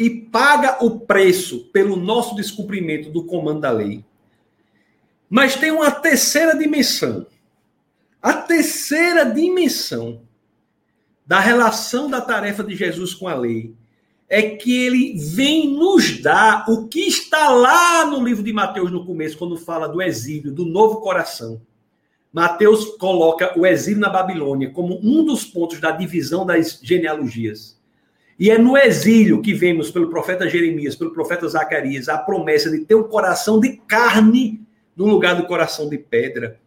e 0.00 0.08
paga 0.08 0.82
o 0.82 1.00
preço 1.00 1.66
pelo 1.66 1.94
nosso 1.94 2.34
descumprimento 2.34 3.10
do 3.10 3.22
comando 3.22 3.60
da 3.60 3.70
lei. 3.70 4.02
Mas 5.28 5.56
tem 5.56 5.70
uma 5.70 5.90
terceira 5.90 6.56
dimensão. 6.56 7.26
A 8.22 8.32
terceira 8.32 9.26
dimensão 9.26 10.22
da 11.26 11.38
relação 11.38 12.08
da 12.08 12.18
tarefa 12.18 12.64
de 12.64 12.74
Jesus 12.74 13.12
com 13.12 13.28
a 13.28 13.34
lei 13.34 13.74
é 14.26 14.40
que 14.40 14.86
ele 14.86 15.18
vem 15.18 15.68
nos 15.68 16.18
dar 16.22 16.64
o 16.66 16.88
que 16.88 17.00
está 17.00 17.50
lá 17.50 18.06
no 18.06 18.24
livro 18.24 18.42
de 18.42 18.54
Mateus 18.54 18.90
no 18.90 19.04
começo, 19.04 19.36
quando 19.36 19.58
fala 19.58 19.86
do 19.86 20.00
exílio, 20.00 20.50
do 20.50 20.64
novo 20.64 21.02
coração. 21.02 21.60
Mateus 22.32 22.96
coloca 22.96 23.52
o 23.58 23.66
exílio 23.66 24.00
na 24.00 24.08
Babilônia 24.08 24.70
como 24.70 24.98
um 25.02 25.22
dos 25.22 25.44
pontos 25.44 25.78
da 25.78 25.90
divisão 25.90 26.46
das 26.46 26.80
genealogias. 26.82 27.79
E 28.40 28.50
é 28.50 28.56
no 28.56 28.74
exílio 28.74 29.42
que 29.42 29.52
vemos 29.52 29.90
pelo 29.90 30.08
profeta 30.08 30.48
Jeremias, 30.48 30.96
pelo 30.96 31.12
profeta 31.12 31.46
Zacarias, 31.46 32.08
a 32.08 32.16
promessa 32.16 32.70
de 32.70 32.86
ter 32.86 32.94
um 32.94 33.02
coração 33.02 33.60
de 33.60 33.76
carne 33.86 34.62
no 34.96 35.04
lugar 35.04 35.36
do 35.36 35.46
coração 35.46 35.90
de 35.90 35.98
pedra. 35.98 36.58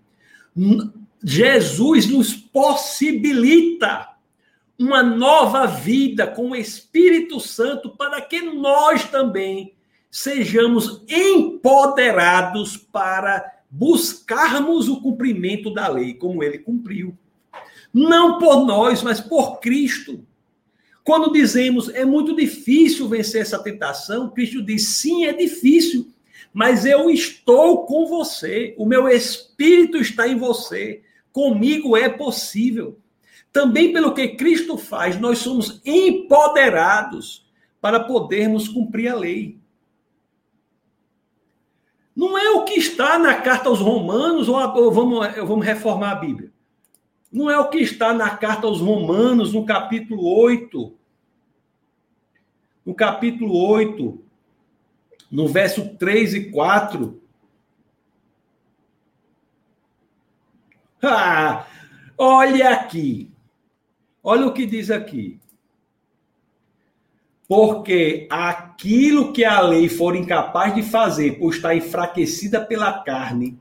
Jesus 1.23 2.05
nos 2.05 2.31
possibilita 2.35 4.09
uma 4.77 5.01
nova 5.01 5.65
vida 5.65 6.27
com 6.27 6.51
o 6.51 6.55
Espírito 6.55 7.39
Santo 7.39 7.89
para 7.89 8.21
que 8.21 8.39
nós 8.41 9.05
também 9.05 9.73
sejamos 10.11 11.01
empoderados 11.09 12.77
para 12.77 13.51
buscarmos 13.67 14.87
o 14.87 15.01
cumprimento 15.01 15.73
da 15.73 15.87
lei, 15.87 16.13
como 16.13 16.43
ele 16.43 16.59
cumpriu. 16.59 17.17
Não 17.91 18.37
por 18.37 18.63
nós, 18.63 19.01
mas 19.01 19.19
por 19.19 19.59
Cristo. 19.59 20.23
Quando 21.03 21.33
dizemos 21.33 21.89
é 21.89 22.05
muito 22.05 22.35
difícil 22.35 23.09
vencer 23.09 23.41
essa 23.41 23.59
tentação, 23.59 24.29
Cristo 24.29 24.63
diz: 24.63 24.87
sim, 24.87 25.25
é 25.25 25.33
difícil, 25.33 26.11
mas 26.53 26.85
eu 26.85 27.09
estou 27.09 27.85
com 27.85 28.05
você, 28.05 28.73
o 28.77 28.85
meu 28.85 29.09
espírito 29.09 29.97
está 29.97 30.27
em 30.27 30.37
você, 30.37 31.01
comigo 31.31 31.97
é 31.97 32.07
possível. 32.07 32.97
Também 33.51 33.91
pelo 33.91 34.13
que 34.13 34.29
Cristo 34.29 34.77
faz, 34.77 35.19
nós 35.19 35.39
somos 35.39 35.81
empoderados 35.85 37.45
para 37.81 37.99
podermos 37.99 38.67
cumprir 38.67 39.09
a 39.09 39.15
lei. 39.15 39.59
Não 42.15 42.37
é 42.37 42.51
o 42.51 42.63
que 42.63 42.79
está 42.79 43.19
na 43.19 43.35
carta 43.35 43.69
aos 43.69 43.79
Romanos, 43.79 44.47
ou, 44.47 44.91
vamos, 44.91 45.27
vamos 45.35 45.65
reformar 45.65 46.11
a 46.11 46.15
Bíblia. 46.15 46.52
Não 47.33 47.49
é 47.49 47.57
o 47.57 47.67
que 47.67 47.79
está 47.79 48.13
na 48.13 48.37
carta 48.37 48.67
aos 48.67 48.79
Romanos, 48.79 49.53
no 49.53 49.65
capítulo 49.65 50.23
8. 50.23 50.95
No 52.85 52.93
capítulo 52.93 53.57
8, 53.57 54.23
no 55.31 55.47
verso 55.47 55.95
3 55.97 56.35
e 56.35 56.51
4. 56.51 57.19
Ah, 61.01 61.65
olha 62.15 62.69
aqui. 62.69 63.31
Olha 64.23 64.45
o 64.45 64.53
que 64.53 64.67
diz 64.67 64.91
aqui. 64.91 65.39
Porque 67.47 68.27
aquilo 68.29 69.33
que 69.33 69.43
a 69.43 69.59
lei 69.59 69.89
for 69.89 70.15
incapaz 70.15 70.75
de 70.75 70.83
fazer, 70.83 71.39
por 71.39 71.51
estar 71.51 71.75
enfraquecida 71.75 72.63
pela 72.63 73.03
carne, 73.03 73.59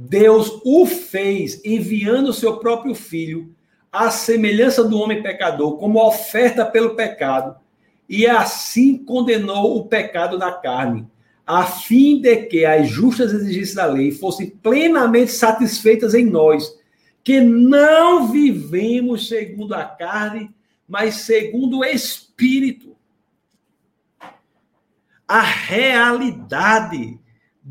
Deus 0.00 0.60
o 0.64 0.86
fez 0.86 1.60
enviando 1.64 2.28
o 2.28 2.32
seu 2.32 2.58
próprio 2.58 2.94
filho 2.94 3.52
à 3.90 4.12
semelhança 4.12 4.84
do 4.84 4.96
homem 4.96 5.24
pecador, 5.24 5.76
como 5.76 5.98
oferta 6.00 6.64
pelo 6.64 6.94
pecado, 6.94 7.56
e 8.08 8.24
assim 8.24 8.96
condenou 8.96 9.76
o 9.76 9.86
pecado 9.86 10.38
da 10.38 10.52
carne, 10.52 11.04
a 11.44 11.66
fim 11.66 12.20
de 12.20 12.36
que 12.44 12.64
as 12.64 12.88
justas 12.88 13.32
exigências 13.32 13.74
da 13.74 13.86
lei 13.86 14.12
fossem 14.12 14.50
plenamente 14.50 15.32
satisfeitas 15.32 16.14
em 16.14 16.24
nós, 16.24 16.78
que 17.24 17.40
não 17.40 18.30
vivemos 18.30 19.26
segundo 19.26 19.74
a 19.74 19.84
carne, 19.84 20.54
mas 20.86 21.16
segundo 21.16 21.78
o 21.78 21.84
espírito. 21.84 22.96
A 25.26 25.40
realidade 25.40 27.18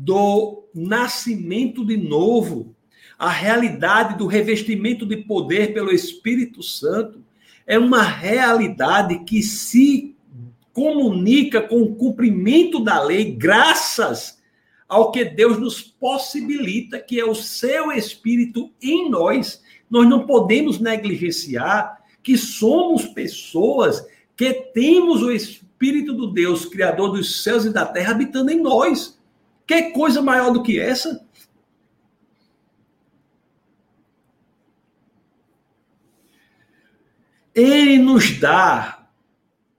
do 0.00 0.68
nascimento 0.72 1.84
de 1.84 1.96
novo, 1.96 2.74
a 3.18 3.28
realidade 3.28 4.16
do 4.16 4.26
revestimento 4.26 5.04
de 5.04 5.16
poder 5.16 5.74
pelo 5.74 5.90
Espírito 5.90 6.62
Santo, 6.62 7.20
é 7.66 7.76
uma 7.76 8.02
realidade 8.02 9.18
que 9.24 9.42
se 9.42 10.14
comunica 10.72 11.60
com 11.60 11.82
o 11.82 11.96
cumprimento 11.96 12.78
da 12.78 13.02
lei, 13.02 13.32
graças 13.32 14.38
ao 14.88 15.10
que 15.10 15.24
Deus 15.24 15.58
nos 15.58 15.82
possibilita, 15.82 17.00
que 17.00 17.18
é 17.18 17.24
o 17.24 17.34
seu 17.34 17.90
Espírito 17.90 18.70
em 18.80 19.10
nós. 19.10 19.60
Nós 19.90 20.08
não 20.08 20.26
podemos 20.26 20.78
negligenciar 20.78 21.98
que 22.22 22.38
somos 22.38 23.04
pessoas 23.06 24.06
que 24.36 24.52
temos 24.72 25.22
o 25.22 25.32
Espírito 25.32 26.14
do 26.14 26.28
Deus, 26.28 26.64
Criador 26.64 27.10
dos 27.10 27.42
céus 27.42 27.64
e 27.64 27.72
da 27.72 27.84
terra, 27.84 28.12
habitando 28.12 28.52
em 28.52 28.62
nós. 28.62 29.17
Quer 29.68 29.92
coisa 29.92 30.22
maior 30.22 30.50
do 30.50 30.62
que 30.62 30.80
essa? 30.80 31.28
Ele 37.54 37.98
nos 37.98 38.38
dá, 38.40 39.10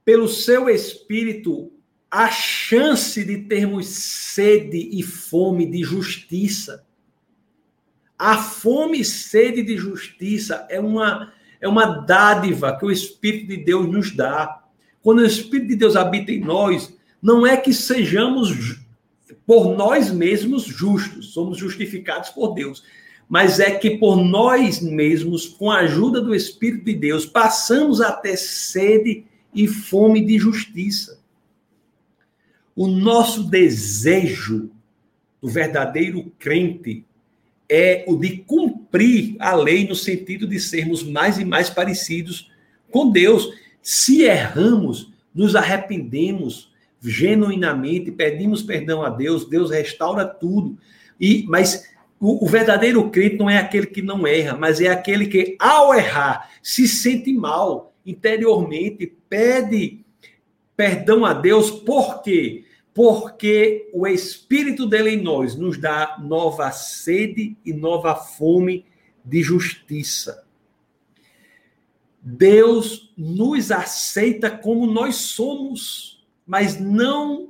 pelo 0.05 0.27
seu 0.27 0.69
Espírito, 0.69 1.71
a 2.11 2.29
chance 2.29 3.25
de 3.25 3.39
termos 3.39 3.87
sede 3.87 4.89
e 4.91 5.01
fome 5.01 5.65
de 5.65 5.81
justiça. 5.81 6.85
A 8.15 8.37
fome 8.37 8.99
e 8.99 9.05
sede 9.05 9.63
de 9.63 9.75
justiça 9.75 10.67
é 10.69 10.79
uma, 10.79 11.33
é 11.59 11.67
uma 11.67 11.85
dádiva 11.85 12.77
que 12.77 12.85
o 12.85 12.91
Espírito 12.91 13.47
de 13.47 13.57
Deus 13.57 13.87
nos 13.87 14.15
dá. 14.15 14.63
Quando 15.01 15.19
o 15.19 15.25
Espírito 15.25 15.69
de 15.69 15.77
Deus 15.77 15.95
habita 15.95 16.31
em 16.31 16.41
nós, 16.41 16.95
não 17.19 17.47
é 17.47 17.57
que 17.57 17.73
sejamos 17.73 18.87
por 19.45 19.75
nós 19.75 20.11
mesmos 20.11 20.63
justos, 20.63 21.33
somos 21.33 21.57
justificados 21.57 22.29
por 22.29 22.53
Deus. 22.53 22.83
Mas 23.27 23.59
é 23.59 23.71
que 23.71 23.91
por 23.97 24.17
nós 24.17 24.81
mesmos, 24.81 25.47
com 25.47 25.69
a 25.69 25.81
ajuda 25.81 26.19
do 26.19 26.33
Espírito 26.33 26.85
de 26.85 26.95
Deus, 26.95 27.25
passamos 27.25 28.01
a 28.01 28.11
ter 28.11 28.37
sede 28.37 29.23
e 29.53 29.67
fome 29.67 30.25
de 30.25 30.37
justiça. 30.39 31.19
O 32.75 32.87
nosso 32.87 33.43
desejo 33.43 34.71
do 35.41 35.47
verdadeiro 35.47 36.31
crente 36.39 37.05
é 37.67 38.03
o 38.07 38.15
de 38.15 38.37
cumprir 38.37 39.35
a 39.37 39.53
lei 39.53 39.87
no 39.87 39.95
sentido 39.95 40.47
de 40.47 40.59
sermos 40.59 41.03
mais 41.03 41.37
e 41.37 41.45
mais 41.45 41.69
parecidos 41.69 42.49
com 42.89 43.11
Deus. 43.11 43.47
Se 43.81 44.23
erramos, 44.23 45.13
nos 45.33 45.55
arrependemos, 45.55 46.71
genuinamente, 47.01 48.11
pedimos 48.11 48.61
perdão 48.61 49.03
a 49.03 49.09
Deus, 49.09 49.47
Deus 49.47 49.71
restaura 49.71 50.25
tudo. 50.25 50.77
E 51.19 51.45
mas 51.47 51.87
o, 52.19 52.45
o, 52.45 52.47
verdadeiro 52.47 53.09
crente 53.09 53.37
não 53.37 53.49
é 53.49 53.57
aquele 53.57 53.87
que 53.87 54.01
não 54.01 54.27
erra, 54.27 54.57
mas 54.57 54.81
é 54.81 54.87
aquele 54.87 55.27
que, 55.27 55.55
ao 55.59 55.93
errar, 55.93 56.49
se 56.61 56.87
sente 56.87 57.31
mal 57.33 57.93
interiormente, 58.05 59.13
pede 59.29 60.03
perdão 60.75 61.25
a 61.25 61.33
Deus, 61.33 61.69
por 61.69 62.21
quê? 62.21 62.63
Porque 62.93 63.89
o 63.93 64.07
Espírito 64.07 64.85
dele 64.85 65.11
em 65.11 65.21
nós 65.21 65.55
nos 65.55 65.77
dá 65.77 66.17
nova 66.19 66.71
sede 66.71 67.57
e 67.65 67.73
nova 67.73 68.15
fome 68.15 68.85
de 69.23 69.41
justiça. 69.41 70.45
Deus 72.21 73.13
nos 73.17 73.71
aceita 73.71 74.49
como 74.49 74.85
nós 74.85 75.15
somos 75.15 76.08
mas 76.49 76.79
não 76.79 77.49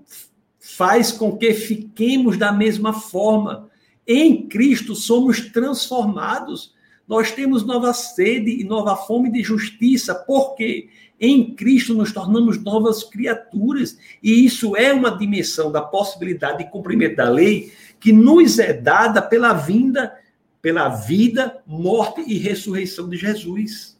faz 0.60 1.10
com 1.10 1.38
que 1.38 1.54
fiquemos 1.54 2.38
da 2.38 2.52
mesma 2.52 2.92
forma. 2.92 3.70
Em 4.06 4.46
Cristo 4.46 4.94
somos 4.94 5.40
transformados. 5.40 6.74
nós 7.08 7.32
temos 7.32 7.66
nova 7.66 7.94
sede 7.94 8.60
e 8.60 8.64
nova 8.66 8.98
fome 8.98 9.32
de 9.32 9.42
justiça, 9.42 10.14
porque 10.14 10.90
em 11.18 11.56
Cristo 11.56 11.94
nos 11.94 12.12
tornamos 12.12 12.62
novas 12.62 13.02
criaturas, 13.02 13.98
e 14.22 14.46
isso 14.46 14.76
é 14.76 14.94
uma 14.94 15.18
dimensão 15.18 15.72
da 15.72 15.82
possibilidade 15.82 16.66
de 16.66 16.70
cumprimento 16.70 17.16
da 17.16 17.30
lei 17.30 17.72
que 18.02 18.12
nos 18.12 18.60
é 18.60 18.74
dada 18.74 19.22
pela 19.22 19.54
vinda, 19.54 20.14
pela 20.62 20.90
vida, 20.90 21.64
morte 21.66 22.22
e 22.28 22.38
ressurreição 22.38 23.08
de 23.10 23.16
Jesus. 23.16 23.98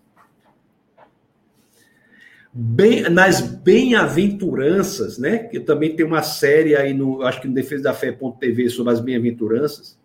Bem, 2.52 3.04
nas 3.10 3.42
bem-aventuranças, 3.42 5.20
né? 5.20 5.40
Que 5.40 5.60
também 5.60 5.96
tem 5.96 6.06
uma 6.06 6.24
série 6.24 6.76
aí 6.76 6.94
no, 6.94 7.22
acho 7.22 7.42
que 7.42 7.48
no 7.48 7.54
defesa 7.54 7.84
da 7.84 7.94
fé.tv 7.94 8.70
sobre 8.70 8.94
as 8.94 9.00
bem-aventuranças. 9.00 9.98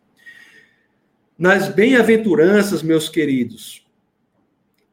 Nas 1.38 1.68
bem-aventuranças, 1.68 2.82
meus 2.82 3.08
queridos, 3.08 3.84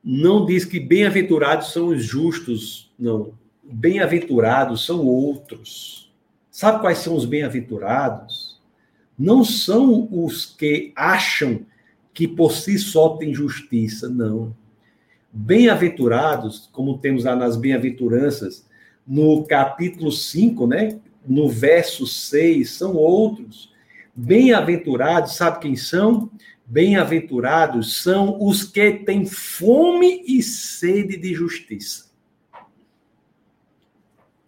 não 0.04 0.46
diz 0.46 0.66
que 0.66 0.80
bem-aventurados 0.80 1.72
são 1.72 1.88
os 1.88 2.04
justos, 2.04 2.92
não. 2.98 3.34
Bem-aventurados 3.64 4.86
são 4.86 5.06
outros. 5.06 6.12
Sabe 6.50 6.80
quais 6.80 7.00
são 7.00 7.16
os 7.16 7.26
bem-aventurados? 7.26 8.60
Não 9.18 9.44
são 9.44 10.08
os 10.12 10.46
que 10.46 10.92
acham 10.96 11.66
que 12.14 12.28
por 12.28 12.54
si 12.54 12.80
só 12.80 13.18
tem 13.18 13.34
justiça, 13.34 14.10
não. 14.10 14.56
Bem-aventurados, 15.34 16.70
como 16.72 16.98
temos 16.98 17.24
lá 17.24 17.36
nas 17.36 17.56
bem-aventuranças, 17.56 18.66
no 19.08 19.44
capítulo 19.46 20.12
5, 20.12 20.68
né? 20.68 21.00
No 21.26 21.48
verso 21.48 22.06
6, 22.06 22.70
são 22.70 22.96
outros. 22.96 23.72
Bem-aventurados, 24.14 25.36
sabe 25.36 25.60
quem 25.60 25.76
são? 25.76 26.30
Bem-aventurados 26.66 28.02
são 28.02 28.38
os 28.42 28.64
que 28.64 28.92
têm 28.92 29.26
fome 29.26 30.24
e 30.28 30.44
sede 30.44 31.18
de 31.18 31.34
justiça. 31.34 32.12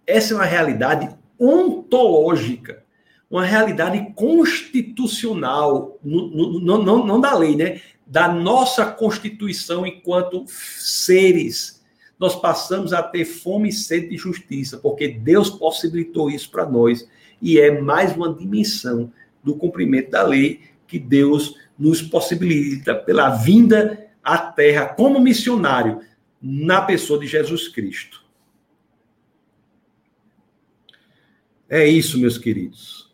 Essa 0.05 0.33
é 0.33 0.37
uma 0.37 0.45
realidade 0.45 1.15
ontológica, 1.39 2.83
uma 3.29 3.45
realidade 3.45 4.13
constitucional, 4.15 5.97
não, 6.03 6.83
não, 6.83 7.05
não 7.05 7.21
da 7.21 7.33
lei, 7.37 7.55
né? 7.55 7.81
Da 8.13 8.31
nossa 8.31 8.85
constituição 8.85 9.87
enquanto 9.87 10.45
seres. 10.47 11.83
Nós 12.19 12.35
passamos 12.35 12.93
a 12.93 13.01
ter 13.01 13.25
fome 13.25 13.69
e 13.69 13.73
sede 13.73 14.09
de 14.09 14.17
justiça, 14.17 14.77
porque 14.77 15.07
Deus 15.07 15.49
possibilitou 15.49 16.29
isso 16.29 16.51
para 16.51 16.63
nós. 16.63 17.09
E 17.41 17.59
é 17.59 17.81
mais 17.81 18.15
uma 18.15 18.31
dimensão 18.31 19.11
do 19.43 19.55
cumprimento 19.55 20.11
da 20.11 20.21
lei 20.21 20.61
que 20.87 20.99
Deus 20.99 21.55
nos 21.75 22.03
possibilita 22.03 22.93
pela 22.93 23.31
vinda 23.31 24.07
à 24.23 24.37
Terra 24.37 24.85
como 24.85 25.19
missionário 25.19 26.01
na 26.39 26.83
pessoa 26.83 27.19
de 27.19 27.25
Jesus 27.25 27.67
Cristo. 27.67 28.23
É 31.67 31.87
isso, 31.87 32.19
meus 32.19 32.37
queridos. 32.37 33.11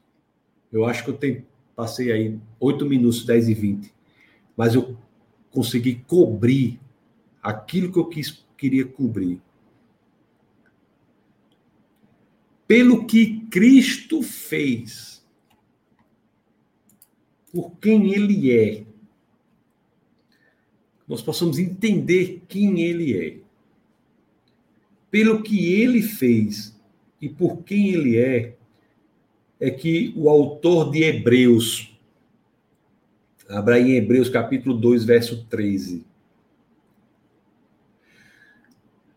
Eu 0.69 0.83
acho 0.83 1.05
que 1.05 1.09
eu 1.09 1.15
tenho, 1.15 1.45
passei 1.73 2.11
aí 2.11 2.37
8 2.59 2.85
minutos, 2.85 3.25
10 3.25 3.47
e 3.47 3.53
20, 3.53 3.98
mas 4.59 4.75
eu 4.75 4.97
consegui 5.51 6.03
cobrir 6.05 6.81
aquilo 7.41 7.93
que 7.93 7.97
eu 7.97 8.07
quis, 8.07 8.45
queria 8.57 8.85
cobrir. 8.85 9.39
Pelo 12.67 13.05
que 13.05 13.39
Cristo 13.49 14.21
fez 14.21 15.25
por 17.53 17.71
quem 17.77 18.11
ele 18.11 18.51
é. 18.51 18.83
Nós 21.07 21.21
possamos 21.21 21.57
entender 21.57 22.43
quem 22.49 22.81
ele 22.81 23.17
é. 23.17 23.37
Pelo 25.09 25.41
que 25.41 25.73
ele 25.73 26.01
fez 26.01 26.77
e 27.21 27.29
por 27.29 27.63
quem 27.63 27.91
ele 27.93 28.17
é, 28.17 28.57
é 29.57 29.71
que 29.71 30.11
o 30.17 30.29
autor 30.29 30.91
de 30.91 31.01
Hebreus, 31.01 31.88
abra 33.49 33.79
em 33.79 33.95
Hebreus 33.95 34.29
capítulo 34.29 34.77
2, 34.77 35.03
verso 35.03 35.45
13. 35.45 36.05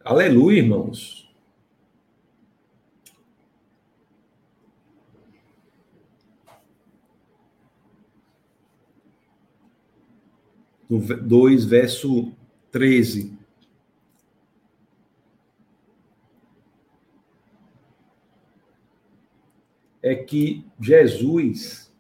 Aleluia, 0.05 0.59
irmãos. 0.59 1.23
no 10.93 10.99
2, 10.99 11.65
verso 11.65 12.33
13. 12.71 13.39
É 20.03 20.15
que 20.15 20.67
Jesus 20.79 21.92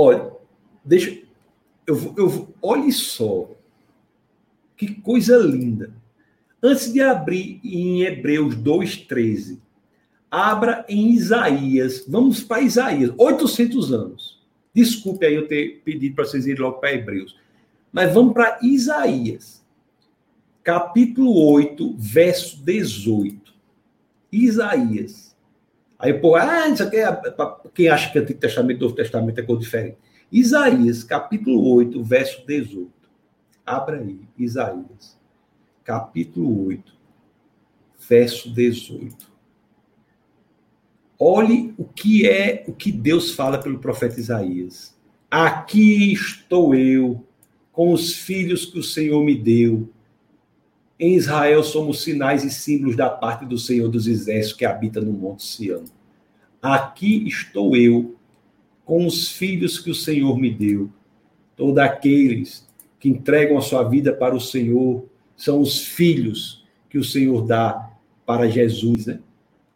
Olha, 0.00 0.30
deixa 0.84 1.10
eu, 1.84 2.14
eu 2.16 2.54
olhe 2.62 2.92
só 2.92 3.50
que 4.76 4.94
coisa 4.94 5.36
linda. 5.38 5.92
Antes 6.62 6.92
de 6.92 7.00
abrir 7.00 7.60
em 7.64 8.02
Hebreus 8.02 8.54
2:13, 8.54 9.58
abra 10.30 10.86
em 10.88 11.10
Isaías. 11.10 12.04
Vamos 12.06 12.44
para 12.44 12.60
Isaías, 12.60 13.12
800 13.18 13.92
anos. 13.92 14.40
Desculpe 14.72 15.26
aí 15.26 15.34
eu 15.34 15.48
ter 15.48 15.82
pedido 15.84 16.14
para 16.14 16.26
vocês 16.26 16.46
irem 16.46 16.62
logo 16.62 16.78
para 16.78 16.94
Hebreus. 16.94 17.36
Mas 17.92 18.14
vamos 18.14 18.34
para 18.34 18.56
Isaías, 18.62 19.66
capítulo 20.62 21.36
8, 21.54 21.96
verso 21.98 22.62
18. 22.62 23.52
Isaías. 24.30 25.27
Aí, 25.98 26.14
pô, 26.14 26.36
ah, 26.36 26.68
isso 26.68 26.82
aqui 26.82 26.96
é. 26.96 27.20
Quem 27.74 27.88
acha 27.88 28.12
que 28.12 28.18
Antigo 28.18 28.38
Testamento 28.38 28.78
e 28.78 28.82
Novo 28.82 28.94
Testamento 28.94 29.40
é 29.40 29.42
coisa 29.42 29.62
diferente? 29.62 29.98
Isaías, 30.30 31.02
capítulo 31.02 31.74
8, 31.74 32.02
verso 32.04 32.46
18. 32.46 32.90
Abra 33.66 33.98
aí, 33.98 34.20
Isaías, 34.38 35.18
capítulo 35.82 36.66
8, 36.66 36.92
verso 38.08 38.50
18. 38.52 39.28
Olhe 41.18 41.74
o 41.76 41.84
que 41.84 42.28
é 42.28 42.64
o 42.68 42.72
que 42.72 42.92
Deus 42.92 43.32
fala 43.32 43.58
pelo 43.58 43.80
profeta 43.80 44.20
Isaías. 44.20 44.96
Aqui 45.28 46.12
estou 46.12 46.74
eu 46.74 47.26
com 47.72 47.92
os 47.92 48.14
filhos 48.14 48.64
que 48.66 48.78
o 48.78 48.84
Senhor 48.84 49.22
me 49.24 49.36
deu. 49.36 49.88
Em 50.98 51.14
Israel 51.14 51.62
somos 51.62 52.02
sinais 52.02 52.42
e 52.42 52.50
símbolos 52.50 52.96
da 52.96 53.08
parte 53.08 53.44
do 53.44 53.56
Senhor 53.56 53.88
dos 53.88 54.06
Exércitos 54.08 54.58
que 54.58 54.64
habita 54.64 55.00
no 55.00 55.12
Monte 55.12 55.44
Sião. 55.44 55.84
Aqui 56.60 57.26
estou 57.26 57.76
eu 57.76 58.16
com 58.84 59.06
os 59.06 59.30
filhos 59.30 59.78
que 59.78 59.90
o 59.90 59.94
Senhor 59.94 60.36
me 60.36 60.50
deu. 60.50 60.90
Todos 61.56 61.78
aqueles 61.78 62.66
que 62.98 63.08
entregam 63.08 63.56
a 63.56 63.60
sua 63.60 63.84
vida 63.84 64.12
para 64.12 64.34
o 64.34 64.40
Senhor 64.40 65.04
são 65.36 65.60
os 65.60 65.84
filhos 65.84 66.64
que 66.90 66.98
o 66.98 67.04
Senhor 67.04 67.46
dá 67.46 67.92
para 68.26 68.48
Jesus, 68.48 69.06
né? 69.06 69.20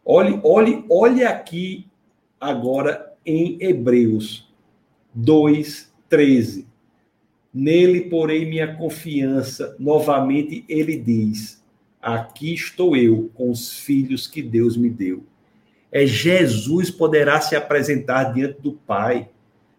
Olhe, 0.04 0.40
olhe, 0.42 0.84
olhe 0.88 1.24
aqui 1.24 1.86
agora 2.40 3.14
em 3.24 3.56
Hebreus 3.60 4.52
2:13. 5.16 6.66
Nele 7.52 8.02
porei 8.02 8.44
minha 8.44 8.74
confiança. 8.74 9.76
Novamente 9.78 10.64
ele 10.68 10.96
diz: 10.96 11.62
Aqui 12.00 12.54
estou 12.54 12.96
eu 12.96 13.30
com 13.34 13.50
os 13.50 13.78
filhos 13.78 14.26
que 14.26 14.42
Deus 14.42 14.76
me 14.76 14.88
deu. 14.88 15.24
É 15.90 16.06
Jesus 16.06 16.90
poderá 16.90 17.40
se 17.40 17.54
apresentar 17.54 18.32
diante 18.32 18.60
do 18.62 18.72
Pai, 18.72 19.28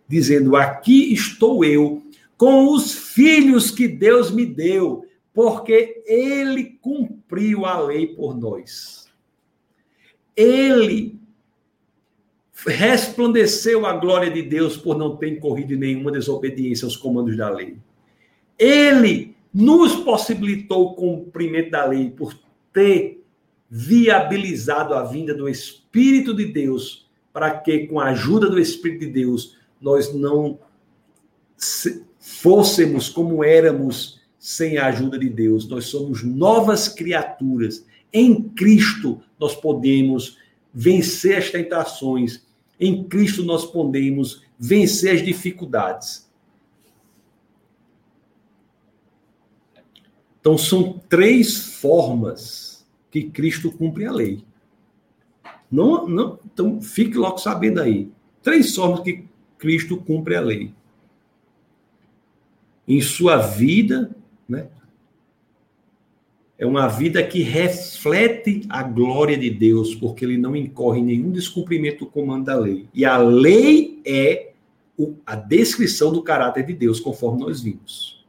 dizendo: 0.07 0.55
Aqui 0.55 1.13
estou 1.13 1.65
eu 1.65 2.03
com 2.37 2.71
os 2.73 2.93
filhos 2.93 3.71
que 3.71 3.87
Deus 3.87 4.29
me 4.29 4.45
deu, 4.45 5.05
porque 5.33 6.03
ele 6.05 6.77
cumpriu 6.81 7.65
a 7.65 7.79
lei 7.79 8.07
por 8.07 8.37
nós 8.37 9.03
ele 10.35 11.19
resplandeceu 12.65 13.85
a 13.85 13.93
glória 13.93 14.29
de 14.29 14.41
Deus 14.41 14.77
por 14.77 14.97
não 14.97 15.15
ter 15.15 15.29
incorrido 15.29 15.73
em 15.73 15.77
nenhuma 15.77 16.11
desobediência 16.11 16.85
aos 16.85 16.95
comandos 16.95 17.35
da 17.35 17.49
lei. 17.49 17.77
Ele 18.57 19.35
nos 19.53 19.95
possibilitou 19.95 20.87
o 20.87 20.93
cumprimento 20.93 21.71
da 21.71 21.85
lei 21.85 22.09
por 22.09 22.33
ter 22.71 23.23
viabilizado 23.69 24.93
a 24.93 25.03
vinda 25.03 25.33
do 25.33 25.49
Espírito 25.49 26.33
de 26.33 26.45
Deus, 26.45 27.09
para 27.31 27.51
que, 27.51 27.87
com 27.87 27.99
a 27.99 28.09
ajuda 28.09 28.49
do 28.49 28.59
Espírito 28.59 29.01
de 29.01 29.11
Deus, 29.11 29.57
nós 29.81 30.13
não 30.13 30.59
fôssemos 32.19 33.09
como 33.09 33.43
éramos 33.43 34.21
sem 34.39 34.77
a 34.77 34.87
ajuda 34.87 35.17
de 35.17 35.29
Deus. 35.29 35.67
Nós 35.67 35.85
somos 35.85 36.23
novas 36.23 36.87
criaturas. 36.87 37.85
Em 38.11 38.41
Cristo, 38.41 39.21
nós 39.39 39.55
podemos 39.55 40.37
vencer 40.73 41.37
as 41.37 41.49
tentações 41.49 42.45
Em 42.79 43.03
Cristo 43.03 43.43
nós 43.43 43.65
podemos 43.65 44.43
vencer 44.59 45.15
as 45.15 45.23
dificuldades. 45.23 46.29
Então, 50.39 50.57
são 50.57 51.01
três 51.07 51.77
formas 51.79 52.85
que 53.09 53.23
Cristo 53.23 53.71
cumpre 53.71 54.05
a 54.05 54.11
lei. 54.11 54.43
Não, 55.71 56.07
não, 56.07 56.39
então, 56.45 56.81
fique 56.81 57.17
logo 57.17 57.37
sabendo 57.37 57.79
aí. 57.79 58.11
Três 58.41 58.75
formas 58.75 58.99
que 58.99 59.25
Cristo 59.57 59.95
cumpre 59.97 60.35
a 60.35 60.41
lei. 60.41 60.73
Em 62.85 62.99
sua 62.99 63.37
vida, 63.37 64.13
né? 64.47 64.67
É 66.57 66.65
uma 66.65 66.87
vida 66.87 67.23
que 67.23 67.41
reflete 67.41 68.63
a 68.69 68.83
glória 68.83 69.37
de 69.37 69.49
Deus, 69.49 69.95
porque 69.95 70.23
ele 70.23 70.37
não 70.37 70.55
incorre 70.55 70.99
em 70.99 71.05
nenhum 71.05 71.31
descumprimento 71.31 72.05
do 72.05 72.11
comando 72.11 72.45
da 72.45 72.55
lei. 72.55 72.87
E 72.93 73.03
a 73.05 73.17
lei 73.17 74.01
é 74.05 74.51
a 75.25 75.35
descrição 75.35 76.13
do 76.13 76.21
caráter 76.21 76.65
de 76.65 76.73
Deus, 76.73 76.99
conforme 76.99 77.41
nós 77.41 77.61
vimos 77.61 78.23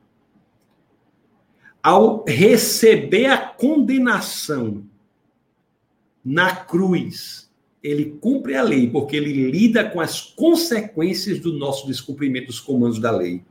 ao 1.84 2.24
receber 2.26 3.26
a 3.26 3.36
condenação 3.36 4.86
na 6.24 6.56
cruz, 6.56 7.52
ele 7.82 8.16
cumpre 8.22 8.56
a 8.56 8.62
lei, 8.62 8.88
porque 8.88 9.14
ele 9.14 9.50
lida 9.50 9.84
com 9.84 10.00
as 10.00 10.22
consequências 10.22 11.38
do 11.38 11.52
nosso 11.52 11.86
descumprimento 11.86 12.46
dos 12.46 12.58
comandos 12.58 12.98
da 12.98 13.10
lei. 13.10 13.44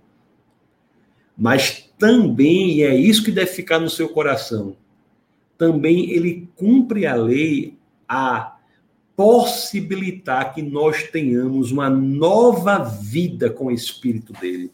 Mas 1.37 1.89
também, 1.97 2.77
e 2.77 2.83
é 2.83 2.95
isso 2.95 3.23
que 3.23 3.31
deve 3.31 3.51
ficar 3.51 3.79
no 3.79 3.89
seu 3.89 4.09
coração, 4.09 4.75
também 5.57 6.11
ele 6.11 6.47
cumpre 6.55 7.05
a 7.05 7.15
lei 7.15 7.77
a 8.07 8.57
possibilitar 9.15 10.53
que 10.53 10.61
nós 10.61 11.03
tenhamos 11.03 11.71
uma 11.71 11.89
nova 11.89 12.79
vida 12.79 13.49
com 13.49 13.65
o 13.65 13.71
Espírito 13.71 14.33
dele 14.33 14.71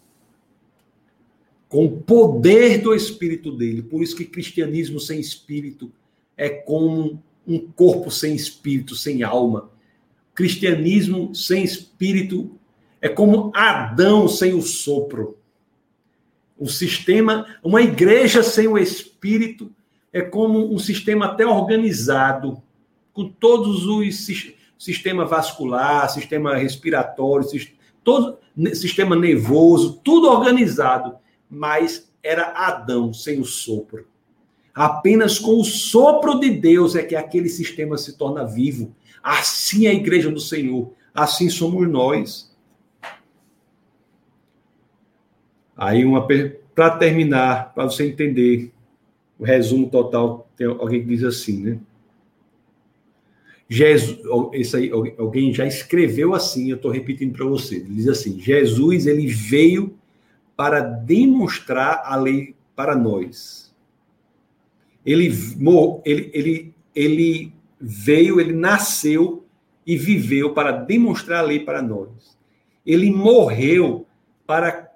com 1.70 1.86
o 1.86 2.02
poder 2.02 2.82
do 2.82 2.96
espírito 2.96 3.52
dele. 3.52 3.84
Por 3.84 4.02
isso 4.02 4.16
que 4.16 4.26
cristianismo 4.26 5.00
sem 5.00 5.20
espírito 5.20 5.92
é 6.36 6.50
como 6.50 7.24
um 7.48 7.60
corpo 7.60 8.10
sem 8.10 8.36
espírito, 8.36 8.96
sem 8.96 9.22
alma. 9.22 9.70
Cristianismo 10.34 11.34
sem 11.36 11.64
espírito 11.64 12.58
é 13.00 13.08
como 13.08 13.52
Adão 13.54 14.28
sem 14.28 14.54
o 14.54 14.64
sopro. 14.64 15.38
Um 16.60 16.68
sistema, 16.68 17.46
uma 17.64 17.82
igreja 17.82 18.44
sem 18.44 18.68
o 18.68 18.78
espírito 18.78 19.72
é 20.12 20.22
como 20.22 20.74
um 20.74 20.78
sistema 20.78 21.28
até 21.28 21.46
organizado, 21.46 22.62
com 23.14 23.30
todos 23.30 23.86
os 23.86 24.28
sistema 24.78 25.26
vascular, 25.26 26.10
sistema 26.10 26.56
respiratório, 26.56 27.48
todo 28.04 28.38
sistema 28.74 29.16
nervoso, 29.16 30.00
tudo 30.04 30.28
organizado 30.30 31.18
mas 31.50 32.12
era 32.22 32.52
Adão 32.52 33.12
sem 33.12 33.40
o 33.40 33.46
sopro. 33.46 34.06
Apenas 34.74 35.40
com 35.40 35.60
o 35.60 35.64
sopro 35.64 36.40
de 36.40 36.52
Deus 36.52 36.96
é 36.96 37.02
que 37.02 37.16
aquele 37.16 37.50
sistema 37.50 37.98
se 37.98 38.18
torna 38.18 38.46
vivo. 38.46 38.94
Assim 39.24 39.88
é 39.88 39.90
a 39.90 39.94
igreja 39.94 40.30
do 40.30 40.40
Senhor, 40.40 40.94
assim 41.14 41.50
somos 41.50 41.90
nós. 41.90 42.49
Aí 45.80 46.04
uma 46.04 46.28
para 46.76 46.90
terminar, 46.92 47.74
para 47.74 47.86
você 47.86 48.06
entender 48.06 48.74
o 49.40 49.46
resumo 49.46 49.90
total, 49.90 50.50
tem 50.58 50.68
alguém 50.68 51.02
que 51.02 51.08
diz 51.08 51.24
assim, 51.24 51.64
né? 51.64 51.80
Jesus, 53.70 54.20
esse 54.52 54.76
aí, 54.76 54.92
alguém 55.18 55.54
já 55.54 55.66
escreveu 55.66 56.34
assim, 56.34 56.70
eu 56.70 56.76
estou 56.76 56.92
repetindo 56.92 57.32
para 57.32 57.46
você. 57.46 57.78
Ele 57.78 57.94
diz 57.94 58.08
assim: 58.10 58.38
Jesus 58.40 59.08
ele 59.08 59.28
veio 59.28 59.96
para 60.58 60.82
demonstrar 60.82 62.02
a 62.04 62.16
lei 62.18 62.56
para 62.76 62.96
nós. 62.96 63.74
Ele, 65.06 65.32
ele, 66.04 66.32
ele, 66.34 66.74
ele 66.94 67.54
veio, 67.80 68.42
ele 68.42 68.54
nasceu 68.54 69.46
e 69.86 69.96
viveu 69.96 70.54
para 70.54 70.72
demonstrar 70.72 71.40
a 71.40 71.48
lei 71.48 71.60
para 71.60 71.82
nós. 71.82 72.38
Ele 72.86 73.10
morreu 73.12 74.06
para 74.46 74.89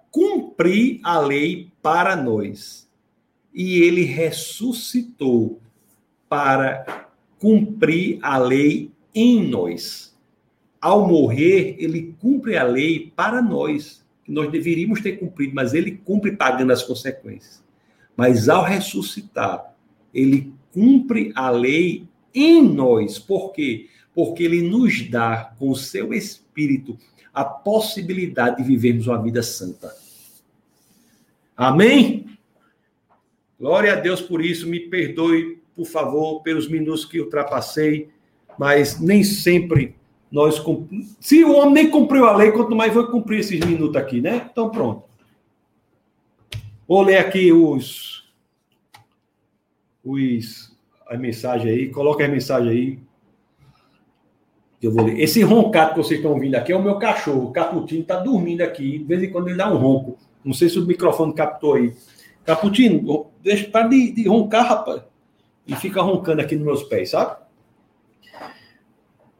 cumprir 0.53 0.99
a 1.03 1.19
lei 1.19 1.71
para 1.81 2.15
nós. 2.15 2.87
E 3.53 3.79
ele 3.81 4.03
ressuscitou 4.03 5.59
para 6.29 7.09
cumprir 7.39 8.19
a 8.21 8.37
lei 8.37 8.91
em 9.13 9.47
nós. 9.47 10.15
Ao 10.79 11.07
morrer, 11.07 11.75
ele 11.79 12.15
cumpre 12.19 12.57
a 12.57 12.63
lei 12.63 13.11
para 13.15 13.41
nós 13.41 14.03
que 14.23 14.31
nós 14.31 14.49
deveríamos 14.51 15.01
ter 15.01 15.13
cumprido, 15.13 15.53
mas 15.53 15.73
ele 15.73 15.91
cumpre 15.91 16.31
pagando 16.31 16.71
as 16.71 16.83
consequências. 16.83 17.63
Mas 18.15 18.47
ao 18.47 18.63
ressuscitar, 18.63 19.75
ele 20.13 20.53
cumpre 20.71 21.31
a 21.35 21.49
lei 21.49 22.07
em 22.33 22.61
nós. 22.61 23.19
Por 23.19 23.51
quê? 23.51 23.87
Porque 24.15 24.43
ele 24.43 24.61
nos 24.61 25.09
dá, 25.09 25.53
com 25.59 25.69
o 25.69 25.75
seu 25.75 26.13
espírito, 26.13 26.97
a 27.33 27.43
possibilidade 27.43 28.57
de 28.57 28.63
vivermos 28.63 29.07
uma 29.07 29.21
vida 29.21 29.43
santa. 29.43 30.02
Amém? 31.55 32.25
Glória 33.59 33.93
a 33.93 33.95
Deus 33.95 34.21
por 34.21 34.43
isso. 34.43 34.67
Me 34.67 34.79
perdoe, 34.79 35.61
por 35.75 35.85
favor, 35.85 36.41
pelos 36.41 36.67
minutos 36.67 37.05
que 37.05 37.19
ultrapassei, 37.19 38.09
mas 38.57 38.99
nem 38.99 39.23
sempre 39.23 39.95
nós 40.33 40.63
se 41.19 41.45
o 41.45 41.53
homem 41.53 41.73
nem 41.75 41.89
cumpriu 41.91 42.25
a 42.25 42.35
lei, 42.35 42.51
quanto 42.51 42.75
mais 42.75 42.91
vai 42.91 43.05
cumprir 43.05 43.41
esses 43.41 43.59
minutos 43.59 43.95
aqui, 43.95 44.19
né? 44.19 44.49
Então 44.51 44.67
pronto. 44.67 45.03
Vou 46.87 47.03
ler 47.03 47.17
aqui 47.17 47.51
os 47.51 48.27
os 50.03 50.75
a 51.07 51.15
mensagem 51.15 51.71
aí, 51.71 51.89
coloca 51.89 52.25
a 52.25 52.27
mensagem 52.27 52.71
aí. 52.71 52.99
Eu 54.81 54.91
vou 54.91 55.05
ler. 55.05 55.19
Esse 55.19 55.43
roncado 55.43 55.91
que 55.91 55.97
vocês 55.97 56.19
estão 56.19 56.33
ouvindo 56.33 56.55
aqui 56.55 56.71
é 56.71 56.75
o 56.75 56.81
meu 56.81 56.97
cachorro, 56.97 57.49
o 57.49 57.51
Caputino 57.51 58.01
está 58.01 58.17
dormindo 58.17 58.61
aqui, 58.61 58.97
de 58.97 59.03
vez 59.03 59.21
em 59.21 59.29
quando 59.29 59.49
ele 59.49 59.57
dá 59.57 59.71
um 59.71 59.77
ronco. 59.77 60.17
Não 60.43 60.53
sei 60.53 60.69
se 60.69 60.79
o 60.79 60.85
microfone 60.85 61.33
captou 61.33 61.75
aí. 61.75 61.93
Caputino, 62.45 63.27
deixa 63.41 63.69
para 63.69 63.87
de, 63.87 64.11
de 64.11 64.27
roncar, 64.27 64.67
rapaz. 64.67 65.01
E 65.65 65.75
fica 65.75 66.01
roncando 66.01 66.41
aqui 66.41 66.55
nos 66.55 66.65
meus 66.65 66.83
pés, 66.83 67.11
sabe? 67.11 67.37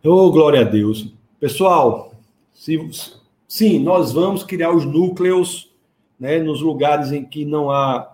Oh, 0.04 0.32
glória 0.32 0.62
a 0.62 0.64
Deus. 0.64 1.14
Pessoal, 1.40 2.14
se, 2.52 2.80
sim, 3.48 3.80
nós 3.80 4.14
vamos 4.14 4.44
criar 4.44 4.72
os 4.72 4.86
núcleos 4.86 5.74
né, 6.20 6.40
nos 6.40 6.62
lugares 6.62 7.12
em 7.12 7.26
que 7.26 7.44
não 7.44 7.70
há. 7.70 8.14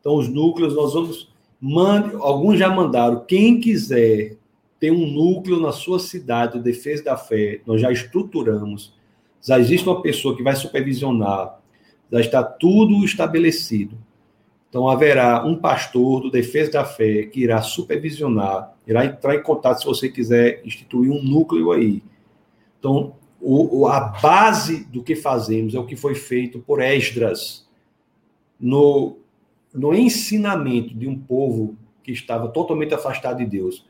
Então, 0.00 0.16
os 0.16 0.28
núcleos, 0.28 0.74
nós 0.74 0.92
vamos. 0.92 1.28
Mande, 1.60 2.14
alguns 2.16 2.58
já 2.58 2.68
mandaram. 2.68 3.24
Quem 3.24 3.60
quiser 3.60 4.36
ter 4.78 4.90
um 4.90 5.06
núcleo 5.06 5.60
na 5.60 5.72
sua 5.72 5.98
cidade, 5.98 6.58
de 6.58 6.64
defesa 6.64 7.04
da 7.04 7.16
fé, 7.16 7.60
nós 7.66 7.80
já 7.80 7.90
estruturamos. 7.90 8.94
Já 9.42 9.58
existe 9.58 9.88
uma 9.88 10.00
pessoa 10.00 10.36
que 10.36 10.42
vai 10.42 10.54
supervisionar, 10.54 11.57
já 12.10 12.20
está 12.20 12.42
tudo 12.42 13.04
estabelecido. 13.04 13.96
Então, 14.68 14.88
haverá 14.88 15.44
um 15.46 15.56
pastor 15.56 16.22
do 16.22 16.30
Defesa 16.30 16.72
da 16.72 16.84
Fé 16.84 17.22
que 17.24 17.40
irá 17.40 17.62
supervisionar, 17.62 18.74
irá 18.86 19.04
entrar 19.06 19.34
em 19.34 19.42
contato 19.42 19.80
se 19.80 19.86
você 19.86 20.08
quiser 20.08 20.60
instituir 20.64 21.10
um 21.10 21.22
núcleo 21.22 21.72
aí. 21.72 22.02
Então, 22.78 23.14
o, 23.40 23.86
a 23.86 24.00
base 24.00 24.84
do 24.84 25.02
que 25.02 25.14
fazemos 25.14 25.74
é 25.74 25.78
o 25.78 25.86
que 25.86 25.96
foi 25.96 26.14
feito 26.14 26.58
por 26.58 26.82
Esdras 26.82 27.66
no, 28.58 29.16
no 29.72 29.94
ensinamento 29.94 30.94
de 30.94 31.06
um 31.06 31.18
povo 31.18 31.76
que 32.02 32.12
estava 32.12 32.48
totalmente 32.48 32.94
afastado 32.94 33.38
de 33.38 33.46
Deus. 33.46 33.86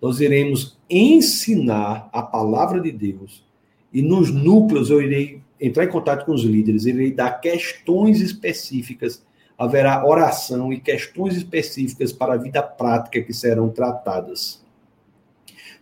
Nós 0.00 0.20
iremos 0.20 0.78
ensinar 0.90 2.08
a 2.12 2.22
palavra 2.22 2.80
de 2.80 2.90
Deus 2.90 3.44
e 3.92 4.02
nos 4.02 4.32
núcleos 4.32 4.90
eu 4.90 5.00
irei 5.00 5.42
entrar 5.60 5.84
em 5.84 5.88
contato 5.88 6.24
com 6.24 6.32
os 6.32 6.42
líderes, 6.42 6.86
irei 6.86 7.12
dar 7.12 7.40
questões 7.40 8.20
específicas 8.20 9.22
haverá 9.58 10.06
oração 10.06 10.72
e 10.72 10.78
questões 10.78 11.36
específicas 11.36 12.12
para 12.12 12.34
a 12.34 12.36
vida 12.36 12.62
prática 12.62 13.20
que 13.20 13.34
serão 13.34 13.68
tratadas. 13.68 14.62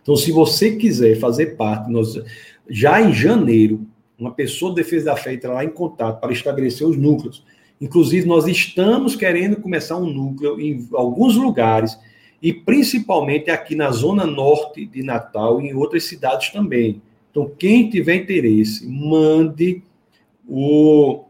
Então, 0.01 0.15
se 0.15 0.31
você 0.31 0.75
quiser 0.75 1.19
fazer 1.19 1.57
parte, 1.57 1.91
nós, 1.91 2.19
já 2.67 2.99
em 2.99 3.13
janeiro, 3.13 3.85
uma 4.17 4.31
pessoa 4.31 4.73
de 4.73 4.77
defesa 4.77 5.05
da 5.05 5.15
fé 5.15 5.33
entrará 5.33 5.63
em 5.63 5.69
contato 5.69 6.19
para 6.19 6.33
estabelecer 6.33 6.87
os 6.87 6.97
núcleos. 6.97 7.45
Inclusive, 7.79 8.25
nós 8.25 8.47
estamos 8.47 9.15
querendo 9.15 9.57
começar 9.57 9.97
um 9.97 10.11
núcleo 10.11 10.59
em 10.59 10.87
alguns 10.93 11.35
lugares, 11.35 11.99
e 12.41 12.51
principalmente 12.51 13.51
aqui 13.51 13.75
na 13.75 13.91
zona 13.91 14.25
norte 14.25 14.85
de 14.87 15.03
Natal 15.03 15.61
e 15.61 15.67
em 15.67 15.75
outras 15.75 16.05
cidades 16.05 16.49
também. 16.49 17.01
Então, 17.37 17.51
quem 17.55 17.87
tiver 17.87 18.15
interesse, 18.15 18.83
mande 18.87 19.83
o, 20.49 21.25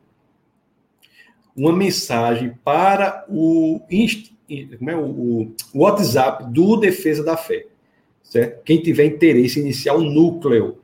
uma 1.53 1.73
mensagem 1.73 2.53
para 2.63 3.25
o, 3.27 3.81
é, 3.91 4.95
o, 4.95 5.51
o 5.73 5.79
WhatsApp 5.79 6.45
do 6.49 6.77
Defesa 6.77 7.25
da 7.25 7.35
Fé. 7.35 7.65
Certo? 8.23 8.63
Quem 8.63 8.81
tiver 8.81 9.03
interesse 9.03 9.59
em 9.59 9.63
iniciar 9.63 9.95
o 9.95 10.01
núcleo. 10.01 10.77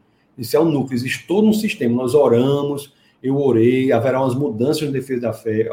É 0.53 0.59
o 0.59 0.65
núcleo, 0.65 0.93
existe 0.93 1.25
todo 1.25 1.47
um 1.47 1.53
sistema. 1.53 1.95
Nós 1.95 2.13
oramos, 2.13 2.93
eu 3.23 3.37
orei, 3.37 3.93
haverá 3.93 4.19
umas 4.19 4.35
mudanças 4.35 4.81
na 4.81 4.91
defesa 4.91 5.21
da 5.21 5.31
fé, 5.31 5.69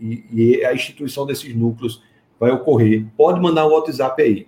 e, 0.00 0.24
e 0.32 0.64
a 0.64 0.72
instituição 0.72 1.26
desses 1.26 1.54
núcleos 1.54 2.02
vai 2.38 2.50
ocorrer. 2.50 3.04
Pode 3.14 3.40
mandar 3.42 3.66
um 3.66 3.72
WhatsApp 3.72 4.22
aí. 4.22 4.46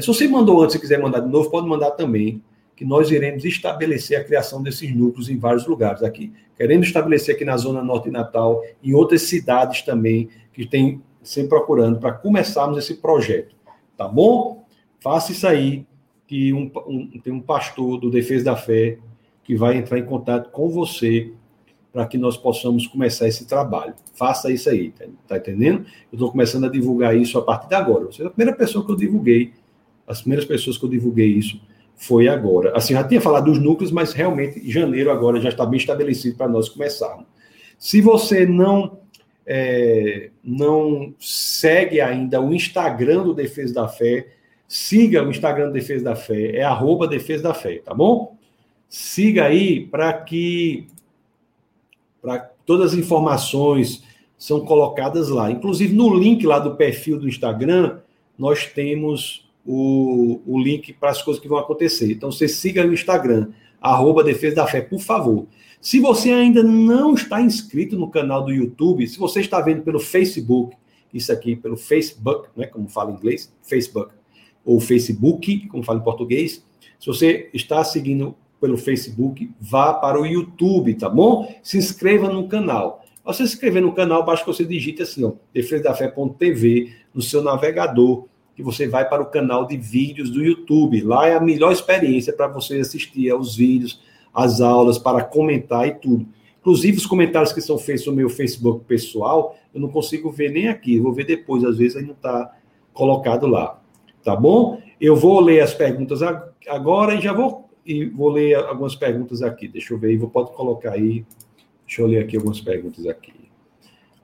Se 0.00 0.06
você 0.06 0.26
mandou 0.26 0.62
antes 0.62 0.76
e 0.76 0.80
quiser 0.80 1.02
mandar 1.02 1.20
de 1.20 1.28
novo, 1.28 1.50
pode 1.50 1.66
mandar 1.66 1.90
também, 1.90 2.42
que 2.78 2.84
nós 2.84 3.10
iremos 3.10 3.44
estabelecer 3.44 4.16
a 4.20 4.22
criação 4.22 4.62
desses 4.62 4.94
núcleos 4.94 5.28
em 5.28 5.36
vários 5.36 5.66
lugares 5.66 6.00
aqui. 6.00 6.32
Querendo 6.56 6.84
estabelecer 6.84 7.34
aqui 7.34 7.44
na 7.44 7.56
Zona 7.56 7.82
Norte 7.82 8.04
de 8.04 8.12
Natal, 8.12 8.62
em 8.80 8.94
outras 8.94 9.22
cidades 9.22 9.82
também, 9.82 10.28
que 10.52 10.64
tem 10.64 11.02
sempre 11.20 11.48
procurando 11.48 11.98
para 11.98 12.12
começarmos 12.12 12.78
esse 12.78 12.94
projeto. 12.94 13.56
Tá 13.96 14.06
bom? 14.06 14.64
Faça 15.00 15.32
isso 15.32 15.44
aí, 15.44 15.84
que 16.24 16.52
um, 16.52 16.70
um, 16.86 17.18
tem 17.20 17.32
um 17.32 17.40
pastor 17.40 17.98
do 17.98 18.08
Defesa 18.08 18.44
da 18.44 18.54
Fé 18.54 18.98
que 19.42 19.56
vai 19.56 19.76
entrar 19.76 19.98
em 19.98 20.04
contato 20.04 20.50
com 20.50 20.68
você 20.68 21.32
para 21.92 22.06
que 22.06 22.16
nós 22.16 22.36
possamos 22.36 22.86
começar 22.86 23.26
esse 23.26 23.44
trabalho. 23.44 23.94
Faça 24.14 24.52
isso 24.52 24.70
aí, 24.70 24.92
tá, 24.92 25.04
tá 25.26 25.36
entendendo? 25.38 25.80
Eu 26.12 26.16
estou 26.16 26.30
começando 26.30 26.66
a 26.66 26.68
divulgar 26.68 27.16
isso 27.16 27.38
a 27.38 27.42
partir 27.42 27.70
de 27.70 27.74
agora. 27.74 28.04
Você 28.04 28.22
é 28.22 28.26
a 28.26 28.30
primeira 28.30 28.56
pessoa 28.56 28.86
que 28.86 28.92
eu 28.92 28.96
divulguei, 28.96 29.52
as 30.06 30.20
primeiras 30.20 30.44
pessoas 30.44 30.78
que 30.78 30.84
eu 30.84 30.88
divulguei 30.88 31.26
isso 31.26 31.60
foi 31.98 32.28
agora. 32.28 32.74
Assim, 32.76 32.94
já 32.94 33.02
tinha 33.02 33.20
falado 33.20 33.46
dos 33.46 33.60
núcleos, 33.60 33.90
mas 33.90 34.12
realmente 34.12 34.70
janeiro 34.70 35.10
agora 35.10 35.40
já 35.40 35.48
está 35.48 35.66
bem 35.66 35.78
estabelecido 35.78 36.36
para 36.36 36.48
nós 36.48 36.68
começarmos. 36.68 37.26
Se 37.76 38.00
você 38.00 38.46
não 38.46 38.98
é, 39.44 40.30
não 40.42 41.12
segue 41.18 42.00
ainda 42.00 42.40
o 42.40 42.54
Instagram 42.54 43.24
do 43.24 43.34
Defesa 43.34 43.74
da 43.74 43.88
Fé, 43.88 44.28
siga 44.66 45.24
o 45.24 45.30
Instagram 45.30 45.66
do 45.66 45.72
Defesa 45.72 46.04
da 46.04 46.16
Fé, 46.16 46.56
é 46.56 46.62
arroba 46.62 47.08
Defesa 47.08 47.42
da 47.42 47.54
Fé, 47.54 47.78
tá 47.78 47.92
bom? 47.92 48.36
Siga 48.88 49.46
aí 49.46 49.86
para 49.86 50.12
que 50.12 50.86
para 52.22 52.38
todas 52.64 52.92
as 52.92 52.98
informações 52.98 54.04
são 54.36 54.60
colocadas 54.60 55.28
lá. 55.30 55.50
Inclusive 55.50 55.94
no 55.94 56.14
link 56.14 56.46
lá 56.46 56.58
do 56.58 56.76
perfil 56.76 57.18
do 57.18 57.28
Instagram, 57.28 57.98
nós 58.38 58.66
temos 58.66 59.47
o, 59.70 60.40
o 60.46 60.58
link 60.58 60.94
para 60.94 61.10
as 61.10 61.20
coisas 61.20 61.42
que 61.42 61.46
vão 61.46 61.58
acontecer. 61.58 62.10
Então 62.10 62.32
você 62.32 62.48
siga 62.48 62.86
o 62.86 62.92
Instagram, 62.94 63.50
arroba 63.78 64.24
Defesa 64.24 64.56
da 64.56 64.66
Fé, 64.66 64.80
por 64.80 64.98
favor. 64.98 65.46
Se 65.78 66.00
você 66.00 66.30
ainda 66.32 66.62
não 66.62 67.12
está 67.12 67.42
inscrito 67.42 67.94
no 67.94 68.08
canal 68.08 68.42
do 68.42 68.50
YouTube, 68.50 69.06
se 69.06 69.18
você 69.18 69.40
está 69.40 69.60
vendo 69.60 69.82
pelo 69.82 70.00
Facebook, 70.00 70.74
isso 71.12 71.30
aqui 71.30 71.54
pelo 71.54 71.76
Facebook, 71.76 72.48
né, 72.56 72.66
como 72.66 72.88
fala 72.88 73.10
em 73.10 73.14
inglês, 73.14 73.52
Facebook, 73.62 74.10
ou 74.64 74.80
Facebook, 74.80 75.68
como 75.68 75.82
fala 75.82 75.98
em 75.98 76.02
português, 76.02 76.64
se 76.98 77.06
você 77.06 77.50
está 77.52 77.84
seguindo 77.84 78.34
pelo 78.58 78.78
Facebook, 78.78 79.50
vá 79.60 79.92
para 79.92 80.18
o 80.18 80.26
YouTube, 80.26 80.94
tá 80.94 81.10
bom? 81.10 81.54
Se 81.62 81.76
inscreva 81.76 82.28
no 82.28 82.48
canal. 82.48 83.04
Ao 83.22 83.34
se 83.34 83.42
inscrever 83.42 83.82
no 83.82 83.92
canal, 83.92 84.24
basta 84.24 84.44
que 84.44 84.50
você 84.50 84.64
digite 84.64 85.02
assim, 85.02 85.22
ó, 85.24 85.32
defesadafé.tv 85.52 86.92
no 87.14 87.20
seu 87.20 87.42
navegador, 87.42 88.24
que 88.58 88.62
você 88.64 88.88
vai 88.88 89.08
para 89.08 89.22
o 89.22 89.26
canal 89.26 89.66
de 89.66 89.76
vídeos 89.76 90.30
do 90.30 90.42
YouTube. 90.42 91.00
Lá 91.02 91.28
é 91.28 91.34
a 91.36 91.40
melhor 91.40 91.70
experiência 91.70 92.32
para 92.32 92.48
você 92.48 92.80
assistir 92.80 93.30
aos 93.30 93.54
vídeos, 93.54 94.02
as 94.34 94.60
aulas, 94.60 94.98
para 94.98 95.22
comentar 95.22 95.86
e 95.86 95.92
tudo. 95.92 96.26
Inclusive, 96.58 96.96
os 96.96 97.06
comentários 97.06 97.52
que 97.52 97.60
são 97.60 97.78
feitos 97.78 98.04
no 98.08 98.12
meu 98.12 98.28
Facebook 98.28 98.84
pessoal, 98.84 99.56
eu 99.72 99.80
não 99.80 99.88
consigo 99.88 100.28
ver 100.32 100.50
nem 100.50 100.66
aqui, 100.66 100.96
eu 100.96 101.04
vou 101.04 101.12
ver 101.12 101.24
depois, 101.24 101.62
às 101.62 101.78
vezes 101.78 102.04
não 102.04 102.14
está 102.14 102.52
colocado 102.92 103.46
lá. 103.46 103.80
Tá 104.24 104.34
bom? 104.34 104.82
Eu 105.00 105.14
vou 105.14 105.38
ler 105.38 105.60
as 105.60 105.72
perguntas 105.72 106.18
agora 106.66 107.14
e 107.14 107.20
já 107.20 107.32
vou, 107.32 107.70
e 107.86 108.06
vou 108.06 108.28
ler 108.28 108.56
algumas 108.56 108.96
perguntas 108.96 109.40
aqui. 109.40 109.68
Deixa 109.68 109.94
eu 109.94 109.98
ver, 109.98 110.16
vou, 110.16 110.28
pode 110.28 110.50
colocar 110.50 110.94
aí. 110.94 111.24
Deixa 111.86 112.02
eu 112.02 112.08
ler 112.08 112.24
aqui 112.24 112.34
algumas 112.34 112.60
perguntas 112.60 113.06
aqui. 113.06 113.32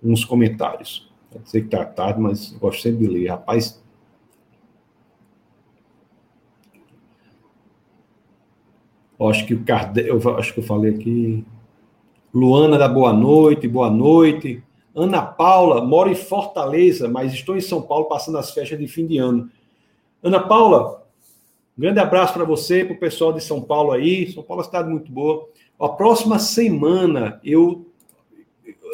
Uns 0.03 0.25
comentários. 0.25 1.09
Sei 1.45 1.61
que 1.61 1.69
está 1.69 1.85
tarde, 1.85 2.21
mas 2.21 2.51
gosto 2.61 2.83
sempre 2.83 3.07
de 3.07 3.15
ler. 3.15 3.29
Rapaz, 3.29 3.84
Eu 9.19 9.29
acho 9.29 9.47
que 9.47 9.55
o 9.55 9.65
Kardec, 9.65 10.09
eu 10.09 10.37
acho 10.37 10.53
que 10.53 10.61
eu 10.61 10.65
falei 10.65 10.93
aqui. 10.93 11.45
Luana 12.33 12.77
da 12.77 12.89
Boa 12.89 13.13
Noite, 13.13 13.69
boa 13.69 13.91
noite. 13.91 14.63
Ana 14.95 15.23
Paula, 15.23 15.85
moro 15.85 16.11
em 16.11 16.15
Fortaleza, 16.15 17.09
mas 17.09 17.33
estou 17.33 17.57
em 17.57 17.61
São 17.61 17.81
Paulo 17.81 18.07
passando 18.07 18.39
as 18.39 18.51
festas 18.51 18.79
de 18.79 18.89
fim 18.89 19.07
de 19.07 19.19
ano. 19.19 19.49
Ana 20.23 20.41
Paula, 20.41 21.05
um 21.77 21.81
grande 21.81 22.01
abraço 22.01 22.33
para 22.33 22.45
você, 22.45 22.85
para 22.85 22.95
o 22.95 22.99
pessoal 22.99 23.33
de 23.33 23.43
São 23.43 23.61
Paulo 23.61 23.93
aí. 23.93 24.31
São 24.33 24.43
Paulo 24.43 24.63
é 24.63 24.65
uma 24.65 24.67
cidade 24.67 24.89
muito 24.89 25.13
boa. 25.13 25.49
A 25.79 25.89
próxima 25.89 26.39
semana, 26.39 27.41
eu 27.45 27.87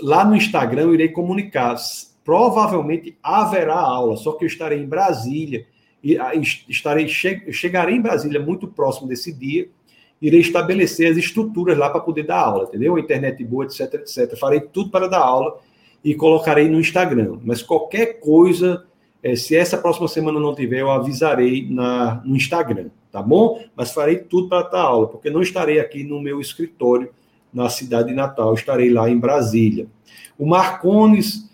lá 0.02 0.24
no 0.24 0.36
Instagram 0.36 0.82
eu 0.82 0.94
irei 0.94 1.08
comunicar. 1.08 1.76
Provavelmente 2.24 3.16
haverá 3.22 3.78
aula, 3.78 4.16
só 4.16 4.32
que 4.32 4.44
eu 4.44 4.48
estarei 4.48 4.78
em 4.78 4.86
Brasília 4.86 5.66
e 6.02 6.18
ah, 6.18 6.32
estarei 6.68 7.08
chegarei 7.08 7.96
em 7.96 8.00
Brasília 8.00 8.40
muito 8.40 8.68
próximo 8.68 9.08
desse 9.08 9.32
dia 9.32 9.68
irei 10.20 10.40
estabelecer 10.40 11.10
as 11.10 11.16
estruturas 11.16 11.78
lá 11.78 11.88
para 11.88 12.00
poder 12.00 12.24
dar 12.24 12.38
aula, 12.38 12.64
entendeu? 12.64 12.98
Internet 12.98 13.42
boa, 13.44 13.64
etc, 13.64 13.94
etc. 13.94 14.36
Farei 14.38 14.60
tudo 14.60 14.90
para 14.90 15.08
dar 15.08 15.20
aula 15.20 15.58
e 16.04 16.14
colocarei 16.14 16.68
no 16.68 16.78
Instagram. 16.78 17.38
Mas 17.42 17.62
qualquer 17.62 18.20
coisa, 18.20 18.84
é, 19.22 19.34
se 19.34 19.56
essa 19.56 19.78
próxima 19.78 20.08
semana 20.08 20.38
não 20.38 20.54
tiver, 20.54 20.80
eu 20.80 20.90
avisarei 20.90 21.66
na, 21.70 22.22
no 22.24 22.36
Instagram, 22.36 22.88
tá 23.10 23.22
bom? 23.22 23.62
Mas 23.74 23.92
farei 23.92 24.16
tudo 24.16 24.48
para 24.48 24.68
dar 24.68 24.82
aula, 24.82 25.08
porque 25.08 25.30
não 25.30 25.40
estarei 25.40 25.80
aqui 25.80 26.04
no 26.04 26.20
meu 26.20 26.40
escritório 26.40 27.10
na 27.52 27.68
cidade 27.68 28.08
de 28.08 28.14
Natal, 28.14 28.54
estarei 28.54 28.90
lá 28.90 29.08
em 29.08 29.18
Brasília. 29.18 29.86
O 30.38 30.46
Marcones, 30.46 31.50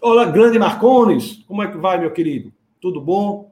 olá, 0.00 0.24
grande 0.24 0.58
Marcones, 0.58 1.44
como 1.46 1.62
é 1.62 1.68
que 1.68 1.78
vai, 1.78 1.98
meu 1.98 2.10
querido? 2.10 2.52
Tudo 2.80 3.00
bom? 3.00 3.50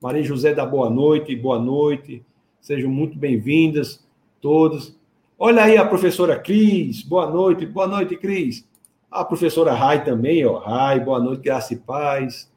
Maria 0.00 0.22
José 0.22 0.54
da 0.54 0.64
boa 0.64 0.88
noite, 0.88 1.34
boa 1.36 1.58
noite. 1.58 2.24
Sejam 2.60 2.90
muito 2.90 3.18
bem-vindas 3.18 4.06
todas. 4.38 4.94
Olha 5.38 5.64
aí 5.64 5.78
a 5.78 5.86
professora 5.86 6.38
Cris, 6.38 7.02
boa 7.02 7.30
noite, 7.30 7.64
boa 7.64 7.86
noite, 7.86 8.16
Cris. 8.16 8.68
A 9.10 9.24
professora 9.24 9.72
Rai 9.72 10.04
também, 10.04 10.44
ó. 10.44 10.58
Rai, 10.58 11.00
boa 11.00 11.18
noite, 11.18 11.42
graça 11.42 11.72
e 11.72 11.78
paz. 11.78 12.52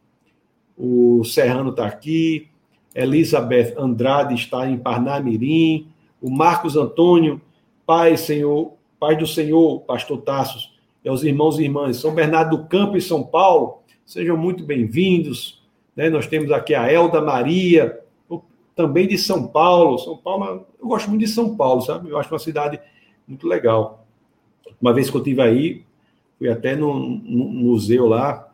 O 0.77 1.23
Serrano 1.23 1.69
está 1.69 1.87
aqui. 1.87 2.49
Elizabeth 2.93 3.75
Andrade 3.77 4.35
está 4.35 4.69
em 4.69 4.77
Parnamirim. 4.77 5.87
O 6.21 6.29
Marcos 6.29 6.75
Antônio, 6.75 7.41
Pai, 7.85 8.17
Senhor, 8.17 8.73
Pai 8.99 9.15
do 9.15 9.25
Senhor, 9.25 9.79
Pastor 9.81 10.21
Tassos, 10.21 10.73
e 11.03 11.07
aos 11.07 11.23
irmãos 11.23 11.59
e 11.59 11.63
irmãs, 11.63 11.97
São 11.97 12.13
Bernardo 12.13 12.57
do 12.57 12.65
Campo 12.65 12.97
e 12.97 13.01
São 13.01 13.23
Paulo, 13.23 13.79
sejam 14.05 14.35
muito 14.35 14.65
bem-vindos. 14.65 15.61
Né? 15.95 16.09
Nós 16.09 16.27
temos 16.27 16.51
aqui 16.51 16.75
a 16.75 16.91
Elda 16.91 17.21
Maria, 17.21 18.02
também 18.75 19.07
de 19.07 19.17
São 19.17 19.47
Paulo. 19.47 19.97
São 19.97 20.17
Paulo, 20.17 20.65
eu 20.79 20.87
gosto 20.87 21.09
muito 21.09 21.21
de 21.21 21.27
São 21.27 21.55
Paulo, 21.55 21.81
sabe? 21.81 22.09
Eu 22.09 22.17
acho 22.17 22.31
uma 22.31 22.39
cidade 22.39 22.79
muito 23.27 23.47
legal. 23.47 24.05
Uma 24.81 24.93
vez 24.93 25.09
que 25.09 25.15
eu 25.15 25.21
estive 25.21 25.41
aí, 25.41 25.83
fui 26.37 26.49
até 26.49 26.75
no, 26.75 26.93
museu 26.93 28.05
lá, 28.05 28.49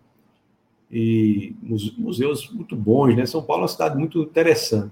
e 0.91 1.55
museus 1.97 2.49
muito 2.51 2.75
bons, 2.75 3.15
né? 3.15 3.25
São 3.25 3.43
Paulo 3.43 3.61
é 3.61 3.63
uma 3.63 3.69
cidade 3.69 3.97
muito 3.97 4.21
interessante. 4.21 4.91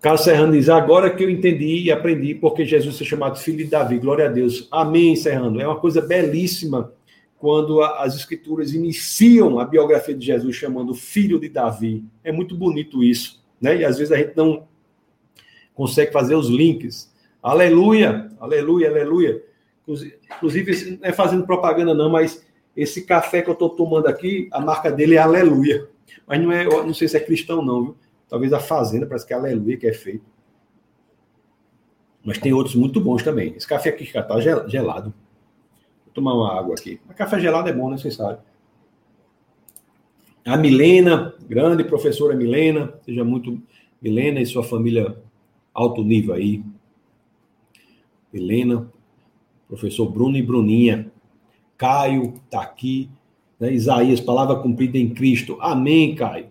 Carlos 0.00 0.22
Serrano 0.22 0.52
diz: 0.52 0.68
agora 0.68 1.10
que 1.10 1.24
eu 1.24 1.30
entendi 1.30 1.84
e 1.84 1.92
aprendi 1.92 2.34
porque 2.34 2.64
Jesus 2.64 3.00
é 3.00 3.04
chamado 3.04 3.38
filho 3.38 3.58
de 3.58 3.64
Davi, 3.64 3.98
glória 3.98 4.26
a 4.26 4.28
Deus. 4.28 4.68
Amém, 4.70 5.16
Serrano. 5.16 5.60
É 5.60 5.66
uma 5.66 5.80
coisa 5.80 6.00
belíssima 6.00 6.92
quando 7.38 7.82
as 7.82 8.14
escrituras 8.14 8.74
iniciam 8.74 9.58
a 9.58 9.64
biografia 9.64 10.14
de 10.14 10.26
Jesus 10.26 10.54
chamando 10.54 10.94
filho 10.94 11.40
de 11.40 11.48
Davi. 11.48 12.04
É 12.22 12.30
muito 12.30 12.54
bonito 12.54 13.02
isso 13.02 13.39
né? 13.60 13.76
E 13.78 13.84
às 13.84 13.98
vezes 13.98 14.12
a 14.12 14.16
gente 14.16 14.36
não 14.36 14.66
consegue 15.74 16.12
fazer 16.12 16.34
os 16.34 16.48
links. 16.48 17.12
Aleluia, 17.42 18.30
aleluia, 18.38 18.88
aleluia. 18.88 19.42
Inclusive, 20.36 20.98
não 21.00 21.08
é 21.08 21.12
fazendo 21.12 21.46
propaganda, 21.46 21.94
não, 21.94 22.10
mas 22.10 22.46
esse 22.76 23.02
café 23.02 23.42
que 23.42 23.48
eu 23.48 23.54
estou 23.54 23.70
tomando 23.70 24.06
aqui, 24.06 24.48
a 24.52 24.60
marca 24.60 24.90
dele 24.90 25.16
é 25.16 25.18
Aleluia. 25.18 25.88
Mas 26.26 26.40
não 26.40 26.52
é, 26.52 26.64
não 26.64 26.94
sei 26.94 27.08
se 27.08 27.16
é 27.16 27.20
cristão, 27.20 27.62
não, 27.62 27.84
viu? 27.84 27.96
Talvez 28.28 28.52
a 28.52 28.60
Fazenda, 28.60 29.06
parece 29.06 29.26
que 29.26 29.32
é 29.32 29.36
Aleluia 29.36 29.76
que 29.76 29.86
é 29.86 29.92
feito. 29.92 30.24
Mas 32.24 32.38
tem 32.38 32.52
outros 32.52 32.74
muito 32.74 33.00
bons 33.00 33.22
também. 33.22 33.54
Esse 33.56 33.66
café 33.66 33.88
aqui 33.88 34.04
está 34.04 34.38
gelado. 34.68 35.12
Vou 36.04 36.14
tomar 36.14 36.34
uma 36.34 36.56
água 36.56 36.74
aqui. 36.78 37.00
Mas 37.06 37.16
café 37.16 37.40
gelado 37.40 37.68
é 37.68 37.72
bom, 37.72 37.90
né? 37.90 37.96
Vocês 37.96 38.14
sabem. 38.14 38.38
A 40.44 40.56
Milena, 40.56 41.34
grande 41.48 41.84
professora 41.84 42.34
Milena, 42.34 42.94
seja 43.04 43.22
muito 43.22 43.60
Milena 44.00 44.40
e 44.40 44.46
sua 44.46 44.62
família 44.62 45.16
alto 45.74 46.02
nível 46.02 46.34
aí. 46.34 46.62
Milena, 48.32 48.90
professor 49.68 50.06
Bruno 50.08 50.36
e 50.36 50.42
Bruninha. 50.42 51.10
Caio 51.76 52.34
está 52.44 52.62
aqui. 52.62 53.10
Né? 53.58 53.72
Isaías, 53.72 54.20
palavra 54.20 54.56
cumprida 54.56 54.96
em 54.96 55.10
Cristo. 55.10 55.58
Amém, 55.60 56.14
Caio. 56.14 56.48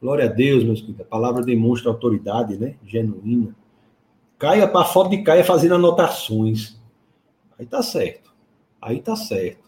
Glória 0.00 0.26
a 0.26 0.28
Deus, 0.28 0.62
meus 0.62 0.80
queridos. 0.80 1.00
A 1.00 1.08
palavra 1.08 1.42
demonstra 1.42 1.90
autoridade, 1.90 2.58
né? 2.58 2.76
Genuína. 2.84 3.56
Caia 4.38 4.68
para 4.68 4.84
foto 4.84 5.10
de 5.10 5.22
Caia 5.22 5.42
fazendo 5.42 5.74
anotações. 5.74 6.78
Aí 7.58 7.64
tá 7.64 7.82
certo. 7.82 8.30
Aí 8.80 9.00
tá 9.00 9.16
certo. 9.16 9.65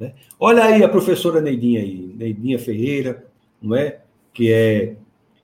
Né? 0.00 0.14
Olha 0.38 0.64
aí 0.64 0.82
a 0.82 0.88
professora 0.88 1.42
Neidinha 1.42 1.80
aí, 1.80 2.14
Neidinha 2.16 2.58
Ferreira, 2.58 3.26
não 3.60 3.76
é? 3.76 4.00
Que 4.32 4.50
é 4.50 4.96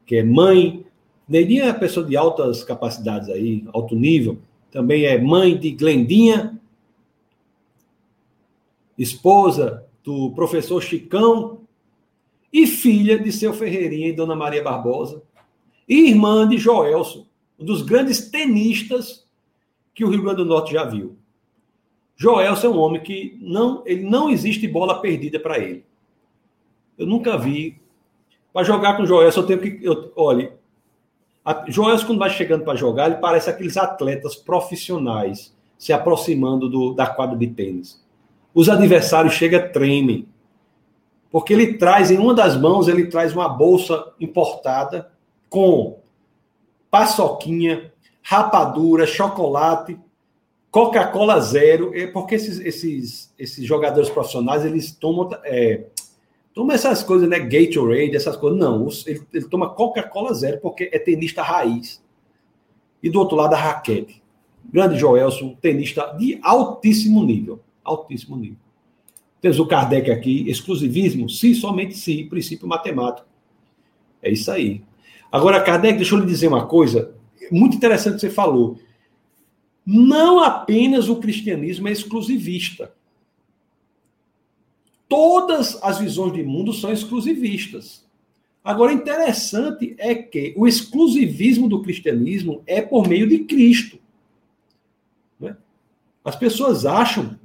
que 0.06 0.16
é 0.16 0.24
mãe. 0.24 0.86
Neidinha 1.28 1.64
é 1.64 1.66
uma 1.66 1.74
pessoa 1.78 2.06
de 2.06 2.16
altas 2.16 2.64
capacidades 2.64 3.28
aí, 3.28 3.64
alto 3.72 3.94
nível. 3.94 4.38
Também 4.70 5.04
é 5.04 5.20
mãe 5.20 5.58
de 5.58 5.72
Glendinha, 5.72 6.58
esposa 8.96 9.84
do 10.02 10.30
professor 10.30 10.82
Chicão 10.82 11.60
e 12.52 12.66
filha 12.66 13.18
de 13.18 13.30
seu 13.32 13.52
Ferreirinha 13.52 14.08
e 14.08 14.12
Dona 14.12 14.34
Maria 14.34 14.62
Barbosa, 14.62 15.22
e 15.88 16.08
irmã 16.08 16.48
de 16.48 16.56
Joelson, 16.56 17.26
um 17.58 17.64
dos 17.64 17.82
grandes 17.82 18.30
tenistas 18.30 19.26
que 19.94 20.04
o 20.04 20.08
Rio 20.08 20.22
Grande 20.22 20.38
do 20.38 20.44
Norte 20.44 20.72
já 20.72 20.84
viu. 20.84 21.16
Joelson 22.16 22.68
é 22.68 22.70
um 22.70 22.78
homem 22.78 23.00
que 23.02 23.38
não, 23.40 23.82
ele 23.84 24.02
não 24.02 24.30
existe 24.30 24.66
bola 24.66 25.00
perdida 25.00 25.38
para 25.38 25.58
ele. 25.58 25.84
Eu 26.96 27.06
nunca 27.06 27.36
vi. 27.36 27.78
Para 28.52 28.64
jogar 28.64 28.96
com 28.96 29.02
o 29.02 29.06
Joelson, 29.06 29.40
eu 29.40 29.46
tenho 29.46 29.60
que. 29.60 29.78
Eu, 29.82 30.12
olha, 30.16 30.54
a, 31.44 31.54
quando 31.54 32.18
vai 32.18 32.30
chegando 32.30 32.64
para 32.64 32.74
jogar, 32.74 33.06
ele 33.06 33.20
parece 33.20 33.50
aqueles 33.50 33.76
atletas 33.76 34.34
profissionais 34.34 35.54
se 35.78 35.92
aproximando 35.92 36.68
do, 36.68 36.94
da 36.94 37.06
quadra 37.06 37.36
de 37.36 37.48
tênis. 37.48 38.02
Os 38.54 38.70
adversários 38.70 39.34
chegam, 39.34 39.70
tremem. 39.70 40.26
Porque 41.30 41.52
ele 41.52 41.74
traz, 41.74 42.10
em 42.10 42.16
uma 42.16 42.32
das 42.32 42.58
mãos, 42.58 42.88
ele 42.88 43.08
traz 43.08 43.34
uma 43.34 43.48
bolsa 43.48 44.12
importada 44.18 45.12
com 45.50 45.98
paçoquinha, 46.90 47.92
rapadura, 48.22 49.06
chocolate, 49.06 49.98
Coca-Cola 50.76 51.40
zero, 51.40 51.90
é 51.94 52.06
porque 52.06 52.34
esses, 52.34 52.60
esses, 52.60 53.32
esses 53.38 53.64
jogadores 53.64 54.10
profissionais, 54.10 54.62
eles 54.62 54.92
tomam, 54.92 55.30
é, 55.42 55.86
tomam 56.52 56.74
essas 56.74 57.02
coisas, 57.02 57.26
né? 57.26 57.38
Gatorade, 57.38 58.14
essas 58.14 58.36
coisas. 58.36 58.58
Não, 58.58 58.86
ele, 59.06 59.22
ele 59.32 59.48
toma 59.48 59.70
Coca-Cola 59.70 60.34
zero 60.34 60.60
porque 60.60 60.90
é 60.92 60.98
tenista 60.98 61.42
raiz. 61.42 62.04
E 63.02 63.08
do 63.08 63.18
outro 63.18 63.38
lado, 63.38 63.54
a 63.54 63.56
raquete. 63.56 64.22
Grande 64.70 64.98
Joelson, 64.98 65.56
tenista 65.62 66.14
de 66.18 66.38
altíssimo 66.42 67.24
nível. 67.24 67.58
Altíssimo 67.82 68.36
nível. 68.36 68.58
Temos 69.40 69.58
o 69.58 69.64
Kardec 69.66 70.10
aqui, 70.10 70.46
exclusivismo, 70.46 71.26
sim, 71.30 71.54
somente 71.54 71.96
sim, 71.96 72.26
princípio 72.26 72.68
matemático. 72.68 73.26
É 74.20 74.30
isso 74.30 74.50
aí. 74.50 74.82
Agora, 75.32 75.58
Kardec, 75.62 75.96
deixa 75.96 76.14
eu 76.14 76.18
lhe 76.18 76.26
dizer 76.26 76.48
uma 76.48 76.66
coisa 76.66 77.14
muito 77.50 77.78
interessante 77.78 78.16
que 78.16 78.20
você 78.20 78.28
falou. 78.30 78.76
Não 79.86 80.40
apenas 80.40 81.08
o 81.08 81.16
cristianismo 81.16 81.86
é 81.86 81.92
exclusivista. 81.92 82.92
Todas 85.08 85.80
as 85.80 86.00
visões 86.00 86.32
de 86.32 86.42
mundo 86.42 86.72
são 86.72 86.92
exclusivistas. 86.92 88.04
Agora, 88.64 88.92
interessante 88.92 89.94
é 89.96 90.12
que 90.12 90.52
o 90.56 90.66
exclusivismo 90.66 91.68
do 91.68 91.82
cristianismo 91.82 92.64
é 92.66 92.82
por 92.82 93.06
meio 93.06 93.28
de 93.28 93.44
Cristo. 93.44 93.96
Né? 95.38 95.56
As 96.24 96.34
pessoas 96.34 96.84
acham 96.84 97.38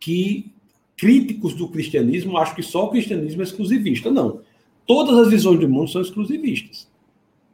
que 0.00 0.50
críticos 0.96 1.52
do 1.52 1.68
cristianismo 1.68 2.38
acham 2.38 2.54
que 2.54 2.62
só 2.62 2.86
o 2.86 2.90
cristianismo 2.90 3.42
é 3.42 3.44
exclusivista. 3.44 4.10
Não. 4.10 4.40
Todas 4.86 5.18
as 5.18 5.28
visões 5.28 5.60
do 5.60 5.68
mundo 5.68 5.90
são 5.90 6.00
exclusivistas. 6.00 6.88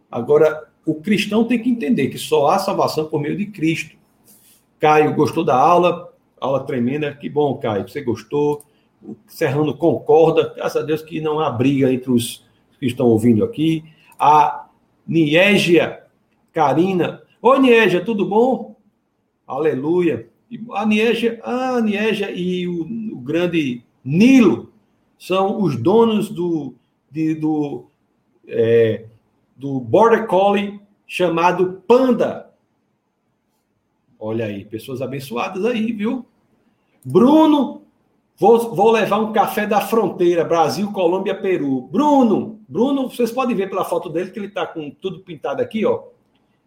Agora, 0.08 0.69
o 0.85 0.94
cristão 0.94 1.44
tem 1.44 1.59
que 1.59 1.69
entender 1.69 2.09
que 2.09 2.19
só 2.19 2.48
há 2.48 2.59
salvação 2.59 3.07
por 3.07 3.20
meio 3.20 3.36
de 3.36 3.47
Cristo. 3.47 3.97
Caio 4.78 5.15
gostou 5.15 5.44
da 5.44 5.55
aula, 5.55 6.12
aula 6.40 6.65
tremenda. 6.65 7.15
Que 7.15 7.28
bom, 7.28 7.55
Caio, 7.59 7.89
você 7.89 8.01
gostou. 8.01 8.62
O 9.02 9.16
Serrano 9.27 9.77
concorda. 9.77 10.52
Graças 10.57 10.82
a 10.82 10.85
Deus 10.85 11.02
que 11.02 11.20
não 11.20 11.39
há 11.39 11.51
briga 11.51 11.93
entre 11.93 12.11
os 12.11 12.44
que 12.78 12.86
estão 12.86 13.07
ouvindo 13.07 13.44
aqui. 13.44 13.85
A 14.19 14.69
Niégia 15.07 16.02
Karina. 16.52 17.23
Oi, 17.43 17.59
Niégia, 17.59 18.05
tudo 18.05 18.24
bom? 18.27 18.77
Aleluia. 19.47 20.28
A 20.73 20.85
Niégia, 20.86 21.40
a 21.44 21.81
Niégia 21.81 22.31
e 22.31 22.66
o, 22.66 22.82
o 23.12 23.20
grande 23.20 23.82
Nilo 24.05 24.73
são 25.19 25.62
os 25.62 25.77
donos 25.77 26.31
do, 26.31 26.74
de, 27.11 27.35
do, 27.35 27.86
é, 28.48 29.05
do 29.60 29.78
Border 29.78 30.26
Collie 30.26 30.80
chamado 31.06 31.82
Panda. 31.86 32.50
Olha 34.18 34.46
aí, 34.46 34.64
pessoas 34.64 35.02
abençoadas 35.02 35.66
aí, 35.66 35.92
viu? 35.92 36.24
Bruno, 37.04 37.82
vou, 38.38 38.74
vou 38.74 38.90
levar 38.90 39.18
um 39.18 39.34
café 39.34 39.66
da 39.66 39.82
fronteira, 39.82 40.44
Brasil, 40.44 40.90
Colômbia, 40.92 41.34
Peru. 41.34 41.82
Bruno, 41.92 42.58
Bruno, 42.66 43.10
vocês 43.10 43.30
podem 43.30 43.54
ver 43.54 43.68
pela 43.68 43.84
foto 43.84 44.08
dele 44.08 44.30
que 44.30 44.38
ele 44.38 44.46
está 44.46 44.66
com 44.66 44.90
tudo 44.90 45.20
pintado 45.20 45.60
aqui, 45.60 45.84
ó. 45.84 46.04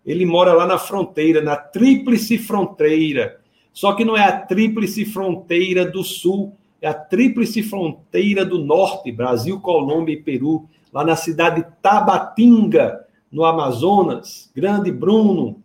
Ele 0.05 0.25
mora 0.25 0.53
lá 0.53 0.67
na 0.67 0.77
fronteira, 0.77 1.41
na 1.41 1.55
tríplice 1.55 2.37
fronteira. 2.37 3.39
Só 3.71 3.93
que 3.93 4.05
não 4.05 4.15
é 4.15 4.23
a 4.23 4.39
tríplice 4.39 5.03
fronteira 5.03 5.83
do 5.83 6.03
sul, 6.03 6.55
é 6.84 6.89
a 6.89 6.93
tríplice 6.93 7.64
fronteira 7.64 8.45
do 8.45 8.60
norte, 8.60 9.10
Brasil, 9.10 9.57
Colômbia 9.61 10.14
e 10.14 10.22
Peru 10.22 10.68
lá 10.91 11.01
na 11.01 11.15
cidade 11.15 11.64
de 11.64 11.72
Tabatinga, 11.81 13.07
no 13.31 13.45
Amazonas. 13.45 14.51
Grande 14.53 14.91
Bruno. 14.91 15.64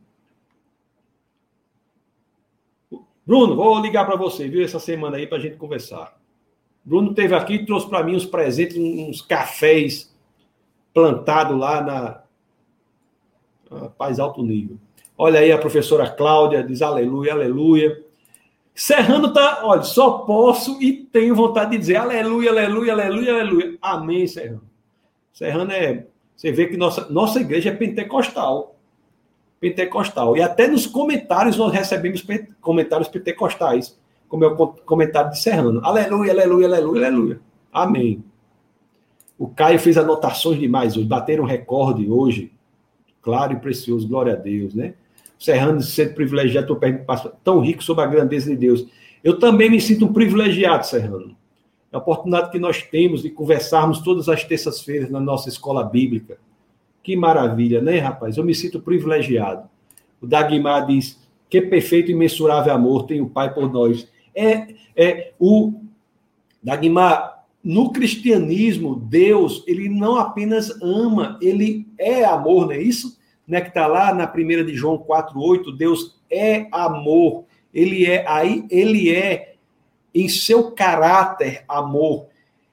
Bruno, 3.27 3.57
vou 3.57 3.81
ligar 3.81 4.07
para 4.07 4.15
você, 4.15 4.49
viu, 4.49 4.65
essa 4.65 4.79
semana 4.79 5.17
aí 5.17 5.27
para 5.27 5.39
a 5.39 5.41
gente 5.41 5.57
conversar. 5.57 6.17
Bruno 6.85 7.13
teve 7.13 7.35
aqui 7.35 7.55
e 7.55 7.67
trouxe 7.67 7.89
para 7.89 8.05
mim 8.05 8.15
uns 8.15 8.25
presentes, 8.25 8.79
uns 8.79 9.21
cafés 9.21 10.15
plantados 10.95 11.59
lá 11.59 12.23
na 13.69 13.89
Paz 13.99 14.21
Alto 14.21 14.41
Nível. 14.41 14.79
Olha 15.17 15.41
aí 15.41 15.51
a 15.51 15.59
professora 15.59 16.09
Cláudia, 16.09 16.63
diz 16.63 16.81
aleluia, 16.81 17.33
aleluia. 17.33 18.05
Serrano 18.79 19.33
tá, 19.33 19.63
olha, 19.65 19.83
só 19.83 20.19
posso 20.19 20.81
e 20.81 20.93
tenho 20.93 21.35
vontade 21.35 21.73
de 21.73 21.79
dizer 21.79 21.97
aleluia, 21.97 22.51
aleluia, 22.51 22.93
aleluia, 22.93 23.35
aleluia. 23.35 23.79
Amém, 23.83 24.25
Serrano. 24.29 24.63
Serrano 25.33 25.73
é. 25.73 26.07
Você 26.37 26.53
vê 26.53 26.69
que 26.69 26.77
nossa, 26.77 27.09
nossa 27.11 27.41
igreja 27.41 27.71
é 27.71 27.75
pentecostal. 27.75 28.77
Pentecostal. 29.59 30.37
E 30.37 30.43
até 30.43 30.69
nos 30.69 30.87
comentários 30.87 31.57
nós 31.57 31.73
recebemos 31.73 32.25
comentários 32.61 33.09
pentecostais, 33.09 33.99
como 34.29 34.45
é 34.45 34.47
o 34.47 34.69
comentário 34.69 35.33
de 35.33 35.41
Serrano. 35.41 35.81
Aleluia, 35.83 36.31
aleluia, 36.31 36.69
aleluia, 36.69 37.07
aleluia. 37.09 37.41
Amém. 37.73 38.23
O 39.37 39.49
Caio 39.49 39.81
fez 39.81 39.99
anotações 39.99 40.57
demais 40.57 40.97
hoje, 40.97 41.09
bateram 41.09 41.45
recorde 41.45 42.09
hoje. 42.09 42.53
Claro 43.21 43.55
e 43.55 43.57
precioso, 43.57 44.07
glória 44.07 44.35
a 44.35 44.37
Deus, 44.37 44.73
né? 44.73 44.95
Serrano 45.39 45.81
sendo 45.81 46.15
privilegiado, 46.15 46.79
tão 47.45 47.61
rico 47.61 47.83
sobre 47.83 48.05
a 48.05 48.07
grandeza 48.07 48.51
de 48.51 48.57
Deus. 48.57 48.87
Eu 49.23 49.39
também 49.39 49.71
me 49.71 49.81
sinto 49.81 50.07
um 50.07 50.13
privilegiado, 50.13 50.87
Serrano 50.87 51.37
é 51.93 51.97
a 51.97 51.99
oportunidade 51.99 52.51
que 52.51 52.59
nós 52.59 52.83
temos 52.83 53.23
de 53.23 53.31
conversarmos 53.31 54.01
todas 54.01 54.29
as 54.29 54.45
terças-feiras 54.45 55.11
na 55.11 55.21
nossa 55.21 55.49
escola 55.49 55.83
bíblica. 55.83 56.39
Que 57.03 57.17
maravilha, 57.17 57.81
né, 57.81 57.99
rapaz? 57.99 58.37
Eu 58.37 58.45
me 58.45 58.55
sinto 58.55 58.81
privilegiado. 58.81 59.69
O 60.21 60.27
Dagmar 60.27 60.87
diz: 60.87 61.19
que 61.49 61.63
perfeito 61.63 62.11
e 62.11 62.15
imensurável 62.15 62.73
amor 62.73 63.05
tem 63.05 63.21
o 63.21 63.31
Pai 63.31 63.53
por 63.53 63.73
nós. 63.73 64.07
É, 64.35 64.75
é 64.95 65.33
o 65.39 65.81
Dagmar, 66.63 67.45
no 67.65 67.91
cristianismo, 67.91 68.95
Deus, 68.95 69.65
ele 69.67 69.89
não 69.89 70.17
apenas 70.17 70.71
ama, 70.83 71.39
ele 71.41 71.87
é 71.99 72.25
amor, 72.25 72.67
não 72.67 72.73
é 72.73 72.83
isso? 72.83 73.19
Né, 73.49 73.63
que 73.63 73.69
está 73.69 73.87
lá 73.87 74.13
na 74.13 74.27
primeira 74.27 74.63
de 74.63 74.75
João 74.75 74.99
4:8, 74.99 75.75
Deus 75.75 76.21
é 76.31 76.67
amor. 76.71 77.45
Ele 77.73 78.05
é 78.05 78.25
aí, 78.29 78.67
ele 78.71 79.11
é 79.11 79.55
em 80.15 80.29
seu 80.29 80.73
caráter 80.73 81.65
amor. 81.67 82.27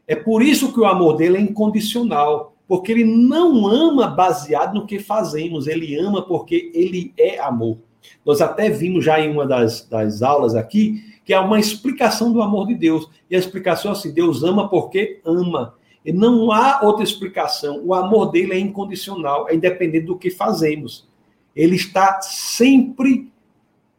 É 0.06 0.16
por 0.16 0.44
isso 0.44 0.74
que 0.74 0.80
o 0.80 0.86
amor 0.86 1.16
dele 1.16 1.38
é 1.38 1.42
incondicional, 1.42 2.54
porque 2.68 2.92
ele 2.92 3.06
não 3.06 3.66
ama 3.68 4.08
baseado 4.08 4.74
no 4.74 4.86
que 4.86 5.00
fazemos, 5.00 5.66
ele 5.66 5.96
ama 5.96 6.22
porque 6.22 6.72
ele 6.74 7.14
é 7.18 7.40
amor. 7.40 7.78
Nós 8.26 8.42
até 8.42 8.70
vimos 8.70 9.06
já 9.06 9.20
em 9.20 9.32
uma 9.32 9.46
das, 9.46 9.88
das 9.88 10.22
aulas 10.22 10.56
aqui 10.56 11.02
que 11.26 11.34
é 11.34 11.40
uma 11.40 11.60
explicação 11.60 12.32
do 12.32 12.42
amor 12.42 12.68
de 12.68 12.76
Deus. 12.76 13.10
E 13.30 13.36
a 13.36 13.40
explicação 13.40 13.92
é 13.92 13.94
assim: 13.96 14.14
Deus 14.14 14.44
ama 14.44 14.70
porque 14.70 15.20
ama. 15.26 15.74
E 16.06 16.14
não 16.14 16.52
há 16.52 16.82
outra 16.84 17.03
explicação. 17.03 17.82
O 17.84 17.94
amor 17.94 18.32
dele 18.32 18.53
é 18.53 18.60
incondicional, 18.60 19.49
é 19.49 19.56
independente 19.56 20.06
do 20.06 20.18
que 20.18 20.30
fazemos. 20.30 21.07
Ele 21.56 21.76
está 21.76 22.22
sempre 22.22 23.32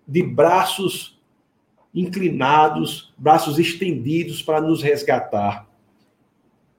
de 0.06 0.22
braços 0.22 1.18
inclinados, 1.92 3.12
braços 3.16 3.58
estendidos 3.58 4.42
para 4.42 4.60
nos 4.60 4.82
resgatar. 4.82 5.66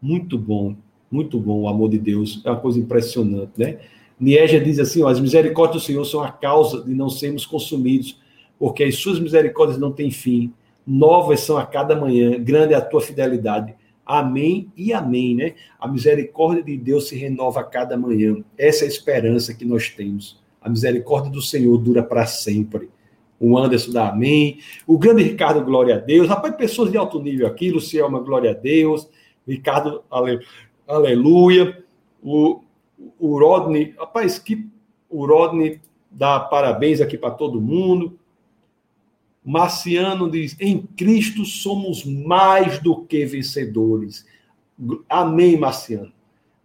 Muito 0.01 0.37
bom, 0.37 0.75
muito 1.11 1.39
bom 1.39 1.61
o 1.61 1.67
amor 1.67 1.89
de 1.89 1.97
Deus, 1.97 2.41
é 2.45 2.51
uma 2.51 2.59
coisa 2.59 2.79
impressionante, 2.79 3.51
né? 3.57 3.79
Niégia 4.19 4.61
diz 4.61 4.79
assim: 4.79 5.01
ó, 5.01 5.07
as 5.07 5.19
misericórdias 5.19 5.83
do 5.83 5.85
Senhor 5.85 6.05
são 6.05 6.23
a 6.23 6.31
causa 6.31 6.83
de 6.83 6.93
não 6.93 7.09
sermos 7.09 7.45
consumidos, 7.45 8.19
porque 8.59 8.83
as 8.83 8.95
suas 8.95 9.19
misericórdias 9.19 9.79
não 9.79 9.91
têm 9.91 10.11
fim. 10.11 10.53
Novas 10.85 11.41
são 11.41 11.57
a 11.57 11.65
cada 11.65 11.95
manhã, 11.95 12.41
grande 12.41 12.73
é 12.73 12.77
a 12.77 12.81
tua 12.81 13.01
fidelidade. 13.01 13.75
Amém 14.07 14.71
e 14.77 14.93
amém, 14.93 15.35
né? 15.35 15.55
A 15.77 15.85
misericórdia 15.85 16.63
de 16.63 16.77
Deus 16.77 17.09
se 17.09 17.15
renova 17.17 17.59
a 17.59 17.63
cada 17.63 17.97
manhã. 17.97 18.37
Essa 18.57 18.85
é 18.85 18.87
a 18.87 18.89
esperança 18.89 19.53
que 19.53 19.65
nós 19.65 19.89
temos. 19.89 20.41
A 20.61 20.69
misericórdia 20.69 21.29
do 21.29 21.41
Senhor 21.41 21.77
dura 21.77 22.01
para 22.01 22.25
sempre. 22.25 22.89
O 23.37 23.57
Anderson 23.57 23.91
dá 23.91 24.09
amém. 24.09 24.59
O 24.87 24.97
grande 24.97 25.23
Ricardo, 25.23 25.63
glória 25.63 25.95
a 25.95 25.99
Deus. 25.99 26.29
Rapaz, 26.29 26.55
pessoas 26.55 26.89
de 26.89 26.97
alto 26.97 27.21
nível 27.21 27.45
aqui. 27.47 27.69
Lucielma, 27.69 28.21
glória 28.21 28.51
a 28.51 28.53
Deus. 28.53 29.09
Ricardo, 29.45 30.01
ale, 30.09 30.39
aleluia. 30.87 31.83
O, 32.23 32.61
o 33.19 33.37
Rodney, 33.37 33.93
rapaz, 33.99 34.39
que 34.39 34.67
o 35.09 35.25
Rodney 35.25 35.81
dá 36.09 36.39
parabéns 36.39 37.01
aqui 37.01 37.17
para 37.17 37.31
todo 37.31 37.59
mundo. 37.59 38.17
Marciano 39.47 40.29
diz: 40.29 40.57
em 40.59 40.81
Cristo 40.81 41.45
somos 41.45 42.03
mais 42.03 42.79
do 42.79 43.05
que 43.05 43.25
vencedores. 43.25 44.25
Amém, 45.07 45.57
Marciano. 45.57 46.11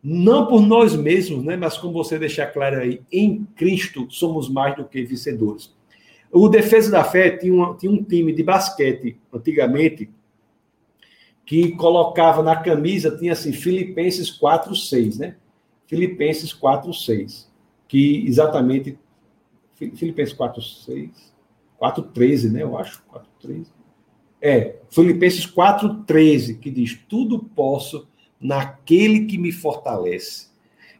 Não 0.02 0.48
por 0.48 0.66
nós 0.66 0.96
mesmos, 0.96 1.44
né? 1.44 1.56
Mas 1.56 1.78
como 1.78 1.92
você 1.92 2.18
deixar 2.18 2.48
claro 2.48 2.80
aí, 2.80 3.00
em 3.12 3.44
Cristo 3.54 4.08
somos 4.10 4.48
mais 4.48 4.74
do 4.74 4.84
que 4.84 5.04
vencedores. 5.04 5.72
O 6.32 6.48
Defesa 6.48 6.90
da 6.90 7.04
Fé 7.04 7.36
tinha, 7.36 7.54
uma, 7.54 7.76
tinha 7.76 7.92
um 7.92 8.02
time 8.02 8.32
de 8.32 8.42
basquete, 8.42 9.16
antigamente, 9.32 10.10
que 11.46 11.76
colocava 11.76 12.42
na 12.42 12.56
camisa, 12.56 13.16
tinha 13.16 13.32
assim, 13.32 13.52
Filipenses 13.52 14.28
4, 14.28 14.74
6, 14.74 15.18
né? 15.18 15.36
Filipenses 15.86 16.52
4, 16.52 16.92
6. 16.92 17.48
Que 17.86 18.26
exatamente. 18.26 18.98
Filipenses 19.76 20.34
4, 20.34 20.60
6. 20.60 21.31
4, 21.82 22.00
13, 22.00 22.48
né? 22.48 22.62
Eu 22.62 22.78
acho. 22.78 23.02
4, 23.08 23.28
13. 23.40 23.72
É, 24.40 24.76
Filipenses 24.88 25.44
4, 25.46 26.04
13, 26.04 26.58
que 26.58 26.70
diz: 26.70 26.96
Tudo 27.08 27.40
posso 27.40 28.06
naquele 28.40 29.26
que 29.26 29.36
me 29.36 29.50
fortalece. 29.50 30.46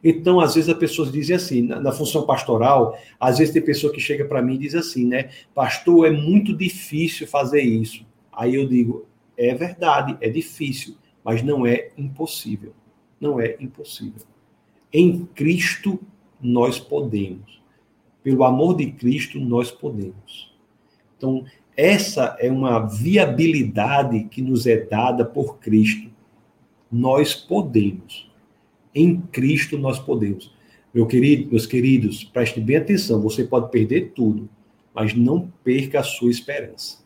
Então, 0.03 0.41
às 0.41 0.55
vezes, 0.55 0.69
as 0.69 0.77
pessoas 0.77 1.09
dizem 1.09 1.37
assim, 1.37 1.61
na, 1.61 1.79
na 1.79 1.93
função 1.93 2.25
pastoral, 2.25 2.99
às 3.17 3.37
vezes 3.37 3.53
tem 3.53 3.61
pessoa 3.61 3.93
que 3.93 4.01
chega 4.01 4.25
para 4.25 4.41
mim 4.41 4.55
e 4.55 4.57
diz 4.57 4.75
assim, 4.75 5.05
né? 5.07 5.29
Pastor, 5.55 6.05
é 6.05 6.11
muito 6.11 6.53
difícil 6.53 7.25
fazer 7.27 7.61
isso. 7.61 8.05
Aí 8.29 8.55
eu 8.55 8.67
digo, 8.67 9.05
é 9.37 9.55
verdade, 9.55 10.17
é 10.19 10.27
difícil, 10.27 10.97
mas 11.23 11.41
não 11.41 11.65
é 11.65 11.91
impossível. 11.97 12.73
Não 13.21 13.39
é 13.39 13.55
impossível. 13.57 14.21
Em 14.91 15.25
Cristo 15.27 15.97
nós 16.41 16.77
podemos. 16.77 17.63
Pelo 18.21 18.43
amor 18.43 18.75
de 18.75 18.91
Cristo 18.91 19.39
nós 19.39 19.71
podemos. 19.71 20.52
Então, 21.23 21.45
essa 21.77 22.35
é 22.37 22.51
uma 22.51 22.85
viabilidade 22.85 24.25
que 24.25 24.41
nos 24.41 24.67
é 24.67 24.75
dada 24.75 25.23
por 25.23 25.57
Cristo. 25.57 26.11
Nós 26.91 27.33
podemos. 27.33 28.29
Em 28.93 29.21
Cristo 29.21 29.77
nós 29.77 29.97
podemos. 29.97 30.53
Meu 30.93 31.07
querido, 31.07 31.49
meus 31.49 31.65
queridos, 31.65 32.25
preste 32.25 32.59
bem 32.59 32.75
atenção, 32.75 33.21
você 33.21 33.45
pode 33.45 33.71
perder 33.71 34.11
tudo, 34.13 34.49
mas 34.93 35.15
não 35.15 35.49
perca 35.63 36.01
a 36.01 36.03
sua 36.03 36.29
esperança. 36.29 37.01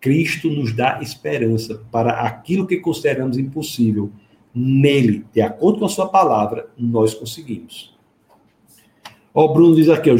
Cristo 0.00 0.50
nos 0.50 0.74
dá 0.74 0.98
esperança 1.00 1.80
para 1.92 2.22
aquilo 2.22 2.66
que 2.66 2.78
consideramos 2.78 3.38
impossível. 3.38 4.10
Nele, 4.52 5.24
de 5.32 5.40
acordo 5.40 5.78
com 5.78 5.84
a 5.84 5.88
sua 5.88 6.08
palavra, 6.08 6.68
nós 6.76 7.14
conseguimos. 7.14 7.96
Ó, 9.32 9.44
o 9.44 9.54
Bruno 9.54 9.76
diz 9.76 9.88
aqui, 9.88 10.10
ó, 10.10 10.16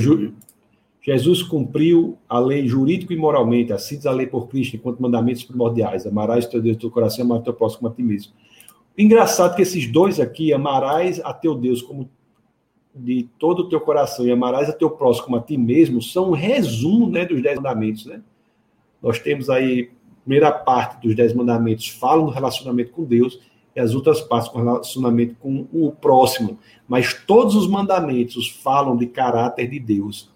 Jesus 1.05 1.43
cumpriu 1.43 2.17
a 2.29 2.39
lei 2.39 2.67
jurídico 2.67 3.13
e 3.13 3.17
moralmente, 3.17 3.73
assim 3.73 3.97
diz 3.97 4.07
a 4.07 4.13
lei 4.13 4.27
por 4.27 4.47
Cristo, 4.49 4.77
enquanto 4.77 5.03
mandamentos 5.03 5.43
primordiais. 5.43 6.07
Amarás 6.07 6.47
teu 6.47 6.63
Deus 6.63 6.77
do 6.77 6.81
teu 6.81 6.91
coração, 6.91 7.25
amarás 7.25 7.45
teu 7.45 7.53
próximo 7.53 7.89
a 7.89 7.91
ti 7.91 8.03
mesmo. 8.03 8.33
Engraçado 8.97 9.57
que 9.57 9.63
esses 9.63 9.91
dois 9.91 10.21
aqui, 10.21 10.53
amarás 10.53 11.21
a 11.25 11.33
teu 11.33 11.57
Deus 11.57 11.83
como 11.83 12.09
de 12.95 13.29
todo 13.39 13.61
o 13.61 13.69
teu 13.69 13.81
coração 13.81 14.27
e 14.27 14.31
amarás 14.31 14.69
a 14.69 14.73
teu 14.73 14.91
próximo 14.91 15.27
como 15.27 15.37
a 15.39 15.41
ti 15.41 15.57
mesmo, 15.57 16.01
são 16.01 16.31
um 16.31 16.35
resumo 16.35 17.09
né, 17.09 17.25
dos 17.25 17.43
dez 17.43 17.57
mandamentos. 17.57 18.07
Né? 18.07 18.23
Nós 19.03 19.19
temos 19.19 19.51
aí, 19.51 19.91
a 20.19 20.21
primeira 20.21 20.53
parte 20.53 21.05
dos 21.05 21.17
dez 21.17 21.33
mandamentos 21.33 21.89
falam 21.89 22.27
do 22.27 22.31
relacionamento 22.31 22.93
com 22.93 23.03
Deus 23.03 23.41
e 23.75 23.81
as 23.81 23.95
outras 23.95 24.21
partes 24.21 24.51
com 24.51 24.59
relacionamento 24.59 25.35
com 25.41 25.67
o 25.73 25.91
próximo. 25.91 26.59
Mas 26.87 27.15
todos 27.15 27.57
os 27.57 27.67
mandamentos 27.67 28.49
falam 28.49 28.97
de 28.97 29.07
caráter 29.07 29.69
de 29.69 29.81
Deus. 29.81 30.32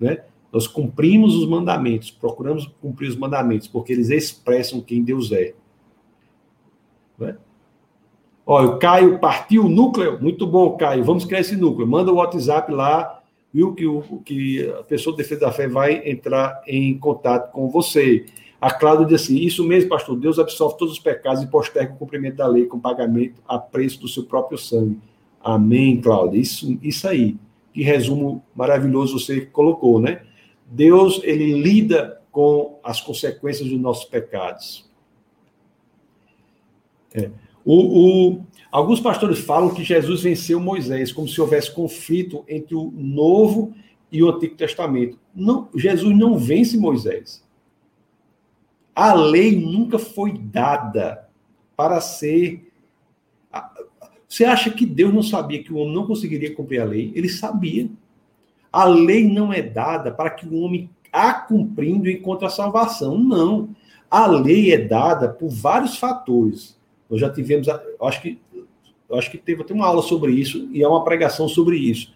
Né? 0.00 0.22
Nós 0.52 0.66
cumprimos 0.66 1.34
os 1.34 1.48
mandamentos, 1.48 2.10
procuramos 2.10 2.66
cumprir 2.80 3.08
os 3.08 3.16
mandamentos, 3.16 3.68
porque 3.68 3.92
eles 3.92 4.10
expressam 4.10 4.80
quem 4.80 5.02
Deus 5.02 5.30
é. 5.32 5.54
Né? 7.18 7.36
Olha, 8.46 8.68
o 8.68 8.78
Caio 8.78 9.18
partiu 9.18 9.66
o 9.66 9.68
núcleo. 9.68 10.18
Muito 10.22 10.46
bom, 10.46 10.74
Caio. 10.76 11.04
Vamos 11.04 11.26
criar 11.26 11.40
esse 11.40 11.54
núcleo. 11.54 11.86
Manda 11.86 12.10
o 12.10 12.14
WhatsApp 12.14 12.72
lá, 12.72 13.22
viu? 13.52 13.74
Que, 13.74 13.86
o, 13.86 14.00
que 14.24 14.66
a 14.70 14.82
pessoa 14.84 15.14
de 15.14 15.22
defesa 15.22 15.42
da 15.42 15.52
fé 15.52 15.68
vai 15.68 16.08
entrar 16.08 16.62
em 16.66 16.96
contato 16.98 17.52
com 17.52 17.68
você. 17.68 18.24
A 18.58 18.72
Cláudia 18.72 19.04
diz 19.04 19.22
assim: 19.22 19.36
Isso 19.36 19.62
mesmo, 19.64 19.90
pastor. 19.90 20.16
Deus 20.16 20.38
absolve 20.38 20.78
todos 20.78 20.94
os 20.94 20.98
pecados 20.98 21.42
e 21.42 21.46
posterga 21.46 21.92
o 21.92 21.96
cumprimento 21.98 22.36
da 22.36 22.46
lei 22.46 22.64
com 22.64 22.80
pagamento 22.80 23.42
a 23.46 23.58
preço 23.58 24.00
do 24.00 24.08
seu 24.08 24.24
próprio 24.24 24.56
sangue. 24.56 24.98
Amém, 25.42 26.00
Cláudia. 26.00 26.38
Isso, 26.38 26.78
isso 26.82 27.06
aí. 27.06 27.36
Que 27.78 27.84
resumo 27.84 28.44
maravilhoso 28.56 29.20
você 29.20 29.40
colocou, 29.40 30.00
né? 30.00 30.22
Deus, 30.66 31.20
ele 31.22 31.62
lida 31.62 32.20
com 32.32 32.80
as 32.82 33.00
consequências 33.00 33.68
dos 33.68 33.78
nossos 33.78 34.04
pecados. 34.04 34.90
É. 37.14 37.30
O, 37.64 38.32
o, 38.32 38.46
alguns 38.72 38.98
pastores 38.98 39.38
falam 39.38 39.72
que 39.72 39.84
Jesus 39.84 40.22
venceu 40.22 40.58
Moisés, 40.58 41.12
como 41.12 41.28
se 41.28 41.40
houvesse 41.40 41.72
conflito 41.72 42.44
entre 42.48 42.74
o 42.74 42.90
Novo 42.90 43.72
e 44.10 44.24
o 44.24 44.28
Antigo 44.28 44.56
Testamento. 44.56 45.16
Não, 45.32 45.68
Jesus 45.72 46.18
não 46.18 46.36
vence 46.36 46.76
Moisés. 46.76 47.46
A 48.92 49.14
lei 49.14 49.54
nunca 49.54 50.00
foi 50.00 50.36
dada 50.36 51.28
para 51.76 52.00
ser. 52.00 52.67
Você 54.28 54.44
acha 54.44 54.70
que 54.70 54.84
Deus 54.84 55.12
não 55.12 55.22
sabia 55.22 55.62
que 55.62 55.72
o 55.72 55.78
homem 55.78 55.94
não 55.94 56.06
conseguiria 56.06 56.54
cumprir 56.54 56.80
a 56.80 56.84
lei? 56.84 57.10
Ele 57.14 57.28
sabia. 57.28 57.88
A 58.70 58.84
lei 58.84 59.26
não 59.26 59.50
é 59.52 59.62
dada 59.62 60.12
para 60.12 60.30
que 60.30 60.46
o 60.46 60.60
homem 60.60 60.90
a 61.10 61.32
cumprindo 61.32 62.10
encontre 62.10 62.46
a 62.46 62.50
salvação. 62.50 63.18
Não. 63.18 63.70
A 64.10 64.26
lei 64.26 64.72
é 64.72 64.78
dada 64.78 65.28
por 65.28 65.48
vários 65.48 65.96
fatores. 65.96 66.78
Nós 67.08 67.20
já 67.20 67.30
tivemos, 67.30 67.66
acho 67.68 68.20
que, 68.20 68.38
acho 69.12 69.30
que 69.30 69.38
teve 69.38 69.62
até 69.62 69.72
uma 69.72 69.86
aula 69.86 70.02
sobre 70.02 70.32
isso 70.32 70.68
e 70.72 70.82
é 70.82 70.88
uma 70.88 71.04
pregação 71.04 71.48
sobre 71.48 71.78
isso. 71.78 72.12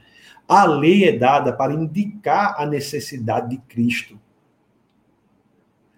A 0.46 0.64
lei 0.66 1.04
é 1.04 1.12
dada 1.16 1.52
para 1.52 1.72
indicar 1.72 2.56
a 2.58 2.66
necessidade 2.66 3.48
de 3.48 3.56
Cristo. 3.56 4.18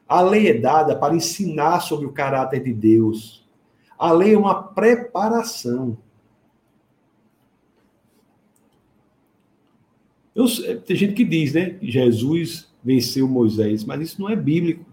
A 0.09 0.20
lei 0.20 0.49
é 0.49 0.55
dada 0.55 0.95
para 0.95 1.15
ensinar 1.15 1.81
sobre 1.81 2.07
o 2.07 2.12
caráter 2.12 2.62
de 2.62 2.73
Deus. 2.73 3.45
A 3.99 4.12
lei 4.12 4.35
é 4.35 4.39
uma 4.39 4.62
preparação. 4.62 5.97
Eu, 10.35 10.47
tem 10.81 10.97
gente 10.97 11.15
que 11.15 11.24
diz, 11.24 11.52
né? 11.52 11.77
Jesus 11.81 12.69
venceu 12.82 13.28
Moisés, 13.28 13.85
mas 13.85 14.01
isso 14.01 14.20
não 14.20 14.28
é 14.28 14.36
bíblico. 14.36 14.85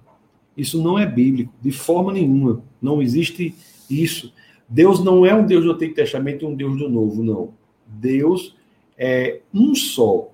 Isso 0.56 0.82
não 0.82 1.00
é 1.00 1.06
bíblico, 1.06 1.54
de 1.62 1.72
forma 1.72 2.14
nenhuma. 2.14 2.62
Não 2.82 3.02
existe 3.02 3.56
isso. 3.90 4.34
Deus 4.68 5.04
não 5.04 5.26
é 5.26 5.34
um 5.34 5.46
Deus 5.46 5.64
do 5.64 5.72
Antigo 5.72 5.96
Testamento 5.96 6.44
e 6.44 6.48
um 6.48 6.56
Deus 6.56 6.78
do 6.78 6.90
Novo, 6.90 7.24
não. 7.24 7.54
Deus 7.88 8.56
é 8.98 9.42
um 9.54 9.74
só, 9.74 10.30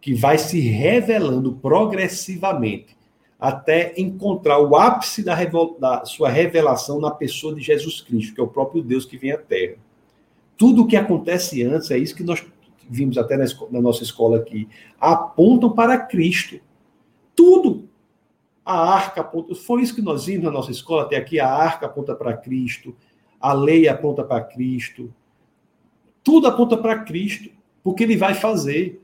que 0.00 0.12
vai 0.12 0.36
se 0.36 0.60
revelando 0.60 1.52
progressivamente 1.52 2.94
até 3.38 3.92
encontrar 3.96 4.58
o 4.58 4.74
ápice 4.74 5.22
da, 5.22 5.34
da, 5.78 6.04
sua 6.04 6.28
revelação 6.28 7.00
na 7.00 7.10
pessoa 7.10 7.54
de 7.54 7.60
Jesus 7.60 8.00
Cristo, 8.00 8.34
que 8.34 8.40
é 8.40 8.44
o 8.44 8.48
próprio 8.48 8.82
Deus 8.82 9.04
que 9.04 9.16
vem 9.18 9.32
à 9.32 9.38
Terra. 9.38 9.76
Tudo 10.56 10.82
o 10.82 10.86
que 10.86 10.96
acontece 10.96 11.62
antes, 11.62 11.90
é 11.90 11.98
isso 11.98 12.14
que 12.14 12.22
nós 12.22 12.44
vimos 12.88 13.18
até 13.18 13.36
na, 13.36 13.44
na 13.70 13.80
nossa 13.80 14.02
escola 14.02 14.38
aqui, 14.38 14.68
apontam 15.00 15.70
para 15.70 15.98
Cristo. 15.98 16.60
Tudo 17.34 17.88
a 18.64 18.94
arca 18.94 19.20
aponta. 19.20 19.54
Foi 19.54 19.82
isso 19.82 19.94
que 19.94 20.02
nós 20.02 20.24
vimos 20.24 20.44
na 20.44 20.50
nossa 20.50 20.70
escola 20.70 21.02
até 21.02 21.16
aqui. 21.16 21.38
A 21.38 21.48
arca 21.48 21.86
aponta 21.86 22.14
para 22.14 22.36
Cristo, 22.36 22.96
a 23.40 23.52
lei 23.52 23.86
aponta 23.86 24.24
para 24.24 24.42
Cristo. 24.42 25.12
Tudo 26.22 26.46
aponta 26.46 26.76
para 26.76 27.00
Cristo, 27.00 27.50
porque 27.82 28.04
ele 28.04 28.16
vai 28.16 28.34
fazer. 28.34 29.02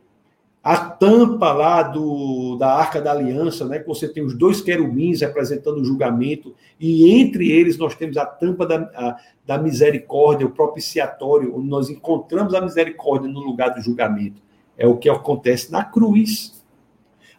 A 0.62 0.76
tampa 0.76 1.52
lá 1.52 1.82
do, 1.82 2.56
da 2.56 2.74
Arca 2.74 3.00
da 3.00 3.12
Aliança, 3.12 3.64
né, 3.64 3.78
que 3.78 3.88
você 3.88 4.06
tem 4.06 4.22
os 4.22 4.34
dois 4.34 4.60
querubins 4.60 5.22
representando 5.22 5.78
o 5.78 5.84
julgamento, 5.84 6.54
e 6.78 7.10
entre 7.18 7.50
eles 7.50 7.78
nós 7.78 7.94
temos 7.94 8.16
a 8.18 8.26
tampa 8.26 8.66
da, 8.66 8.76
a, 8.94 9.16
da 9.46 9.58
misericórdia, 9.58 10.46
o 10.46 10.50
propiciatório, 10.50 11.56
onde 11.56 11.68
nós 11.68 11.88
encontramos 11.88 12.52
a 12.54 12.60
misericórdia 12.60 13.28
no 13.28 13.40
lugar 13.40 13.70
do 13.70 13.80
julgamento. 13.80 14.42
É 14.76 14.86
o 14.86 14.98
que 14.98 15.08
acontece 15.08 15.72
na 15.72 15.82
cruz. 15.82 16.62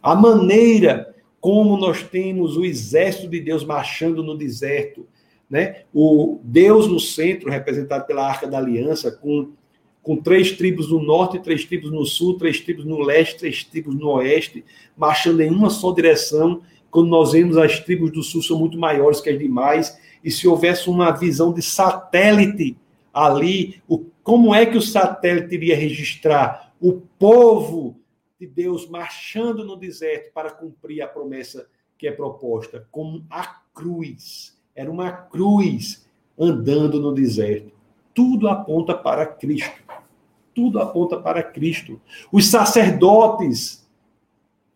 A 0.02 0.14
maneira 0.14 1.12
como 1.40 1.76
nós 1.76 2.04
temos 2.04 2.56
o 2.56 2.64
exército 2.64 3.28
de 3.28 3.40
Deus 3.40 3.64
marchando 3.64 4.22
no 4.22 4.38
deserto, 4.38 5.08
né? 5.50 5.82
O 5.92 6.38
Deus 6.44 6.86
no 6.86 7.00
centro, 7.00 7.50
representado 7.50 8.06
pela 8.06 8.24
Arca 8.24 8.46
da 8.46 8.58
Aliança, 8.58 9.10
com 9.10 9.50
com 10.02 10.16
três 10.16 10.52
tribos 10.52 10.90
no 10.90 11.00
norte, 11.00 11.38
três 11.38 11.64
tribos 11.64 11.90
no 11.90 12.04
sul, 12.04 12.36
três 12.36 12.60
tribos 12.60 12.84
no 12.84 12.98
leste, 12.98 13.38
três 13.38 13.62
tribos 13.62 13.94
no 13.94 14.08
oeste, 14.10 14.64
marchando 14.96 15.40
em 15.40 15.50
uma 15.50 15.70
só 15.70 15.92
direção. 15.92 16.62
Quando 16.90 17.08
nós 17.08 17.32
vemos 17.32 17.56
as 17.56 17.78
tribos 17.80 18.10
do 18.10 18.22
sul 18.22 18.42
são 18.42 18.58
muito 18.58 18.78
maiores 18.78 19.20
que 19.20 19.30
as 19.30 19.38
demais, 19.38 19.96
e 20.22 20.30
se 20.30 20.46
houvesse 20.46 20.90
uma 20.90 21.10
visão 21.12 21.52
de 21.52 21.62
satélite 21.62 22.76
ali, 23.14 23.80
o, 23.88 23.98
como 24.22 24.54
é 24.54 24.66
que 24.66 24.76
o 24.76 24.82
satélite 24.82 25.54
iria 25.54 25.76
registrar 25.76 26.74
o 26.80 27.00
povo 27.18 27.96
de 28.38 28.46
Deus 28.46 28.88
marchando 28.88 29.64
no 29.64 29.76
deserto 29.76 30.32
para 30.32 30.50
cumprir 30.50 31.00
a 31.02 31.06
promessa 31.06 31.66
que 31.96 32.08
é 32.08 32.12
proposta? 32.12 32.86
Como 32.90 33.24
a 33.30 33.46
cruz. 33.72 34.58
Era 34.74 34.90
uma 34.90 35.12
cruz 35.12 36.06
andando 36.38 37.00
no 37.00 37.12
deserto. 37.12 37.72
Tudo 38.14 38.48
aponta 38.48 38.94
para 38.94 39.26
Cristo. 39.26 39.81
Tudo 40.54 40.78
aponta 40.78 41.16
para 41.18 41.42
Cristo. 41.42 42.00
Os 42.30 42.46
sacerdotes, 42.48 43.86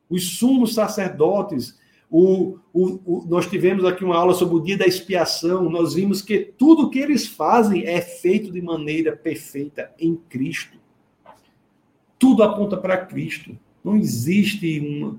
os 0.08 0.38
sumos 0.38 0.74
sacerdotes, 0.74 1.78
o, 2.10 2.58
o, 2.72 3.00
o, 3.04 3.24
nós 3.28 3.46
tivemos 3.46 3.84
aqui 3.84 4.04
uma 4.04 4.16
aula 4.16 4.32
sobre 4.32 4.56
o 4.56 4.60
dia 4.60 4.78
da 4.78 4.86
expiação. 4.86 5.68
Nós 5.68 5.94
vimos 5.94 6.22
que 6.22 6.38
tudo 6.38 6.88
que 6.90 6.98
eles 6.98 7.26
fazem 7.26 7.84
é 7.84 8.00
feito 8.00 8.52
de 8.52 8.62
maneira 8.62 9.16
perfeita 9.16 9.92
em 9.98 10.16
Cristo. 10.28 10.78
Tudo 12.18 12.42
aponta 12.42 12.76
para 12.76 12.96
Cristo. 12.96 13.58
Não 13.84 13.96
existe 13.96 14.80
uma. 14.80 15.18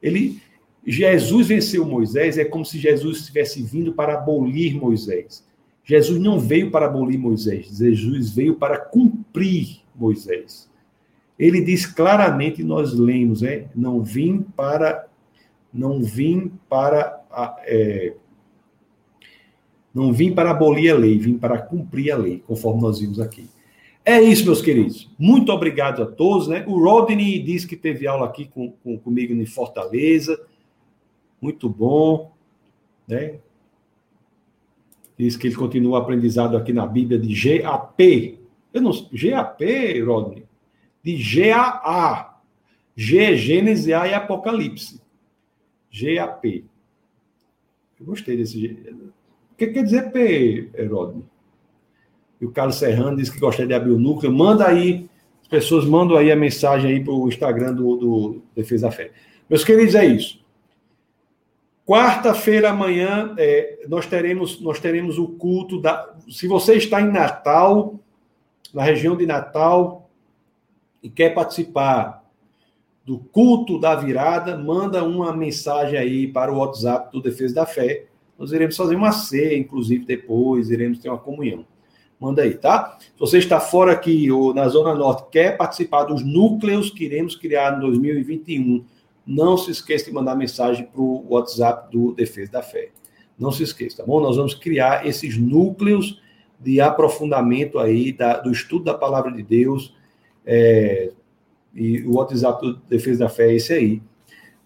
Ele, 0.00 0.40
Jesus 0.86 1.48
venceu 1.48 1.84
Moisés, 1.84 2.38
é 2.38 2.44
como 2.44 2.64
se 2.64 2.78
Jesus 2.78 3.18
estivesse 3.18 3.62
vindo 3.62 3.92
para 3.92 4.14
abolir 4.14 4.74
Moisés. 4.76 5.46
Jesus 5.84 6.20
não 6.20 6.38
veio 6.38 6.70
para 6.70 6.86
abolir 6.86 7.18
Moisés, 7.18 7.66
Jesus 7.78 8.30
veio 8.30 8.56
para 8.56 8.78
cumprir 8.78 9.77
Moisés. 9.98 10.68
Ele 11.38 11.60
diz 11.60 11.86
claramente, 11.86 12.62
nós 12.64 12.92
lemos, 12.92 13.42
é, 13.42 13.68
não 13.74 14.02
vim 14.02 14.42
para, 14.56 15.06
não 15.72 16.02
vim 16.02 16.52
para, 16.68 17.22
é, 17.64 18.14
não 19.94 20.12
vim 20.12 20.32
para 20.32 20.50
abolir 20.50 20.92
a 20.92 20.98
lei, 20.98 21.18
vim 21.18 21.38
para 21.38 21.58
cumprir 21.58 22.10
a 22.10 22.16
lei, 22.16 22.42
conforme 22.46 22.82
nós 22.82 22.98
vimos 23.00 23.20
aqui. 23.20 23.48
É 24.04 24.20
isso, 24.20 24.46
meus 24.46 24.62
queridos. 24.62 25.10
Muito 25.18 25.52
obrigado 25.52 26.02
a 26.02 26.06
todos. 26.06 26.48
Né? 26.48 26.64
O 26.66 26.82
Rodney 26.82 27.42
disse 27.42 27.66
que 27.66 27.76
teve 27.76 28.06
aula 28.06 28.26
aqui 28.26 28.46
com, 28.46 28.72
com, 28.82 28.98
comigo 28.98 29.34
em 29.34 29.44
Fortaleza. 29.44 30.40
Muito 31.42 31.68
bom. 31.68 32.32
Né? 33.06 33.38
diz 35.18 35.36
que 35.36 35.48
ele 35.48 35.56
continua 35.56 35.98
o 35.98 36.00
aprendizado 36.00 36.56
aqui 36.56 36.72
na 36.72 36.86
Bíblia 36.86 37.18
de 37.18 37.34
GAP. 37.34 38.38
Eu 38.72 38.82
não 38.82 38.92
GAP, 39.12 40.00
Rodney? 40.02 40.44
De 41.02 41.16
GAA. 41.16 42.38
G 42.96 43.18
é 43.18 43.36
Gênesis, 43.36 43.92
A 43.92 44.08
é 44.08 44.14
Apocalipse. 44.14 45.00
GAP. 45.92 46.64
Eu 48.00 48.06
gostei 48.06 48.36
desse. 48.36 48.76
O 49.52 49.56
que 49.56 49.68
quer 49.68 49.82
dizer 49.82 50.10
P, 50.10 50.70
Rodney? 50.90 51.24
E 52.40 52.44
o 52.44 52.50
Carlos 52.50 52.76
Serrano 52.76 53.16
diz 53.16 53.30
que 53.30 53.40
gostaria 53.40 53.68
de 53.68 53.74
abrir 53.74 53.92
o 53.92 53.98
núcleo. 53.98 54.32
Manda 54.32 54.66
aí, 54.66 55.08
as 55.42 55.48
pessoas 55.48 55.84
mandam 55.84 56.16
aí 56.16 56.30
a 56.30 56.36
mensagem 56.36 56.90
aí 56.90 57.02
para 57.02 57.12
o 57.12 57.28
Instagram 57.28 57.74
do, 57.74 57.96
do 57.96 58.42
Defesa 58.54 58.88
da 58.88 58.92
Fé. 58.92 59.12
Meus 59.48 59.64
queridos, 59.64 59.94
é 59.94 60.04
isso. 60.04 60.44
Quarta-feira 61.86 62.70
amanhã 62.70 63.34
é, 63.38 63.86
nós 63.88 64.06
teremos 64.06 64.60
nós 64.60 64.78
teremos 64.78 65.18
o 65.18 65.28
culto 65.28 65.80
da. 65.80 66.14
Se 66.28 66.46
você 66.46 66.74
está 66.74 67.00
em 67.00 67.10
Natal, 67.10 67.98
na 68.72 68.82
região 68.82 69.16
de 69.16 69.26
Natal 69.26 70.08
e 71.02 71.08
quer 71.08 71.34
participar 71.34 72.24
do 73.04 73.18
culto 73.18 73.78
da 73.78 73.94
virada, 73.94 74.56
manda 74.56 75.02
uma 75.02 75.32
mensagem 75.32 75.98
aí 75.98 76.26
para 76.28 76.52
o 76.52 76.58
WhatsApp 76.58 77.10
do 77.10 77.22
Defesa 77.22 77.54
da 77.54 77.66
Fé. 77.66 78.06
Nós 78.38 78.52
iremos 78.52 78.76
fazer 78.76 78.96
uma 78.96 79.12
ceia, 79.12 79.56
inclusive 79.56 80.04
depois 80.04 80.70
iremos 80.70 80.98
ter 80.98 81.08
uma 81.08 81.18
comunhão. 81.18 81.64
Manda 82.20 82.42
aí, 82.42 82.54
tá? 82.54 82.98
Se 83.00 83.18
você 83.18 83.38
está 83.38 83.60
fora 83.60 83.92
aqui 83.92 84.30
ou 84.30 84.52
na 84.52 84.68
Zona 84.68 84.94
Norte, 84.94 85.30
quer 85.30 85.56
participar 85.56 86.04
dos 86.04 86.24
núcleos 86.24 86.90
que 86.90 87.04
iremos 87.04 87.36
criar 87.36 87.76
em 87.76 87.80
2021 87.80 88.84
não 89.28 89.58
se 89.58 89.70
esqueça 89.70 90.06
de 90.06 90.12
mandar 90.12 90.34
mensagem 90.34 90.86
para 90.86 91.02
o 91.02 91.26
WhatsApp 91.28 91.92
do 91.92 92.14
Defesa 92.14 92.50
da 92.50 92.62
Fé. 92.62 92.88
Não 93.38 93.52
se 93.52 93.62
esqueça, 93.62 93.98
tá 93.98 94.04
bom? 94.04 94.20
Nós 94.20 94.36
vamos 94.36 94.54
criar 94.54 95.06
esses 95.06 95.36
núcleos 95.36 96.18
de 96.60 96.80
aprofundamento 96.80 97.78
aí 97.78 98.12
da, 98.12 98.38
do 98.38 98.50
estudo 98.50 98.84
da 98.84 98.94
palavra 98.94 99.30
de 99.30 99.42
Deus. 99.42 99.94
É, 100.44 101.10
e 101.74 102.02
o 102.02 102.14
WhatsApp 102.14 102.60
do 102.60 102.74
Defesa 102.88 103.20
da 103.20 103.28
Fé 103.28 103.50
é 103.50 103.54
esse 103.54 103.72
aí. 103.72 104.02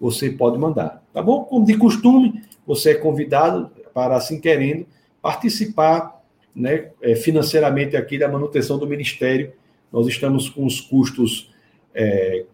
Você 0.01 0.31
pode 0.31 0.59
mandar, 0.59 1.03
tá 1.13 1.23
bom? 1.23 1.45
Como 1.45 1.67
de 1.67 1.77
costume, 1.77 2.43
você 2.67 2.91
é 2.91 2.95
convidado 2.95 3.71
para, 3.93 4.17
assim 4.17 4.41
querendo, 4.41 4.87
participar 5.21 6.23
né, 6.55 6.91
é, 7.01 7.15
financeiramente 7.15 7.97
aqui 7.97 8.19
da 8.19 8.29
manutenção 8.29 8.79
do 8.79 8.87
ministério. 8.87 9.53
Nós 9.93 10.07
estamos 10.07 10.49
com 10.49 10.65
os 10.65 10.81
custos 10.81 11.53
é, 11.95 12.45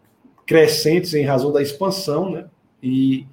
crescentes 0.45 1.15
em 1.15 1.25
razão 1.25 1.53
da 1.53 1.63
expansão, 1.63 2.31
né? 2.31 2.47
E, 2.83 3.27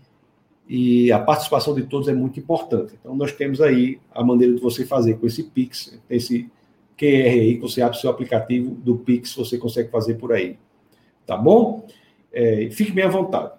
e 0.68 1.12
a 1.12 1.20
participação 1.20 1.76
de 1.76 1.84
todos 1.84 2.08
é 2.08 2.14
muito 2.14 2.40
importante. 2.40 2.94
Então, 3.00 3.16
nós 3.16 3.32
temos 3.32 3.62
aí 3.62 4.00
a 4.12 4.24
maneira 4.24 4.56
de 4.56 4.62
você 4.62 4.86
fazer 4.86 5.18
com 5.18 5.28
esse 5.28 5.44
Pix, 5.44 6.00
esse 6.10 6.50
QR 6.98 7.30
aí, 7.30 7.56
que 7.56 7.62
você 7.62 7.82
abre 7.82 7.98
o 7.98 8.02
seu 8.02 8.10
aplicativo 8.10 8.72
do 8.72 8.98
Pix, 8.98 9.36
você 9.36 9.58
consegue 9.58 9.92
fazer 9.92 10.16
por 10.16 10.34
aí. 10.34 10.58
Tá 11.26 11.38
bom? 11.38 11.86
É, 12.32 12.70
fique 12.72 12.92
bem 12.92 13.06
à 13.06 13.10
vontade. 13.10 13.52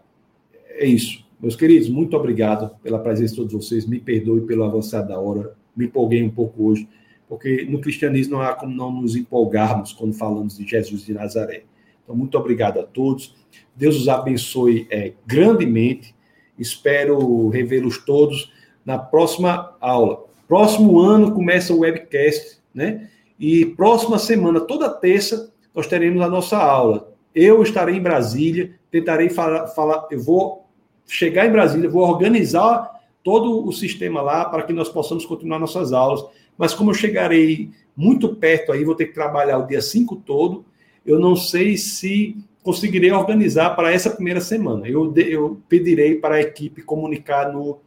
É 0.70 0.86
isso. 0.86 1.24
Meus 1.40 1.54
queridos, 1.54 1.88
muito 1.88 2.16
obrigado 2.16 2.70
pela 2.82 2.98
presença 2.98 3.34
de 3.34 3.36
todos 3.36 3.52
vocês. 3.52 3.86
Me 3.86 4.00
perdoe 4.00 4.40
pelo 4.40 4.64
avançado 4.64 5.08
da 5.08 5.18
hora. 5.18 5.54
Me 5.76 5.86
empolguei 5.86 6.22
um 6.22 6.30
pouco 6.30 6.64
hoje, 6.64 6.88
porque 7.28 7.64
no 7.66 7.80
cristianismo 7.80 8.36
não 8.36 8.42
há 8.42 8.54
como 8.54 8.74
não 8.74 8.90
nos 8.90 9.14
empolgarmos 9.14 9.92
quando 9.92 10.14
falamos 10.14 10.56
de 10.56 10.66
Jesus 10.66 11.04
de 11.04 11.12
Nazaré. 11.12 11.64
Então, 12.02 12.16
muito 12.16 12.36
obrigado 12.38 12.80
a 12.80 12.82
todos. 12.82 13.36
Deus 13.74 13.96
os 13.96 14.08
abençoe 14.08 14.86
é, 14.90 15.12
grandemente. 15.26 16.15
Espero 16.58 17.48
revê-los 17.48 17.98
todos 17.98 18.52
na 18.84 18.98
próxima 18.98 19.76
aula. 19.80 20.24
Próximo 20.46 20.98
ano 21.00 21.32
começa 21.32 21.72
o 21.74 21.80
webcast, 21.80 22.58
né? 22.74 23.08
E 23.38 23.66
próxima 23.66 24.18
semana, 24.18 24.60
toda 24.60 24.88
terça, 24.88 25.52
nós 25.74 25.86
teremos 25.86 26.22
a 26.22 26.28
nossa 26.28 26.56
aula. 26.56 27.12
Eu 27.34 27.62
estarei 27.62 27.96
em 27.96 28.02
Brasília, 28.02 28.74
tentarei 28.90 29.28
falar, 29.28 29.66
falar 29.68 30.06
eu 30.10 30.22
vou 30.22 30.66
chegar 31.06 31.46
em 31.46 31.52
Brasília, 31.52 31.90
vou 31.90 32.02
organizar 32.02 32.96
todo 33.22 33.66
o 33.66 33.72
sistema 33.72 34.22
lá 34.22 34.44
para 34.44 34.62
que 34.62 34.72
nós 34.72 34.88
possamos 34.88 35.26
continuar 35.26 35.58
nossas 35.58 35.92
aulas. 35.92 36.24
Mas 36.56 36.72
como 36.72 36.90
eu 36.90 36.94
chegarei 36.94 37.70
muito 37.96 38.34
perto 38.36 38.72
aí, 38.72 38.84
vou 38.84 38.94
ter 38.94 39.06
que 39.06 39.14
trabalhar 39.14 39.58
o 39.58 39.66
dia 39.66 39.82
5 39.82 40.16
todo, 40.16 40.64
eu 41.06 41.18
não 41.20 41.36
sei 41.36 41.76
se 41.76 42.36
conseguirei 42.62 43.12
organizar 43.12 43.76
para 43.76 43.92
essa 43.92 44.10
primeira 44.10 44.40
semana. 44.40 44.88
Eu, 44.88 45.14
eu 45.16 45.62
pedirei 45.68 46.16
para 46.16 46.34
a 46.34 46.40
equipe 46.40 46.82
comunicar 46.82 47.52
no, 47.52 47.78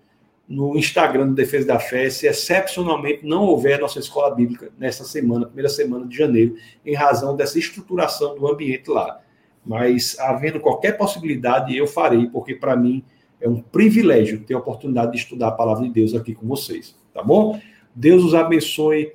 no 0.47 0.77
Instagram 0.77 1.27
do 1.27 1.35
Defesa 1.35 1.67
da 1.67 1.79
Fé 1.79 2.09
se 2.09 2.25
excepcionalmente 2.25 3.25
não 3.25 3.43
houver 3.43 3.79
nossa 3.79 3.99
escola 3.99 4.33
bíblica 4.33 4.71
nessa 4.79 5.03
semana, 5.03 5.45
primeira 5.45 5.69
semana 5.69 6.07
de 6.07 6.17
janeiro, 6.17 6.55
em 6.85 6.95
razão 6.95 7.35
dessa 7.35 7.59
estruturação 7.59 8.35
do 8.35 8.47
ambiente 8.47 8.89
lá. 8.89 9.19
Mas, 9.65 10.17
havendo 10.17 10.59
qualquer 10.59 10.97
possibilidade, 10.97 11.75
eu 11.75 11.85
farei, 11.85 12.27
porque 12.27 12.55
para 12.55 12.75
mim 12.75 13.03
é 13.41 13.47
um 13.47 13.61
privilégio 13.61 14.39
ter 14.39 14.53
a 14.53 14.59
oportunidade 14.59 15.11
de 15.11 15.17
estudar 15.17 15.49
a 15.49 15.51
palavra 15.51 15.83
de 15.83 15.91
Deus 15.91 16.15
aqui 16.15 16.33
com 16.33 16.47
vocês, 16.47 16.95
tá 17.13 17.21
bom? 17.21 17.59
Deus 17.93 18.23
os 18.23 18.33
abençoe 18.33 19.13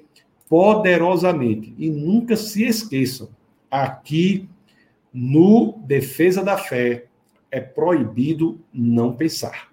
poderosamente 0.49 1.75
e 1.79 1.91
nunca 1.91 2.37
se 2.37 2.65
esqueçam, 2.65 3.29
aqui 3.75 4.49
no 5.13 5.81
Defesa 5.85 6.45
da 6.45 6.57
Fé, 6.57 7.07
é 7.51 7.61
proibido 7.61 8.61
não 8.73 9.13
pensar. 9.13 9.69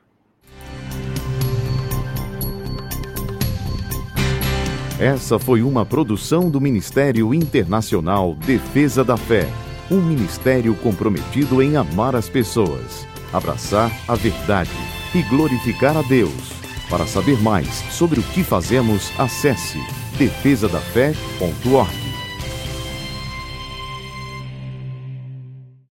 Essa 4.99 5.37
foi 5.37 5.61
uma 5.61 5.85
produção 5.85 6.49
do 6.49 6.59
Ministério 6.59 7.31
Internacional 7.33 8.35
Defesa 8.35 9.03
da 9.03 9.17
Fé, 9.17 9.47
um 9.89 10.01
ministério 10.01 10.75
comprometido 10.75 11.61
em 11.61 11.75
amar 11.75 12.15
as 12.15 12.29
pessoas, 12.29 13.07
abraçar 13.31 13.91
a 14.07 14.15
verdade 14.15 14.71
e 15.13 15.21
glorificar 15.23 15.97
a 15.97 16.01
Deus. 16.03 16.53
Para 16.89 17.05
saber 17.05 17.39
mais 17.41 17.67
sobre 17.91 18.19
o 18.19 18.23
que 18.23 18.43
fazemos, 18.43 19.11
acesse 19.19 19.79
defesadafé.org. 20.17 22.00